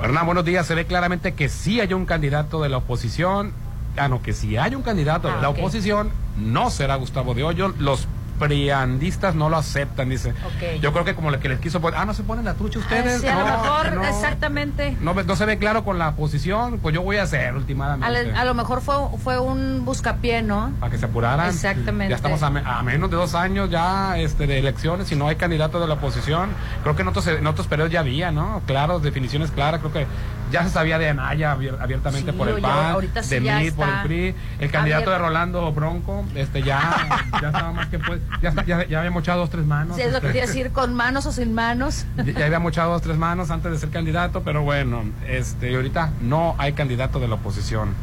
Hernán, 0.02 0.26
buenos 0.26 0.44
días. 0.44 0.66
Se 0.66 0.74
ve 0.74 0.86
claramente 0.86 1.34
que 1.34 1.48
sí 1.48 1.80
hay 1.80 1.92
un 1.94 2.06
candidato 2.06 2.62
de 2.62 2.68
la 2.68 2.76
oposición. 2.78 3.52
Ah, 3.96 4.08
no, 4.08 4.20
que 4.22 4.34
si 4.34 4.56
hay 4.58 4.74
un 4.74 4.82
candidato 4.82 5.28
Ah, 5.28 5.36
de 5.36 5.42
la 5.42 5.48
ok. 5.48 5.58
oposición, 5.58 6.10
no 6.38 6.68
será 6.70 6.96
Gustavo 6.96 7.32
de 7.34 7.44
Hoyo. 7.44 7.72
Los 7.78 8.06
priandistas 8.38 9.34
no 9.34 9.48
lo 9.48 9.56
aceptan, 9.56 10.08
dice. 10.08 10.34
Yo 10.80 10.92
creo 10.92 11.04
que 11.04 11.14
como 11.14 11.30
le 11.30 11.38
que 11.38 11.48
les 11.48 11.60
quiso 11.60 11.80
poner, 11.80 11.98
ah, 12.00 12.04
no 12.04 12.14
se 12.14 12.22
ponen 12.22 12.44
la 12.44 12.54
trucha 12.54 12.78
ustedes. 12.78 13.20
Sí, 13.20 13.26
a 13.28 13.34
lo 13.38 13.46
No, 13.46 13.62
mejor, 13.62 13.92
no. 13.94 14.04
exactamente. 14.04 14.96
No, 15.00 15.36
se 15.36 15.44
ve 15.46 15.58
claro 15.58 15.84
con 15.84 15.98
la 15.98 16.12
posición, 16.16 16.78
pues 16.78 16.94
yo 16.94 17.02
voy 17.02 17.16
a 17.18 17.24
hacer 17.24 17.54
últimamente. 17.54 18.32
a 18.34 18.44
lo 18.44 18.54
mejor 18.54 18.80
fue, 18.80 18.94
fue 19.22 19.38
un 19.38 19.84
buscapié, 19.84 20.42
¿no? 20.42 20.72
para 20.80 20.90
que 20.90 20.98
se 20.98 21.04
apuraran. 21.06 21.48
Exactamente. 21.48 22.10
Ya 22.10 22.16
estamos 22.16 22.42
a, 22.42 22.50
me- 22.50 22.62
a 22.64 22.82
menos 22.82 23.10
de 23.10 23.16
dos 23.16 23.34
años 23.34 23.70
ya 23.70 24.16
este, 24.18 24.46
de 24.46 24.58
elecciones 24.58 25.10
y 25.12 25.16
no 25.16 25.28
hay 25.28 25.36
candidato 25.36 25.80
de 25.80 25.86
la 25.86 25.94
oposición. 25.94 26.50
Creo 26.82 26.96
que 26.96 27.02
en 27.02 27.08
otros, 27.08 27.26
en 27.26 27.46
otros 27.46 27.66
periodos 27.66 27.92
ya 27.92 28.00
había, 28.00 28.30
¿no? 28.32 28.62
Claro, 28.66 28.98
definiciones 29.00 29.50
claras. 29.50 29.80
Creo 29.80 29.92
que 29.92 30.06
ya 30.50 30.62
se 30.64 30.70
sabía 30.70 30.98
de 30.98 31.08
Anaya 31.08 31.52
abier- 31.56 31.80
abiertamente 31.80 32.30
Sí, 32.32 32.36
por 32.38 32.48
el 32.48 32.60
PAN, 32.60 32.96
sí 33.22 33.34
de 33.34 33.40
MIT 33.40 33.74
por 33.74 33.88
el 33.88 33.94
PRI. 34.02 34.34
El 34.60 34.70
candidato 34.70 35.10
de. 35.10 35.18
Rolando 35.18 35.72
Bronco, 35.72 36.24
este 36.34 36.62
ya, 36.62 37.18
ya 37.40 37.48
estaba 37.48 37.72
más 37.72 37.88
que 37.88 37.98
pues, 37.98 38.20
ya, 38.42 38.50
está- 38.50 38.64
ya, 38.64 38.86
ya 38.86 38.98
había 39.00 39.10
mochado 39.10 39.40
dos, 39.40 39.50
tres 39.50 39.66
manos. 39.66 39.96
Sí, 39.96 40.02
es 40.02 40.12
lo 40.12 40.20
que 40.20 40.28
este. 40.28 40.38
quería 40.38 40.46
decir, 40.46 40.70
con 40.72 40.94
manos 40.94 41.26
o 41.26 41.32
sin 41.32 41.52
manos. 41.54 42.04
Ya 42.16 42.32
ya 42.32 42.46
había 42.46 42.58
mochado 42.58 42.92
dos, 42.92 43.02
tres 43.02 43.16
manos 43.16 43.50
antes 43.50 43.70
de 43.72 43.78
ser 43.78 43.90
candidato, 43.90 44.42
pero 44.42 44.62
bueno, 44.62 45.04
este, 45.28 45.74
ahorita 45.74 46.10
no 46.20 46.54
hay 46.58 46.72
candidato 46.74 47.18
de 47.20 47.28
la 47.28 47.34
oposición. 47.36 47.94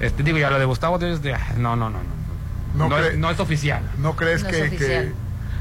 Este, 0.00 0.22
digo, 0.22 0.38
ya 0.38 0.50
lo 0.50 0.58
de 0.58 0.64
Gustavo 0.64 0.98
Díaz, 0.98 1.22
de, 1.22 1.34
ah, 1.34 1.40
no, 1.56 1.76
no, 1.76 1.90
no, 1.90 1.98
no. 1.98 2.20
No 2.74 2.88
No, 2.88 2.98
es, 2.98 3.18
no 3.18 3.30
es 3.30 3.40
oficial. 3.40 3.82
¿No 3.98 4.14
crees 4.16 4.44
No 4.44 4.50
que- 4.50 5.12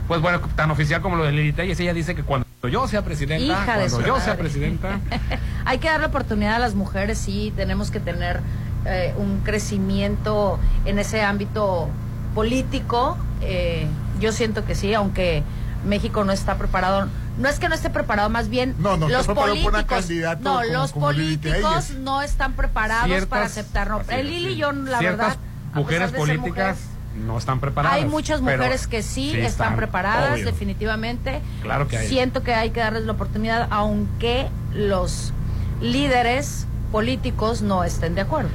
Pues 0.08 0.22
bueno, 0.22 0.40
tan 0.56 0.70
oficial 0.72 1.02
como 1.02 1.16
lo 1.16 1.24
de 1.24 1.32
Lili 1.32 1.54
Telles, 1.54 1.80
ella 1.80 1.94
dice 1.94 2.14
que 2.16 2.24
cuando 2.24 2.46
yo 2.68 2.88
sea 2.88 3.04
presidenta, 3.04 3.44
Hija 3.46 3.60
de 3.60 3.66
cuando 3.88 3.90
su 3.98 4.02
yo 4.02 4.14
madre. 4.14 4.26
sea 4.26 4.38
presidenta, 4.38 5.00
Hay 5.66 5.78
que 5.80 5.88
darle 5.90 6.08
oportunidad 6.08 6.56
a 6.56 6.60
las 6.60 6.76
mujeres, 6.76 7.18
sí, 7.18 7.54
tenemos 7.56 7.92
que 7.92 8.00
tener 8.00 8.42
eh, 8.86 9.14
un 9.18 9.40
crecimiento 9.42 10.60
en 10.86 11.00
ese 11.00 11.22
ámbito 11.22 11.90
político. 12.36 13.18
eh, 13.42 13.88
yo 14.20 14.32
siento 14.34 14.66
que 14.66 14.76
sí, 14.76 14.94
aunque 14.94 15.44
México 15.86 16.26
no 16.26 16.34
está 16.34 16.58
preparado. 16.58 17.08
No 17.38 17.48
es 17.48 17.58
que 17.58 17.70
no 17.70 17.76
esté 17.76 17.90
preparado, 17.90 18.30
más 18.30 18.50
bien 18.50 18.76
No, 18.80 18.98
no 18.98 19.08
los 19.08 19.26
políticos. 19.28 20.10
No, 20.42 20.56
como- 20.56 20.64
los 20.66 20.92
como 20.92 21.06
políticos 21.06 21.92
no 22.00 22.22
están 22.22 22.52
preparados 22.54 23.06
Ciertas- 23.08 23.30
para 23.30 23.46
aceptar. 23.46 23.90
No, 23.90 23.98
así 24.00 24.12
el 24.12 24.28
Lili, 24.30 24.50
sí. 24.54 24.56
yo 24.58 24.74
la 24.74 25.00
ciertas 25.00 25.28
verdad. 25.38 25.38
a 25.72 25.78
mujeres 25.78 26.12
pesar 26.12 26.20
de 26.28 26.28
ser 26.28 26.38
políticas 26.40 26.78
mujer, 26.80 26.89
no 27.16 27.38
están 27.38 27.60
preparadas. 27.60 27.98
hay 27.98 28.06
muchas 28.06 28.42
mujeres 28.42 28.88
que 28.88 29.04
sí, 29.04 29.38
están, 29.38 29.76
preparadas, 29.76 30.36
obvio. 30.36 30.46
definitivamente. 30.46 31.42
Claro 31.62 31.88
que 31.88 31.98
hay. 31.98 32.08
Siento 32.08 32.44
que 32.44 32.54
hay 32.54 32.72
que 32.72 32.80
darles 32.80 33.04
la 33.04 33.14
oportunidad, 33.14 33.68
aunque 33.72 34.48
los 34.74 35.34
líderes 35.82 36.68
políticos 36.92 37.62
no 37.62 37.84
estén 37.84 38.16
de 38.16 38.22
acuerdo. 38.22 38.50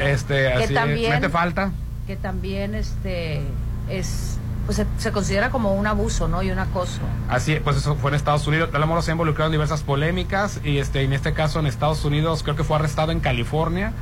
Este, 0.03 0.35
Que 0.35 0.65
así, 0.65 0.75
también- 0.75 1.11
mete 1.13 1.29
falta. 1.29 1.73
Que 2.07 2.17
también 2.17 2.75
este 2.75 3.43
es 3.91 4.39
pues 4.67 4.77
se, 4.77 4.87
se 4.99 5.13
considera 5.13 5.49
como 5.49 5.73
un 5.73 5.87
abuso, 5.87 6.29
¿no? 6.29 6.43
Y 6.43 6.51
un 6.51 6.59
acoso. 6.59 7.01
Así, 7.31 7.57
pues 7.65 7.79
eso 7.79 7.97
fue 7.97 8.11
en 8.11 8.17
Estados 8.17 8.47
Unidos. 8.47 8.69
Lalo 8.71 8.87
Mora 8.87 9.01
se 9.01 9.11
ha 9.11 9.13
involucrado 9.13 9.47
en 9.49 9.53
diversas 9.53 9.83
polémicas 9.83 10.61
y 10.63 10.77
este 10.77 11.03
en 11.03 11.15
este 11.15 11.33
caso 11.33 11.59
en 11.59 11.67
Estados 11.67 12.05
Unidos 12.05 12.43
creo 12.43 12.55
que 12.55 12.65
fue 12.65 12.77
arrestado 12.77 13.11
en 13.13 13.21
California. 13.21 13.93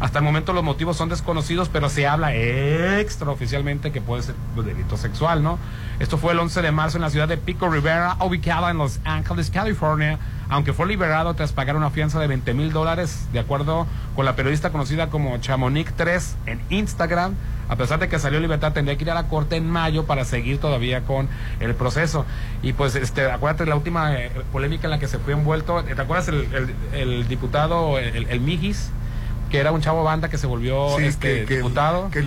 Hasta 0.00 0.18
el 0.18 0.24
momento 0.24 0.52
los 0.52 0.64
motivos 0.64 0.96
son 0.96 1.08
desconocidos, 1.08 1.68
pero 1.68 1.88
se 1.88 2.06
habla 2.06 2.34
extraoficialmente 2.34 3.92
que 3.92 4.00
puede 4.00 4.22
ser 4.22 4.34
delito 4.56 4.96
sexual, 4.96 5.42
¿no? 5.42 5.58
Esto 6.00 6.18
fue 6.18 6.32
el 6.32 6.38
11 6.40 6.62
de 6.62 6.72
marzo 6.72 6.98
en 6.98 7.02
la 7.02 7.10
ciudad 7.10 7.28
de 7.28 7.36
Pico 7.36 7.68
Rivera, 7.68 8.16
ubicada 8.20 8.70
en 8.70 8.78
Los 8.78 9.00
Ángeles, 9.04 9.50
California, 9.50 10.18
aunque 10.48 10.72
fue 10.72 10.86
liberado 10.86 11.34
tras 11.34 11.52
pagar 11.52 11.76
una 11.76 11.90
fianza 11.90 12.18
de 12.20 12.26
20 12.26 12.54
mil 12.54 12.72
dólares, 12.72 13.26
de 13.32 13.38
acuerdo 13.38 13.86
con 14.16 14.24
la 14.24 14.36
periodista 14.36 14.70
conocida 14.70 15.08
como 15.10 15.36
Chamonix 15.38 15.92
3 15.94 16.36
en 16.46 16.60
Instagram. 16.70 17.34
A 17.66 17.76
pesar 17.76 17.98
de 17.98 18.08
que 18.08 18.18
salió 18.18 18.40
libertad, 18.40 18.72
tendría 18.74 18.98
que 18.98 19.04
ir 19.04 19.10
a 19.10 19.14
la 19.14 19.28
corte 19.28 19.56
en 19.56 19.70
mayo 19.70 20.04
para 20.04 20.26
seguir 20.26 20.58
todavía 20.58 21.00
con 21.04 21.30
el 21.60 21.74
proceso. 21.74 22.26
Y 22.62 22.74
pues, 22.74 22.94
este, 22.94 23.30
acuérdate 23.30 23.64
la 23.64 23.74
última 23.74 24.14
eh, 24.14 24.30
polémica 24.52 24.84
en 24.86 24.90
la 24.90 24.98
que 24.98 25.08
se 25.08 25.18
fue 25.18 25.32
envuelto. 25.32 25.82
¿Te 25.82 25.98
acuerdas 25.98 26.28
el, 26.28 26.46
el- 26.92 27.26
diputado, 27.26 27.98
el, 27.98 28.26
el? 28.28 28.40
Que 29.54 29.60
era 29.60 29.70
un 29.70 29.80
chavo 29.80 30.02
banda 30.02 30.28
que 30.28 30.36
se 30.36 30.48
volvió 30.48 30.96
Sí, 30.98 31.04
este, 31.04 31.40
que, 31.42 31.44
que- 31.46 31.56
diputado. 31.58 32.10
que 32.10 32.24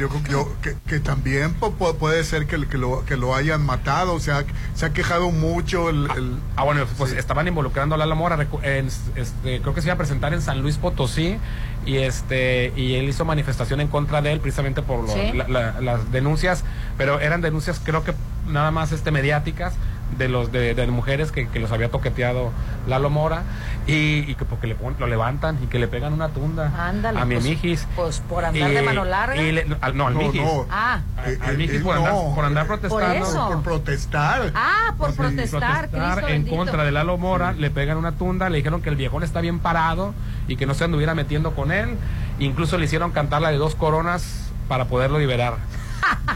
que- 0.62 0.78
que 0.88 1.00
también 1.02 1.54
puede 1.56 2.24
ser 2.24 2.48
que, 2.48 2.66
que 2.68 2.78
lo, 2.78 3.04
que 3.04 3.18
lo 3.18 3.36
hayan 3.36 3.66
matado, 3.66 4.14
o 4.14 4.20
sea, 4.22 4.46
se 4.76 4.86
ha 4.86 4.94
quejado 4.94 5.30
mucho 5.32 5.90
el... 5.90 6.10
el- 6.16 6.38
Ah, 6.56 6.64
bueno, 6.64 6.86
pues 6.98 7.12
estaban 7.12 7.46
involucrando 7.46 7.96
a 7.96 7.98
Lalo 7.98 8.16
Mora. 8.16 8.48
en, 8.64 8.88
este, 9.18 9.60
creo 9.62 9.74
que 9.74 9.82
se 9.82 9.88
iba 9.88 9.96
a 9.96 9.98
presentar 9.98 10.34
en 10.34 10.42
San 10.42 10.62
Luis 10.62 10.78
Potosí 10.78 11.38
y 11.86 11.98
este 11.98 12.72
y 12.78 12.96
él 12.96 13.10
hizo 13.10 13.26
manifestación 13.26 13.82
en 13.82 13.90
contra 13.90 14.22
de 14.22 14.32
él 14.32 14.40
precisamente 14.40 14.82
por 14.82 15.04
lo- 15.06 15.14
Sí. 15.14 15.34
la- 15.34 15.50
la- 15.50 15.82
las 15.82 16.10
denuncias, 16.14 16.64
pero 16.98 17.20
eran 17.20 17.42
denuncias 17.42 17.82
creo 17.84 18.06
que 18.06 18.14
nada 18.48 18.72
más 18.72 18.94
este 18.94 19.12
mediáticas 19.12 19.74
de 20.18 20.30
los 20.30 20.52
de, 20.52 20.74
de 20.74 20.88
mujeres 20.88 21.32
que, 21.32 21.48
que 21.50 21.60
los 21.60 21.72
había 21.72 21.90
toqueteado 21.90 22.52
Lalo 22.88 23.10
Mora 23.10 23.44
y, 23.88 24.20
y 24.30 24.36
que 24.36 24.46
porque 24.46 24.66
le 24.68 24.76
pon- 24.76 24.96
lo 25.00 25.06
levantan 25.08 25.60
y 25.64 25.68
que 25.68 25.80
le 25.80 25.88
pegan 25.88 26.14
una 26.14 26.30
tunda 26.30 26.72
Ándale, 26.88 27.20
a 27.20 27.26
mi 27.26 27.36
pues, 27.36 27.46
Mijis. 27.46 27.88
Pues 27.96 28.20
por 28.22 28.46
andar 28.46 28.72
Y- 28.72 28.74
de 28.74 28.82
mano 28.82 29.04
larga. 29.06 29.36
y 29.36 29.52
le- 29.52 29.66
no, 29.66 29.76
al- 29.82 29.98
no, 29.98 30.08
al 30.08 30.14
No, 30.14 30.20
Mijis. 30.22 30.42
no. 30.42 30.66
Ah, 30.72 31.02
Al- 31.18 31.38
al 31.42 31.54
Eh, 31.56 31.58
Mijis 31.58 31.82
eh, 31.82 31.84
por, 31.84 31.96
andar, 31.98 32.14
por 32.36 32.46
andar 32.46 32.68
protestando. 32.68 33.26
eso. 33.26 33.48
Por 33.50 33.62
protestar. 33.64 34.52
ah, 34.56 34.94
por 34.98 35.12
Sí, 35.12 35.18
protestar, 35.18 35.90
protestar 35.90 36.14
Cristo 36.14 36.28
en 36.28 36.34
bendito. 36.44 36.56
contra 36.58 36.84
de 36.84 36.92
Lalo 36.92 37.18
Mora, 37.18 37.52
le 37.54 37.70
pegan 37.70 37.98
una 37.98 38.14
tunda, 38.14 38.50
le 38.50 38.58
dijeron 38.58 38.82
que 38.82 38.90
el 38.90 38.96
viejón 38.96 39.24
está 39.24 39.42
bien 39.42 39.60
parado 39.60 40.14
y 40.48 40.56
que 40.56 40.66
no 40.66 40.74
se 40.74 40.84
anduviera 40.86 41.14
metiendo 41.16 41.54
con 41.54 41.72
él. 41.72 41.96
Incluso 42.40 42.78
le 42.78 42.86
hicieron 42.86 43.12
cantar 43.12 43.42
la 43.42 43.50
de 43.52 43.58
dos 43.58 43.76
coronas 43.76 44.50
para 44.68 44.86
poderlo 44.86 45.20
liberar. 45.20 45.56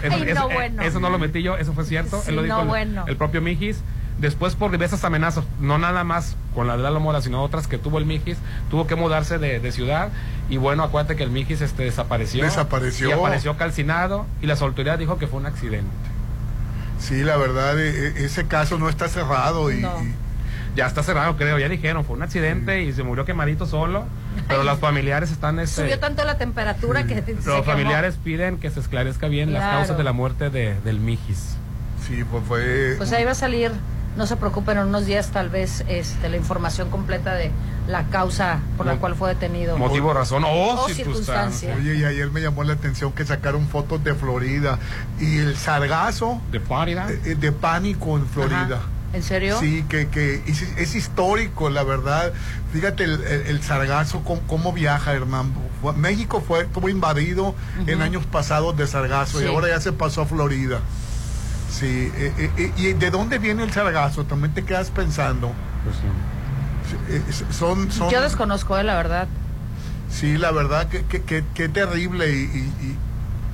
Eso, 0.03 0.15
Ay, 0.15 0.21
no, 0.25 0.31
eso- 0.31 0.49
eh, 0.49 0.53
bueno. 0.53 0.81
eso 0.83 0.99
no 0.99 1.09
lo 1.09 1.19
metí 1.19 1.43
yo, 1.43 1.57
eso 1.57 1.73
fue 1.73 1.85
cierto. 1.85 2.21
Sí, 2.21 2.29
Él 2.29 2.35
lo 2.37 2.43
dijo 2.43 2.55
no, 2.57 2.61
el, 2.63 2.67
bueno. 2.67 3.05
el 3.07 3.17
propio 3.17 3.41
Mijis. 3.41 3.81
Después, 4.19 4.53
por 4.55 4.69
diversas 4.69 5.03
amenazas, 5.03 5.43
no 5.59 5.79
nada 5.79 6.03
más 6.03 6.35
con 6.53 6.67
la 6.67 6.77
de 6.77 6.83
Lalo 6.83 6.99
Mora, 6.99 7.21
sino 7.21 7.41
otras 7.41 7.67
que 7.67 7.79
tuvo 7.79 7.97
el 7.97 8.05
Mijis, 8.05 8.37
tuvo 8.69 8.85
que 8.85 8.93
mudarse 8.95 9.39
de, 9.39 9.59
de 9.59 9.71
ciudad. 9.71 10.09
Y 10.49 10.57
bueno, 10.57 10.83
acuérdate 10.83 11.15
que 11.15 11.23
el 11.23 11.31
Mijis 11.31 11.61
este, 11.61 11.83
desapareció. 11.85 12.43
Desapareció. 12.43 13.09
Y 13.09 13.11
apareció 13.13 13.57
calcinado. 13.57 14.27
Y 14.41 14.45
la 14.45 14.53
autoridad 14.55 14.99
dijo 14.99 15.17
que 15.17 15.25
fue 15.27 15.39
un 15.39 15.47
accidente. 15.47 15.89
Sí, 16.99 17.23
la 17.23 17.35
verdad, 17.37 17.79
e- 17.79 18.09
e- 18.09 18.25
ese 18.25 18.45
caso 18.47 18.77
no 18.77 18.89
está 18.89 19.07
cerrado 19.07 19.71
y, 19.71 19.79
No. 19.81 19.91
y- 20.03 20.13
Ya 20.75 20.85
está 20.87 21.03
cerrado, 21.03 21.35
creo. 21.35 21.59
Ya 21.59 21.67
dijeron, 21.67 22.05
fue 22.05 22.15
un 22.15 22.23
accidente 22.23 22.81
y 22.83 22.93
se 22.93 23.03
murió 23.03 23.25
quemadito 23.25 23.65
solo. 23.65 24.05
Pero 24.47 24.63
los 24.63 24.79
familiares 24.79 25.29
están. 25.31 25.59
Este, 25.59 25.81
Subió 25.83 25.99
tanto 25.99 26.23
la 26.23 26.37
temperatura 26.37 27.03
que 27.05 27.15
se 27.21 27.33
los 27.33 27.43
quemó. 27.43 27.63
familiares 27.63 28.15
piden 28.23 28.57
que 28.57 28.69
se 28.71 28.79
esclarezca 28.79 29.27
bien 29.27 29.51
las 29.51 29.61
Claro. 29.63 29.77
causas 29.79 29.97
de 29.97 30.03
la 30.03 30.13
muerte 30.13 30.49
de, 30.49 30.79
del 30.81 30.99
Mijis. 30.99 31.55
sí, 32.07 32.23
pues 32.23 32.43
fue... 32.47 32.95
Pues 32.97 33.11
ahí 33.11 33.23
va 33.25 33.31
a 33.31 33.35
salir, 33.35 33.71
no 34.17 34.25
se 34.25 34.35
preocupen, 34.37 34.77
en 34.77 34.85
unos 34.87 35.05
días 35.05 35.29
tal 35.31 35.49
vez 35.49 35.83
este, 35.87 36.29
la 36.29 36.37
información 36.37 36.89
completa 36.89 37.33
de 37.35 37.51
la 37.87 38.03
causa 38.05 38.59
por 38.77 38.85
la 38.85 38.93
Mo- 38.93 38.99
cual 39.01 39.15
fue 39.15 39.29
detenido. 39.29 39.77
Motivo, 39.77 40.13
razón 40.13 40.43
o, 40.45 40.47
O 40.49 40.87
circunstancia. 40.87 40.95
circunstancia. 40.95 41.75
Oye, 41.77 41.95
y 41.95 42.05
ayer 42.05 42.29
me 42.31 42.39
llamó 42.41 42.63
la 42.63 42.73
atención 42.73 43.11
que 43.11 43.25
sacaron 43.25 43.67
fotos 43.67 44.03
de 44.03 44.13
Florida 44.15 44.79
y 45.19 45.37
el 45.39 45.57
sargazo 45.57 46.41
De 46.51 46.59
Florida. 46.61 47.07
eh, 47.25 47.35
de 47.35 47.51
pánico 47.51 48.17
en 48.17 48.25
Florida. 48.27 48.77
Ajá. 48.77 48.81
¿En 49.13 49.23
serio? 49.23 49.59
Sí, 49.59 49.83
que, 49.89 50.07
que 50.07 50.41
es, 50.47 50.61
es 50.77 50.95
histórico, 50.95 51.69
la 51.69 51.83
verdad. 51.83 52.31
Fíjate 52.71 53.03
el, 53.03 53.21
el- 53.23 53.41
el 53.47 53.61
sargazo, 53.61 54.21
cómo, 54.23 54.41
cómo 54.47 54.71
viaja, 54.73 55.11
hermano. 55.13 55.49
Fue- 55.81 55.93
México 55.93 56.41
fue, 56.45 56.61
estuvo 56.61 56.87
invadido 56.87 57.53
en 57.87 58.01
años 58.01 58.25
pasados 58.25 58.77
de 58.77 58.87
sargazo 58.87 59.39
Sí. 59.39 59.45
y 59.45 59.47
ahora 59.47 59.67
ya 59.67 59.81
se 59.81 59.91
pasó 59.91 60.21
a 60.21 60.25
Florida. 60.25 60.79
Sí, 61.69 62.11
eh, 62.15 62.33
eh, 62.37 62.49
eh, 62.57 62.71
¿y 62.77 62.93
de 62.93 63.11
dónde 63.11 63.37
viene 63.39 63.63
el 63.63 63.71
sargazo? 63.71 64.23
También 64.25 64.53
te 64.53 64.63
quedas 64.63 64.89
pensando. 64.91 65.51
Pues 65.83 65.95
sí. 65.97 67.43
Son, 67.53 67.91
son, 67.91 68.09
Yo 68.09 68.21
desconozco, 68.21 68.77
eh, 68.77 68.83
la 68.83 68.95
verdad. 68.95 69.27
Sí, 70.09 70.37
la 70.37 70.51
verdad 70.51 70.87
que, 70.89 71.03
que, 71.05 71.21
que- 71.23 71.43
que 71.53 71.69
terrible 71.69 72.29
y, 72.31 72.39
y- 72.43 72.95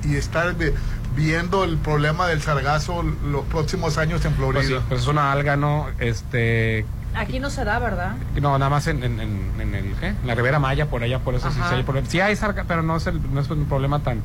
y- 0.04 0.12
y 0.12 0.16
estar 0.16 0.54
vi- 0.56 0.72
viendo 1.16 1.64
el 1.64 1.76
problema 1.78 2.26
del 2.26 2.40
sargazo 2.42 3.02
los 3.02 3.44
próximos 3.46 3.98
años 3.98 4.24
en 4.24 4.32
Pues 4.34 4.48
sí, 4.60 4.66
Florida. 4.68 4.82
pues 4.88 5.00
es 5.02 5.06
una 5.08 5.32
alga, 5.32 5.56
¿no? 5.56 5.86
Este. 5.98 6.84
Aquí 7.14 7.40
no 7.40 7.50
se 7.50 7.64
da, 7.64 7.78
¿verdad? 7.78 8.12
No, 8.40 8.58
nada 8.58 8.70
más 8.70 8.86
en, 8.86 9.02
en, 9.02 9.18
en- 9.20 9.60
en 9.60 9.74
el, 9.74 9.92
¿qué? 9.96 10.08
En 10.08 10.26
la 10.26 10.34
Ribera 10.34 10.58
Maya, 10.58 10.86
por 10.86 11.02
allá, 11.02 11.18
por 11.20 11.34
eso 11.34 11.50
sí, 11.50 11.58
Ajá. 11.58 11.70
sí 11.70 11.74
hay 11.76 11.82
problema. 11.82 12.08
Sí 12.08 12.20
hay 12.20 12.36
sarga, 12.36 12.64
pero 12.68 12.82
no 12.82 12.96
es, 12.96 13.06
el- 13.06 13.20
no 13.34 13.40
es 13.40 13.48
un 13.50 13.64
problema 13.64 14.00
tan, 14.00 14.20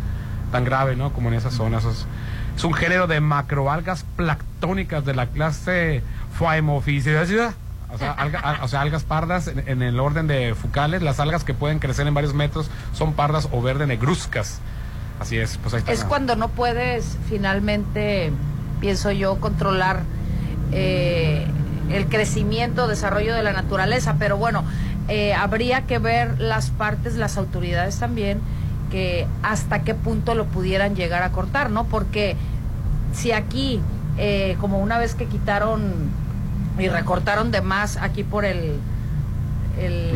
tan 0.52 0.64
grave, 0.66 0.96
¿no? 0.96 1.12
Como 1.14 1.30
en 1.30 1.36
esas 1.36 1.54
zonas. 1.54 1.86
Es, 1.86 2.06
es 2.58 2.64
un 2.64 2.74
género 2.74 3.08
de 3.08 3.20
macroalgas 3.22 4.06
planctónicas 4.16 5.04
de 5.06 5.16
la 5.16 5.28
clase 5.28 6.04
Phaeophyceaceae. 6.38 7.52
O 7.94 7.98
sea, 7.98 8.16
alga- 8.16 8.60
o 8.64 8.68
sea, 8.68 8.82
algas 8.82 9.04
pardas 9.04 9.48
en, 9.48 9.64
en 9.68 9.82
el 9.82 10.00
orden 10.00 10.28
de 10.28 10.54
fucales. 10.56 11.02
Las 11.02 11.20
algas 11.20 11.44
que 11.44 11.54
pueden 11.54 11.80
crecer 11.80 12.06
en 12.08 12.14
varios 12.14 12.34
metros 12.34 12.70
son 12.94 13.14
pardas 13.14 13.48
o 13.52 13.62
verde 13.62 13.86
negruzcas. 13.88 14.60
Así 15.20 15.38
es, 15.38 15.58
pues 15.58 15.74
ahí 15.74 15.80
está. 15.80 15.92
Es 15.92 16.04
cuando 16.04 16.36
no 16.36 16.50
puedes 16.50 17.18
finalmente, 17.30 18.32
pienso 18.82 19.12
yo, 19.12 19.40
controlar 19.40 20.02
eh, 20.72 21.46
el 21.92 22.08
crecimiento, 22.08 22.88
desarrollo 22.88 23.34
de 23.36 23.44
la 23.44 23.54
naturaleza. 23.54 24.16
Pero 24.20 24.38
bueno, 24.38 24.64
eh, 25.08 25.34
habría 25.34 25.82
que 25.82 26.00
ver 26.00 26.40
las 26.40 26.70
partes, 26.70 27.16
las 27.16 27.38
autoridades 27.38 28.00
también, 28.00 28.40
que 28.92 29.28
hasta 29.42 29.84
qué 29.84 29.96
punto 29.96 30.36
lo 30.36 30.46
pudieran 30.46 30.96
llegar 30.96 31.24
a 31.24 31.32
cortar, 31.32 31.70
¿no? 31.70 31.86
Porque 31.86 32.36
si 33.14 33.32
aquí, 33.32 33.82
eh, 34.18 34.58
como 34.60 34.80
una 34.80 34.98
vez 34.98 35.16
que 35.16 35.26
quitaron 35.26 35.94
y 36.80 36.88
recortaron 36.90 37.52
de 37.52 37.62
más 37.62 37.98
aquí 37.98 38.24
por 38.24 38.46
el... 38.46 38.80
El, 39.78 40.14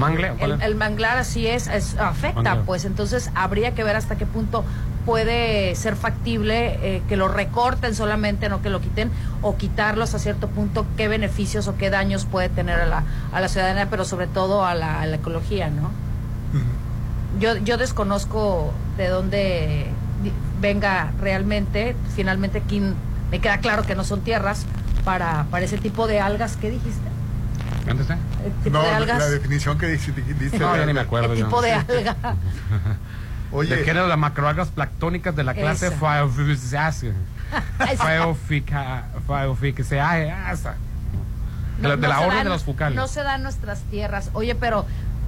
manglar 0.75 1.17
así 1.17 1.47
es, 1.47 1.67
es- 1.67 1.97
afecta, 1.97 2.41
Manglar. 2.43 2.65
pues 2.65 2.85
entonces 2.85 3.31
habría 3.35 3.73
que 3.73 3.83
ver 3.83 3.95
hasta 3.95 4.15
qué 4.15 4.25
punto 4.25 4.63
puede 5.05 5.73
ser 5.75 5.95
factible 5.95 6.77
eh, 6.97 7.01
que 7.07 7.15
lo 7.15 7.27
recorten 7.29 7.95
solamente, 7.95 8.49
no 8.49 8.61
que 8.61 8.69
lo 8.69 8.81
quiten, 8.81 9.09
o 9.41 9.55
quitarlos 9.55 10.13
a 10.13 10.19
cierto 10.19 10.47
punto, 10.49 10.85
qué 10.97 11.07
beneficios 11.07 11.67
o 11.69 11.77
qué 11.77 11.89
daños 11.89 12.25
puede 12.25 12.49
tener 12.49 12.79
a 12.79 12.85
la, 12.85 13.03
a 13.31 13.39
la 13.41 13.47
ciudadanía, 13.47 13.87
pero 13.89 14.03
sobre 14.05 14.27
todo 14.27 14.65
a 14.65 14.75
la, 14.75 15.01
a 15.01 15.05
la 15.07 15.15
ecología, 15.15 15.69
¿no? 15.69 15.91
Yo, 17.39 17.55
yo 17.57 17.77
desconozco 17.77 18.73
de 18.97 19.07
dónde 19.09 19.87
venga 20.59 21.11
realmente, 21.21 21.95
finalmente 22.15 22.59
aquí 22.59 22.81
me 23.31 23.39
queda 23.39 23.59
claro 23.59 23.83
que 23.83 23.95
no 23.95 24.03
son 24.03 24.21
tierras 24.21 24.65
para, 25.05 25.45
para 25.51 25.65
ese 25.65 25.77
tipo 25.77 26.07
de 26.07 26.19
algas 26.19 26.57
que 26.57 26.69
dijiste. 26.71 27.07
Antes, 27.89 28.07
tipo 28.63 28.77
No, 28.77 28.83
de 28.83 28.91
la, 28.91 28.97
algas. 28.97 29.19
la 29.19 29.29
definición 29.29 29.77
que 29.77 29.87
dice, 29.87 30.11
dice- 30.11 30.59
No, 30.59 30.75
ya 30.75 30.85
ni 30.85 30.93
me 30.93 30.99
acuerdo. 31.01 31.33
¿Qué 31.33 31.43
tipo 31.43 31.61
de 31.61 31.71
alga? 31.73 32.15
Oye, 33.51 33.75
de 33.77 33.83
género 33.85 34.07
de 34.09 34.17
macroalgas 34.17 34.67
planctónicas 34.69 35.33
de 35.35 35.43
la 35.45 35.53
clase 35.53 35.89
Phaeophyceaceae, 35.91 37.13
esa. 40.51 40.75
De 41.81 41.87
la, 41.87 41.95
de 41.95 42.07
la 42.07 42.19
orden 42.21 42.33
dan- 42.37 42.43
de 42.45 42.49
los 42.49 42.63
fucales. 42.63 42.95
No 42.95 43.07
se 43.07 43.21
dan 43.21 43.43
nuestras 43.43 43.81
tierras. 43.83 44.31
Oye, 44.33 44.55
pero 44.55 44.87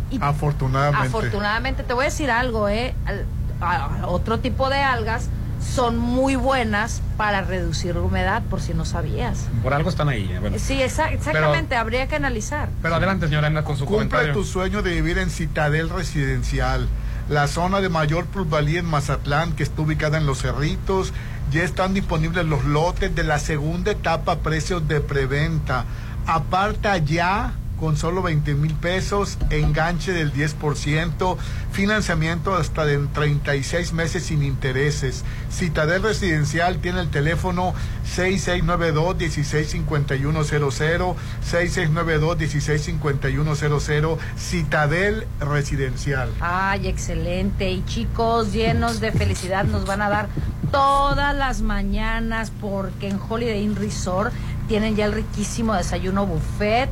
y- 0.10 0.18
afortunadamente. 0.20 1.08
afortunadamente 1.08 1.84
te 1.84 1.94
voy 1.94 2.06
a 2.06 2.06
decir 2.06 2.32
algo, 2.32 2.68
¿eh? 2.68 2.96
Al- 3.06 3.26
a- 3.62 3.86
a- 4.02 4.08
otro 4.08 4.40
tipo 4.40 4.68
de 4.70 4.82
algas 4.82 5.30
son 5.60 5.98
muy 5.98 6.36
buenas 6.36 7.02
para 7.18 7.42
reducir 7.42 7.96
la 7.96 8.02
humedad, 8.02 8.42
por 8.50 8.62
si 8.62 8.74
no 8.74 8.86
sabías. 8.86 9.48
Por 9.62 9.74
algo 9.74 9.90
están 9.90 10.10
ahí. 10.10 10.30
eh, 10.32 10.40
bueno. 10.40 10.58
Sí, 10.60 10.76
exa- 10.80 11.12
exactamente, 11.12 11.76
habría 11.76 12.08
que 12.08 12.16
analizar. 12.16 12.70
Pero 12.82 12.96
adelante, 12.96 13.28
señora 13.28 13.48
Ana, 13.48 13.64
con 13.64 13.76
su 13.78 13.86
Cumple 13.86 14.08
comentario. 14.08 14.34
tu 14.34 14.44
sueño 14.46 14.82
de 14.82 14.92
vivir 14.94 15.18
en 15.18 15.30
Citadel 15.30 15.90
Residencial, 15.90 16.88
la 17.30 17.48
zona 17.48 17.82
de 17.82 17.90
mayor 17.90 18.26
plusvalía 18.26 18.80
en 18.80 18.86
Mazatlán, 18.86 19.52
que 19.54 19.64
está 19.64 19.82
ubicada 19.82 20.18
en 20.18 20.26
Los 20.26 20.42
Cerritos. 20.42 21.14
Ya 21.52 21.64
están 21.64 21.94
disponibles 21.96 22.46
los 22.46 22.64
lotes 22.66 23.14
de 23.16 23.24
la 23.24 23.40
segunda 23.40 23.92
etapa 23.92 24.34
a 24.34 24.38
precios 24.40 24.88
de 24.88 25.02
preventa. 25.02 25.86
Aparta 26.28 26.98
ya 26.98 27.54
con 27.80 27.98
solo 27.98 28.22
20 28.22 28.54
mil 28.56 28.76
pesos, 28.76 29.38
enganche 29.50 30.12
del 30.12 30.34
10%, 30.34 31.38
financiamiento 31.72 32.54
hasta 32.56 32.86
de 32.86 32.98
36 32.98 33.94
meses 33.94 34.24
sin 34.24 34.44
intereses. 34.44 35.24
Citadel 35.52 36.04
Residencial 36.04 36.80
tiene 36.80 37.00
el 37.02 37.10
teléfono 37.10 37.74
6692-165100, 38.16 41.16
6692-165100, 41.50 44.18
Citadel 44.38 45.26
Residencial. 45.40 46.30
Ay, 46.42 46.88
excelente. 46.88 47.72
Y 47.72 47.86
chicos, 47.86 48.54
llenos 48.54 49.00
de 49.00 49.12
felicidad, 49.12 49.66
nos 49.66 49.86
van 49.86 50.02
a 50.02 50.10
dar 50.10 50.30
todas 50.72 51.36
las 51.36 51.62
mañanas 51.62 52.52
porque 52.62 53.08
en 53.08 53.20
Holiday 53.20 53.64
Inn 53.64 53.76
Resort 53.76 54.34
tienen 54.68 54.96
ya 54.96 55.06
el 55.06 55.14
riquísimo 55.14 55.74
desayuno 55.74 56.26
buffet. 56.26 56.90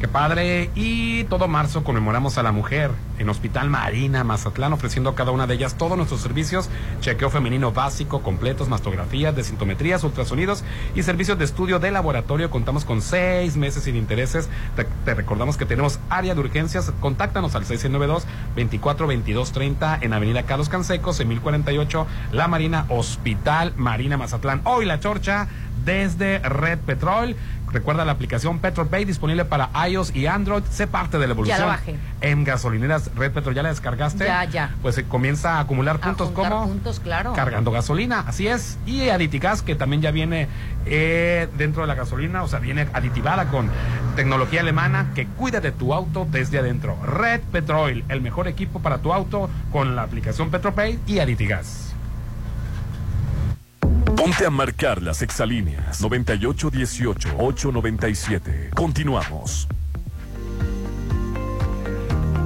Qué 0.00 0.06
padre. 0.06 0.70
Y 0.76 1.24
todo 1.24 1.48
marzo 1.48 1.82
conmemoramos 1.82 2.38
a 2.38 2.44
la 2.44 2.52
mujer 2.52 2.92
en 3.18 3.28
Hospital 3.28 3.68
Marina 3.68 4.22
Mazatlán, 4.22 4.72
ofreciendo 4.72 5.10
a 5.10 5.16
cada 5.16 5.32
una 5.32 5.48
de 5.48 5.54
ellas 5.54 5.76
todos 5.76 5.96
nuestros 5.96 6.20
servicios: 6.20 6.70
chequeo 7.00 7.30
femenino 7.30 7.72
básico, 7.72 8.22
completos, 8.22 8.68
mastografías, 8.68 9.34
desintometrías, 9.34 10.04
ultrasonidos 10.04 10.62
y 10.94 11.02
servicios 11.02 11.36
de 11.36 11.44
estudio 11.44 11.80
de 11.80 11.90
laboratorio. 11.90 12.48
Contamos 12.48 12.84
con 12.84 13.02
seis 13.02 13.56
meses 13.56 13.82
sin 13.82 13.96
intereses. 13.96 14.48
Te, 15.04 15.14
recordamos 15.14 15.56
que 15.56 15.66
tenemos 15.66 15.98
área 16.10 16.32
de 16.32 16.40
urgencias. 16.40 16.92
Contáctanos 17.00 17.56
al 17.56 17.64
692 17.64 18.24
24 18.54 19.08
22 19.08 19.50
30 19.50 19.98
en 20.00 20.12
Avenida 20.12 20.44
Carlos 20.44 20.68
Cansecos, 20.68 21.18
en 21.18 21.26
1048, 21.26 22.06
La 22.30 22.46
Marina, 22.46 22.86
Hospital 22.88 23.72
Marina 23.76 24.16
Mazatlán. 24.16 24.60
Hoy 24.62 24.86
la 24.86 25.00
chorcha 25.00 25.48
desde 25.84 26.38
Red 26.40 26.78
Petrol. 26.80 27.34
Recuerda 27.72 28.04
la 28.04 28.12
aplicación 28.12 28.58
PetrolPay 28.58 29.04
disponible 29.04 29.44
para 29.44 29.70
iOS 29.88 30.14
y 30.14 30.26
Android. 30.26 30.62
Sé 30.70 30.86
parte 30.86 31.18
de 31.18 31.26
la 31.26 31.32
evolución. 31.32 31.58
Ya 31.58 31.66
la 31.66 31.72
bajé. 31.72 31.96
En 32.20 32.44
gasolineras 32.44 33.10
Red 33.14 33.32
Petrol, 33.32 33.54
¿ya 33.54 33.62
la 33.62 33.68
descargaste? 33.68 34.24
Ya, 34.24 34.44
ya. 34.44 34.74
Pues 34.82 34.94
se 34.94 35.04
comienza 35.04 35.56
a 35.56 35.60
acumular 35.60 36.00
puntos 36.00 36.28
juntar 36.28 36.52
como 36.52 36.66
puntos, 36.66 37.00
claro. 37.00 37.32
cargando 37.34 37.70
gasolina, 37.70 38.24
así 38.26 38.48
es. 38.48 38.78
Y 38.86 39.08
Aditigas, 39.08 39.62
que 39.62 39.74
también 39.74 40.02
ya 40.02 40.10
viene 40.10 40.48
eh, 40.86 41.48
dentro 41.56 41.82
de 41.82 41.88
la 41.88 41.94
gasolina, 41.94 42.42
o 42.42 42.48
sea, 42.48 42.58
viene 42.58 42.88
aditivada 42.92 43.48
con 43.50 43.70
tecnología 44.16 44.60
alemana 44.60 45.12
que 45.14 45.26
cuida 45.26 45.60
de 45.60 45.72
tu 45.72 45.94
auto 45.94 46.26
desde 46.30 46.58
adentro. 46.58 46.96
Red 47.04 47.40
Petrol, 47.52 48.04
el 48.08 48.20
mejor 48.20 48.48
equipo 48.48 48.80
para 48.80 48.98
tu 48.98 49.12
auto 49.12 49.48
con 49.70 49.94
la 49.94 50.02
aplicación 50.02 50.50
PetroPay 50.50 50.98
y 51.06 51.18
Aditigas. 51.18 51.87
Ponte 54.18 54.44
a 54.44 54.50
marcar 54.50 55.00
las 55.00 55.22
exalíneas 55.22 56.02
9818-897. 56.02 58.74
Continuamos. 58.74 59.68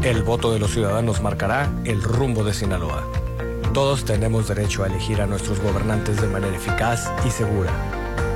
El 0.03 0.23
voto 0.23 0.53
de 0.53 0.59
los 0.59 0.73
ciudadanos 0.73 1.23
marcará 1.23 1.71
el 1.85 2.03
rumbo 2.03 2.45
de 2.45 2.53
Sinaloa. 2.53 3.03
Todos 3.73 4.05
tenemos 4.05 4.49
derecho 4.49 4.85
a 4.85 4.89
elegir 4.89 5.23
a 5.23 5.27
nuestros 5.27 5.61
gobernantes 5.61 6.21
de 6.21 6.27
manera 6.27 6.55
eficaz 6.55 7.11
y 7.27 7.31
segura. 7.31 7.73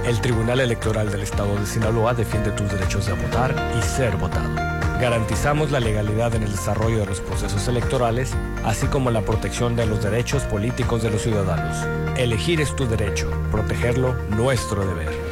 El 0.06 0.18
Tribunal 0.22 0.60
Electoral 0.60 1.12
del 1.12 1.20
Estado 1.20 1.56
de 1.56 1.66
Sinaloa 1.66 2.14
defiende 2.14 2.52
tus 2.52 2.70
derechos 2.70 3.04
de 3.04 3.12
votar 3.12 3.54
y 3.78 3.82
ser 3.82 4.16
votado. 4.16 4.75
Garantizamos 5.00 5.70
la 5.70 5.78
legalidad 5.78 6.34
en 6.34 6.42
el 6.42 6.52
desarrollo 6.52 7.00
de 7.00 7.06
los 7.06 7.20
procesos 7.20 7.68
electorales, 7.68 8.34
así 8.64 8.86
como 8.86 9.10
la 9.10 9.20
protección 9.20 9.76
de 9.76 9.84
los 9.84 10.02
derechos 10.02 10.42
políticos 10.44 11.02
de 11.02 11.10
los 11.10 11.20
ciudadanos. 11.20 11.76
Elegir 12.16 12.62
es 12.62 12.74
tu 12.74 12.86
derecho, 12.86 13.30
protegerlo 13.50 14.14
nuestro 14.30 14.86
deber. 14.86 15.25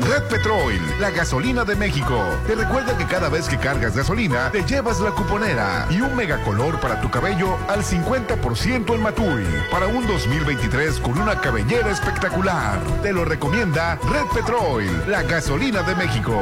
Red 0.00 0.22
Petrol, 0.24 0.74
la 1.00 1.10
gasolina 1.10 1.64
de 1.64 1.76
México. 1.76 2.22
Te 2.46 2.54
recuerda 2.54 2.96
que 2.96 3.06
cada 3.06 3.30
vez 3.30 3.48
que 3.48 3.56
cargas 3.56 3.96
gasolina, 3.96 4.50
te 4.50 4.62
llevas 4.64 5.00
la 5.00 5.12
cuponera 5.12 5.86
y 5.90 6.00
un 6.00 6.14
megacolor 6.14 6.78
para 6.80 7.00
tu 7.00 7.10
cabello 7.10 7.56
al 7.68 7.82
50% 7.82 8.94
en 8.94 9.02
Matui. 9.02 9.44
Para 9.70 9.86
un 9.86 10.06
2023 10.06 11.00
con 11.00 11.18
una 11.18 11.40
cabellera 11.40 11.90
espectacular. 11.90 12.78
Te 13.02 13.12
lo 13.12 13.24
recomienda 13.24 13.98
Red 14.10 14.26
Petrol, 14.34 14.84
la 15.08 15.22
gasolina 15.22 15.82
de 15.82 15.94
México. 15.94 16.38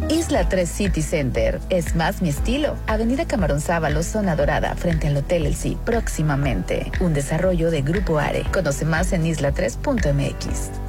Isla 0.10 0.50
3 0.50 0.68
City 0.68 1.04
Center. 1.04 1.60
Es 1.70 1.96
más 1.96 2.24
mi 2.24 2.30
estilo. 2.30 2.76
Avenida 2.88 3.26
Camarón 3.26 3.62
Sábalo, 3.62 4.02
zona 4.02 4.36
dorada, 4.36 4.76
frente 4.76 5.08
al 5.08 5.18
Hotel 5.18 5.46
El. 5.46 5.78
Próximamente. 5.86 6.92
Un 7.00 7.14
desarrollo 7.14 7.70
de 7.70 7.84
Grupo 7.84 8.18
Are. 8.18 8.44
Conoce 8.52 8.86
más 8.86 9.14
en 9.14 9.26
isla3.mx. 9.26 10.89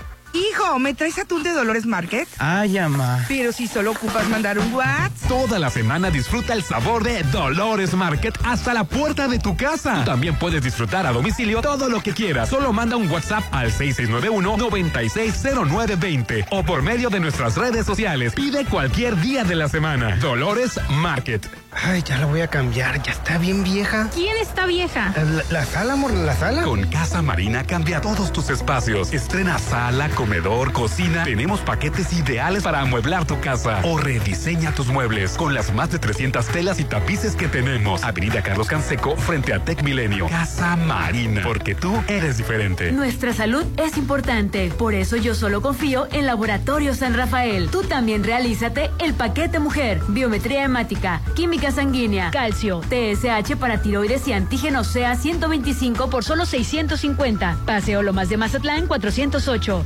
Hijo, 0.33 0.79
¿me 0.79 0.93
traes 0.93 1.19
atún 1.19 1.43
de 1.43 1.51
Dolores 1.51 1.85
Market? 1.85 2.25
Ay, 2.37 2.77
ama. 2.77 3.25
Pero 3.27 3.51
si 3.51 3.67
solo 3.67 3.91
ocupas 3.91 4.29
mandar 4.29 4.57
un 4.59 4.73
WhatsApp. 4.73 5.11
Toda 5.27 5.59
la 5.59 5.69
semana 5.69 6.09
disfruta 6.09 6.53
el 6.53 6.63
sabor 6.63 7.03
de 7.03 7.21
Dolores 7.23 7.93
Market 7.93 8.37
hasta 8.45 8.73
la 8.73 8.85
puerta 8.85 9.27
de 9.27 9.39
tu 9.39 9.57
casa. 9.57 9.95
Tú 9.99 10.05
también 10.05 10.39
puedes 10.39 10.63
disfrutar 10.63 11.05
a 11.05 11.11
domicilio 11.11 11.61
todo 11.61 11.89
lo 11.89 12.01
que 12.01 12.13
quieras. 12.13 12.47
Solo 12.49 12.71
manda 12.71 12.95
un 12.95 13.11
WhatsApp 13.11 13.43
al 13.51 13.73
6691-960920 13.73 16.45
o 16.49 16.63
por 16.63 16.81
medio 16.81 17.09
de 17.09 17.19
nuestras 17.19 17.57
redes 17.57 17.85
sociales. 17.85 18.33
Pide 18.33 18.63
cualquier 18.65 19.19
día 19.19 19.43
de 19.43 19.55
la 19.55 19.67
semana. 19.67 20.15
Dolores 20.17 20.79
Market. 20.89 21.45
Ay, 21.73 22.03
ya 22.03 22.17
la 22.17 22.25
voy 22.25 22.41
a 22.41 22.47
cambiar, 22.47 23.01
ya 23.01 23.13
está 23.13 23.37
bien 23.37 23.63
vieja. 23.63 24.09
¿Quién 24.13 24.35
está 24.37 24.65
vieja? 24.65 25.13
La, 25.15 25.43
la 25.49 25.65
sala, 25.65 25.93
amor, 25.93 26.11
la 26.11 26.35
sala. 26.35 26.63
Con 26.63 26.85
Casa 26.87 27.21
Marina 27.21 27.63
cambia 27.63 28.01
todos 28.01 28.33
tus 28.33 28.49
espacios. 28.49 29.13
Estrena 29.13 29.57
sala, 29.57 30.09
comedor, 30.21 30.71
cocina. 30.71 31.23
Tenemos 31.23 31.61
paquetes 31.61 32.13
ideales 32.13 32.61
para 32.61 32.79
amueblar 32.81 33.25
tu 33.25 33.39
casa 33.39 33.81
o 33.83 33.97
rediseña 33.97 34.71
tus 34.71 34.85
muebles 34.85 35.31
con 35.31 35.55
las 35.55 35.73
más 35.73 35.89
de 35.89 35.97
300 35.97 36.45
telas 36.45 36.79
y 36.79 36.83
tapices 36.83 37.35
que 37.35 37.47
tenemos. 37.47 38.03
Avenida 38.03 38.43
Carlos 38.43 38.67
Canseco 38.67 39.17
frente 39.17 39.51
a 39.51 39.65
Tech 39.65 39.81
Milenio. 39.81 40.27
Casa 40.27 40.75
Marina, 40.75 41.41
porque 41.43 41.73
tú 41.73 41.91
eres 42.07 42.37
diferente. 42.37 42.91
Nuestra 42.91 43.33
salud 43.33 43.65
es 43.77 43.97
importante, 43.97 44.69
por 44.69 44.93
eso 44.93 45.17
yo 45.17 45.33
solo 45.33 45.63
confío 45.63 46.07
en 46.11 46.27
Laboratorio 46.27 46.93
San 46.93 47.15
Rafael. 47.15 47.69
Tú 47.71 47.81
también 47.81 48.23
realízate 48.23 48.91
el 48.99 49.15
paquete 49.15 49.57
mujer, 49.57 50.03
biometría 50.07 50.63
hemática, 50.63 51.21
química 51.35 51.71
sanguínea, 51.71 52.29
calcio, 52.29 52.81
TSH 52.81 53.55
para 53.55 53.81
tiroides 53.81 54.27
y 54.27 54.33
antígeno 54.33 54.83
SEA 54.83 55.15
125 55.15 56.11
por 56.11 56.23
solo 56.23 56.45
650. 56.45 57.57
Paseo 57.65 58.03
Lomas 58.03 58.29
de 58.29 58.37
Mazatlán 58.37 58.85
408. 58.85 59.85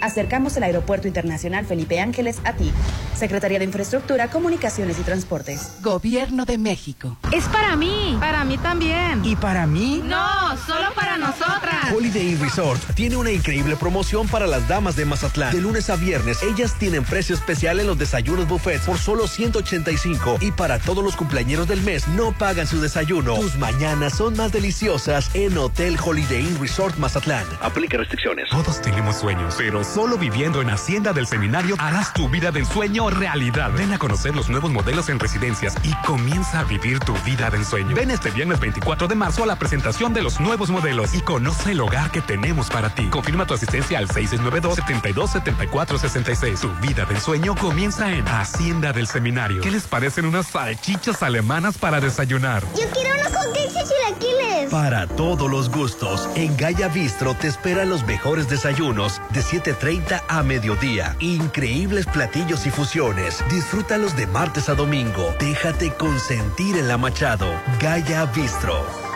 Acercamos 0.00 0.56
el 0.56 0.62
Aeropuerto 0.62 1.08
Internacional 1.08 1.66
Felipe 1.66 2.00
Ángeles 2.00 2.40
a 2.44 2.52
ti. 2.52 2.72
Secretaría 3.14 3.58
de 3.58 3.64
Infraestructura, 3.64 4.28
Comunicaciones 4.28 4.98
y 4.98 5.02
Transportes. 5.02 5.82
Gobierno 5.82 6.44
de 6.44 6.58
México. 6.58 7.16
Es 7.32 7.44
para 7.46 7.76
mí. 7.76 8.16
Para 8.20 8.44
mí 8.44 8.58
también. 8.58 9.24
¿Y 9.24 9.36
para 9.36 9.66
mí? 9.66 10.02
No, 10.04 10.56
solo 10.66 10.92
para 10.94 11.18
nosotras. 11.18 11.77
Holiday 11.94 12.32
Inn 12.32 12.40
Resort 12.40 12.82
tiene 12.94 13.16
una 13.16 13.30
increíble 13.30 13.76
promoción 13.76 14.28
para 14.28 14.46
las 14.46 14.68
damas 14.68 14.96
de 14.96 15.04
Mazatlán. 15.04 15.52
De 15.52 15.60
lunes 15.60 15.88
a 15.90 15.96
viernes, 15.96 16.42
ellas 16.42 16.74
tienen 16.78 17.04
precio 17.04 17.34
especial 17.34 17.80
en 17.80 17.86
los 17.86 17.98
desayunos 17.98 18.46
buffets 18.46 18.84
por 18.84 18.98
solo 18.98 19.26
185 19.26 20.38
y 20.40 20.50
para 20.50 20.78
todos 20.78 21.02
los 21.02 21.16
cumpleaños 21.16 21.66
del 21.66 21.80
mes 21.82 22.06
no 22.08 22.32
pagan 22.32 22.66
su 22.66 22.80
desayuno. 22.80 23.36
Tus 23.36 23.56
mañanas 23.56 24.14
son 24.16 24.36
más 24.36 24.52
deliciosas 24.52 25.30
en 25.34 25.56
Hotel 25.56 25.96
Holiday 26.02 26.40
Inn 26.40 26.60
Resort 26.60 26.96
Mazatlán. 26.98 27.46
Aplica 27.60 27.96
restricciones. 27.96 28.50
Todos 28.50 28.82
tenemos 28.82 29.16
sueños, 29.16 29.54
pero 29.56 29.82
solo 29.82 30.18
viviendo 30.18 30.60
en 30.60 30.70
Hacienda 30.70 31.12
del 31.12 31.26
Seminario 31.26 31.76
harás 31.78 32.12
tu 32.12 32.28
vida 32.28 32.50
del 32.50 32.66
sueño 32.66 33.08
realidad. 33.10 33.70
Ven 33.72 33.92
a 33.92 33.98
conocer 33.98 34.34
los 34.34 34.48
nuevos 34.48 34.70
modelos 34.70 35.08
en 35.08 35.18
residencias 35.18 35.74
y 35.82 35.94
comienza 36.06 36.60
a 36.60 36.64
vivir 36.64 36.98
tu 37.00 37.14
vida 37.24 37.50
del 37.50 37.64
sueño. 37.64 37.94
Ven 37.94 38.10
este 38.10 38.30
viernes 38.30 38.60
24 38.60 39.08
de 39.08 39.14
marzo 39.14 39.44
a 39.44 39.46
la 39.46 39.56
presentación 39.56 40.12
de 40.12 40.22
los 40.22 40.40
nuevos 40.40 40.70
modelos 40.70 41.14
y 41.14 41.20
conoce 41.20 41.74
el 41.78 41.82
hogar 41.82 42.10
que 42.10 42.20
tenemos 42.20 42.68
para 42.68 42.92
ti. 42.92 43.06
Confirma 43.06 43.46
tu 43.46 43.54
asistencia 43.54 44.00
al 44.00 44.08
6692-727466. 44.08 46.60
Tu 46.60 46.68
vida 46.86 47.04
del 47.04 47.20
sueño 47.20 47.54
comienza 47.54 48.12
en 48.12 48.26
Hacienda 48.26 48.92
del 48.92 49.06
Seminario. 49.06 49.60
¿Qué 49.60 49.70
les 49.70 49.86
parecen 49.86 50.24
unas 50.24 50.48
salchichas 50.48 51.22
alemanas 51.22 51.78
para 51.78 52.00
desayunar? 52.00 52.64
Yo 52.76 52.90
quiero 52.90 53.14
unos 53.14 53.28
hotcakes 53.28 53.74
y 53.74 53.84
chilaquiles. 53.86 54.72
Para 54.72 55.06
todos 55.06 55.48
los 55.48 55.70
gustos, 55.70 56.28
en 56.34 56.56
Gaya 56.56 56.88
Bistro 56.88 57.34
te 57.34 57.46
esperan 57.46 57.90
los 57.90 58.04
mejores 58.04 58.48
desayunos 58.48 59.22
de 59.30 59.42
7.30 59.42 60.24
a 60.28 60.42
mediodía. 60.42 61.14
Increíbles 61.20 62.06
platillos 62.06 62.66
y 62.66 62.70
fusiones. 62.70 63.44
Disfrútalos 63.50 64.16
de 64.16 64.26
martes 64.26 64.68
a 64.68 64.74
domingo. 64.74 65.32
Déjate 65.38 65.94
consentir 65.94 66.76
en 66.76 66.88
la 66.88 66.98
Machado. 66.98 67.46
Gaya 67.80 68.24
Bistro. 68.26 69.07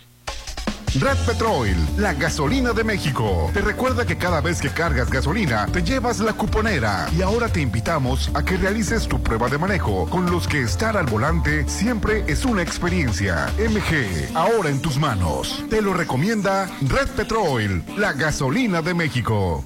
Red 0.94 1.18
Petrol, 1.26 1.68
la 1.98 2.14
gasolina 2.14 2.72
de 2.72 2.82
México. 2.82 3.50
Te 3.52 3.60
recuerda 3.60 4.06
que 4.06 4.16
cada 4.16 4.40
vez 4.40 4.58
que 4.58 4.70
cargas 4.70 5.10
gasolina, 5.10 5.66
te 5.66 5.82
llevas 5.82 6.18
la 6.18 6.32
cuponera. 6.32 7.06
Y 7.16 7.20
ahora 7.20 7.48
te 7.48 7.60
invitamos 7.60 8.30
a 8.34 8.42
que 8.42 8.56
realices 8.56 9.06
tu 9.06 9.22
prueba 9.22 9.50
de 9.50 9.58
manejo, 9.58 10.08
con 10.08 10.30
los 10.30 10.48
que 10.48 10.62
estar 10.62 10.96
al 10.96 11.04
volante 11.04 11.68
siempre 11.68 12.24
es 12.26 12.46
una 12.46 12.62
experiencia. 12.62 13.52
MG, 13.58 14.34
ahora 14.34 14.70
en 14.70 14.80
tus 14.80 14.96
manos. 14.96 15.62
Te 15.68 15.82
lo 15.82 15.92
recomienda 15.92 16.70
Red 16.80 17.08
Petrol, 17.08 17.84
la 17.98 18.14
gasolina 18.14 18.80
de 18.80 18.94
México. 18.94 19.62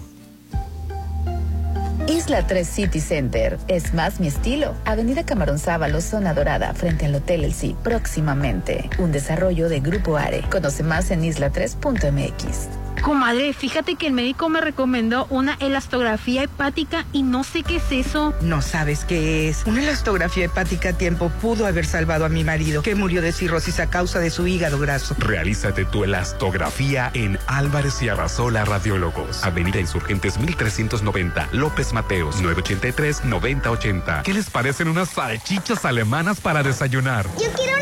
Isla 2.06 2.46
3 2.46 2.66
City 2.66 3.00
Center. 3.00 3.58
Es 3.68 3.94
más 3.94 4.20
mi 4.20 4.28
estilo. 4.28 4.74
Avenida 4.84 5.24
Camarón 5.24 5.58
Sábalo, 5.58 6.00
zona 6.00 6.34
dorada, 6.34 6.74
frente 6.74 7.06
al 7.06 7.14
Hotel 7.14 7.44
El 7.44 7.76
próximamente. 7.82 8.90
Un 8.98 9.12
desarrollo 9.12 9.68
de 9.68 9.80
Grupo 9.80 10.16
Are. 10.16 10.42
Conoce 10.50 10.82
más 10.82 11.10
en 11.10 11.22
isla3.mx. 11.22 12.91
Comadre, 13.02 13.52
fíjate 13.52 13.96
que 13.96 14.06
el 14.06 14.12
médico 14.12 14.48
me 14.48 14.60
recomendó 14.60 15.26
una 15.28 15.54
elastografía 15.54 16.44
hepática 16.44 17.04
y 17.12 17.24
no 17.24 17.42
sé 17.42 17.64
qué 17.64 17.76
es 17.76 17.90
eso. 17.90 18.32
No 18.42 18.62
sabes 18.62 19.04
qué 19.04 19.48
es. 19.48 19.64
Una 19.66 19.82
elastografía 19.82 20.44
hepática 20.44 20.90
a 20.90 20.92
tiempo 20.92 21.28
pudo 21.40 21.66
haber 21.66 21.84
salvado 21.84 22.24
a 22.24 22.28
mi 22.28 22.44
marido, 22.44 22.82
que 22.82 22.94
murió 22.94 23.20
de 23.20 23.32
cirrosis 23.32 23.80
a 23.80 23.90
causa 23.90 24.20
de 24.20 24.30
su 24.30 24.46
hígado 24.46 24.78
graso. 24.78 25.16
Realízate 25.18 25.84
tu 25.84 26.04
elastografía 26.04 27.10
en 27.14 27.40
Álvarez 27.48 28.00
y 28.02 28.08
Arrasola 28.08 28.64
Radiólogos. 28.64 29.42
Avenida 29.42 29.80
Insurgentes 29.80 30.38
1390, 30.38 31.48
López 31.50 31.92
Mateos, 31.92 32.40
983-9080. 32.40 34.22
¿Qué 34.22 34.32
les 34.32 34.48
parecen 34.48 34.86
unas 34.86 35.10
salchichas 35.10 35.84
alemanas 35.84 36.40
para 36.40 36.62
desayunar? 36.62 37.26
Yo 37.40 37.50
quiero 37.56 37.81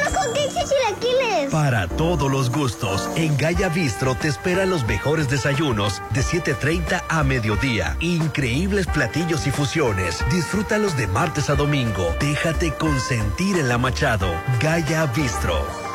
Para 1.51 1.89
todos 1.89 2.31
los 2.31 2.51
gustos, 2.51 3.09
en 3.17 3.37
Gaya 3.37 3.69
Bistro 3.69 4.15
te 4.15 4.29
esperan 4.29 4.71
los 4.71 4.87
mejores 4.87 5.29
desayunos 5.29 6.01
de 6.11 6.23
7.30 6.23 7.03
a 7.09 7.25
mediodía. 7.25 7.97
Increíbles 8.01 8.87
platillos 8.87 9.47
y 9.47 9.51
fusiones. 9.51 10.25
Disfrútalos 10.31 10.97
de 10.97 11.07
martes 11.09 11.51
a 11.51 11.57
domingo. 11.57 12.15
Déjate 12.21 12.73
consentir 12.75 13.57
en 13.59 13.69
la 13.69 13.79
Machado. 13.79 14.33
Gaya 14.61 15.07
Bistro. 15.07 15.90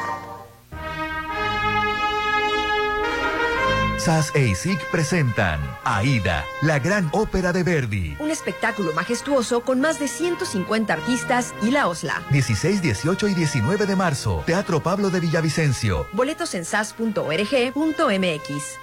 SAS 4.06 4.32
e 4.36 4.50
ISIC 4.50 4.80
presentan 4.92 5.60
Aida, 5.84 6.46
la 6.62 6.78
gran 6.78 7.10
ópera 7.12 7.52
de 7.52 7.64
Verdi. 7.64 8.16
Un 8.20 8.30
espectáculo 8.30 8.94
majestuoso 8.94 9.62
con 9.62 9.82
más 9.82 10.00
de 10.00 10.08
150 10.08 10.94
artistas 10.94 11.56
y 11.64 11.72
la 11.72 11.88
OSLA. 11.88 12.22
16, 12.30 12.84
18 12.84 13.28
y 13.30 13.34
19 13.34 13.88
de 13.88 13.96
marzo, 13.96 14.44
Teatro 14.46 14.84
Pablo 14.84 15.10
de 15.10 15.22
Villavicencio. 15.22 16.06
Boletos 16.14 16.54
en 16.54 16.66
sas.org.mx. 16.66 17.74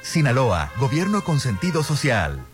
Sinaloa, 0.03 0.73
Gobierno 0.81 1.23
con 1.23 1.39
sentido 1.39 1.85
social. 1.85 2.44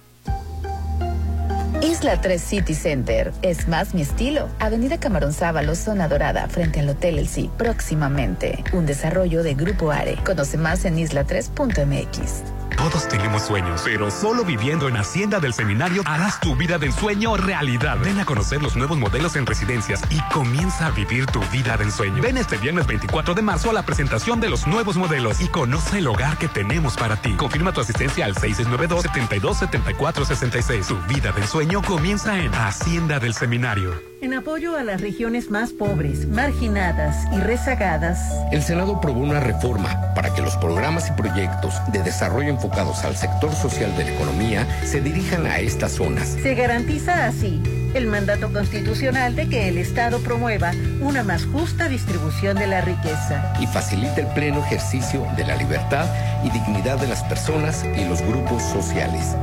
Isla 1.82 2.20
3 2.20 2.42
City 2.42 2.74
Center. 2.74 3.32
Es 3.42 3.68
más 3.68 3.94
mi 3.94 4.02
estilo. 4.02 4.48
Avenida 4.59 4.98
Camarón 4.98 5.32
Sábalo, 5.32 5.76
zona 5.76 6.09
dorada, 6.09 6.48
frente 6.48 6.80
al 6.80 6.88
Hotel 6.88 7.18
El 7.18 7.28
Sí, 7.28 7.50
próximamente. 7.56 8.64
Un 8.72 8.84
desarrollo 8.84 9.44
de 9.44 9.55
Grupo 9.55 9.92
Are. 9.92 10.16
Conoce 10.24 10.59
más 10.59 10.84
en 10.84 10.96
isla3.mx. 10.96 12.68
Todos 12.78 13.06
tenemos 13.09 13.42
sueños, 13.42 13.82
pero 13.84 14.09
solo 14.09 14.44
viviendo 14.44 14.88
en 14.88 14.96
Hacienda 14.96 15.40
del 15.40 15.52
Seminario 15.52 16.05
harás 16.06 16.38
tu 16.38 16.55
vida 16.55 16.78
del 16.78 16.92
sueño 16.92 17.36
realidad. 17.36 17.98
Ven 18.00 18.20
a 18.20 18.24
conocer 18.24 18.62
los 18.62 18.76
nuevos 18.76 18.96
modelos 18.96 19.34
en 19.34 19.46
residencias 19.46 20.00
y 20.10 20.20
comienza 20.32 20.86
a 20.86 20.92
vivir 20.92 21.26
tu 21.26 21.40
vida 21.50 21.76
del 21.76 21.90
sueño. 21.90 22.22
Ven 22.22 22.36
este 22.36 22.56
viernes 22.56 22.86
24 22.86 23.34
de 23.34 23.42
marzo 23.42 23.70
a 23.70 23.72
la 23.72 23.82
presentación 23.82 24.40
de 24.40 24.48
los 24.48 24.68
nuevos 24.68 24.96
modelos 24.96 25.40
y 25.40 25.48
conoce 25.48 25.98
el 25.98 26.06
hogar 26.06 26.38
que 26.38 26.46
tenemos 26.46 26.96
para 26.96 27.16
ti. 27.16 27.32
Confirma 27.32 27.72
tu 27.72 27.80
asistencia 27.80 28.24
al 28.24 28.36
6692-727466. 28.36 30.86
Tu 30.86 30.96
vida 31.12 31.32
del 31.32 31.48
sueño 31.48 31.82
comienza 31.82 32.38
en 32.38 32.55
Hacienda 32.55 33.18
del 33.18 33.34
Seminario. 33.34 34.06
En 34.20 34.34
apoyo 34.34 34.76
a 34.76 34.82
las 34.82 35.00
regiones 35.00 35.48
más 35.48 35.70
pobres, 35.70 36.26
marginadas 36.26 37.24
y 37.32 37.38
rezagadas, 37.38 38.18
el 38.50 38.62
Senado 38.62 38.96
aprobó 38.96 39.20
una 39.20 39.38
reforma 39.38 40.12
para 40.16 40.34
que 40.34 40.42
los 40.42 40.56
programas 40.56 41.09
y 41.09 41.12
proyectos 41.12 41.74
de 41.92 42.02
desarrollo 42.02 42.48
enfocados 42.69 43.03
al 43.05 43.16
sector 43.16 43.55
social 43.55 43.97
de 43.97 44.05
la 44.05 44.11
economía 44.11 44.66
se 44.85 45.01
dirijan 45.01 45.47
a 45.47 45.59
estas 45.59 45.93
zonas. 45.93 46.36
Se 46.43 46.55
garantiza 46.55 47.27
así 47.27 47.62
el 47.95 48.07
mandato 48.07 48.53
constitucional 48.53 49.35
de 49.35 49.49
que 49.49 49.69
el 49.69 49.78
Estado 49.78 50.19
promueva 50.20 50.73
una 51.01 51.23
más 51.23 51.47
justa 51.47 51.89
distribución 51.89 52.59
de 52.59 52.66
la 52.66 52.82
riqueza. 52.82 53.55
Y 53.59 53.66
facilita 53.66 54.20
el 54.20 54.27
pleno 54.28 54.62
ejercicio 54.65 55.27
de 55.36 55.47
la 55.47 55.57
libertad 55.57 56.07
y 56.45 56.51
dignidad 56.51 56.99
de 56.99 57.09
las 57.09 57.23
personas 57.24 57.85
y 57.85 58.05
los 58.05 58.20
grupos 58.20 58.62
sociales. 58.62 59.35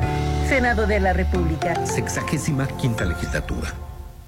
Senado 0.48 0.86
de 0.86 1.00
la 1.00 1.14
República. 1.14 1.84
Sexagésima 1.88 2.68
quinta 2.78 3.06
legislatura. 3.06 3.74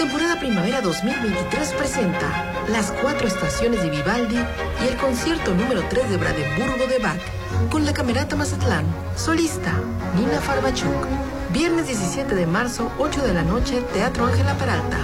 Temporada 0.00 0.40
Primavera 0.40 0.80
2023 0.80 1.74
presenta 1.74 2.64
las 2.70 2.90
cuatro 3.02 3.28
estaciones 3.28 3.82
de 3.82 3.90
Vivaldi 3.90 4.38
y 4.82 4.88
el 4.88 4.96
concierto 4.96 5.54
número 5.54 5.84
3 5.90 6.08
de 6.08 6.16
Brandenburgo 6.16 6.86
de 6.86 6.98
Bach 6.98 7.20
con 7.70 7.84
la 7.84 7.92
Camerata 7.92 8.34
Mazatlán. 8.34 8.86
Solista, 9.14 9.74
Nina 10.16 10.40
Farbachuk. 10.40 11.06
Viernes 11.52 11.86
17 11.86 12.34
de 12.34 12.46
marzo, 12.46 12.90
8 12.98 13.26
de 13.26 13.34
la 13.34 13.42
noche, 13.42 13.82
Teatro 13.92 14.24
Ángela 14.24 14.54
Peralta. 14.54 14.96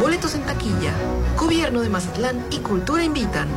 Boletos 0.00 0.36
en 0.36 0.42
taquilla. 0.42 0.92
Gobierno 1.36 1.80
de 1.80 1.88
Mazatlán 1.88 2.46
y 2.52 2.58
Cultura 2.58 3.02
invitan. 3.02 3.48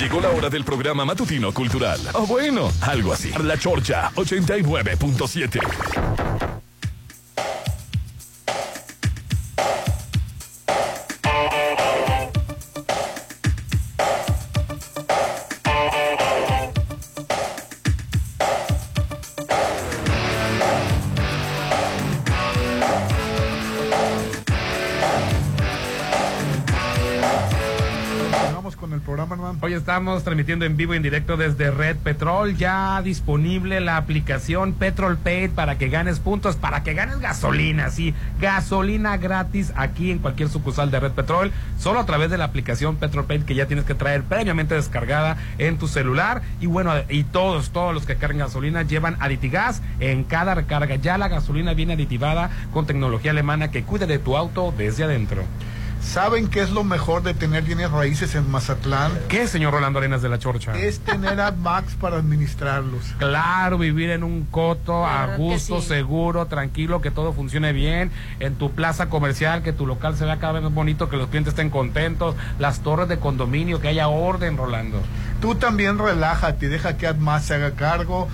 Llegó 0.00 0.20
la 0.20 0.30
hora 0.30 0.50
del 0.50 0.64
programa 0.64 1.04
matutino 1.04 1.54
cultural. 1.54 2.00
O 2.14 2.26
bueno, 2.26 2.72
algo 2.80 3.12
así. 3.12 3.30
La 3.40 3.56
Chorcha 3.56 4.10
89.7. 4.16 6.35
Hoy 29.66 29.72
estamos 29.72 30.22
transmitiendo 30.22 30.64
en 30.64 30.76
vivo 30.76 30.94
y 30.94 30.98
en 30.98 31.02
directo 31.02 31.36
desde 31.36 31.72
Red 31.72 31.96
Petrol. 31.96 32.56
Ya 32.56 33.02
disponible 33.02 33.80
la 33.80 33.96
aplicación 33.96 34.74
Petrol 34.74 35.18
Paid 35.18 35.50
para 35.50 35.76
que 35.76 35.88
ganes 35.88 36.20
puntos, 36.20 36.54
para 36.54 36.84
que 36.84 36.94
ganes 36.94 37.18
gasolina. 37.18 37.90
Sí, 37.90 38.14
gasolina 38.40 39.16
gratis 39.16 39.72
aquí 39.74 40.12
en 40.12 40.20
cualquier 40.20 40.50
sucursal 40.50 40.92
de 40.92 41.00
Red 41.00 41.10
Petrol. 41.14 41.50
Solo 41.80 41.98
a 41.98 42.06
través 42.06 42.30
de 42.30 42.38
la 42.38 42.44
aplicación 42.44 42.94
Petrol 42.94 43.24
Paid 43.24 43.42
que 43.42 43.56
ya 43.56 43.66
tienes 43.66 43.84
que 43.84 43.96
traer 43.96 44.22
previamente 44.22 44.76
descargada 44.76 45.36
en 45.58 45.78
tu 45.78 45.88
celular. 45.88 46.42
Y 46.60 46.66
bueno, 46.66 46.92
y 47.08 47.24
todos, 47.24 47.70
todos 47.70 47.92
los 47.92 48.06
que 48.06 48.14
cargan 48.14 48.38
gasolina 48.38 48.82
llevan 48.82 49.16
Aditigas 49.18 49.82
en 49.98 50.22
cada 50.22 50.54
recarga. 50.54 50.94
Ya 50.94 51.18
la 51.18 51.26
gasolina 51.26 51.74
viene 51.74 51.94
aditivada 51.94 52.50
con 52.72 52.86
tecnología 52.86 53.32
alemana 53.32 53.72
que 53.72 53.82
cuida 53.82 54.06
de 54.06 54.20
tu 54.20 54.36
auto 54.36 54.72
desde 54.78 55.02
adentro. 55.02 55.42
¿Saben 56.00 56.48
qué 56.48 56.62
es 56.62 56.70
lo 56.70 56.84
mejor 56.84 57.22
de 57.22 57.34
tener 57.34 57.64
bienes 57.64 57.90
raíces 57.90 58.34
en 58.34 58.50
Mazatlán? 58.50 59.12
¿Qué, 59.28 59.46
señor 59.48 59.72
Rolando 59.72 59.98
Arenas 59.98 60.22
de 60.22 60.28
la 60.28 60.38
Chorcha? 60.38 60.74
Es 60.74 61.00
tener 61.00 61.40
a 61.40 61.50
Max 61.50 61.94
para 62.00 62.16
administrarlos. 62.16 63.02
Claro, 63.18 63.78
vivir 63.78 64.10
en 64.10 64.22
un 64.22 64.44
coto 64.44 65.04
a 65.04 65.36
gusto, 65.36 65.82
seguro, 65.82 66.46
tranquilo, 66.46 67.00
que 67.00 67.10
todo 67.10 67.32
funcione 67.32 67.72
bien, 67.72 68.10
en 68.40 68.54
tu 68.54 68.70
plaza 68.70 69.08
comercial, 69.08 69.62
que 69.62 69.72
tu 69.72 69.86
local 69.86 70.16
se 70.16 70.24
vea 70.24 70.38
cada 70.38 70.54
vez 70.54 70.62
más 70.62 70.74
bonito, 70.74 71.08
que 71.08 71.16
los 71.16 71.28
clientes 71.28 71.52
estén 71.52 71.70
contentos, 71.70 72.34
las 72.58 72.80
torres 72.80 73.08
de 73.08 73.18
condominio, 73.18 73.80
que 73.80 73.88
haya 73.88 74.08
orden, 74.08 74.56
Rolando. 74.56 75.00
Tú 75.40 75.54
también 75.54 75.98
relájate, 75.98 76.68
deja 76.68 76.96
que 76.96 77.06
AdMás 77.06 77.44
se 77.44 77.54
haga 77.54 77.72
cargo. 77.72 78.28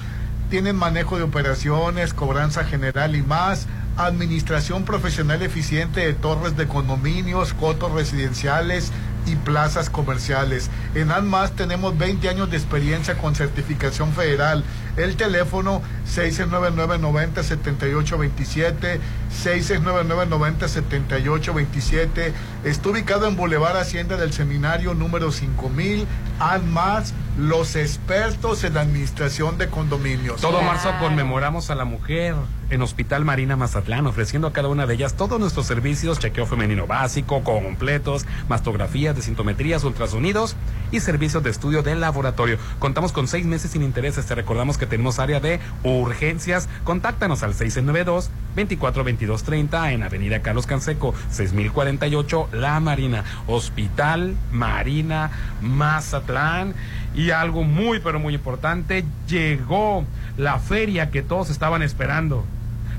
Tienen 0.51 0.76
manejo 0.76 1.16
de 1.16 1.22
operaciones, 1.22 2.12
cobranza 2.12 2.64
general 2.64 3.16
y 3.16 3.22
más 3.22 3.66
administración 3.97 4.85
profesional 4.85 5.43
eficiente 5.43 6.01
de 6.01 6.14
torres 6.14 6.56
de 6.56 6.66
condominios, 6.66 7.55
cotos 7.55 7.93
residenciales 7.93 8.90
y 9.27 9.36
plazas 9.36 9.89
comerciales. 9.90 10.70
En 10.94 11.12
ANMAS 11.12 11.52
tenemos 11.52 11.97
20 11.97 12.28
años 12.28 12.51
de 12.51 12.56
experiencia 12.56 13.16
con 13.16 13.35
certificación 13.35 14.12
federal. 14.12 14.62
El 14.97 15.16
teléfono 15.16 15.81
699-90-7827, 16.12 18.98
699-90-7827. 19.44 22.32
Está 22.64 22.89
ubicado 22.89 23.28
en 23.28 23.36
Boulevard 23.36 23.77
Hacienda 23.77 24.16
del 24.16 24.32
Seminario 24.32 24.94
número 24.94 25.31
5000. 25.31 26.09
ANMAS, 26.40 27.14
los 27.39 27.77
expertos 27.77 28.64
en 28.64 28.77
administración 28.77 29.56
de 29.59 29.69
condominios. 29.69 30.40
Todo 30.40 30.60
marzo 30.62 30.90
conmemoramos 30.98 31.70
a 31.70 31.77
la 31.77 31.85
mujer 31.85 32.35
en 32.73 32.81
Hospital 32.81 33.27
Marina 33.27 33.55
Mazatlán, 33.55 34.07
ofreciendo 34.07 34.49
a 34.49 34.53
cada 34.53 34.69
una 34.69 34.86
de 34.86 34.94
ellas 34.94 35.15
todos 35.15 35.39
nuestros 35.39 35.66
servicios, 35.66 36.19
chequeo 36.19 36.47
femenino 36.47 36.86
básico, 36.86 37.44
completos, 37.44 38.24
mastografías, 38.49 39.15
desintometrías, 39.15 39.85
ultrasonidos 39.85 40.57
y 40.90 41.01
servicios 41.01 41.43
de 41.43 41.51
estudio 41.51 41.82
del 41.82 42.01
laboratorio. 42.01 42.57
Contamos 42.78 43.12
con 43.12 43.28
seis 43.28 43.44
meses 43.44 43.73
sin 43.73 43.82
intereses. 43.82 44.24
Te 44.24 44.35
recordamos 44.35 44.78
que 44.78 44.86
tenemos 44.86 45.19
área 45.19 45.39
de 45.39 45.61
urgencias. 45.82 46.69
Contáctanos 46.82 47.43
al 47.43 47.53
692 47.53 48.31
242230 48.57 49.93
en 49.93 50.03
Avenida 50.03 50.40
Carlos 50.40 50.66
Canseco, 50.66 51.15
6048 51.31 52.49
La 52.53 52.81
Marina, 52.81 53.24
Hospital 53.47 54.35
Marina 54.51 55.31
Mazatlán. 55.61 56.74
Y 57.15 57.31
algo 57.32 57.65
muy, 57.65 58.01
pero 58.01 58.19
muy 58.19 58.35
importante, 58.35 59.05
llegó 59.28 60.07
la 60.39 60.59
feria 60.59 61.11
que 61.11 61.20
todos 61.20 61.51
estaban 61.51 61.82
esperando 61.82 62.47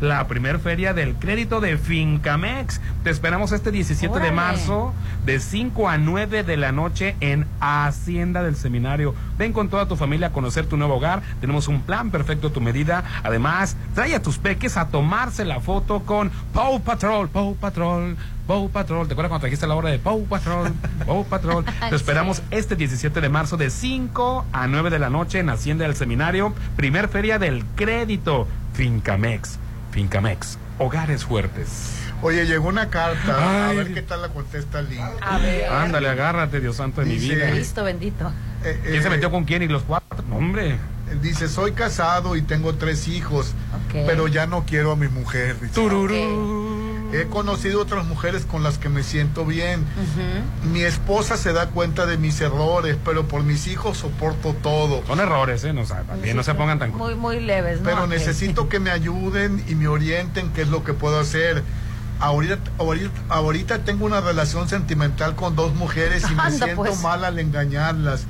la 0.03 0.27
primer 0.27 0.59
feria 0.59 0.93
del 0.93 1.15
crédito 1.15 1.61
de 1.61 1.77
Fincamex. 1.77 2.81
Te 3.03 3.09
esperamos 3.09 3.53
este 3.53 3.71
17 3.71 4.19
de 4.19 4.31
marzo 4.31 4.93
de 5.25 5.39
5 5.39 5.87
a 5.87 5.97
9 5.97 6.43
de 6.43 6.57
la 6.57 6.73
noche 6.73 7.15
en 7.21 7.47
Hacienda 7.61 8.43
del 8.43 8.57
Seminario. 8.57 9.15
Ven 9.37 9.53
con 9.53 9.69
toda 9.69 9.87
tu 9.87 9.95
familia 9.95 10.27
a 10.27 10.31
conocer 10.31 10.65
tu 10.65 10.75
nuevo 10.75 10.95
hogar. 10.95 11.21
Tenemos 11.39 11.69
un 11.69 11.81
plan 11.81 12.11
perfecto 12.11 12.47
a 12.47 12.51
tu 12.51 12.59
medida. 12.59 13.03
Además, 13.23 13.77
trae 13.95 14.13
a 14.13 14.21
tus 14.21 14.37
peques 14.37 14.75
a 14.75 14.89
tomarse 14.89 15.45
la 15.45 15.61
foto 15.61 16.01
con 16.01 16.29
Paw 16.53 16.81
Patrol, 16.81 17.29
Paw 17.29 17.55
Patrol. 17.55 18.17
Paw 18.45 18.69
Patrol, 18.69 19.07
¿te 19.07 19.13
acuerdas 19.13 19.29
cuando 19.29 19.43
trajiste 19.43 19.65
la 19.67 19.75
hora 19.75 19.89
de 19.89 19.99
Paw 19.99 20.25
Patrol? 20.25 20.73
Paw 21.05 21.25
Patrol. 21.25 21.63
Te 21.89 21.95
esperamos 21.95 22.43
este 22.51 22.75
17 22.75 23.21
de 23.21 23.29
marzo 23.29 23.55
de 23.55 23.69
5 23.69 24.45
a 24.51 24.67
9 24.67 24.89
de 24.89 24.99
la 24.99 25.09
noche 25.09 25.39
en 25.39 25.49
Hacienda 25.49 25.85
del 25.85 25.95
Seminario, 25.95 26.53
primer 26.75 27.07
feria 27.07 27.39
del 27.39 27.63
crédito 27.77 28.49
Fincamex. 28.73 29.62
Fincamex, 29.93 30.57
hogares 30.79 31.23
fuertes. 31.23 31.99
Oye, 32.23 32.45
llegó 32.45 32.69
una 32.69 32.89
carta, 32.89 33.69
a 33.69 33.73
ver 33.73 33.93
qué 33.93 34.01
tal 34.01 34.23
la 34.23 34.29
contesta 34.29 34.81
Link. 34.81 35.01
A 35.21 35.37
ver. 35.37 35.69
Ándale, 35.69 36.09
agárrate, 36.09 36.59
Dios 36.59 36.77
santo 36.77 37.01
de 37.01 37.07
mi 37.07 37.17
vida. 37.17 37.51
Cristo 37.51 37.83
bendito. 37.83 38.31
Eh, 38.63 38.79
¿Quién 38.83 39.03
se 39.03 39.09
metió 39.09 39.29
con 39.29 39.43
quién 39.43 39.61
y 39.61 39.67
los 39.67 39.83
cuatro? 39.83 40.23
Hombre. 40.31 40.77
Dice, 41.21 41.47
soy 41.47 41.73
casado 41.73 42.35
y 42.35 42.41
tengo 42.41 42.73
tres 42.73 43.07
hijos, 43.07 43.53
pero 43.91 44.27
ya 44.27 44.47
no 44.47 44.65
quiero 44.65 44.93
a 44.93 44.95
mi 44.95 45.09
mujer. 45.09 45.59
Dice. 45.59 45.73
He 47.13 47.27
conocido 47.27 47.81
otras 47.81 48.05
mujeres 48.05 48.45
con 48.45 48.63
las 48.63 48.79
que 48.79 48.89
me 48.89 49.03
siento 49.03 49.45
bien. 49.45 49.85
Mi 50.71 50.81
esposa 50.81 51.37
se 51.37 51.53
da 51.53 51.67
cuenta 51.67 52.05
de 52.05 52.17
mis 52.17 52.41
errores, 52.41 52.97
pero 53.05 53.27
por 53.27 53.43
mis 53.43 53.67
hijos 53.67 53.97
soporto 53.97 54.55
todo. 54.61 55.05
Son 55.05 55.19
errores, 55.19 55.63
¿eh? 55.63 55.73
No, 55.73 55.83
también 55.83 56.35
no 56.35 56.43
se 56.43 56.55
pongan 56.55 56.79
tan... 56.79 56.91
Muy, 56.91 57.15
muy 57.15 57.39
leves, 57.39 57.79
¿no? 57.81 57.85
Pero 57.85 58.07
necesito 58.07 58.67
que 58.67 58.79
me 58.79 58.89
ayuden 58.89 59.63
y 59.67 59.75
me 59.75 59.87
orienten 59.87 60.51
qué 60.53 60.63
es 60.63 60.69
lo 60.69 60.83
que 60.83 60.93
puedo 60.93 61.19
hacer. 61.19 61.63
Ahorita, 62.19 62.57
ahorita, 62.79 63.21
ahorita 63.29 63.79
tengo 63.79 64.05
una 64.05 64.21
relación 64.21 64.67
sentimental 64.67 65.35
con 65.35 65.55
dos 65.55 65.73
mujeres 65.75 66.23
y 66.31 66.35
me 66.35 66.41
Anda, 66.43 66.65
siento 66.65 66.83
pues. 66.83 67.01
mal 67.01 67.25
al 67.25 67.37
engañarlas. 67.37 68.25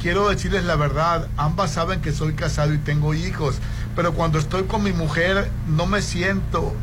Quiero 0.00 0.28
decirles 0.28 0.64
la 0.64 0.76
verdad, 0.76 1.28
ambas 1.38 1.72
saben 1.72 2.02
que 2.02 2.12
soy 2.12 2.34
casado 2.34 2.74
y 2.74 2.78
tengo 2.78 3.14
hijos, 3.14 3.56
pero 3.94 4.12
cuando 4.12 4.38
estoy 4.38 4.64
con 4.64 4.82
mi 4.82 4.92
mujer 4.92 5.50
no 5.66 5.86
me 5.86 6.02
siento 6.02 6.74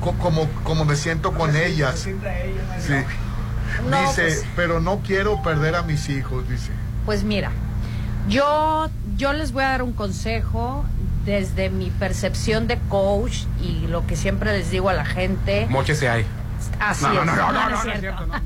como, 0.00 0.46
como 0.64 0.84
me 0.84 0.96
siento 0.96 1.32
con 1.32 1.54
ellas. 1.56 2.00
Sí. 2.00 2.12
No, 3.88 4.00
dice, 4.02 4.22
pues- 4.22 4.44
pero 4.56 4.80
no 4.80 4.98
quiero 4.98 5.42
perder 5.42 5.74
a 5.76 5.82
mis 5.82 6.08
hijos, 6.08 6.48
dice. 6.48 6.70
Pues 7.06 7.24
mira, 7.24 7.50
yo, 8.28 8.88
yo 9.16 9.32
les 9.32 9.52
voy 9.52 9.64
a 9.64 9.68
dar 9.70 9.82
un 9.82 9.92
consejo 9.92 10.84
desde 11.24 11.70
mi 11.70 11.90
percepción 11.90 12.66
de 12.66 12.78
coach 12.88 13.44
y 13.62 13.86
lo 13.86 14.06
que 14.06 14.16
siempre 14.16 14.52
les 14.56 14.70
digo 14.70 14.88
a 14.88 14.94
la 14.94 15.04
gente. 15.04 15.66
Moche 15.70 15.94
hay. 16.08 16.24
Así 16.78 17.04
No, 17.04 17.12
no, 17.12 17.20
es. 17.20 17.26
no, 17.26 17.52
no, 17.52 17.52
no, 17.52 17.60
es 17.60 17.70
no, 17.70 17.84
no 17.86 17.92
es 17.92 18.00
cierto. 18.00 18.26
no, 18.26 18.38
no. 18.38 18.40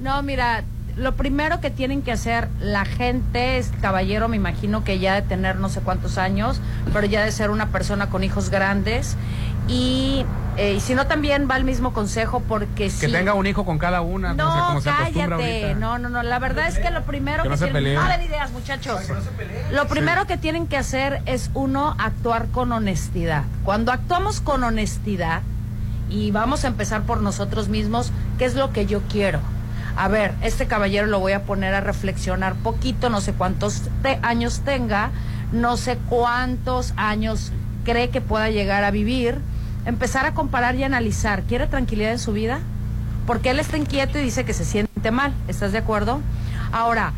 No, 0.00 0.22
mira, 0.22 0.64
lo 0.96 1.14
primero 1.14 1.60
que 1.60 1.70
tienen 1.70 2.02
que 2.02 2.12
hacer 2.12 2.48
la 2.60 2.84
gente, 2.84 3.58
es 3.58 3.70
caballero, 3.80 4.28
me 4.28 4.36
imagino 4.36 4.84
que 4.84 4.98
ya 4.98 5.14
de 5.14 5.22
tener 5.22 5.56
no 5.56 5.68
sé 5.68 5.80
cuántos 5.80 6.18
años, 6.18 6.60
pero 6.92 7.06
ya 7.06 7.24
de 7.24 7.32
ser 7.32 7.50
una 7.50 7.66
persona 7.68 8.10
con 8.10 8.22
hijos 8.24 8.50
grandes. 8.50 9.16
Y, 9.68 10.24
eh, 10.56 10.74
y 10.74 10.80
si 10.80 10.94
no, 10.94 11.06
también 11.06 11.48
va 11.50 11.56
el 11.56 11.64
mismo 11.64 11.92
consejo 11.92 12.40
porque 12.40 12.84
Que 12.84 12.90
si... 12.90 13.10
tenga 13.10 13.34
un 13.34 13.46
hijo 13.46 13.64
con 13.64 13.78
cada 13.78 14.00
una, 14.02 14.34
no, 14.34 14.80
cállate. 14.82 15.74
No, 15.74 15.98
no, 15.98 16.08
no. 16.08 16.22
La 16.22 16.38
verdad 16.38 16.68
es 16.68 16.78
que 16.78 16.90
lo 16.90 17.02
primero 17.02 17.42
Que 17.42 17.48
que, 17.48 17.50
no 17.50 17.56
se 17.56 17.64
tienen... 17.64 17.82
peleen. 17.82 18.00
No 18.00 18.08
den 18.08 18.22
ideas, 18.22 18.50
muchachos. 18.52 19.00
Lo 19.72 19.86
primero 19.88 20.26
que 20.26 20.36
tienen 20.36 20.66
que 20.66 20.76
hacer 20.76 21.22
es 21.26 21.50
uno 21.54 21.94
actuar 21.98 22.46
con 22.48 22.72
honestidad. 22.72 23.44
Cuando 23.64 23.92
actuamos 23.92 24.40
con 24.40 24.62
honestidad 24.64 25.42
y 26.10 26.30
vamos 26.30 26.64
a 26.64 26.68
empezar 26.68 27.02
por 27.02 27.20
nosotros 27.20 27.68
mismos, 27.68 28.12
¿qué 28.38 28.44
es 28.44 28.54
lo 28.54 28.72
que 28.72 28.86
yo 28.86 29.00
quiero? 29.10 29.40
A 29.96 30.08
ver, 30.08 30.34
este 30.42 30.66
caballero 30.66 31.06
lo 31.06 31.20
voy 31.20 31.32
a 31.32 31.44
poner 31.44 31.74
a 31.74 31.80
reflexionar 31.80 32.54
poquito, 32.54 33.10
no 33.10 33.20
sé 33.20 33.32
cuántos 33.32 33.82
te- 34.02 34.18
años 34.22 34.62
tenga, 34.64 35.10
no 35.52 35.76
sé 35.76 35.98
cuántos 36.08 36.92
años 36.96 37.52
cree 37.84 38.10
que 38.10 38.20
pueda 38.20 38.50
llegar 38.50 38.82
a 38.82 38.90
vivir, 38.90 39.38
empezar 39.86 40.26
a 40.26 40.34
comparar 40.34 40.74
y 40.76 40.84
analizar, 40.84 41.42
¿quiere 41.42 41.66
tranquilidad 41.66 42.12
en 42.12 42.18
su 42.18 42.32
vida? 42.32 42.60
Porque 43.26 43.50
él 43.50 43.58
está 43.58 43.76
inquieto 43.76 44.18
y 44.18 44.22
dice 44.22 44.44
que 44.44 44.52
se 44.52 44.64
siente 44.64 45.10
mal, 45.10 45.32
¿estás 45.48 45.72
de 45.72 45.78
acuerdo? 45.78 46.20
Ahora, 46.72 47.12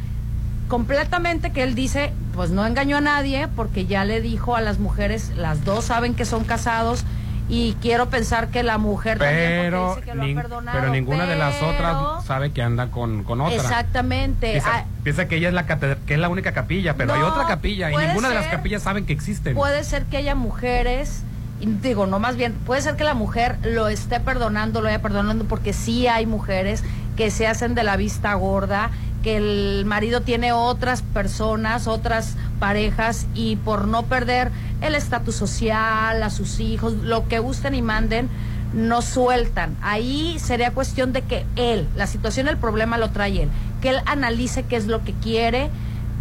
completamente 0.68 1.52
que 1.52 1.62
él 1.62 1.74
dice, 1.74 2.12
pues 2.34 2.50
no 2.50 2.66
engañó 2.66 2.96
a 2.96 3.00
nadie 3.00 3.48
porque 3.54 3.86
ya 3.86 4.04
le 4.04 4.20
dijo 4.20 4.56
a 4.56 4.60
las 4.60 4.78
mujeres, 4.78 5.32
las 5.36 5.64
dos 5.64 5.84
saben 5.84 6.14
que 6.14 6.24
son 6.24 6.44
casados 6.44 7.04
y 7.48 7.76
quiero 7.80 8.10
pensar 8.10 8.48
que 8.48 8.64
la 8.64 8.76
mujer 8.76 9.18
también 9.18 9.62
Pero, 9.62 9.94
porque 9.94 10.00
dice 10.00 10.10
que 10.10 10.16
lo 10.16 10.22
ha 10.38 10.42
perdonado, 10.42 10.78
pero 10.78 10.92
ninguna 10.92 11.26
de 11.26 11.36
las 11.36 11.62
otras 11.62 12.24
sabe 12.24 12.50
que 12.50 12.60
anda 12.60 12.88
con, 12.88 13.22
con 13.22 13.40
otra. 13.40 13.54
Exactamente. 13.54 14.50
Piensa, 14.50 14.70
Ah, 14.78 14.84
piensa 15.04 15.28
que 15.28 15.36
ella 15.36 15.48
es 15.48 15.54
la 15.54 15.64
que 15.66 16.14
es 16.14 16.18
la 16.18 16.28
única 16.28 16.52
capilla, 16.52 16.94
pero 16.96 17.14
hay 17.14 17.22
otra 17.22 17.46
capilla 17.46 17.90
y 17.92 17.96
ninguna 17.96 18.28
de 18.30 18.34
las 18.34 18.48
capillas 18.48 18.82
saben 18.82 19.06
que 19.06 19.12
existen. 19.12 19.54
Puede 19.54 19.84
ser 19.84 20.04
que 20.06 20.16
haya 20.16 20.34
mujeres, 20.34 21.22
digo, 21.60 22.06
no 22.06 22.18
más 22.18 22.36
bien, 22.36 22.52
puede 22.52 22.82
ser 22.82 22.96
que 22.96 23.04
la 23.04 23.14
mujer 23.14 23.58
lo 23.62 23.88
esté 23.88 24.20
perdonando, 24.20 24.80
lo 24.80 24.88
haya 24.88 25.02
perdonando, 25.02 25.44
porque 25.44 25.72
sí 25.72 26.06
hay 26.06 26.26
mujeres 26.26 26.82
que 27.16 27.30
se 27.30 27.46
hacen 27.46 27.74
de 27.74 27.82
la 27.82 27.96
vista 27.96 28.34
gorda, 28.34 28.90
que 29.22 29.36
el 29.36 29.84
marido 29.86 30.20
tiene 30.20 30.52
otras 30.52 31.02
personas, 31.02 31.86
otras 31.86 32.36
parejas, 32.60 33.26
y 33.34 33.56
por 33.56 33.88
no 33.88 34.04
perder 34.04 34.50
el 34.82 34.94
estatus 34.94 35.34
social, 35.34 36.22
a 36.22 36.30
sus 36.30 36.60
hijos, 36.60 36.92
lo 36.92 37.26
que 37.26 37.38
gusten 37.38 37.74
y 37.74 37.82
manden, 37.82 38.28
no 38.74 39.00
sueltan. 39.00 39.76
Ahí 39.80 40.38
sería 40.38 40.72
cuestión 40.72 41.12
de 41.12 41.22
que 41.22 41.46
él, 41.56 41.88
la 41.96 42.06
situación, 42.06 42.48
el 42.48 42.58
problema 42.58 42.98
lo 42.98 43.10
trae 43.10 43.42
él, 43.42 43.48
que 43.80 43.88
él 43.90 44.00
analice 44.04 44.64
qué 44.64 44.76
es 44.76 44.86
lo 44.86 45.02
que 45.02 45.12
quiere, 45.14 45.70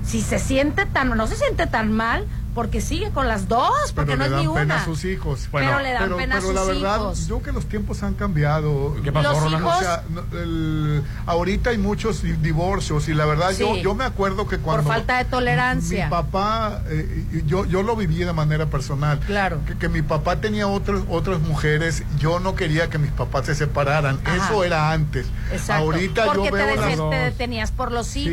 si 0.03 0.21
se 0.21 0.39
siente 0.39 0.85
tan, 0.85 1.09
no 1.09 1.27
se 1.27 1.35
siente 1.35 1.67
tan 1.67 1.91
mal, 1.91 2.25
porque 2.55 2.81
sigue 2.81 3.11
con 3.11 3.27
las 3.27 3.47
dos, 3.47 3.69
porque 3.93 4.13
pero 4.13 4.17
no 4.17 4.23
le 4.23 4.25
es 4.25 4.31
dan 4.31 4.39
ni 4.41 4.47
pena 4.47 4.63
una. 4.75 4.81
a 4.81 4.85
sus 4.85 5.05
hijos. 5.05 5.47
pero 5.51 5.79
le 5.79 5.91
dan 5.91 6.03
pero, 6.05 6.17
pena 6.17 6.35
pero 6.39 6.49
a 6.49 6.53
la 6.53 6.59
sus 6.61 6.69
verdad, 6.69 6.95
hijos. 6.97 7.27
yo 7.27 7.43
que 7.43 7.51
los 7.51 7.65
tiempos 7.67 8.01
han 8.01 8.13
cambiado. 8.15 8.95
¿Qué 9.03 9.11
pasó, 9.11 9.31
Los 9.33 9.43
Rolando? 9.43 9.67
hijos- 9.67 9.77
O 9.77 9.81
sea, 9.81 10.03
el- 10.41 11.03
ahorita 11.25 11.69
hay 11.71 11.77
muchos 11.77 12.21
di- 12.23 12.31
divorcios 12.33 13.07
y 13.09 13.13
la 13.13 13.25
verdad 13.25 13.51
yo, 13.51 13.75
Sí. 13.75 13.81
yo 13.81 13.93
me 13.93 14.05
acuerdo 14.05 14.47
que 14.47 14.55
Por 14.57 14.63
cuando 14.73 14.89
falta 14.89 15.17
de 15.17 15.25
tolerancia. 15.25 16.05
mi 16.05 16.09
papá, 16.11 16.81
eh, 16.87 17.43
yo, 17.45 17.65
yo 17.65 17.83
lo 17.83 17.95
viví 17.95 18.19
de 18.23 18.33
manera 18.33 18.65
personal. 18.67 19.19
Claro. 19.19 19.59
Que, 19.67 19.77
que 19.77 19.89
mi 19.89 20.01
papá 20.01 20.37
tenía 20.37 20.67
otros, 20.67 21.03
otras 21.09 21.41
mujeres, 21.41 22.03
yo 22.17 22.39
no 22.39 22.55
quería 22.55 22.89
que 22.89 22.97
mis 22.97 23.11
papás 23.11 23.45
se 23.47 23.55
separaran. 23.55 24.17
Ajá. 24.23 24.35
Eso 24.47 24.63
era 24.63 24.91
antes. 24.91 25.27
Exacto. 25.51 25.83
Ahorita 25.83 26.25
porque 26.25 26.45
yo 26.47 26.51
veo 26.53 26.65
te, 26.67 26.75
las 26.77 26.85
dete- 26.85 26.95
dos. 26.95 27.09
te 27.11 27.17
detenías 27.17 27.71
por 27.71 27.91
los 27.91 28.07
Sí. 28.07 28.25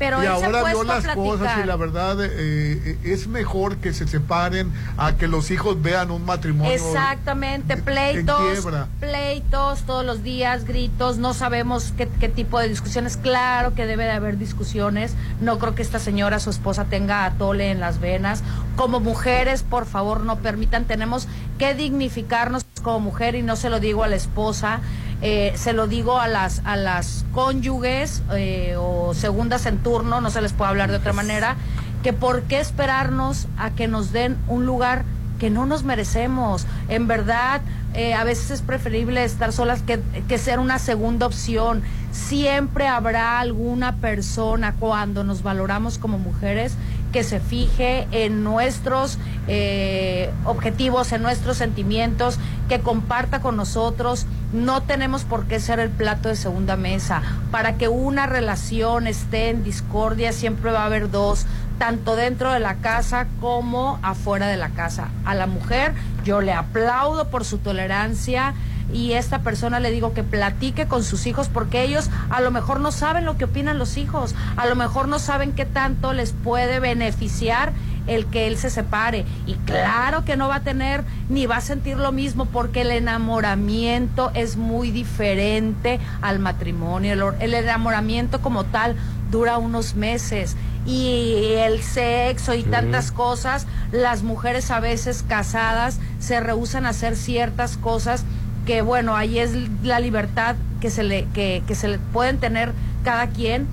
Pero 0.00 0.24
y 0.24 0.26
ahora 0.26 0.60
a 0.60 0.84
las 0.84 1.14
cosas 1.14 1.58
y 1.62 1.66
la 1.66 1.76
verdad 1.76 2.24
eh, 2.24 2.30
eh, 2.32 2.98
es 3.04 3.28
mejor 3.28 3.76
que 3.76 3.92
se 3.92 4.08
separen 4.08 4.72
a 4.96 5.16
que 5.16 5.28
los 5.28 5.50
hijos 5.50 5.82
vean 5.82 6.10
un 6.10 6.24
matrimonio 6.24 6.72
Exactamente, 6.72 7.74
en 7.74 7.82
pleitos, 7.82 8.66
pleitos 8.98 9.82
todos 9.82 10.02
los 10.06 10.22
días, 10.22 10.64
gritos, 10.64 11.18
no 11.18 11.34
sabemos 11.34 11.92
qué, 11.98 12.08
qué 12.18 12.30
tipo 12.30 12.58
de 12.58 12.70
discusiones. 12.70 13.18
Claro 13.18 13.74
que 13.74 13.84
debe 13.84 14.04
de 14.04 14.12
haber 14.12 14.38
discusiones. 14.38 15.12
No 15.42 15.58
creo 15.58 15.74
que 15.74 15.82
esta 15.82 15.98
señora, 15.98 16.40
su 16.40 16.48
esposa, 16.48 16.86
tenga 16.86 17.26
atole 17.26 17.70
en 17.70 17.78
las 17.78 18.00
venas. 18.00 18.42
Como 18.76 19.00
mujeres, 19.00 19.62
por 19.62 19.84
favor, 19.84 20.22
no 20.22 20.36
permitan. 20.36 20.86
Tenemos 20.86 21.28
que 21.58 21.74
dignificarnos 21.74 22.64
como 22.82 23.00
mujer 23.00 23.34
y 23.34 23.42
no 23.42 23.54
se 23.54 23.68
lo 23.68 23.80
digo 23.80 24.02
a 24.02 24.08
la 24.08 24.16
esposa. 24.16 24.80
Eh, 25.22 25.52
se 25.56 25.72
lo 25.72 25.86
digo 25.86 26.18
a 26.18 26.28
las 26.28 26.62
a 26.64 26.76
las 26.76 27.24
cónyuges 27.32 28.22
eh, 28.34 28.74
o 28.78 29.12
segundas 29.14 29.66
en 29.66 29.78
turno, 29.78 30.20
no 30.20 30.30
se 30.30 30.40
les 30.40 30.52
puede 30.52 30.70
hablar 30.70 30.90
de 30.90 30.96
otra 30.96 31.12
manera, 31.12 31.56
que 32.02 32.12
por 32.12 32.42
qué 32.42 32.60
esperarnos 32.60 33.46
a 33.58 33.70
que 33.70 33.86
nos 33.88 34.12
den 34.12 34.38
un 34.48 34.66
lugar 34.66 35.04
que 35.38 35.50
no 35.50 35.66
nos 35.66 35.84
merecemos. 35.84 36.66
En 36.88 37.06
verdad, 37.06 37.62
eh, 37.94 38.14
a 38.14 38.24
veces 38.24 38.50
es 38.50 38.62
preferible 38.62 39.24
estar 39.24 39.52
solas 39.52 39.82
que, 39.82 40.00
que 40.28 40.38
ser 40.38 40.58
una 40.58 40.78
segunda 40.78 41.26
opción. 41.26 41.82
Siempre 42.12 42.86
habrá 42.86 43.40
alguna 43.40 43.96
persona 43.96 44.74
cuando 44.78 45.24
nos 45.24 45.42
valoramos 45.42 45.98
como 45.98 46.18
mujeres 46.18 46.74
que 47.12 47.24
se 47.24 47.40
fije 47.40 48.06
en 48.12 48.44
nuestros 48.44 49.18
eh, 49.48 50.30
objetivos, 50.44 51.12
en 51.12 51.22
nuestros 51.22 51.56
sentimientos, 51.56 52.38
que 52.68 52.80
comparta 52.80 53.40
con 53.40 53.56
nosotros. 53.56 54.26
No 54.52 54.82
tenemos 54.82 55.24
por 55.24 55.46
qué 55.46 55.60
ser 55.60 55.80
el 55.80 55.90
plato 55.90 56.28
de 56.28 56.36
segunda 56.36 56.76
mesa. 56.76 57.22
Para 57.50 57.76
que 57.76 57.88
una 57.88 58.26
relación 58.26 59.06
esté 59.06 59.50
en 59.50 59.64
discordia, 59.64 60.32
siempre 60.32 60.70
va 60.70 60.82
a 60.82 60.86
haber 60.86 61.10
dos, 61.10 61.46
tanto 61.78 62.16
dentro 62.16 62.52
de 62.52 62.60
la 62.60 62.76
casa 62.76 63.26
como 63.40 63.98
afuera 64.02 64.46
de 64.46 64.56
la 64.56 64.70
casa. 64.70 65.08
A 65.24 65.34
la 65.34 65.46
mujer 65.46 65.94
yo 66.24 66.40
le 66.40 66.52
aplaudo 66.52 67.28
por 67.28 67.44
su 67.44 67.58
tolerancia 67.58 68.54
y 68.92 69.12
esta 69.12 69.40
persona 69.40 69.80
le 69.80 69.90
digo 69.90 70.12
que 70.14 70.22
platique 70.22 70.86
con 70.86 71.04
sus 71.04 71.26
hijos 71.26 71.48
porque 71.48 71.82
ellos 71.82 72.10
a 72.30 72.40
lo 72.40 72.50
mejor 72.50 72.80
no 72.80 72.92
saben 72.92 73.24
lo 73.24 73.36
que 73.36 73.44
opinan 73.44 73.78
los 73.78 73.96
hijos, 73.96 74.34
a 74.56 74.66
lo 74.66 74.76
mejor 74.76 75.08
no 75.08 75.18
saben 75.18 75.52
qué 75.52 75.64
tanto 75.64 76.12
les 76.12 76.32
puede 76.32 76.80
beneficiar 76.80 77.72
el 78.06 78.26
que 78.26 78.46
él 78.46 78.56
se 78.56 78.70
separe. 78.70 79.24
Y 79.46 79.54
claro 79.54 80.24
que 80.24 80.36
no 80.36 80.48
va 80.48 80.56
a 80.56 80.62
tener 80.62 81.04
ni 81.28 81.46
va 81.46 81.58
a 81.58 81.60
sentir 81.60 81.96
lo 81.96 82.12
mismo 82.12 82.46
porque 82.46 82.82
el 82.82 82.90
enamoramiento 82.90 84.30
es 84.34 84.56
muy 84.56 84.90
diferente 84.90 86.00
al 86.20 86.38
matrimonio. 86.38 87.12
El, 87.12 87.42
el 87.42 87.54
enamoramiento 87.54 88.40
como 88.40 88.64
tal 88.64 88.96
dura 89.30 89.58
unos 89.58 89.94
meses 89.94 90.56
y 90.86 91.52
el 91.56 91.82
sexo 91.82 92.54
y 92.54 92.62
tantas 92.62 93.12
cosas, 93.12 93.66
las 93.92 94.22
mujeres 94.22 94.70
a 94.70 94.80
veces 94.80 95.22
casadas 95.26 96.00
se 96.18 96.40
rehusan 96.40 96.86
a 96.86 96.90
hacer 96.90 97.16
ciertas 97.16 97.76
cosas 97.76 98.24
que 98.66 98.82
bueno, 98.82 99.16
ahí 99.16 99.38
es 99.38 99.52
la 99.82 100.00
libertad 100.00 100.56
que 100.80 100.90
se 100.90 101.02
le, 101.02 101.24
que, 101.34 101.62
que 101.66 101.74
se 101.74 101.88
le 101.88 101.98
pueden 101.98 102.38
tener 102.38 102.72
cada 103.04 103.28
quien, 103.28 103.66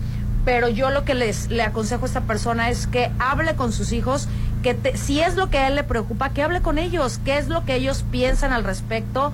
pero 0.45 0.69
yo 0.69 0.89
lo 0.89 1.03
que 1.05 1.13
les 1.13 1.49
le 1.49 1.63
aconsejo 1.63 2.03
a 2.03 2.07
esta 2.07 2.21
persona 2.21 2.69
es 2.69 2.87
que 2.87 3.11
hable 3.19 3.55
con 3.55 3.71
sus 3.73 3.91
hijos, 3.91 4.27
que 4.63 4.73
te- 4.73 4.97
si 4.97 5.19
es 5.19 5.35
lo 5.35 5.49
que 5.49 5.57
a 5.57 5.67
él 5.67 5.75
le 5.75 5.83
preocupa, 5.83 6.29
que 6.29 6.41
hable 6.41 6.61
con 6.61 6.77
ellos, 6.77 7.19
qué 7.23 7.37
es 7.37 7.47
lo 7.49 7.65
que 7.65 7.75
ellos 7.75 8.03
piensan 8.11 8.53
al 8.53 8.63
respecto, 8.63 9.31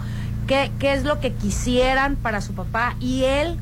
qué, 0.47 0.71
qué 0.79 0.93
es 0.93 1.03
lo 1.03 1.19
que 1.19 1.31
quisieran 1.33 2.15
para 2.15 2.41
su 2.41 2.53
papá 2.53 2.95
y 2.99 3.23
él, 3.23 3.57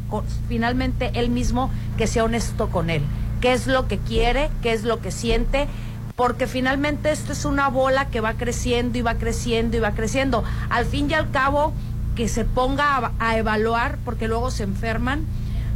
finalmente 0.48 1.12
él 1.14 1.30
mismo, 1.30 1.70
que 1.98 2.08
sea 2.08 2.24
honesto 2.24 2.70
con 2.70 2.90
él, 2.90 3.02
qué 3.42 3.54
es 3.54 3.68
lo 3.68 3.88
que 3.88 3.98
quiere, 3.98 4.50
qué 4.62 4.72
es 4.74 4.84
lo 4.84 5.00
que 5.02 5.12
siente 5.12 5.68
porque 6.16 6.48
finalmente 6.48 7.12
esto 7.12 7.32
es 7.34 7.46
una 7.46 7.68
bola 7.70 8.08
que 8.10 8.22
va 8.22 8.34
creciendo 8.34 8.98
y 8.98 9.02
va 9.02 9.16
creciendo 9.16 9.78
y 9.78 9.80
va 9.80 9.92
creciendo. 9.92 10.44
Al 10.70 10.86
fin 10.86 11.10
y 11.10 11.14
al 11.14 11.32
cabo, 11.32 11.74
que 12.16 12.28
se 12.28 12.46
ponga 12.46 12.98
a, 12.98 13.12
a 13.20 13.38
evaluar, 13.38 13.98
porque 14.06 14.28
luego 14.28 14.52
se 14.52 14.64
enferman, 14.64 15.26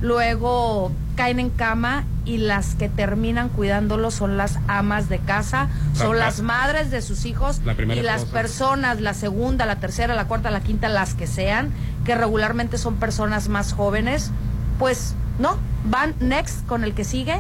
luego 0.02 0.92
caen 1.16 1.40
en 1.40 1.50
cama 1.50 2.04
y 2.26 2.38
las 2.38 2.76
que 2.76 2.90
terminan 2.90 3.50
cuidándolo 3.50 4.12
son 4.12 4.36
las 4.36 4.60
amas 4.68 5.08
de 5.10 5.20
casa, 5.20 5.70
son 5.94 6.18
La- 6.20 6.26
las 6.26 6.42
madres 6.42 6.92
de 6.92 7.02
sus 7.02 7.26
hijos 7.26 7.62
La 7.64 7.74
y 7.74 8.02
las 8.02 8.22
esposa. 8.24 8.34
personas, 8.34 9.00
la 9.02 9.14
segunda, 9.14 9.66
la 9.66 9.78
tercera, 9.78 10.14
la 10.16 10.26
cuarta, 10.26 10.52
la 10.52 10.60
quinta, 10.62 10.90
las 10.90 11.14
que 11.14 11.28
sean, 11.28 11.72
que 12.04 12.16
regularmente 12.16 12.78
son 12.78 12.96
personas 12.96 13.48
más 13.48 13.74
jóvenes, 13.74 14.32
pues 14.80 15.16
no, 15.40 15.58
van 15.86 16.14
next 16.20 16.66
con 16.68 16.84
el 16.84 16.94
que 16.94 17.04
sigue 17.06 17.40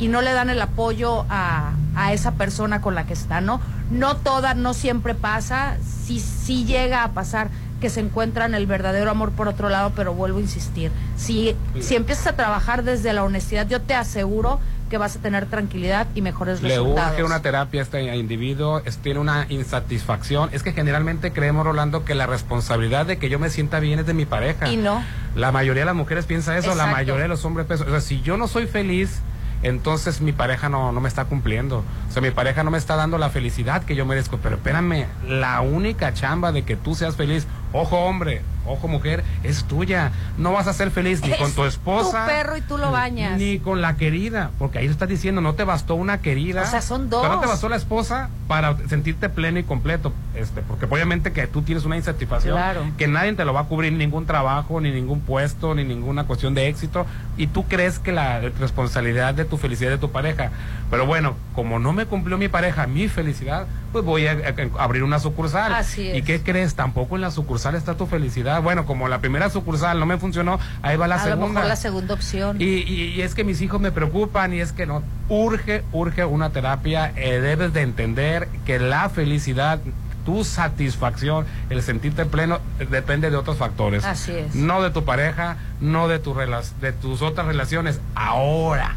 y 0.00 0.08
no 0.08 0.22
le 0.22 0.32
dan 0.32 0.50
el 0.50 0.60
apoyo 0.62 1.24
a, 1.28 1.72
a 1.94 2.12
esa 2.12 2.32
persona 2.32 2.80
con 2.80 2.94
la 2.94 3.04
que 3.06 3.12
está, 3.12 3.40
¿no? 3.40 3.60
No 3.90 4.16
toda, 4.16 4.54
no 4.54 4.74
siempre 4.74 5.14
pasa, 5.14 5.76
sí, 6.06 6.18
sí 6.20 6.64
llega 6.64 7.04
a 7.04 7.12
pasar 7.12 7.48
que 7.80 7.88
se 7.90 8.00
encuentran 8.00 8.54
el 8.54 8.66
verdadero 8.66 9.10
amor 9.10 9.30
por 9.32 9.48
otro 9.48 9.68
lado, 9.68 9.92
pero 9.96 10.12
vuelvo 10.14 10.38
a 10.38 10.42
insistir, 10.42 10.90
si, 11.16 11.54
si 11.80 11.96
empiezas 11.96 12.26
a 12.28 12.32
trabajar 12.36 12.82
desde 12.82 13.12
la 13.12 13.24
honestidad, 13.24 13.66
yo 13.68 13.80
te 13.80 13.94
aseguro 13.94 14.60
que 14.90 14.98
vas 14.98 15.14
a 15.16 15.20
tener 15.20 15.46
tranquilidad 15.46 16.06
y 16.16 16.20
mejores 16.20 16.60
Le 16.62 16.70
resultados. 16.70 17.12
urge 17.12 17.22
una 17.24 17.40
terapia 17.42 17.80
a 17.80 17.84
este 17.84 18.16
individuo, 18.16 18.82
es- 18.84 18.98
tiene 18.98 19.20
una 19.20 19.46
insatisfacción. 19.48 20.50
Es 20.52 20.62
que 20.62 20.72
generalmente 20.72 21.32
creemos, 21.32 21.64
Rolando, 21.64 22.04
que 22.04 22.14
la 22.14 22.26
responsabilidad 22.26 23.06
de 23.06 23.16
que 23.18 23.28
yo 23.28 23.38
me 23.38 23.50
sienta 23.50 23.80
bien 23.80 24.00
es 24.00 24.06
de 24.06 24.14
mi 24.14 24.26
pareja. 24.26 24.68
Y 24.68 24.76
no. 24.76 25.02
La 25.36 25.52
mayoría 25.52 25.82
de 25.82 25.86
las 25.86 25.94
mujeres 25.94 26.26
piensa 26.26 26.58
eso, 26.58 26.74
la 26.74 26.86
mayoría 26.86 27.22
de 27.22 27.28
los 27.28 27.44
hombres 27.44 27.66
piensan. 27.66 27.86
O 27.88 27.90
sea, 27.92 28.00
si 28.00 28.20
yo 28.20 28.36
no 28.36 28.48
soy 28.48 28.66
feliz, 28.66 29.20
entonces 29.62 30.20
mi 30.20 30.32
pareja 30.32 30.68
no, 30.68 30.92
no 30.92 31.00
me 31.00 31.08
está 31.08 31.24
cumpliendo. 31.26 31.84
O 32.08 32.12
sea, 32.12 32.22
mi 32.22 32.30
pareja 32.30 32.64
no 32.64 32.70
me 32.70 32.78
está 32.78 32.96
dando 32.96 33.18
la 33.18 33.30
felicidad 33.30 33.84
que 33.84 33.94
yo 33.94 34.06
merezco. 34.06 34.38
Pero 34.42 34.56
espérame, 34.56 35.06
la 35.26 35.60
única 35.60 36.12
chamba 36.14 36.52
de 36.52 36.62
que 36.62 36.76
tú 36.76 36.94
seas 36.94 37.16
feliz, 37.16 37.46
ojo 37.72 37.98
hombre, 38.04 38.42
ojo 38.66 38.88
mujer, 38.88 39.22
es 39.42 39.64
tuya. 39.64 40.12
No 40.38 40.52
vas 40.52 40.66
a 40.66 40.72
ser 40.72 40.90
feliz 40.90 41.22
ni 41.22 41.32
Es 41.32 41.38
con 41.38 41.52
tu 41.52 41.64
esposa. 41.64 42.24
Tu 42.24 42.30
perro 42.32 42.56
y 42.56 42.60
tú 42.62 42.78
lo 42.78 42.90
bañas. 42.90 43.38
Ni 43.38 43.58
con 43.58 43.80
la 43.80 43.96
querida, 43.96 44.50
porque 44.58 44.78
ahí 44.78 44.86
lo 44.86 44.92
estás 44.92 45.08
diciendo, 45.08 45.40
no 45.40 45.54
te 45.54 45.64
bastó 45.64 45.94
una 45.94 46.20
querida. 46.20 46.62
O 46.62 46.66
sea, 46.66 46.80
son 46.82 47.10
dos. 47.10 47.22
Pero 47.22 47.34
no 47.34 47.40
te 47.40 47.46
bastó 47.46 47.68
la 47.68 47.76
esposa 47.76 48.30
para 48.48 48.76
sentirte 48.88 49.28
pleno 49.28 49.58
y 49.60 49.62
completo, 49.62 50.12
este, 50.34 50.62
porque 50.62 50.86
obviamente 50.86 51.32
que 51.32 51.46
tú 51.46 51.62
tienes 51.62 51.84
una 51.84 51.96
insatisfacción 51.96 52.54
Claro. 52.56 52.82
que 52.98 53.06
nadie 53.06 53.32
te 53.34 53.44
lo 53.44 53.52
va 53.52 53.60
a 53.60 53.64
cubrir, 53.64 53.92
ningún 53.92 54.26
trabajo, 54.26 54.80
ni 54.80 54.90
ningún 54.90 55.20
puesto, 55.20 55.74
ni 55.76 55.84
ninguna 55.84 56.24
cuestión 56.24 56.54
de 56.54 56.66
éxito, 56.68 57.06
y 57.42 57.46
tú 57.46 57.64
crees 57.66 57.98
que 57.98 58.12
la 58.12 58.40
responsabilidad 58.40 59.34
de 59.34 59.44
tu 59.44 59.56
felicidad 59.56 59.92
es 59.92 59.98
de 59.98 60.06
tu 60.06 60.12
pareja. 60.12 60.50
Pero 60.90 61.06
bueno, 61.06 61.36
como 61.54 61.78
no 61.78 61.92
me 61.92 62.06
cumplió 62.06 62.36
mi 62.38 62.48
pareja 62.48 62.86
mi 62.86 63.08
felicidad, 63.08 63.66
pues 63.92 64.04
voy 64.04 64.26
a, 64.26 64.32
a- 64.32 64.80
a 64.80 64.84
abrir 64.84 65.02
una 65.02 65.18
sucursal. 65.18 65.72
Así 65.74 66.08
es. 66.08 66.16
¿Y 66.18 66.22
qué 66.22 66.40
crees? 66.42 66.74
Tampoco 66.74 67.16
en 67.16 67.22
la 67.22 67.30
sucursal 67.30 67.74
está 67.74 67.96
tu 67.96 68.06
felicidad. 68.06 68.62
Bueno, 68.62 68.84
como 68.86 69.08
la 69.08 69.18
primera 69.20 69.48
sucursal 69.50 69.98
no 69.98 70.06
me 70.06 70.18
funcionó, 70.18 70.60
ahí 70.82 70.96
va 70.96 71.08
la 71.08 71.14
a 71.16 71.18
lo 71.18 71.24
segunda. 71.24 71.48
mejor 71.54 71.68
la 71.68 71.76
segunda 71.76 72.14
opción. 72.14 72.56
Y, 72.60 72.64
y- 72.64 73.14
y 73.16 73.22
es 73.22 73.34
que 73.34 73.42
mis 73.44 73.60
hijos 73.62 73.80
me 73.80 73.90
preocupan 73.92 74.52
y 74.52 74.60
es 74.60 74.72
que 74.72 74.86
no, 74.86 75.02
urge, 75.28 75.82
urge 75.92 76.24
una 76.24 76.50
terapia. 76.50 77.12
eh, 77.16 77.40
debes 77.40 77.72
de 77.72 77.82
entender 77.82 78.48
que 78.66 78.78
la 78.78 79.08
felicidad, 79.08 79.80
tu 80.24 80.44
satisfacción, 80.44 81.46
el 81.70 81.82
sentirte 81.82 82.24
pleno, 82.24 82.60
eh, 82.78 82.86
depende 82.90 83.30
de 83.30 83.36
otros 83.36 83.56
factores. 83.56 84.04
Así 84.04 84.32
es. 84.32 84.54
No 84.54 84.82
de 84.82 84.90
tu 84.90 85.04
pareja, 85.04 85.56
no 85.80 86.08
de, 86.08 86.18
tu 86.18 86.34
de 86.34 86.92
tus 86.92 87.22
otras 87.22 87.46
relaciones. 87.46 88.00
Ahora, 88.14 88.96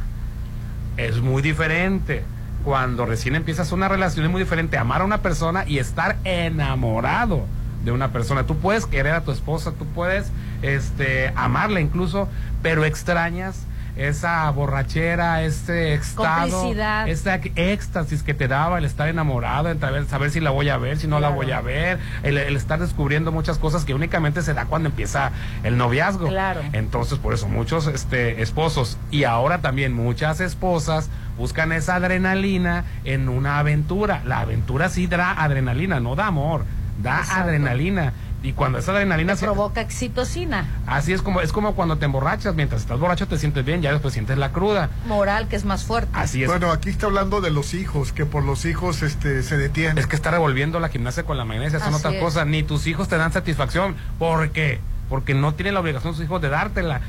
es 0.98 1.22
muy 1.22 1.42
diferente. 1.42 2.24
Cuando 2.64 3.06
recién 3.06 3.36
empiezas 3.36 3.74
una 3.74 3.90
relación 3.90 4.26
es 4.26 4.32
muy 4.32 4.42
diferente 4.42 4.78
amar 4.78 5.02
a 5.02 5.06
una 5.06 5.22
persona 5.22 5.66
y 5.68 5.80
estar 5.80 6.16
enamorado 6.24 7.46
de 7.84 7.92
una 7.92 8.12
persona. 8.12 8.46
Tú 8.46 8.58
puedes 8.58 8.86
querer 8.86 9.14
a 9.14 9.22
tu 9.22 9.32
esposa, 9.32 9.74
tú 9.78 9.86
puedes 9.86 10.32
este, 10.62 11.34
amarla 11.36 11.82
incluso, 11.82 12.30
pero 12.62 12.86
extrañas 12.86 13.66
esa 13.96 14.50
borrachera, 14.50 15.44
ese 15.44 15.94
estado, 15.94 16.74
ese 17.06 17.52
éxtasis 17.56 18.24
que 18.24 18.34
te 18.34 18.48
daba 18.48 18.78
el 18.80 18.86
estar 18.86 19.08
enamorado, 19.08 19.70
el 19.70 19.80
saber, 19.80 20.06
saber 20.08 20.32
si 20.32 20.40
la 20.40 20.50
voy 20.50 20.70
a 20.70 20.78
ver, 20.78 20.98
si 20.98 21.08
no 21.08 21.20
la 21.20 21.30
voy 21.30 21.52
a 21.52 21.62
ver, 21.62 22.00
el, 22.24 22.38
el 22.38 22.56
estar 22.56 22.80
descubriendo 22.80 23.32
muchas 23.32 23.58
cosas 23.60 23.86
que 23.86 23.94
únicamente 23.94 24.42
se 24.42 24.54
da 24.54 24.66
cuando 24.66 24.90
empieza 24.90 25.32
el 25.64 25.78
noviazgo. 25.78 26.28
Claro. 26.28 26.62
Entonces, 26.74 27.20
por 27.20 27.34
eso 27.34 27.48
muchos 27.48 27.88
este, 27.88 28.42
esposos 28.42 28.98
y 29.12 29.26
ahora 29.26 29.60
también 29.60 29.94
muchas 29.94 30.40
esposas 30.40 31.10
buscan 31.38 31.72
esa 31.72 31.96
adrenalina 31.96 32.86
en 33.04 33.30
una 33.30 33.60
aventura. 33.60 34.22
La 34.26 34.42
aventura 34.42 34.90
sí 34.90 35.08
da 35.08 35.32
adrenalina, 35.32 36.00
no 36.00 36.16
da 36.16 36.28
amor, 36.28 36.66
da 37.02 37.20
Exacto. 37.20 37.44
adrenalina. 37.44 38.14
Y 38.44 38.52
cuando 38.52 38.78
esa 38.78 38.92
adrenalina 38.92 39.38
se 39.38 39.46
provoca 39.46 39.80
excitocina 39.80 40.68
Así 40.86 41.14
es 41.14 41.22
como 41.22 41.40
es 41.40 41.54
como 41.54 41.76
cuando 41.76 41.98
te 41.98 42.04
emborrachas, 42.04 42.54
mientras 42.54 42.82
estás 42.82 43.00
borracho 43.00 43.26
te 43.26 43.38
sientes 43.38 43.64
bien, 43.64 43.82
ya 43.82 43.94
después 43.94 44.14
sientes 44.14 44.38
la 44.38 44.52
cruda. 44.52 44.90
moral 45.08 45.48
que 45.48 45.56
es 45.56 45.64
más 45.64 45.86
fuerte. 45.86 46.12
Así 46.14 46.44
es. 46.44 46.50
Bueno, 46.50 46.70
aquí 46.72 46.90
está 46.90 47.06
hablando 47.06 47.40
de 47.40 47.52
los 47.52 47.74
hijos, 47.74 48.12
que 48.12 48.26
por 48.26 48.44
los 48.44 48.66
hijos 48.66 49.02
este, 49.02 49.44
se 49.44 49.58
detiene. 49.58 50.00
Es 50.00 50.08
que 50.08 50.18
está 50.18 50.30
revolviendo 50.32 50.82
la 50.82 50.90
gimnasia 50.90 51.24
con 51.24 51.38
la 51.38 51.46
magnesia, 51.46 51.80
son 51.80 51.94
otras 51.94 52.16
es. 52.16 52.20
cosas. 52.20 52.46
Ni 52.46 52.64
tus 52.64 52.86
hijos 52.86 53.08
te 53.08 53.18
dan 53.18 53.32
satisfacción. 53.32 53.96
¿Por 54.20 54.50
qué? 54.50 54.82
Porque 55.08 55.34
no 55.34 55.54
tienen 55.54 55.76
la 55.76 55.80
obligación 55.80 56.14
sus 56.14 56.26
hijos 56.26 56.42
de 56.42 56.50
dártela. 56.50 57.00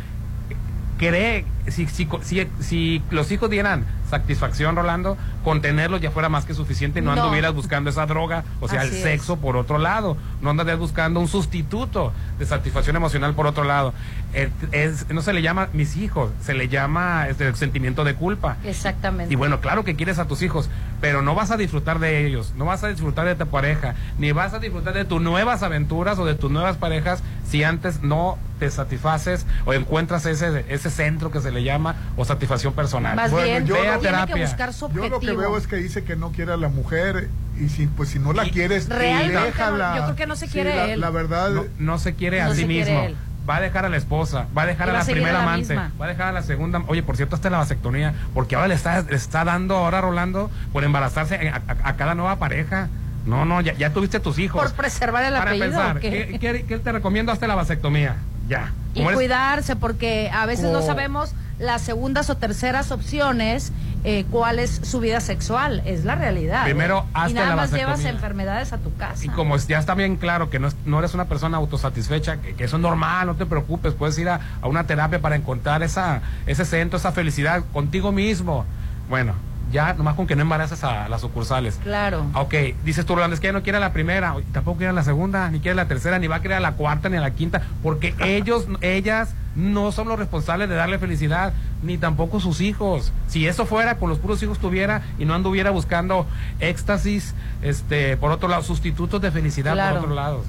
Cree, 0.99 1.45
si, 1.69 1.87
si, 1.87 2.09
si, 2.23 2.47
si 2.61 3.03
los 3.11 3.31
hijos 3.33 3.49
dieran 3.51 3.85
satisfacción, 4.11 4.77
Rolando, 4.77 5.17
con 5.43 5.61
tenerlos 5.61 6.01
ya 6.01 6.11
fuera 6.11 6.29
más 6.29 6.45
que 6.45 6.55
suficiente 6.55 7.01
y 7.01 7.03
no, 7.03 7.15
No. 7.17 7.23
anduvieras 7.23 7.53
buscando 7.55 7.91
esa 7.91 8.07
droga, 8.07 8.45
o 8.61 8.69
sea, 8.69 8.83
Así 8.83 8.95
el 8.97 9.03
sexo 9.03 9.37
por 9.39 9.57
otro 9.57 9.79
lado. 9.79 10.17
No 10.41 10.51
andarías 10.51 10.79
buscando 10.79 11.21
un 11.21 11.27
sustituto 11.29 12.13
de 12.39 12.47
satisfacción 12.47 12.97
emocional 12.97 13.35
por 13.35 13.47
otro 13.47 13.65
lado. 13.65 13.93
Eh, 14.35 14.51
es- 14.73 15.09
no 15.11 15.23
se 15.23 15.33
le 15.33 15.43
llama 15.43 15.69
mis 15.73 15.97
hijos, 15.97 16.31
se 16.41 16.55
le 16.55 16.69
llama 16.69 17.29
este, 17.29 17.55
sentimiento 17.57 18.05
de 18.05 18.15
culpa. 18.15 18.57
Exactamente. 18.65 19.33
Y 19.33 19.37
bueno, 19.37 19.61
claro 19.61 19.85
que 19.85 19.97
quieres 19.97 20.19
a 20.19 20.27
tus 20.27 20.43
hijos, 20.43 20.69
pero 21.01 21.23
no 21.23 21.35
vas 21.35 21.51
a 21.51 21.57
disfrutar 21.57 21.99
de 21.99 22.27
ellos, 22.27 22.53
no 22.57 22.67
vas 22.67 22.85
a 22.85 22.89
disfrutar 22.89 23.27
de 23.27 23.35
tu 23.35 23.47
pareja, 23.47 23.95
ni 24.19 24.33
vas 24.33 24.53
a 24.55 24.59
disfrutar 24.59 24.95
de 24.95 25.05
tus 25.05 25.21
nuevas 25.21 25.63
aventuras 25.63 26.19
o 26.19 26.25
de 26.27 26.35
tus 26.35 26.51
nuevas 26.51 26.77
parejas 26.77 27.23
si 27.49 27.65
antes 27.65 28.03
no 28.03 28.39
te 28.59 28.71
satisfaces 28.71 29.47
o 29.67 29.73
encuentras 29.75 30.25
ese, 30.27 30.65
ese 30.69 30.91
centro 30.91 31.31
que 31.31 31.41
se 31.41 31.51
le 31.55 31.63
llama 31.65 31.95
o 32.17 32.25
satisfacción 32.25 32.75
personal. 32.75 33.17
Más 33.17 33.33
bien, 33.35 33.65
yo 33.67 33.75
ve 33.75 33.89
a 33.89 34.27
que 34.27 34.35
buscar 34.41 34.73
su 34.75 34.91
Yo 34.93 35.09
lo 35.09 35.21
que 35.21 35.33
veo 35.33 35.57
es 35.57 35.67
que 35.67 35.77
dice 35.77 36.05
que 36.05 36.17
no 36.17 36.31
quiere 36.33 36.53
a 36.53 36.57
la 36.57 36.69
mujer 36.69 37.29
y 37.59 37.69
si 37.69 37.87
pues 37.87 38.11
si 38.11 38.19
no 38.19 38.33
la 38.33 38.45
quieres 38.45 38.89
Realmente 38.89 39.33
no, 39.35 39.45
déjala. 39.45 39.97
yo 39.97 40.03
creo 40.05 40.17
que 40.17 40.27
no 40.27 40.37
se 40.37 40.49
quiere 40.49 40.75
la, 40.75 40.85
él. 40.91 41.01
la 41.01 41.11
verdad 41.11 41.51
No, 41.51 41.65
no 41.79 41.99
se 41.99 42.15
quiere 42.15 42.43
No 42.43 42.51
a 42.51 42.55
sí 42.55 42.65
quiere 42.67 42.91
mismo. 42.91 43.05
él. 43.07 43.17
Va 43.49 43.57
a 43.57 43.61
dejar 43.61 43.85
a 43.85 43.89
la 43.91 43.99
esposa, 43.99 44.47
va 44.57 44.63
a 44.63 44.67
dejar 44.67 44.87
Y 44.89 44.91
a 44.91 44.93
la 44.95 45.05
primera 45.05 45.31
a 45.31 45.33
la 45.35 45.43
amante, 45.43 45.69
misma. 45.75 45.93
va 46.01 46.07
a 46.07 46.09
dejar 46.09 46.29
a 46.29 46.33
la 46.33 46.43
segunda. 46.43 46.83
Oye, 46.87 47.03
por 47.03 47.17
cierto, 47.17 47.37
hasta 47.37 47.51
la 47.51 47.59
vasectomía, 47.59 48.15
porque 48.33 48.55
ahora 48.57 48.69
le 48.69 48.75
está, 48.75 49.03
le 49.03 49.15
está 49.15 49.45
dando 49.45 49.77
ahora 49.77 50.01
Rolando 50.01 50.51
por 50.73 50.83
embarazarse 50.83 51.37
a, 51.51 51.57
a- 51.57 51.89
a 51.91 51.97
cada 51.97 52.15
nueva 52.15 52.37
pareja. 52.37 52.89
No, 53.27 53.45
no, 53.45 53.61
ya, 53.61 53.75
ya 53.75 53.91
tuviste 53.93 54.19
tus 54.21 54.39
hijos. 54.39 54.63
Por 54.63 54.73
preservar 54.73 55.25
el 55.25 55.35
Para 55.35 55.51
apellido. 55.53 55.79
¿o 55.79 55.95
qué? 56.01 56.11
¿qué, 56.33 56.39
qué, 56.39 56.65
qué 56.67 56.79
te 56.79 56.93
recomiendo 56.93 57.33
hasta 57.33 57.47
la 57.47 57.55
vasectomía? 57.55 58.17
Ya. 58.49 58.73
Y 58.95 59.03
eres- 59.03 59.15
cuidarse, 59.15 59.77
porque 59.77 60.31
a 60.33 60.47
veces 60.47 60.71
no 60.73 60.81
sabemos 60.83 61.35
las 61.59 61.83
segundas 61.83 62.31
o 62.31 62.37
terceras 62.37 62.91
opciones 62.91 63.73
eh, 64.03 64.27
cuál 64.31 64.59
es 64.59 64.81
su 64.83 65.01
vida 65.01 65.21
sexual. 65.21 65.83
Es 65.87 66.05
la 66.05 66.15
realidad. 66.15 66.65
Primero, 66.65 67.01
¿eh? 67.07 67.11
hazte 67.15 67.31
Y 67.31 67.35
nada 67.35 67.49
la 67.51 67.57
más 67.57 67.73
llevas 67.73 68.05
enfermedades 68.05 68.73
a 68.73 68.79
tu 68.79 68.95
casa. 68.97 69.25
Y 69.25 69.29
como 69.29 69.57
ya 69.57 69.79
está 69.79 69.95
bien 69.95 70.17
claro 70.17 70.51
que 70.51 70.59
no, 70.59 70.69
es- 70.69 70.77
no 70.85 70.99
eres 70.99 71.15
una 71.15 71.25
persona 71.27 71.57
autosatisfecha, 71.57 72.37
que, 72.39 72.55
que 72.55 72.65
eso 72.65 72.77
es 72.77 72.83
normal, 72.83 73.27
no 73.29 73.35
te 73.37 73.47
preocupes, 73.47 73.95
puedes 73.95 74.19
ir 74.19 74.29
a, 74.29 74.41
a 74.61 74.67
una 74.69 74.85
terapia 74.85 75.21
para 75.21 75.37
encontrar 75.37 75.83
esa, 75.83 76.21
ese 76.47 76.65
centro, 76.65 76.99
esa 76.99 77.13
felicidad 77.13 77.63
contigo 77.73 78.13
mismo. 78.13 78.67
Bueno, 79.09 79.33
ya 79.73 79.95
nomás 79.95 80.15
con 80.17 80.27
que 80.27 80.37
no 80.37 80.43
embaraces 80.43 80.85
a 80.85 81.09
las 81.09 81.21
sucursales. 81.23 81.81
Claro. 81.83 82.27
Ok, 82.35 82.55
dices 82.85 83.07
tú, 83.07 83.15
Rolando, 83.15 83.35
es 83.35 83.41
que 83.41 83.47
ella 83.49 83.59
no 83.59 83.63
quiere 83.63 83.81
la 83.81 83.93
primera, 83.93 84.35
tampoco 84.53 84.79
quiere 84.79 84.93
la 84.93 85.03
segunda, 85.03 85.49
ni 85.51 85.61
quiere 85.61 85.75
la 85.77 85.87
tercera, 85.89 86.19
ni 86.19 86.27
va 86.27 86.37
a 86.37 86.43
querer 86.43 86.61
la 86.61 86.73
cuarta, 86.73 87.09
ni 87.09 87.17
a 87.17 87.21
la 87.21 87.31
quinta, 87.31 87.63
porque 87.83 88.15
ellos, 88.21 88.67
ellas 88.83 89.31
no 89.57 89.93
son 89.93 90.09
los 90.09 90.19
responsables 90.19 90.69
de 90.69 90.75
darle 90.75 90.99
felicidad, 90.99 91.53
ni 91.83 91.99
tampoco 91.99 92.41
sus 92.41 92.61
hijos. 92.61 93.13
Si 93.29 93.47
eso 93.47 93.67
fuera, 93.67 93.99
con 93.99 94.09
los 94.09 94.19
puros 94.19 94.43
hijos 94.43 94.59
tuviera 94.59 95.03
y 95.19 95.25
no 95.25 95.35
anduviera 95.35 95.71
buscando 95.71 96.27
éxtasis, 96.61 97.35
este, 97.63 98.17
por 98.17 98.31
otro 98.33 98.49
lado, 98.49 98.63
sustitutos 98.63 99.21
de 99.21 99.31
felicidad 99.31 99.75
Claro. 99.75 99.95
por 99.97 100.03
otro 100.05 100.15
lado. 100.15 100.45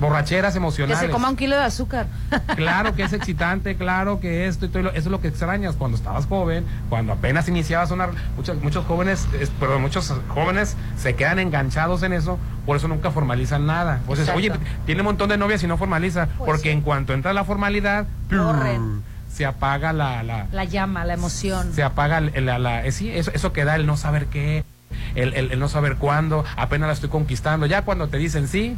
Borracheras 0.00 0.52
Que 0.52 0.58
emocionales. 0.58 1.00
se 1.00 1.10
coma 1.10 1.28
un 1.30 1.36
kilo 1.36 1.56
de 1.56 1.62
azúcar. 1.62 2.06
Claro 2.56 2.94
que 2.94 3.02
es 3.02 3.12
excitante, 3.12 3.76
claro 3.76 4.20
que 4.20 4.46
esto 4.46 4.66
y 4.66 4.68
todo, 4.68 4.88
eso 4.90 4.96
es 4.96 5.06
lo 5.06 5.20
que 5.20 5.28
extrañas 5.28 5.74
cuando 5.76 5.96
estabas 5.96 6.26
joven, 6.26 6.64
cuando 6.88 7.12
apenas 7.12 7.48
iniciabas 7.48 7.90
una 7.90 8.08
muchos 8.36 8.60
muchos 8.62 8.84
jóvenes, 8.86 9.26
es- 9.40 9.50
perdón, 9.50 9.82
muchos 9.82 10.12
jóvenes 10.28 10.76
se 10.96 11.14
quedan 11.14 11.38
enganchados 11.38 12.02
en 12.02 12.12
eso, 12.12 12.38
por 12.66 12.76
eso 12.76 12.88
nunca 12.88 13.10
formalizan 13.10 13.66
nada. 13.66 14.00
Pues 14.06 14.20
es, 14.20 14.28
oye, 14.30 14.52
tiene 14.86 15.00
un 15.02 15.06
montón 15.06 15.28
de 15.28 15.36
novias 15.38 15.62
y 15.62 15.66
no 15.66 15.76
formaliza, 15.78 16.26
Pues 16.38 16.46
porque 16.46 16.62
sí. 16.64 16.68
en 16.70 16.80
cuanto 16.82 17.12
entra 17.14 17.32
la 17.32 17.44
formalidad, 17.44 18.06
Corren. 18.30 19.02
se 19.32 19.46
apaga 19.46 19.92
la, 19.92 20.22
la 20.22 20.46
La 20.52 20.64
llama, 20.64 21.04
la 21.04 21.14
emoción. 21.14 21.72
se 21.72 21.82
apaga 21.82 22.20
la, 22.20 22.58
la- 22.58 22.84
eh, 22.84 22.92
sí, 22.92 23.10
eso, 23.10 23.30
eso 23.34 23.52
que 23.52 23.64
da 23.64 23.76
el 23.76 23.86
no 23.86 23.96
saber 23.96 24.26
qué, 24.26 24.64
el, 25.14 25.34
el- 25.34 25.52
el 25.52 25.58
no 25.58 25.68
saber 25.68 25.96
cuándo, 25.96 26.44
apenas 26.56 26.86
la 26.88 26.92
estoy 26.94 27.08
conquistando, 27.10 27.66
ya 27.66 27.82
cuando 27.82 28.08
te 28.08 28.16
dicen 28.18 28.48
sí, 28.48 28.76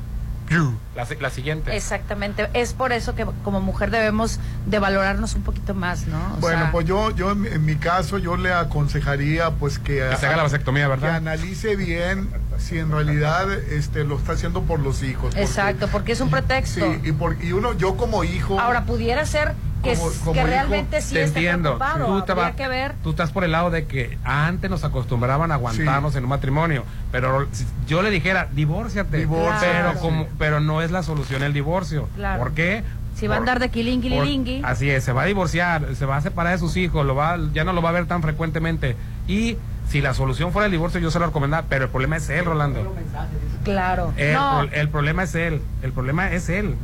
la, 0.95 1.07
la 1.21 1.31
siguiente. 1.31 1.75
Exactamente. 1.77 2.49
Es 2.55 2.73
por 2.73 2.93
eso 2.93 3.15
que 3.15 3.25
como 3.45 3.61
mujer 3.61 3.91
debemos 3.91 4.39
de 4.67 4.79
valorarnos 4.79 5.35
un 5.35 5.43
poquito 5.43 5.75
más, 5.75 6.07
¿no? 6.07 6.19
O 6.35 6.41
Bueno, 6.41 6.63
sea, 6.63 6.73
pues 6.73 6.87
yo, 6.87 7.11
yo 7.15 7.33
en, 7.33 7.41
mi- 7.43 7.49
en 7.49 7.65
mi 7.65 7.77
caso, 7.77 8.19
yo 8.19 8.37
le 8.37 8.53
aconsejaría 8.53 9.51
pues 9.53 9.79
que, 9.79 10.07
Que 10.11 10.17
se 10.17 10.27
haga 10.27 10.37
la 10.37 10.43
vasectomía, 10.45 10.85
que 10.85 10.89
¿verdad? 10.91 11.17
analice 11.17 11.77
bien 11.77 12.29
si 12.59 12.79
en 12.79 12.91
realidad 12.91 13.51
este 13.53 14.05
lo 14.05 14.17
está 14.17 14.33
haciendo 14.33 14.63
por 14.63 14.81
los 14.81 15.03
hijos. 15.03 15.27
porque- 15.27 15.43
Exacto, 15.43 15.89
porque 15.89 16.13
es 16.13 16.21
un 16.21 16.31
pretexto. 16.31 16.81
Sí, 16.93 17.01
y, 17.05 17.13
por, 17.13 17.43
y 17.43 17.53
uno, 17.53 17.73
yo 17.75 17.97
como 17.97 18.25
hijo, 18.25 18.59
Ahora, 18.61 18.85
pudiera 18.85 19.25
ser 19.27 19.55
que, 19.82 19.94
Como- 19.94 20.11
s- 20.11 20.20
como 20.20 20.32
que 20.32 20.39
hijo, 20.40 20.47
realmente 20.48 21.01
sí 21.01 21.15
te 21.15 21.24
entiendo. 21.24 21.73
Tú, 21.73 22.23
te 22.23 22.32
Habría 22.32 22.35
va- 22.51 22.52
que 22.57 22.69
ver. 22.69 22.94
tú 23.02 23.11
estás 23.11 23.31
por 23.31 23.44
el 23.44 23.52
lado 23.52 23.70
de 23.70 23.86
que 23.86 24.19
antes 24.24 24.70
nos 24.70 24.85
acostumbraban 24.85 25.51
a 25.51 25.55
aguantarnos 25.55 26.15
en 26.16 26.24
un 26.24 26.31
matrimonio, 26.31 26.85
pero 27.12 27.47
si 27.52 27.66
yo 27.86 28.02
le 28.02 28.11
dijera, 28.11 28.48
divórciate, 28.52 29.16
Divórciate. 29.19 29.66
pero 29.66 29.82
Claro. 29.93 29.98
como 30.01 30.27
pero 30.39 30.61
no 30.61 30.82
es 30.82 30.90
la 30.90 31.02
solución 31.02 31.43
el 31.43 31.52
divorcio. 31.52 32.09
Claro. 32.16 32.39
¿Por 32.43 32.52
qué? 32.52 32.82
Si 33.16 33.27
va 33.27 33.35
a 33.35 33.39
andar 33.39 33.59
de 33.59 33.69
quilingui 33.70 34.11
por- 34.11 34.24
lingui. 34.27 34.62
Así 34.65 34.89
es, 34.89 35.05
se 35.05 35.12
va 35.12 35.23
a 35.23 35.27
divorciar, 35.27 35.94
se 35.94 36.07
va 36.07 36.16
a 36.16 36.20
separar 36.20 36.52
de 36.52 36.59
sus 36.59 36.77
hijos, 36.77 37.05
lo 37.05 37.15
va, 37.15 37.39
ya 37.52 37.65
no 37.65 37.73
lo 37.73 37.82
va 37.82 37.90
a 37.90 37.93
ver 37.93 38.07
tan 38.07 38.23
frecuentemente. 38.23 38.97
Y 39.28 39.57
si 39.89 40.01
la 40.01 40.15
solución 40.15 40.52
fuera 40.52 40.66
el 40.66 40.73
divorcio, 40.73 41.01
yo 41.01 41.11
se 41.11 41.19
lo 41.19 41.27
recomendaba, 41.27 41.66
pero 41.69 41.85
el 41.86 41.90
problema 41.90 42.16
es 42.16 42.31
él, 42.31 42.44
Rolando. 42.44 42.94
Claro. 43.65 44.12
El, 44.16 44.32
no, 44.35 44.62
el 44.62 44.89
problema 44.89 45.24
es 45.24 45.35
él, 45.35 45.61
el 45.82 45.93
problema 45.93 46.31
es 46.31 46.48
él. 46.48 46.77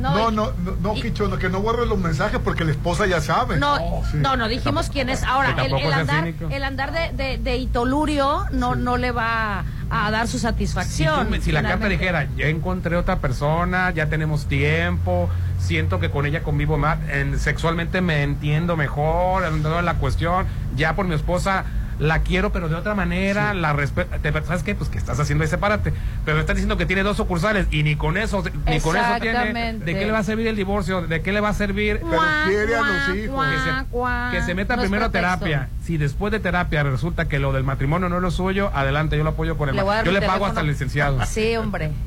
No, 0.00 0.30
no, 0.30 0.30
y- 0.30 0.34
no, 0.36 0.52
no, 0.64 0.76
no, 0.80 0.94
Quicho, 0.94 1.28
no, 1.28 1.38
que 1.38 1.48
no 1.48 1.60
borre 1.60 1.86
los 1.86 1.98
mensajes 1.98 2.40
porque 2.42 2.64
la 2.64 2.70
esposa 2.72 3.06
ya 3.06 3.20
sabe. 3.20 3.58
No, 3.58 4.02
Sí. 4.10 4.16
no, 4.18 4.36
no 4.36 4.48
dijimos 4.48 4.90
quién 4.90 5.08
es. 5.08 5.22
Ahora, 5.22 5.54
el, 5.64 5.92
andar, 5.92 6.26
el 6.50 6.64
andar 6.64 6.92
de, 6.92 7.12
de, 7.12 7.38
de 7.38 7.56
Itolurio 7.56 8.46
no, 8.52 8.74
no 8.74 8.96
le 8.96 9.10
va 9.12 9.64
a 9.90 10.10
dar 10.10 10.26
su 10.28 10.38
Si, 10.38 10.42
satisfacción. 10.42 11.28
tú 11.28 11.36
si 11.42 11.52
la 11.52 11.62
carta 11.62 11.88
dijera, 11.88 12.28
ya 12.36 12.46
encontré 12.46 12.96
otra 12.96 13.16
persona, 13.18 13.90
ya 13.90 14.06
tenemos 14.06 14.46
tiempo, 14.46 15.28
siento 15.58 15.98
que 16.00 16.10
con 16.10 16.26
ella 16.26 16.42
convivo 16.42 16.78
más, 16.78 16.98
en- 17.10 17.38
sexualmente 17.38 18.00
me 18.00 18.22
entiendo 18.22 18.76
mejor, 18.76 19.44
en 19.44 19.62
toda 19.62 19.82
la 19.82 19.94
cuestión, 19.94 20.46
ya 20.76 20.94
por 20.94 21.06
mi 21.06 21.14
esposa 21.14 21.64
la 22.00 22.20
quiero, 22.20 22.50
pero 22.50 22.68
de 22.68 22.74
otra 22.74 22.94
manera, 22.94 23.52
la 23.54 23.74
respeto. 23.74 24.10
¿Sabes 24.46 24.62
qué? 24.62 24.74
Pues 24.74 24.88
que 24.88 24.98
estás 24.98 25.20
haciendo 25.20 25.44
ahí, 25.44 25.50
sepárate. 25.50 25.92
Pero 26.24 26.36
me 26.36 26.40
estás 26.40 26.56
diciendo 26.56 26.76
que 26.78 26.86
tiene 26.86 27.02
dos 27.02 27.18
sucursales 27.18 27.66
y 27.70 27.82
ni 27.82 27.94
con 27.94 28.16
eso, 28.16 28.42
ni 28.66 28.80
con 28.80 28.96
eso 28.96 29.06
tiene. 29.20 29.38
Exactamente. 29.38 29.84
¿De 29.84 29.98
qué 29.98 30.06
le 30.06 30.12
va 30.12 30.18
a 30.18 30.24
servir 30.24 30.46
el 30.46 30.56
divorcio? 30.56 31.02
¿De 31.02 31.20
qué 31.20 31.32
le 31.32 31.40
va 31.40 31.50
a 31.50 31.54
servir? 31.54 32.00
Pero 32.00 32.22
quiere 32.46 32.74
a 32.74 32.80
los 32.80 33.16
hijos. 33.16 33.46
Que 33.46 33.58
se, 33.58 34.38
que 34.38 34.46
se 34.46 34.54
meta 34.54 34.76
primero 34.78 35.04
a 35.04 35.10
terapia. 35.10 35.68
Si 35.90 35.98
después 35.98 36.30
de 36.30 36.38
terapia 36.38 36.84
resulta 36.84 37.24
que 37.24 37.40
lo 37.40 37.52
del 37.52 37.64
matrimonio 37.64 38.08
no 38.08 38.14
es 38.18 38.22
lo 38.22 38.30
suyo, 38.30 38.70
adelante, 38.72 39.16
yo 39.16 39.24
lo 39.24 39.30
apoyo 39.30 39.58
con 39.58 39.70
el 39.70 39.74
Le 39.74 39.82
Yo 40.04 40.12
le 40.12 40.22
pago 40.22 40.46
hasta 40.46 40.60
el 40.60 40.68
licenciado. 40.68 41.18
Sí, 41.26 41.56
hombre. 41.56 41.90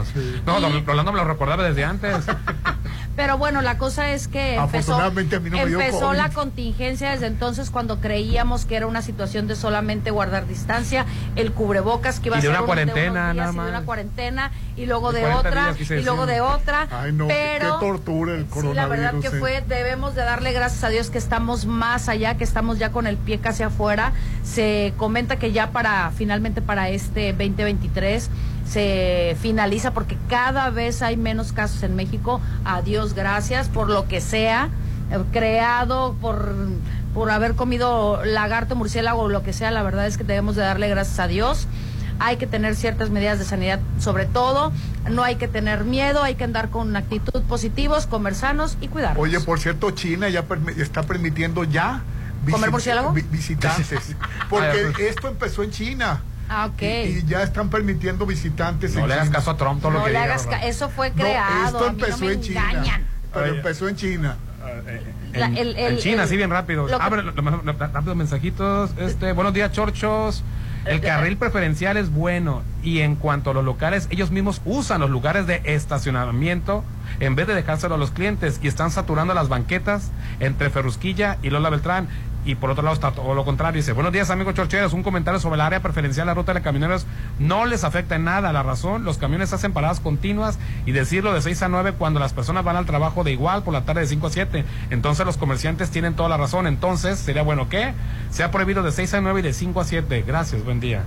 No, 0.47 0.61
don 0.61 0.87
Rolando 0.87 1.13
me 1.13 1.19
lo 1.19 1.25
recordaba 1.27 1.63
desde 1.63 1.85
antes. 1.85 2.25
Pero 3.17 3.39
bueno, 3.39 3.63
la 3.63 3.79
cosa 3.79 4.13
es 4.13 4.29
que 4.29 4.57
empezó, 4.57 5.01
empezó 5.07 6.13
la 6.13 6.29
contingencia 6.29 7.13
desde 7.13 7.27
entonces 7.27 7.71
cuando 7.71 7.99
creíamos 7.99 8.67
que 8.67 8.77
era 8.77 8.87
una 8.87 9.01
situación 9.01 9.47
de 9.47 9.57
solamente 9.57 10.11
guardar 10.11 10.47
distancia, 10.47 11.07
el 11.35 11.53
cubrebocas 11.53 12.21
que 12.21 12.29
iba 12.29 12.37
a 12.37 12.41
ser 12.43 12.51
una 12.51 12.63
cuarentena, 12.63 13.33
nada 13.33 13.53
más. 13.53 13.71
una 13.71 13.83
cuarentena 13.83 14.53
y 14.77 14.85
luego 14.85 15.13
de, 15.13 15.25
otra 15.25 15.75
y 15.79 16.03
luego 16.03 16.27
de 16.27 16.43
otra. 16.43 16.89
Ay, 16.91 17.13
no, 17.13 17.27
pero 17.27 17.79
qué 17.79 17.87
tortura 17.87 18.35
el 18.35 18.45
coronavirus. 18.47 18.73
Sí, 18.73 18.77
la 18.77 18.87
verdad 18.87 19.21
que 19.21 19.29
eh. 19.29 19.41
fue 19.41 19.65
debemos 19.67 20.15
de 20.15 20.23
darle 20.23 20.53
gracias 20.53 20.85
a 20.85 20.91
Dios 20.91 21.09
que 21.09 21.19
estamos 21.19 21.65
más 21.65 22.11
allá, 22.11 22.37
que 22.37 22.45
estamos 22.45 22.79
ya 22.79 22.93
con 22.93 23.07
el 23.07 23.17
pie 23.17 23.39
casi 23.39 23.63
afuera. 23.63 24.13
Se 24.45 24.93
comenta 24.99 25.37
que 25.37 25.53
ya 25.53 25.71
para 25.71 26.11
finalmente 26.11 26.61
para 26.61 26.91
este 26.91 27.33
2023 27.33 28.31
se 28.69 29.37
finaliza 29.41 29.93
porque 29.93 30.17
cada 30.29 30.71
vez 30.71 31.03
hay 31.03 31.17
menos 31.17 31.53
casos 31.53 31.83
en 31.83 31.97
México. 31.97 32.41
A 32.65 32.83
Dios 32.83 33.15
gracias 33.15 33.69
por 33.69 33.89
lo 33.89 34.09
que 34.09 34.21
sea 34.21 34.69
eh, 35.11 35.19
creado 35.33 36.17
por 36.21 36.55
por 37.15 37.31
haber 37.31 37.55
comido 37.55 38.23
lagarto, 38.27 38.77
murciélago 38.77 39.23
o 39.23 39.29
lo 39.31 39.43
que 39.43 39.55
sea, 39.55 39.71
la 39.71 39.83
verdad 39.83 40.07
es 40.07 40.19
que 40.19 40.25
debemos 40.25 40.55
de 40.55 40.61
darle 40.61 40.87
gracias 40.91 41.19
a 41.19 41.27
Dios. 41.27 41.67
Hay 42.19 42.37
que 42.37 42.47
tener 42.47 42.77
ciertas 42.77 43.09
medidas 43.09 43.39
de 43.39 43.47
sanidad, 43.47 43.81
sobre 43.99 44.27
todo, 44.27 44.71
no 45.11 45.23
hay 45.23 45.37
que 45.37 45.49
tener 45.49 45.85
miedo, 45.85 46.23
hay 46.23 46.35
que 46.35 46.45
andar 46.45 46.69
con 46.69 46.89
una 46.89 46.99
actitud 46.99 47.41
positivos, 47.45 48.07
comer 48.07 48.35
sanos 48.35 48.77
y 48.83 48.89
cuidarnos. 48.89 49.23
Oye, 49.23 49.41
por 49.41 49.59
cierto, 49.61 49.91
China 49.93 50.29
ya 50.29 50.45
está 50.77 51.05
permitiendo 51.05 51.65
ya 51.65 52.03
¿Comer 52.51 52.71
murciélago? 52.71 53.13
visitantes, 53.13 54.15
porque 54.51 55.09
esto 55.09 55.29
empezó 55.29 55.63
en 55.63 55.71
China. 55.71 56.21
Ah, 56.49 56.67
ok. 56.67 56.83
Y, 56.83 57.25
ya 57.27 57.43
están 57.43 57.71
permitiendo 57.71 58.27
visitantes. 58.27 58.95
No 58.95 59.07
le 59.07 59.15
hagas 59.15 59.31
caso 59.31 59.51
a 59.51 59.57
Trump 59.57 59.81
todo 59.81 59.93
no 59.93 59.99
lo 59.99 60.05
que 60.05 60.13
le 60.13 60.19
hagas 60.19 60.49
Eso 60.63 60.89
fue 60.89 61.13
creado. 61.13 61.67
esto 61.67 61.87
empezó 61.87 62.31
en 62.31 62.41
China. 62.41 63.01
Pero 63.33 63.47
empezó 63.47 63.89
en 63.89 63.97
China. 63.97 64.37
En, 65.33 65.99
China, 65.99 66.27
sí, 66.27 66.37
bien 66.37 66.51
rápido. 66.51 66.87
Abre 67.01 67.23
rápidos 67.23 68.17
mensajitos. 68.17 68.91
Este, 68.99 69.33
buenos 69.33 69.55
días, 69.55 69.73
chorchos. 69.73 70.43
El 70.87 71.01
carril 71.01 71.37
preferencial 71.37 71.97
es 71.97 72.11
bueno 72.11 72.63
y 72.85 73.01
en 73.01 73.17
cuanto 73.17 73.51
a 73.51 73.55
los 73.55 73.65
locales, 73.65 74.07
ellos 74.11 74.31
mismos 74.31 74.63
usan 74.65 75.01
los 75.01 75.11
lugares 75.11 75.49
de 75.49 75.61
estacionamiento 75.65 76.85
en 77.19 77.35
vez 77.35 77.49
de 77.49 77.55
dejárselo 77.55 77.97
a 77.97 77.99
los 77.99 78.13
clientes 78.13 78.61
y 78.63 78.69
están 78.69 78.93
saturando 78.93 79.35
las 79.35 79.49
banquetas 79.49 80.13
entre 80.39 80.71
Ferrusquilla 80.71 81.39
y 81.43 81.51
Lola 81.51 81.71
Beltrán 81.71 82.07
y 82.47 82.55
por 82.55 82.71
otro 82.71 82.83
lado 82.83 82.95
está 82.95 83.11
todo 83.11 83.35
lo 83.35 83.45
contrario. 83.45 83.81
Dice, 83.81 83.93
buenos 83.93 84.13
días 84.13 84.31
amigos 84.31 84.55
chorcheros, 84.55 84.93
un 84.93 85.03
comentario 85.03 85.41
sobre 85.41 85.57
el 85.57 85.61
área 85.61 85.81
preferencial, 85.81 86.27
la 86.27 86.35
ruta 86.35 86.55
de 86.55 86.63
camioneros 86.63 87.05
no 87.39 87.67
les 87.67 87.85
afecta 87.85 88.15
en 88.15 88.25
nada. 88.25 88.53
La 88.53 88.63
razón, 88.63 89.05
los 89.05 89.19
camiones 89.19 89.53
hacen 89.53 89.73
paradas 89.73 90.01
continuas 90.01 90.59
y 90.87 90.93
decirlo 90.93 91.33
de 91.35 91.43
6 91.43 91.63
a 91.63 91.69
9 91.69 91.95
cuando 91.99 92.21
las 92.21 92.33
personas 92.33 92.65
van 92.65 92.77
al 92.77 92.87
trabajo 92.87 93.25
de 93.25 93.33
igual 93.33 93.65
por 93.65 93.75
la 93.75 93.85
tarde 93.85 94.03
de 94.03 94.07
5 94.07 94.29
a 94.29 94.31
7. 94.31 94.65
Entonces 94.91 95.27
los 95.27 95.37
comerciantes 95.37 95.91
tienen 95.91 96.15
toda 96.15 96.29
la 96.29 96.37
razón. 96.37 96.67
Entonces 96.67 97.19
sería 97.19 97.43
bueno 97.43 97.69
que 97.69 97.93
sea 98.31 98.53
prohibido 98.53 98.83
de 98.83 98.93
6 98.93 99.15
a 99.15 99.21
9 99.21 99.41
y 99.41 99.43
de 99.43 99.53
5 99.53 99.81
a 99.81 99.85
7. 99.85 100.25
Gracias, 100.27 100.65
buen 100.65 100.79
día. 100.79 101.03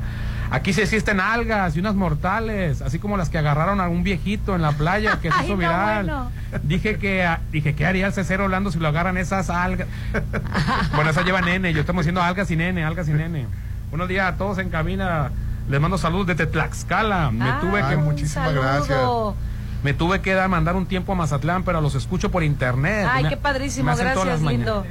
Aquí 0.51 0.73
sí 0.73 0.81
existen 0.81 1.19
algas 1.19 1.75
y 1.75 1.79
unas 1.79 1.93
mortales, 1.95 2.81
así 2.81 2.97
como 2.97 3.17
las 3.17 3.29
que 3.29 3.37
agarraron 3.37 3.79
a 3.79 3.87
un 3.87 4.03
viejito 4.03 4.55
en 4.55 4.63
la 4.63 4.71
playa 4.71 5.19
que 5.21 5.31
se 5.31 5.43
hizo 5.45 5.57
viral. 5.57 6.29
Dije 6.63 6.97
que 6.97 7.23
ah, 7.23 7.39
dije 7.51 7.75
que 7.75 7.85
haría 7.85 8.07
el 8.07 8.13
cesero 8.13 8.45
Orlando 8.45 8.71
si 8.71 8.79
lo 8.79 8.87
agarran 8.87 9.17
esas 9.17 9.49
algas. 9.49 9.87
bueno, 10.95 11.11
esas 11.11 11.25
llevan 11.25 11.45
nene, 11.45 11.73
yo 11.73 11.81
estamos 11.81 12.03
diciendo 12.03 12.21
algas 12.21 12.49
y 12.49 12.55
nene, 12.55 12.83
algas 12.83 13.07
y 13.09 13.13
nene. 13.13 13.45
Buenos 13.91 14.07
días 14.07 14.33
a 14.33 14.37
todos 14.37 14.57
en 14.57 14.69
cabina. 14.69 15.31
Les 15.69 15.79
mando 15.79 15.99
saludos 15.99 16.27
desde 16.27 16.47
Tlaxcala. 16.47 17.29
Me 17.29 17.49
ah, 17.49 17.57
tuve 17.61 17.87
que 17.87 17.97
muchísimas 17.97 18.53
gracias. 18.53 18.99
Me 19.83 19.93
tuve 19.93 20.21
que 20.21 20.33
dar, 20.33 20.49
mandar 20.49 20.75
un 20.75 20.85
tiempo 20.85 21.13
a 21.13 21.15
Mazatlán, 21.15 21.63
pero 21.63 21.79
los 21.79 21.95
escucho 21.95 22.31
por 22.31 22.43
internet. 22.43 23.07
Ay, 23.09 23.25
qué 23.29 23.37
padrísimo, 23.37 23.95
gracias, 23.95 24.41
lindo. 24.41 24.85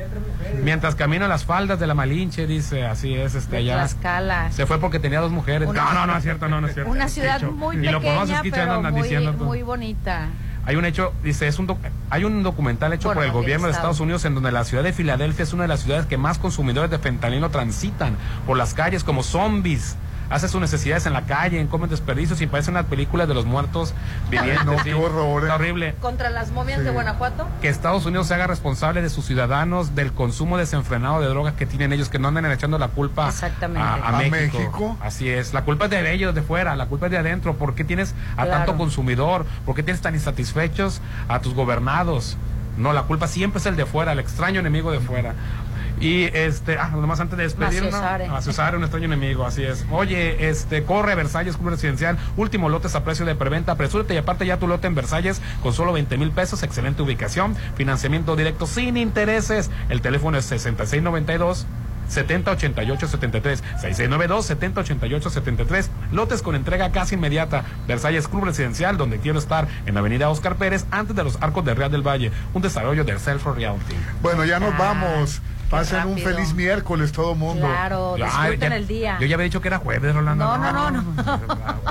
Mientras 0.63 0.95
camino 0.95 1.27
a 1.27 1.29
las 1.29 1.45
faldas 1.45 1.79
de 1.79 1.87
la 1.87 1.95
Malinche, 1.95 2.47
dice, 2.47 2.87
así 2.87 3.15
es, 3.15 3.35
este, 3.35 3.59
allá. 3.59 3.75
Tlaxcala. 3.75 4.51
Se 4.53 4.67
fue 4.67 4.79
porque 4.79 4.99
tenía 4.99 5.21
dos 5.21 5.31
mujeres. 5.33 5.69
no, 5.69 5.95
no, 5.95 6.07
no 6.07 6.17
es 6.17 6.23
cierto, 6.23 6.49
no, 6.49 6.61
no 6.61 6.69
es 6.69 6.75
cierto. 6.75 6.91
Una 6.91 7.09
ciudad 7.09 7.43
muy 7.43 7.77
pequeña, 7.77 8.43
pero 8.43 8.83
muy, 8.83 9.33
muy 9.33 9.63
bonita. 9.63 10.29
Hay 10.65 10.77
un 10.77 10.85
hecho, 10.85 11.15
dice, 11.23 11.49
es 11.49 11.59
un 11.59 11.75
hay 12.11 12.25
un 12.25 12.43
documental 12.43 12.93
hecho 12.93 13.13
por 13.15 13.25
el 13.25 13.33
gobierno 13.33 13.69
de 13.69 13.73
Estados 13.73 14.01
Unidos 14.01 14.27
en 14.27 14.35
donde 14.35 14.53
la 14.53 14.65
ciudad 14.65 14.85
de 14.85 14.93
Filadelfia 14.93 15.43
es 15.43 15.55
una 15.55 15.63
de 15.63 15.69
las 15.69 15.81
ciudades 15.81 16.05
que 16.05 16.19
más 16.19 16.39
consumidores 16.39 16.91
de 16.91 16.99
fentanilo 16.99 17.49
transitan 17.49 18.17
por 18.47 18.59
las 18.59 18.75
calles 18.75 19.03
como 19.03 19.23
zombies 19.23 19.97
hace 20.31 20.49
sus 20.49 20.61
necesidades 20.61 21.07
en 21.07 21.13
la 21.13 21.23
calle, 21.23 21.65
comen 21.69 21.91
desperdicios 21.91 22.41
y 22.41 22.47
parece 22.47 22.71
una 22.71 22.85
película 22.85 23.27
de 23.27 23.35
los 23.35 23.47
muertos 23.47 23.95
viviendo. 24.31 24.73
no, 24.77 24.83
qué 24.83 24.95
horror. 24.95 25.47
Eh. 25.47 25.51
horrible. 25.51 25.95
¿Contra 26.01 26.31
las 26.31 26.51
momias 26.51 26.85
de 26.85 26.91
Guanajuato? 26.91 27.47
Que 27.61 27.69
Estados 27.69 28.07
Unidos 28.07 28.27
se 28.29 28.35
haga 28.35 28.47
responsable 28.47 29.03
de 29.03 29.11
sus 29.11 29.25
ciudadanos 29.25 29.95
del 29.95 30.13
consumo 30.13 30.59
desenfrenado 30.59 31.21
de 31.21 31.29
drogas 31.29 31.55
que 31.55 31.67
tienen 31.67 31.93
ellos, 31.93 32.09
que 32.09 32.19
no 32.19 32.29
anden 32.29 32.47
echando 32.47 32.79
la 32.79 32.89
culpa 32.89 33.31
a, 33.31 34.23
México. 34.31 34.97
Así 35.01 35.29
es. 35.29 35.53
La 35.53 35.63
culpa 35.63 35.87
es 35.87 35.91
de 35.91 36.13
ellos, 36.13 36.35
de 36.35 36.43
fuera, 36.43 36.77
la 36.77 36.87
culpa 36.87 37.07
es 37.07 37.13
de 37.13 37.19
adentro. 37.19 37.55
¿Por 37.55 37.75
qué 37.75 37.85
tienes 37.85 38.15
a 38.37 38.47
tanto 38.47 38.77
consumidor? 38.77 39.47
¿Por 39.65 39.75
qué 39.75 39.83
tienes 39.83 40.01
tan 40.01 40.15
insatisfechos 40.15 41.01
a 41.29 41.41
tus 41.41 41.55
gobernados? 41.55 42.37
No, 42.79 42.93
la 42.93 43.03
culpa 43.03 43.27
siempre 43.27 43.59
es 43.59 43.67
el 43.67 43.75
de 43.75 43.87
fuera, 43.87 44.13
el 44.13 44.21
extraño 44.21 44.61
enemigo 44.61 44.93
de 44.93 45.01
fuera. 45.01 45.35
Y 46.01 46.25
este, 46.25 46.79
ah, 46.79 46.91
nomás 46.91 47.21
antes 47.21 47.37
de 47.37 47.45
despedirnos, 47.45 47.95
a 47.95 48.43
Cesare, 48.43 48.77
un 48.77 48.83
extraño 48.83 49.07
enemigo, 49.07 49.47
así 49.47 49.65
es. 49.65 49.85
Oye, 49.91 50.49
este, 50.49 50.85
corre 50.85 51.15
Versalles 51.15 51.57
Club 51.57 51.71
Residencial, 51.71 52.19
último 52.37 52.69
lotes 52.69 52.95
a 52.95 53.05
precio 53.05 53.25
de 53.25 53.35
preventa, 53.35 53.73
apresúrate 53.73 54.15
y 54.15 54.17
aparte 54.17 54.47
ya 54.47 54.59
tu 54.59 54.67
lote 54.67 54.87
en 54.87 54.95
Versalles 54.95 55.41
con 55.63 55.73
solo 55.73 55.93
20 55.93 56.17
mil 56.19 56.31
pesos, 56.31 56.63
excelente 56.63 57.03
ubicación, 57.03 57.57
financiamiento 57.77 58.37
directo 58.37 58.67
sin 58.67 58.97
intereses. 58.97 59.71
El 59.89 60.01
teléfono 60.01 60.39
es 60.39 60.45
6692 60.47 61.67
708873 62.09 63.63
6692 63.81 64.47
708873 64.47 65.91
lotes 66.13 66.43
con 66.43 66.55
entrega 66.55 66.91
casi 66.91 67.15
inmediata. 67.15 67.65
Versalles 67.87 68.29
Club 68.29 68.45
Residencial 68.45 68.97
donde 68.97 69.19
quiero 69.19 69.39
estar 69.39 69.69
en 69.87 69.95
la 69.95 70.01
avenida 70.01 70.29
Oscar 70.31 70.57
Pérez 70.57 70.87
antes 70.91 71.15
de 71.15 71.25
los 71.25 71.41
arcos 71.43 71.65
de 71.65 71.75
Real 71.75 71.91
del 71.91 72.07
Valle. 72.07 72.33
Un 72.55 72.63
desarrollo 72.63 73.05
del 73.05 73.19
Self 73.19 73.45
Realty. 73.47 73.95
Bueno 74.23 74.45
ya 74.45 74.59
nos 74.59 74.77
vamos 74.77 75.41
Pasen 75.71 76.07
un 76.07 76.19
feliz 76.19 76.55
miércoles 76.55 77.13
todo 77.13 77.35
mundo. 77.35 77.67
Claro, 77.67 78.17
disfruten 78.17 78.73
el 78.73 78.87
día. 78.87 79.19
Yo 79.21 79.27
ya 79.27 79.35
había 79.35 79.45
dicho 79.45 79.61
que 79.61 79.69
era 79.69 79.79
jueves, 79.79 80.15
Rolando. 80.15 80.45
No, 80.45 80.59
no, 80.59 80.91
no. 80.91 81.03
no, 81.03 81.41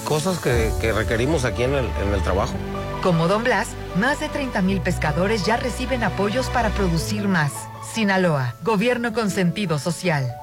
cosas 0.03 0.39
que, 0.39 0.71
que 0.81 0.91
requerimos 0.91 1.45
aquí 1.45 1.63
en 1.63 1.73
el, 1.73 1.85
en 1.85 2.13
el, 2.13 2.21
trabajo. 2.21 2.53
Como 3.01 3.27
Don 3.27 3.43
Blas, 3.43 3.69
más 3.95 4.19
de 4.19 4.29
30 4.29 4.61
mil 4.61 4.81
pescadores 4.81 5.45
ya 5.45 5.57
reciben 5.57 6.03
apoyos 6.03 6.47
para 6.49 6.69
producir 6.69 7.27
más. 7.27 7.51
Sinaloa, 7.93 8.55
gobierno 8.63 9.13
con 9.13 9.29
sentido 9.29 9.79
social. 9.79 10.42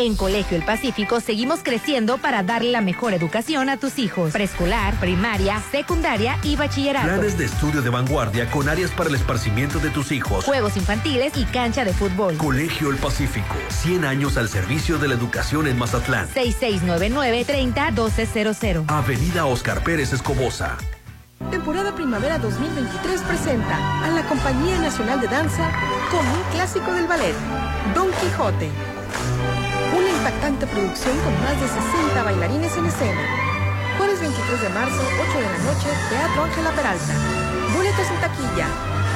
En 0.00 0.14
Colegio 0.14 0.56
El 0.56 0.62
Pacífico 0.62 1.18
seguimos 1.18 1.64
creciendo 1.64 2.18
para 2.18 2.44
darle 2.44 2.70
la 2.70 2.80
mejor 2.80 3.14
educación 3.14 3.68
a 3.68 3.78
tus 3.78 3.98
hijos. 3.98 4.30
Preescolar, 4.30 4.94
primaria, 5.00 5.60
secundaria 5.72 6.38
y 6.44 6.54
bachillerato. 6.54 7.08
Planes 7.08 7.36
de 7.36 7.46
estudio 7.46 7.82
de 7.82 7.90
vanguardia 7.90 8.48
con 8.48 8.68
áreas 8.68 8.92
para 8.92 9.08
el 9.08 9.16
esparcimiento 9.16 9.80
de 9.80 9.90
tus 9.90 10.12
hijos. 10.12 10.44
Juegos 10.44 10.76
infantiles 10.76 11.36
y 11.36 11.42
cancha 11.46 11.84
de 11.84 11.92
fútbol. 11.92 12.36
Colegio 12.36 12.90
El 12.90 12.96
Pacífico. 12.98 13.56
100 13.70 14.04
años 14.04 14.36
al 14.36 14.48
servicio 14.48 14.98
de 14.98 15.08
la 15.08 15.14
educación 15.14 15.66
en 15.66 15.76
Mazatlán. 15.76 16.28
6699-301200. 16.28 18.84
Avenida 18.86 19.46
Oscar 19.46 19.82
Pérez 19.82 20.12
Escobosa. 20.12 20.78
Temporada 21.50 21.92
Primavera 21.96 22.38
2023 22.38 23.20
presenta 23.22 24.04
a 24.04 24.10
la 24.12 24.22
Compañía 24.28 24.78
Nacional 24.78 25.20
de 25.20 25.26
Danza 25.26 25.72
con 26.12 26.24
un 26.24 26.42
clásico 26.52 26.92
del 26.92 27.08
ballet, 27.08 27.34
Don 27.96 28.06
Quijote. 28.20 28.70
Impactante 30.18 30.66
producción 30.66 31.16
con 31.20 31.32
más 31.40 31.54
de 31.60 31.68
60 31.68 32.22
bailarines 32.24 32.76
en 32.76 32.86
escena. 32.86 33.22
Jueves 33.96 34.20
23 34.20 34.62
de 34.62 34.68
marzo, 34.70 34.98
8 34.98 35.38
de 35.38 35.44
la 35.44 35.58
noche, 35.58 35.88
Teatro 36.10 36.42
Ángela 36.42 36.70
Peralta. 36.72 37.14
Boletos 37.72 38.10
en 38.10 38.20
taquilla. 38.20 38.66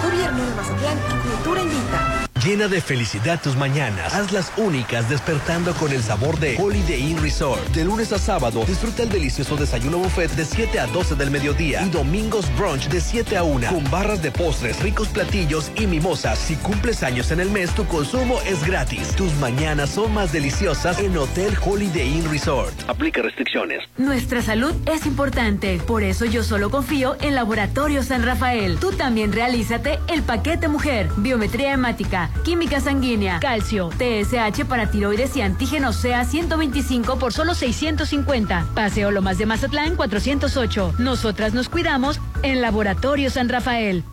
Gobierno 0.02 0.44
de 0.44 0.54
Mazatlán 0.54 0.98
y 0.98 1.28
Cultura 1.28 1.62
Invita. 1.62 2.22
Llena 2.44 2.66
de 2.66 2.80
felicidad 2.80 3.40
tus 3.40 3.54
mañanas. 3.54 4.12
Hazlas 4.12 4.52
únicas 4.56 5.08
despertando 5.08 5.74
con 5.74 5.92
el 5.92 6.02
sabor 6.02 6.40
de 6.40 6.56
Holiday 6.58 7.00
Inn 7.00 7.22
Resort. 7.22 7.64
De 7.68 7.84
lunes 7.84 8.12
a 8.12 8.18
sábado, 8.18 8.64
disfruta 8.66 9.04
el 9.04 9.10
delicioso 9.10 9.54
desayuno 9.56 9.98
buffet 9.98 10.32
de 10.32 10.44
7 10.44 10.80
a 10.80 10.88
12 10.88 11.14
del 11.14 11.30
mediodía 11.30 11.82
y 11.82 11.90
domingos 11.90 12.46
brunch 12.56 12.88
de 12.88 13.00
7 13.00 13.36
a 13.36 13.44
1 13.44 13.68
con 13.68 13.88
barras 13.92 14.22
de 14.22 14.32
postres, 14.32 14.80
ricos 14.82 15.06
platillos 15.06 15.70
y 15.76 15.86
mimosas. 15.86 16.36
Si 16.36 16.56
cumples 16.56 17.04
años 17.04 17.30
en 17.30 17.38
el 17.38 17.48
mes, 17.48 17.72
tu 17.76 17.86
consumo 17.86 18.40
es 18.44 18.66
gratis. 18.66 19.14
Tus 19.14 19.32
mañanas 19.34 19.90
son 19.90 20.12
más 20.12 20.32
deliciosas 20.32 20.98
en 20.98 21.16
Hotel 21.16 21.56
Holiday 21.64 22.08
Inn 22.08 22.28
Resort. 22.28 22.74
Aplica 22.88 23.22
restricciones. 23.22 23.84
Nuestra 23.98 24.42
salud 24.42 24.74
es 24.92 25.06
importante, 25.06 25.80
por 25.86 26.02
eso 26.02 26.24
yo 26.24 26.42
solo 26.42 26.70
confío 26.70 27.16
en 27.20 27.36
Laboratorio 27.36 28.02
San 28.02 28.24
Rafael. 28.24 28.78
Tú 28.80 28.90
también 28.90 29.32
realízate 29.32 29.91
el 30.08 30.22
paquete 30.22 30.68
mujer, 30.68 31.08
biometría 31.16 31.72
hemática, 31.72 32.30
química 32.44 32.80
sanguínea, 32.80 33.40
calcio, 33.40 33.90
TSH 33.90 34.64
para 34.66 34.90
tiroides 34.90 35.36
y 35.36 35.42
antígenos 35.42 35.96
sea 35.96 36.24
125 36.24 37.18
por 37.18 37.32
solo 37.32 37.54
650. 37.54 38.66
Paseo 38.74 39.10
Lomas 39.10 39.38
de 39.38 39.46
Mazatlán 39.46 39.96
408. 39.96 40.94
Nosotras 40.98 41.54
nos 41.54 41.68
cuidamos 41.68 42.20
en 42.42 42.60
Laboratorio 42.60 43.30
San 43.30 43.48
Rafael. 43.48 44.04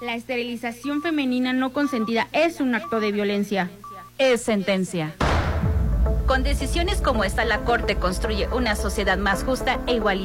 La 0.00 0.14
esterilización 0.14 1.02
femenina 1.02 1.52
no 1.52 1.72
consentida 1.72 2.28
es 2.32 2.60
un 2.60 2.74
acto 2.74 3.00
de 3.00 3.12
violencia. 3.12 3.70
Es 4.18 4.42
sentencia. 4.42 5.14
Con 6.26 6.42
decisiones 6.44 7.00
como 7.00 7.24
esta, 7.24 7.44
la 7.44 7.62
Corte 7.62 7.96
construye 7.96 8.46
una 8.52 8.76
sociedad 8.76 9.18
más 9.18 9.42
justa 9.42 9.80
e 9.86 9.94
igualitaria. 9.94 10.18